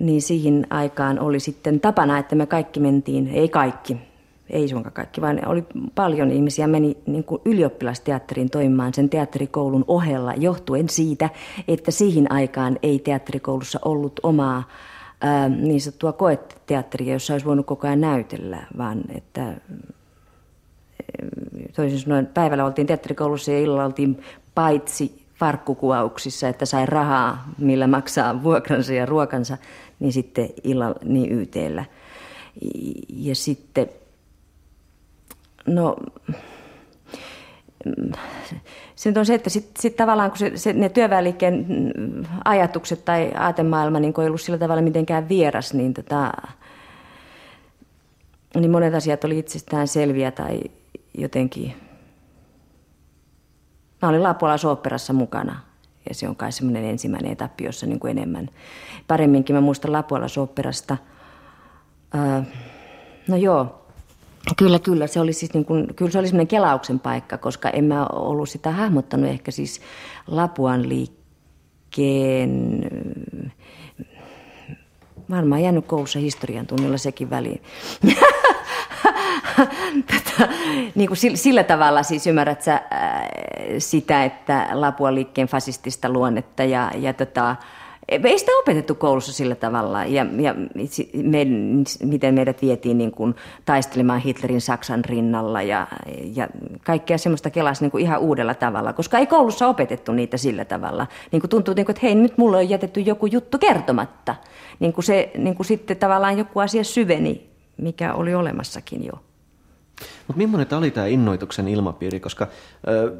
niin 0.00 0.22
siihen 0.22 0.66
aikaan 0.70 1.18
oli 1.18 1.40
sitten 1.40 1.80
tapana, 1.80 2.18
että 2.18 2.34
me 2.34 2.46
kaikki 2.46 2.80
mentiin, 2.80 3.28
ei 3.28 3.48
kaikki, 3.48 3.96
ei 4.52 4.68
suinkaan 4.68 4.92
kaikki, 4.92 5.20
vaan 5.20 5.48
oli 5.48 5.64
paljon 5.94 6.30
ihmisiä 6.30 6.66
meni 6.66 6.96
niin 7.06 7.24
kuin 7.24 7.42
ylioppilasteatteriin 7.44 8.50
toimimaan 8.50 8.94
sen 8.94 9.08
teatterikoulun 9.08 9.84
ohella 9.88 10.34
johtuen 10.34 10.88
siitä, 10.88 11.30
että 11.68 11.90
siihen 11.90 12.32
aikaan 12.32 12.78
ei 12.82 12.98
teatterikoulussa 12.98 13.78
ollut 13.84 14.20
omaa 14.22 14.68
ää, 15.20 15.48
niin 15.48 15.80
sanottua 15.80 16.12
koeteatteria, 16.12 17.12
jossa 17.12 17.34
olisi 17.34 17.46
voinut 17.46 17.66
koko 17.66 17.86
ajan 17.86 18.00
näytellä, 18.00 18.66
vaan 18.78 19.02
että 19.14 19.54
toisin 21.76 21.98
sanoen 21.98 22.26
päivällä 22.26 22.64
oltiin 22.64 22.86
teatterikoulussa 22.86 23.52
ja 23.52 23.60
illalla 23.60 23.84
oltiin 23.84 24.22
paitsi 24.54 25.22
farkkukuvauksissa, 25.34 26.48
että 26.48 26.66
sai 26.66 26.86
rahaa, 26.86 27.44
millä 27.58 27.86
maksaa 27.86 28.42
vuokransa 28.42 28.92
ja 28.92 29.06
ruokansa, 29.06 29.56
niin 30.00 30.12
sitten 30.12 30.48
illalla 30.64 30.98
niin 31.04 31.32
YTllä. 31.32 31.84
Ja 33.08 33.34
sitten 33.34 33.88
No, 35.66 35.96
se 38.94 39.12
on 39.16 39.26
se, 39.26 39.34
että 39.34 39.50
sitten 39.50 39.82
sit 39.82 39.96
tavallaan 39.96 40.30
kun 40.30 40.38
se, 40.38 40.52
se, 40.54 40.72
ne 40.72 40.88
työväenliikkeen 40.88 41.66
ajatukset 42.44 43.04
tai 43.04 43.32
aatemaailma 43.34 44.00
niin 44.00 44.14
ei 44.20 44.26
ollut 44.26 44.40
sillä 44.40 44.58
tavalla 44.58 44.82
mitenkään 44.82 45.28
vieras, 45.28 45.74
niin, 45.74 45.94
tota, 45.94 46.32
niin 48.54 48.70
monet 48.70 48.94
asiat 48.94 49.24
oli 49.24 49.38
itsestään 49.38 49.88
selviä 49.88 50.30
tai 50.30 50.60
jotenkin... 51.18 51.74
Mä 54.02 54.08
olin 54.08 54.22
Lapuolaisoopperassa 54.22 55.12
mukana 55.12 55.60
ja 56.08 56.14
se 56.14 56.28
on 56.28 56.36
kai 56.36 56.52
semmoinen 56.52 56.84
ensimmäinen 56.84 57.32
etappi, 57.32 57.64
jossa 57.64 57.86
niin 57.86 58.00
kuin 58.00 58.10
enemmän. 58.10 58.48
Paremminkin 59.06 59.56
mä 59.56 59.60
muistan 59.60 59.92
Lapuolaisoopperasta. 59.92 60.96
Öö, 62.14 62.42
no 63.28 63.36
joo, 63.36 63.81
Kyllä, 64.56 64.78
kyllä. 64.78 65.06
Se 65.06 65.20
oli 65.20 65.32
siis 65.32 65.54
niin 65.54 65.64
kuin, 65.64 65.94
kyllä 65.96 66.10
se 66.10 66.18
oli 66.18 66.26
semmoinen 66.26 66.48
kelauksen 66.48 67.00
paikka, 67.00 67.38
koska 67.38 67.70
en 67.70 67.84
mä 67.84 68.06
ollut 68.06 68.48
sitä 68.48 68.70
hahmottanut 68.70 69.30
ehkä 69.30 69.50
siis 69.50 69.80
Lapuan 70.26 70.88
liikkeen 70.88 72.52
varmaan 75.30 75.62
jäänyt 75.62 75.86
koulussa 75.86 76.18
historian 76.18 76.66
tunnilla 76.66 76.98
sekin 76.98 77.30
väliin. 77.30 77.62
Tätä, 80.06 80.48
niin 80.94 81.08
kuin 81.08 81.18
sillä, 81.34 81.64
tavalla 81.64 82.02
siis 82.02 82.26
ymmärrät 82.26 82.62
sä, 82.62 82.82
sitä, 83.78 84.24
että 84.24 84.68
Lapuan 84.72 85.14
liikkeen 85.14 85.48
fasistista 85.48 86.08
luonnetta 86.08 86.64
ja, 86.64 86.90
ja 86.98 87.12
tota, 87.12 87.56
ei 88.08 88.38
sitä 88.38 88.50
opetettu 88.62 88.94
koulussa 88.94 89.32
sillä 89.32 89.54
tavalla, 89.54 90.04
ja, 90.04 90.26
ja 90.38 90.54
me, 91.14 91.46
miten 92.04 92.34
meidät 92.34 92.62
vietiin 92.62 92.98
niin 92.98 93.10
kuin 93.10 93.34
taistelemaan 93.64 94.20
Hitlerin 94.20 94.60
Saksan 94.60 95.04
rinnalla 95.04 95.62
ja, 95.62 95.86
ja 96.34 96.48
kaikkea 96.84 97.18
semmoista 97.18 97.50
kelasi 97.50 97.84
niin 97.84 97.90
kuin 97.90 98.04
ihan 98.04 98.20
uudella 98.20 98.54
tavalla, 98.54 98.92
koska 98.92 99.18
ei 99.18 99.26
koulussa 99.26 99.68
opetettu 99.68 100.12
niitä 100.12 100.36
sillä 100.36 100.64
tavalla. 100.64 101.06
Niin 101.32 101.40
kuin 101.40 101.50
tuntuu, 101.50 101.74
niin 101.74 101.86
kuin, 101.86 101.94
että 101.94 102.06
hei, 102.06 102.14
nyt 102.14 102.38
mulle 102.38 102.56
on 102.56 102.68
jätetty 102.68 103.00
joku 103.00 103.26
juttu 103.26 103.58
kertomatta. 103.58 104.34
Niin 104.80 104.92
kuin 104.92 105.04
se 105.04 105.30
niin 105.38 105.54
kuin 105.54 105.66
sitten 105.66 105.96
tavallaan 105.96 106.38
joku 106.38 106.60
asia 106.60 106.84
syveni, 106.84 107.50
mikä 107.76 108.14
oli 108.14 108.34
olemassakin 108.34 109.04
jo. 109.04 109.12
Mutta 110.26 110.38
millainen 110.38 110.78
oli 110.78 110.90
tämä 110.90 111.06
innoituksen 111.06 111.68
ilmapiiri, 111.68 112.20
koska 112.20 112.46
ö, 112.88 113.16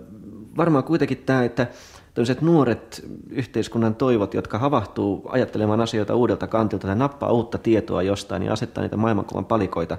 varmaan 0.57 0.85
kuitenkin 0.85 1.19
tämä, 1.19 1.45
että 1.45 1.67
tämmöiset 2.15 2.43
nuoret 2.43 3.05
yhteiskunnan 3.31 3.95
toivot, 3.95 4.35
jotka 4.35 4.59
havahtuu 4.59 5.23
ajattelemaan 5.29 5.81
asioita 5.81 6.15
uudelta 6.15 6.47
kantilta 6.47 6.89
ja 6.89 6.95
nappaa 6.95 7.33
uutta 7.33 7.59
tietoa 7.59 8.03
jostain 8.03 8.43
ja 8.43 8.53
asettaa 8.53 8.83
niitä 8.83 8.97
maailmankuvan 8.97 9.45
palikoita 9.45 9.99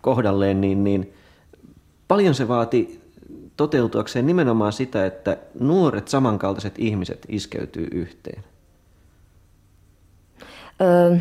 kohdalleen, 0.00 0.60
niin, 0.60 0.84
niin 0.84 1.12
paljon 2.08 2.34
se 2.34 2.48
vaati 2.48 3.00
toteutuakseen 3.56 4.26
nimenomaan 4.26 4.72
sitä, 4.72 5.06
että 5.06 5.36
nuoret 5.60 6.08
samankaltaiset 6.08 6.74
ihmiset 6.78 7.26
iskeytyy 7.28 7.88
yhteen. 7.92 8.44
Öö, 10.80 11.16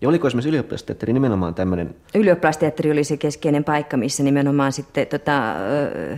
ja 0.00 0.08
oliko 0.08 0.26
esimerkiksi 0.26 0.48
ylioppilasteatteri 0.48 1.12
nimenomaan 1.12 1.54
tämmöinen? 1.54 1.94
Ylioppilasteatteri 2.14 2.90
oli 2.90 3.04
se 3.04 3.16
keskeinen 3.16 3.64
paikka, 3.64 3.96
missä 3.96 4.22
nimenomaan 4.22 4.72
sitten 4.72 5.06
tota, 5.06 5.56
öö, 5.56 6.16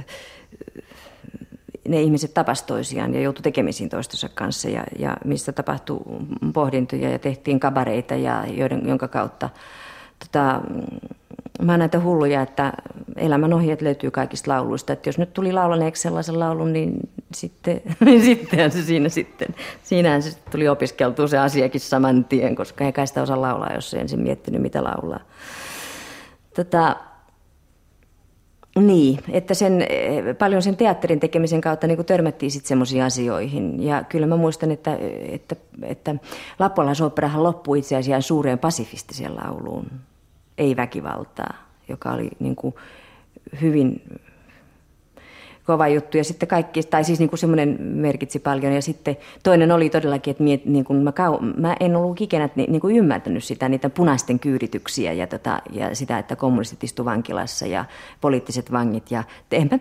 ne 1.88 2.02
ihmiset 2.02 2.34
tapas 2.34 2.62
toisiaan 2.62 3.14
ja 3.14 3.20
joutui 3.20 3.42
tekemisiin 3.42 3.90
toistensa 3.90 4.28
kanssa 4.34 4.68
ja, 4.68 4.84
ja 4.98 5.16
mistä 5.24 5.52
tapahtui 5.52 6.00
pohdintoja 6.52 7.10
ja 7.10 7.18
tehtiin 7.18 7.60
kabareita 7.60 8.14
ja 8.14 8.44
joiden, 8.46 8.88
jonka 8.88 9.08
kautta 9.08 9.50
tota, 10.18 10.60
mä 11.62 11.76
näitä 11.76 12.00
hulluja, 12.00 12.42
että 12.42 12.72
elämän 13.16 13.52
ohjeet 13.52 13.82
löytyy 13.82 14.10
kaikista 14.10 14.50
lauluista. 14.50 14.92
Että 14.92 15.08
jos 15.08 15.18
nyt 15.18 15.32
tuli 15.32 15.52
laulaneeksi 15.52 16.02
sellaisen 16.02 16.38
laulun, 16.38 16.72
niin 16.72 16.96
sitten, 17.34 17.82
niin 18.04 18.22
sittenhän 18.22 18.70
se 18.70 18.82
siinä 18.82 19.08
sitten, 19.08 19.48
siinähän 19.82 20.22
se 20.22 20.38
tuli 20.50 20.68
opiskeltua 20.68 21.26
se 21.26 21.38
asiakin 21.38 21.80
saman 21.80 22.24
tien, 22.24 22.56
koska 22.56 22.84
ei 22.84 22.92
kai 22.92 23.06
sitä 23.06 23.22
osaa 23.22 23.40
laulaa, 23.40 23.74
jos 23.74 23.94
ei 23.94 24.00
ensin 24.00 24.20
miettinyt, 24.20 24.62
mitä 24.62 24.84
laulaa. 24.84 25.20
tota, 26.56 26.96
niin, 28.80 29.18
että 29.32 29.54
sen, 29.54 29.86
paljon 30.38 30.62
sen 30.62 30.76
teatterin 30.76 31.20
tekemisen 31.20 31.60
kautta 31.60 31.86
niin 31.86 32.04
törmättiin 32.04 32.50
sitten 32.50 32.68
semmoisiin 32.68 33.02
asioihin. 33.02 33.82
Ja 33.82 34.04
kyllä 34.04 34.26
mä 34.26 34.36
muistan, 34.36 34.70
että, 34.70 34.98
että, 35.28 35.56
että 35.82 36.14
Lappalaisoopperahan 36.58 37.42
loppui 37.42 37.78
itse 37.78 37.96
asiassa 37.96 38.28
suureen 38.28 38.58
pasifistiseen 38.58 39.36
lauluun, 39.36 39.86
ei 40.58 40.76
väkivaltaa, 40.76 41.54
joka 41.88 42.12
oli 42.12 42.30
niin 42.38 42.56
kuin 42.56 42.74
hyvin 43.60 44.02
kova 45.64 45.88
juttu. 45.88 46.16
Ja 46.16 46.24
sitten 46.24 46.48
kaikki, 46.48 46.82
tai 46.82 47.04
siis 47.04 47.18
niin 47.18 47.28
kuin 47.28 47.38
semmoinen 47.38 47.76
merkitsi 47.80 48.38
paljon. 48.38 48.72
Ja 48.72 48.82
sitten 48.82 49.16
toinen 49.42 49.72
oli 49.72 49.90
todellakin, 49.90 50.30
että 50.30 50.42
miet, 50.42 50.64
niin 50.64 50.84
kuin 50.84 51.02
mä, 51.02 51.12
kau, 51.12 51.38
mä 51.56 51.76
en 51.80 51.96
ollut 51.96 52.20
ikinä 52.20 52.48
niin 52.56 52.80
kuin 52.80 52.96
ymmärtänyt 52.96 53.44
sitä, 53.44 53.68
niitä 53.68 53.90
punaisten 53.90 54.38
kyyrityksiä 54.38 55.12
ja, 55.12 55.26
tota, 55.26 55.62
ja 55.72 55.94
sitä, 55.94 56.18
että 56.18 56.36
kommunistit 56.36 56.84
istu 56.84 57.04
vankilassa 57.04 57.66
ja 57.66 57.84
poliittiset 58.20 58.72
vangit. 58.72 59.10
Ja 59.10 59.24
enpä 59.52 59.78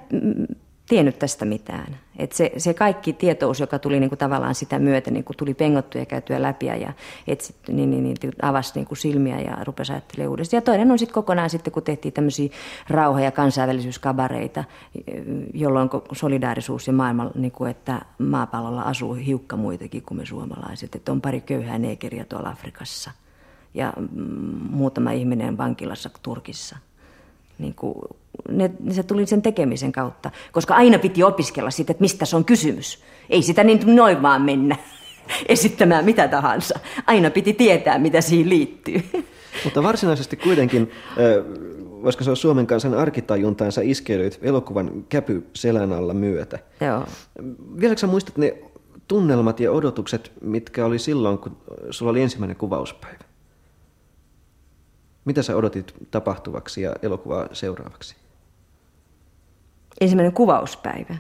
tiennyt 0.90 1.20
tästä 1.20 1.46
mitään. 1.46 1.98
Et 2.18 2.32
se, 2.32 2.52
se 2.58 2.74
kaikki 2.74 3.14
tietous, 3.14 3.60
joka 3.60 3.80
tuli 3.80 4.00
niinku 4.00 4.16
tavallaan 4.16 4.56
sitä 4.56 4.80
myötä, 4.80 5.12
niinku 5.12 5.34
tuli 5.38 5.54
pengottua 5.54 6.02
ja 6.02 6.06
käytyä 6.06 6.42
läpi 6.42 6.66
ja 6.66 6.94
etsit, 7.28 7.56
niin, 7.68 7.92
niin, 7.92 8.04
niin, 8.04 8.18
avasi 8.42 8.72
niinku 8.76 8.96
silmiä 8.96 9.40
ja 9.40 9.58
rupesi 9.64 9.92
ajattelemaan 9.92 10.30
uudestaan. 10.30 10.58
Ja 10.58 10.62
toinen 10.62 10.92
on 10.92 11.00
sitten 11.00 11.14
kokonaan 11.14 11.50
sitten, 11.50 11.74
kun 11.74 11.84
tehtiin 11.84 12.14
tämmöisiä 12.14 12.50
rauha- 12.90 13.22
ja 13.22 13.32
kansainvälisyyskabareita, 13.32 14.64
jolloin 15.54 15.90
solidaarisuus 16.12 16.88
ja 16.88 16.94
maailma, 16.94 17.32
niinku, 17.36 17.66
että 17.66 18.02
maapallolla 18.18 18.82
asuu 18.82 19.14
hiukka 19.14 19.58
muitakin 19.58 20.02
kuin 20.02 20.18
me 20.18 20.26
suomalaiset. 20.26 20.96
Että 20.96 21.12
on 21.12 21.22
pari 21.22 21.42
köyhää 21.42 21.78
neekeriä 21.78 22.26
tuolla 22.26 22.50
Afrikassa 22.50 23.12
ja 23.74 23.94
mm, 23.98 24.08
muutama 24.70 25.12
ihminen 25.12 25.58
vankilassa 25.58 26.10
Turkissa. 26.24 26.78
Niin 27.64 27.76
kuin 27.76 27.96
ne, 28.50 28.72
se 28.92 29.04
tuli 29.04 29.26
sen 29.26 29.42
tekemisen 29.42 29.92
kautta, 29.92 30.32
koska 30.52 30.76
aina 30.76 31.00
piti 31.00 31.24
opiskella 31.24 31.72
siitä, 31.72 31.92
että 31.92 32.02
mistä 32.02 32.26
se 32.26 32.36
on 32.36 32.46
kysymys. 32.46 33.04
Ei 33.30 33.42
sitä 33.42 33.64
niin 33.64 33.96
noin 33.96 34.22
vaan 34.22 34.42
mennä 34.42 34.76
esittämään 35.48 36.06
mitä 36.06 36.28
tahansa. 36.28 36.80
Aina 37.08 37.30
piti 37.30 37.54
tietää, 37.54 38.00
mitä 38.00 38.22
siihen 38.22 38.50
liittyy. 38.50 39.04
Mutta 39.64 39.84
varsinaisesti 39.84 40.36
kuitenkin, 40.36 40.92
voisiko 42.04 42.24
se 42.24 42.30
olla 42.30 42.36
Suomen 42.36 42.68
kansan 42.68 42.94
arkitajuntaansa 42.94 43.82
iskeydyt 43.84 44.40
elokuvan 44.42 45.06
käpy 45.10 45.48
selän 45.54 45.94
alla 45.94 46.14
myötä. 46.14 46.60
Joo. 46.82 47.06
Vieläkö 47.80 48.08
muistat 48.08 48.38
ne 48.38 48.58
tunnelmat 49.08 49.60
ja 49.60 49.72
odotukset, 49.72 50.32
mitkä 50.42 50.86
oli 50.86 51.00
silloin, 51.00 51.38
kun 51.38 51.58
sulla 51.90 52.12
oli 52.12 52.22
ensimmäinen 52.22 52.58
kuvauspäivä? 52.58 53.23
Mitä 55.26 55.44
sä 55.44 55.56
odotit 55.56 55.94
tapahtuvaksi 56.12 56.82
ja 56.82 56.96
elokuvaa 57.02 57.48
seuraavaksi? 57.54 58.16
ensimmäinen 60.02 60.34
kuvauspäivä. 60.34 61.16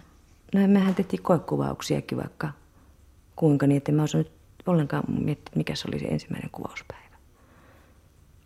No 0.56 0.68
mehän 0.68 0.96
tehtiin 0.96 1.24
koekuvauksiakin 1.24 2.18
vaikka 2.18 2.50
kuinka 3.36 3.68
niin, 3.68 3.78
että 3.78 3.92
mä 3.92 4.04
osannut 4.04 4.32
ollenkaan 4.66 5.04
miettiä, 5.08 5.54
mikä 5.56 5.76
se 5.76 5.88
oli 5.88 6.00
se 6.00 6.06
ensimmäinen 6.06 6.50
kuvauspäivä. 6.52 7.04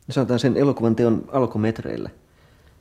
Sanotaan 0.09 0.39
sen 0.39 0.57
elokuvan 0.57 0.95
teon 0.95 1.23
alkumetreillä. 1.31 2.09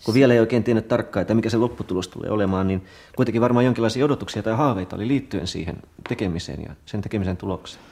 Kun 0.05 0.15
vielä 0.15 0.35
ei 0.35 0.41
oikein 0.41 0.65
tiennyt 0.65 0.89
tarkkaan, 0.89 1.23
että 1.23 1.35
mikä 1.35 1.51
se 1.51 1.57
lopputulos 1.57 2.09
tulee 2.09 2.31
olemaan, 2.31 2.69
niin 2.69 2.85
kuitenkin 3.17 3.43
varmaan 3.43 3.65
jonkinlaisia 3.65 4.05
odotuksia 4.05 4.43
tai 4.43 4.55
haaveita 4.55 4.97
oli 4.97 5.09
liittyen 5.09 5.47
siihen 5.47 5.77
tekemiseen 6.09 6.63
ja 6.63 6.75
sen 6.87 7.01
tekemisen 7.01 7.37
tulokseen. 7.37 7.85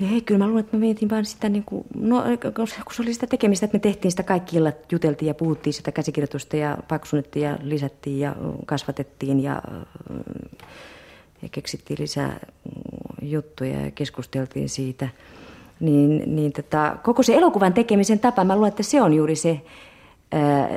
Ei, 0.00 0.20
kyllä 0.20 0.38
mä 0.38 0.46
luulen, 0.46 0.64
että 0.64 0.76
mä 0.76 0.80
mietin 0.80 1.10
vaan 1.10 1.24
sitä, 1.24 1.48
niin 1.48 1.64
kuin, 1.64 1.84
no, 1.94 2.24
kun 2.56 2.66
se 2.68 3.02
oli 3.02 3.14
sitä 3.14 3.26
tekemistä, 3.26 3.66
että 3.66 3.76
me 3.76 3.80
tehtiin 3.80 4.12
sitä 4.12 4.22
kaikki 4.22 4.56
illat, 4.56 4.92
juteltiin 4.92 5.26
ja 5.26 5.34
puhuttiin 5.34 5.74
sitä 5.74 5.92
käsikirjoitusta 5.92 6.56
ja 6.56 6.78
paksunnettiin 6.88 7.44
ja 7.44 7.58
lisättiin 7.62 8.20
ja 8.20 8.36
kasvatettiin 8.66 9.42
ja, 9.42 9.62
ja 11.42 11.48
keksittiin 11.52 11.96
lisää 12.00 12.40
juttuja 13.22 13.80
ja 13.80 13.90
keskusteltiin 13.90 14.68
siitä. 14.68 15.08
Niin, 15.80 16.36
niin 16.36 16.52
tota, 16.52 16.96
koko 17.02 17.22
se 17.22 17.34
elokuvan 17.34 17.72
tekemisen 17.72 18.18
tapa, 18.18 18.44
mä 18.44 18.54
luulen, 18.54 18.68
että 18.68 18.82
se 18.82 19.02
on 19.02 19.14
juuri 19.14 19.36
se, 19.36 19.60
ää, 20.32 20.68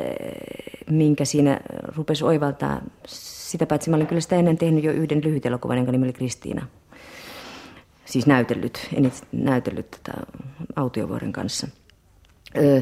minkä 0.90 1.26
siinä 1.26 1.60
rupesi 1.96 2.24
oivaltaa. 2.24 2.82
Sitä 3.08 3.66
paitsi 3.66 3.90
mä 3.90 3.96
olin 3.96 4.08
kyllä 4.08 4.22
sitä 4.22 4.36
ennen 4.36 4.58
tehnyt 4.58 4.84
jo 4.84 4.92
yhden 4.92 5.24
lyhyt 5.24 5.46
elokuvan, 5.46 5.78
jonka 5.78 5.92
nimi 5.92 6.06
oli 6.06 6.14
Kristiina 6.14 6.68
siis 8.08 8.28
näytellyt, 8.28 8.88
en 8.94 9.12
näytellyt 9.32 9.92
tätä 9.92 10.18
autiovuoren 10.76 11.32
kanssa, 11.34 11.68
ö, 12.58 12.82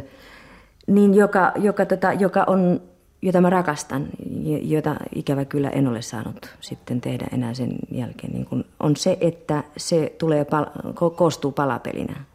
niin 0.87 1.13
joka, 1.13 1.51
joka, 1.55 1.85
tota, 1.85 2.13
joka 2.13 2.43
on, 2.47 2.81
jota 3.21 3.41
mä 3.41 3.49
rakastan, 3.49 4.07
jota 4.61 4.95
ikävä 5.15 5.45
kyllä 5.45 5.69
en 5.69 5.87
ole 5.87 6.01
saanut 6.01 6.55
sitten 6.61 7.01
tehdä 7.01 7.27
enää 7.31 7.53
sen 7.53 7.75
jälkeen, 7.91 8.33
niin 8.33 8.45
kun 8.45 8.65
on 8.79 8.95
se, 8.95 9.17
että 9.21 9.63
se 9.77 10.15
tulee, 10.17 10.45
pal- 10.45 10.65
ko- 10.87 11.15
koostuu 11.15 11.51
palapelinä. 11.51 12.25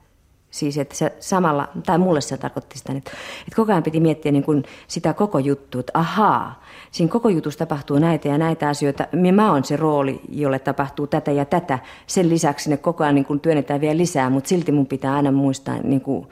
Siis 0.50 0.78
että 0.78 0.94
se 0.94 1.16
samalla, 1.20 1.68
tai 1.86 1.98
mulle 1.98 2.20
se 2.20 2.36
tarkoitti 2.36 2.78
sitä, 2.78 2.92
että, 2.92 3.10
että 3.40 3.56
koko 3.56 3.72
ajan 3.72 3.82
piti 3.82 4.00
miettiä 4.00 4.32
niin 4.32 4.44
kuin 4.44 4.64
sitä 4.88 5.14
koko 5.14 5.38
juttua, 5.38 5.80
että 5.80 5.92
ahaa, 5.94 6.59
siinä 6.90 7.12
koko 7.12 7.28
jutussa 7.28 7.58
tapahtuu 7.58 7.98
näitä 7.98 8.28
ja 8.28 8.38
näitä 8.38 8.68
asioita. 8.68 9.06
Mä 9.32 9.52
oon 9.52 9.64
se 9.64 9.76
rooli, 9.76 10.20
jolle 10.28 10.58
tapahtuu 10.58 11.06
tätä 11.06 11.32
ja 11.32 11.44
tätä. 11.44 11.78
Sen 12.06 12.28
lisäksi 12.28 12.70
ne 12.70 12.76
koko 12.76 13.04
ajan 13.04 13.14
niin 13.14 13.24
kuin 13.24 13.40
työnnetään 13.40 13.80
vielä 13.80 13.96
lisää, 13.96 14.30
mutta 14.30 14.48
silti 14.48 14.72
mun 14.72 14.86
pitää 14.86 15.14
aina 15.14 15.32
muistaa 15.32 15.78
niin 15.82 16.00
kuin, 16.00 16.26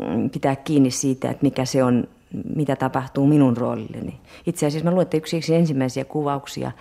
mm, 0.00 0.30
pitää 0.30 0.56
kiinni 0.56 0.90
siitä, 0.90 1.30
että 1.30 1.42
mikä 1.42 1.64
se 1.64 1.84
on, 1.84 2.08
mitä 2.56 2.76
tapahtuu 2.76 3.26
minun 3.26 3.56
roolilleni. 3.56 4.20
Itse 4.46 4.66
asiassa 4.66 4.84
mä 4.84 4.90
luulen, 4.90 5.02
että 5.02 5.16
yksi 5.16 5.54
ensimmäisiä 5.54 6.04
kuvauksia, 6.04 6.72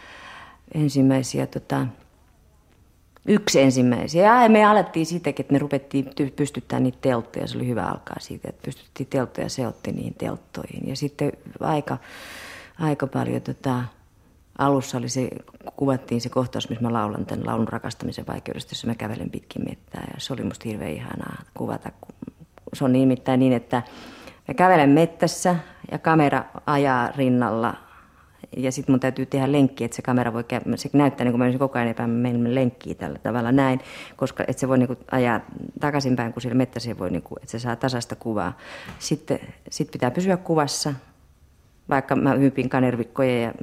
ensimmäisiä 0.75 1.47
tota, 1.47 1.87
Yksi 3.27 3.61
ensimmäisiä. 3.61 4.43
Ja 4.43 4.49
me 4.49 4.65
alettiin 4.65 5.05
siitäkin, 5.05 5.43
että 5.43 5.53
me 5.53 5.59
rupettiin 5.59 6.11
pystyttää 6.35 6.79
niitä 6.79 6.97
telttoja. 7.01 7.47
Se 7.47 7.57
oli 7.57 7.67
hyvä 7.67 7.83
alkaa 7.83 8.19
siitä, 8.19 8.49
että 8.49 8.65
pystyttiin 8.65 9.07
telttoja 9.07 9.49
seotti 9.49 9.91
niihin 9.91 10.13
telttoihin. 10.13 10.87
Ja 10.87 10.95
sitten 10.95 11.31
aika, 11.59 11.97
aika 12.79 13.07
paljon 13.07 13.41
tota, 13.41 13.83
alussa 14.57 14.97
oli 14.97 15.09
se, 15.09 15.29
kuvattiin 15.75 16.21
se 16.21 16.29
kohtaus, 16.29 16.69
missä 16.69 16.83
mä 16.83 16.93
laulan 16.93 17.25
tämän 17.25 17.45
laulun 17.45 17.67
rakastamisen 17.67 18.27
vaikeudesta, 18.27 18.71
jossa 18.71 18.87
mä 18.87 18.95
kävelen 18.95 19.29
pitkin 19.29 19.65
mettää. 19.69 20.07
Ja 20.13 20.19
se 20.19 20.33
oli 20.33 20.43
musta 20.43 20.69
hirveän 20.69 20.91
ihanaa 20.91 21.43
kuvata. 21.53 21.91
Se 22.73 22.85
on 22.85 22.93
nimittäin 22.93 23.39
niin, 23.39 23.53
että 23.53 23.83
mä 24.47 24.53
kävelen 24.53 24.89
mettässä 24.89 25.55
ja 25.91 25.99
kamera 25.99 26.43
ajaa 26.65 27.11
rinnalla 27.11 27.73
ja 28.57 28.71
sitten 28.71 28.93
mun 28.93 28.99
täytyy 28.99 29.25
tehdä 29.25 29.51
lenkki, 29.51 29.83
että 29.83 29.95
se 29.95 30.01
kamera 30.01 30.33
voi, 30.33 30.43
se 30.75 30.89
näyttää 30.93 31.25
niin 31.25 31.31
kuin 31.31 31.39
mä 31.39 31.43
olisin 31.43 31.59
koko 31.59 31.79
ajan 31.79 31.87
epämennä 31.87 32.55
lenkkiä 32.55 32.95
tällä 32.95 33.19
tavalla 33.19 33.51
näin, 33.51 33.79
koska 34.15 34.43
että 34.47 34.59
se 34.59 34.67
voi 34.67 34.77
niin 34.77 34.87
kuin 34.87 34.99
ajaa 35.11 35.39
takaisinpäin, 35.79 36.33
kun 36.33 36.41
sillä 36.41 36.55
mettässä 36.55 36.97
voi, 36.97 37.09
niin 37.09 37.21
kuin, 37.21 37.37
että 37.41 37.51
se 37.51 37.59
saa 37.59 37.75
tasasta 37.75 38.15
kuvaa. 38.15 38.57
Sitten 38.99 39.39
sit 39.69 39.91
pitää 39.91 40.11
pysyä 40.11 40.37
kuvassa, 40.37 40.93
vaikka 41.89 42.15
mä 42.15 42.33
hypin 42.33 42.69
kanervikkoja 42.69 43.41
ja 43.41 43.53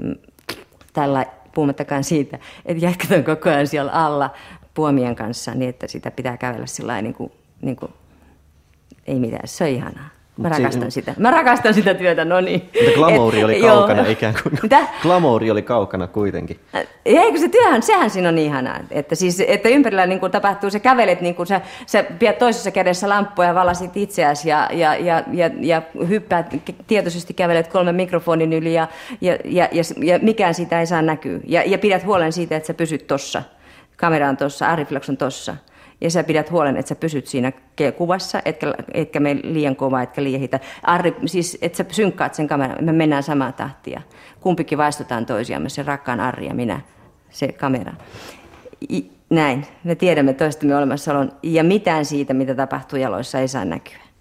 tällä 0.92 1.26
puhumattakaan 1.54 2.04
siitä, 2.04 2.38
että 2.66 2.86
jatketaan 2.86 3.24
koko 3.24 3.50
ajan 3.50 3.66
siellä 3.66 3.92
alla 3.92 4.30
puomien 4.74 5.16
kanssa 5.16 5.54
niin, 5.54 5.68
että 5.68 5.86
sitä 5.86 6.10
pitää 6.10 6.36
kävellä 6.36 6.66
sillä 6.66 7.02
niin 7.02 7.14
kuin, 7.14 7.32
niin 7.62 7.76
kuin, 7.76 7.92
ei 9.06 9.20
mitään, 9.20 9.48
se 9.48 9.64
on 9.64 9.70
ihanaa. 9.70 10.19
Mä 10.40 10.48
rakastan 10.48 10.90
sitä. 10.90 11.14
Mä 11.18 11.30
rakastan 11.30 11.74
sitä 11.74 11.94
työtä, 11.94 12.24
no 12.24 12.40
niin. 12.40 12.70
Mutta 12.84 12.94
glamouri 12.94 13.44
oli 13.44 13.60
kaukana 13.60 14.02
joo. 14.02 14.10
ikään 14.10 14.34
kuin. 14.42 14.58
Mitä? 14.62 14.80
Glamouri 15.02 15.50
oli 15.50 15.62
kaukana 15.62 16.06
kuitenkin. 16.06 16.60
Eikö 17.04 17.38
se 17.38 17.48
työhän, 17.48 17.82
sehän 17.82 18.10
siinä 18.10 18.28
on 18.28 18.34
niin 18.34 18.46
ihanaa. 18.46 18.80
Että, 18.90 19.14
siis, 19.14 19.44
että 19.46 19.68
ympärillä 19.68 20.06
niin 20.06 20.20
kuin 20.20 20.32
tapahtuu, 20.32 20.70
sä 20.70 20.78
kävelet, 20.78 21.20
niin 21.20 21.34
kuin 21.34 21.46
sä, 21.46 21.60
sä 21.86 22.04
pidät 22.18 22.38
toisessa 22.38 22.70
kädessä 22.70 23.08
lamppua 23.08 23.44
ja 23.44 23.54
valasit 23.54 23.96
itseäsi 23.96 24.48
ja, 24.48 24.68
ja, 24.72 24.94
ja, 24.94 25.22
ja, 25.32 25.50
ja 25.60 25.82
hyppäät, 26.08 26.46
tietoisesti 26.86 27.34
kävelet 27.34 27.68
kolmen 27.68 27.94
mikrofonin 27.94 28.52
yli 28.52 28.74
ja, 28.74 28.88
ja, 29.20 29.36
ja, 29.44 29.68
ja, 29.72 29.82
ja 30.02 30.18
mikään 30.22 30.54
siitä 30.54 30.80
ei 30.80 30.86
saa 30.86 31.02
näkyä. 31.02 31.38
Ja, 31.46 31.62
ja 31.66 31.78
pidät 31.78 32.04
huolen 32.04 32.32
siitä, 32.32 32.56
että 32.56 32.66
sä 32.66 32.74
pysyt 32.74 33.06
tossa. 33.06 33.42
Kamera 33.96 34.28
on 34.28 34.36
tossa, 34.36 34.66
Ariflex 34.66 35.08
on 35.08 35.16
tossa 35.16 35.56
ja 36.00 36.10
sä 36.10 36.24
pidät 36.24 36.50
huolen, 36.50 36.76
että 36.76 36.88
sä 36.88 36.94
pysyt 36.94 37.26
siinä 37.26 37.52
kuvassa, 37.96 38.42
etkä, 38.44 38.74
etkä 38.94 39.20
me 39.20 39.36
liian 39.42 39.76
kova, 39.76 40.02
etkä 40.02 40.22
liian 40.22 40.40
hita. 40.40 40.58
Arri, 40.82 41.16
siis, 41.26 41.58
että 41.62 41.76
sä 41.76 41.84
synkkaat 41.90 42.34
sen 42.34 42.48
kameran, 42.48 42.84
me 42.84 42.92
mennään 42.92 43.22
samaa 43.22 43.52
tahtia. 43.52 44.02
Kumpikin 44.40 44.78
vaistutaan 44.78 45.26
toisiamme, 45.26 45.68
se 45.68 45.82
rakkaan 45.82 46.20
Arri 46.20 46.46
ja 46.46 46.54
minä, 46.54 46.80
se 47.30 47.52
kamera. 47.52 47.92
I, 48.92 49.10
näin, 49.30 49.66
me 49.84 49.94
tiedämme 49.94 50.32
toistamme 50.32 50.76
olemassaolon 50.76 51.32
ja 51.42 51.64
mitään 51.64 52.04
siitä, 52.04 52.34
mitä 52.34 52.54
tapahtuu 52.54 52.98
jaloissa, 52.98 53.38
ei 53.38 53.48
saa 53.48 53.64
näkyä. 53.64 54.09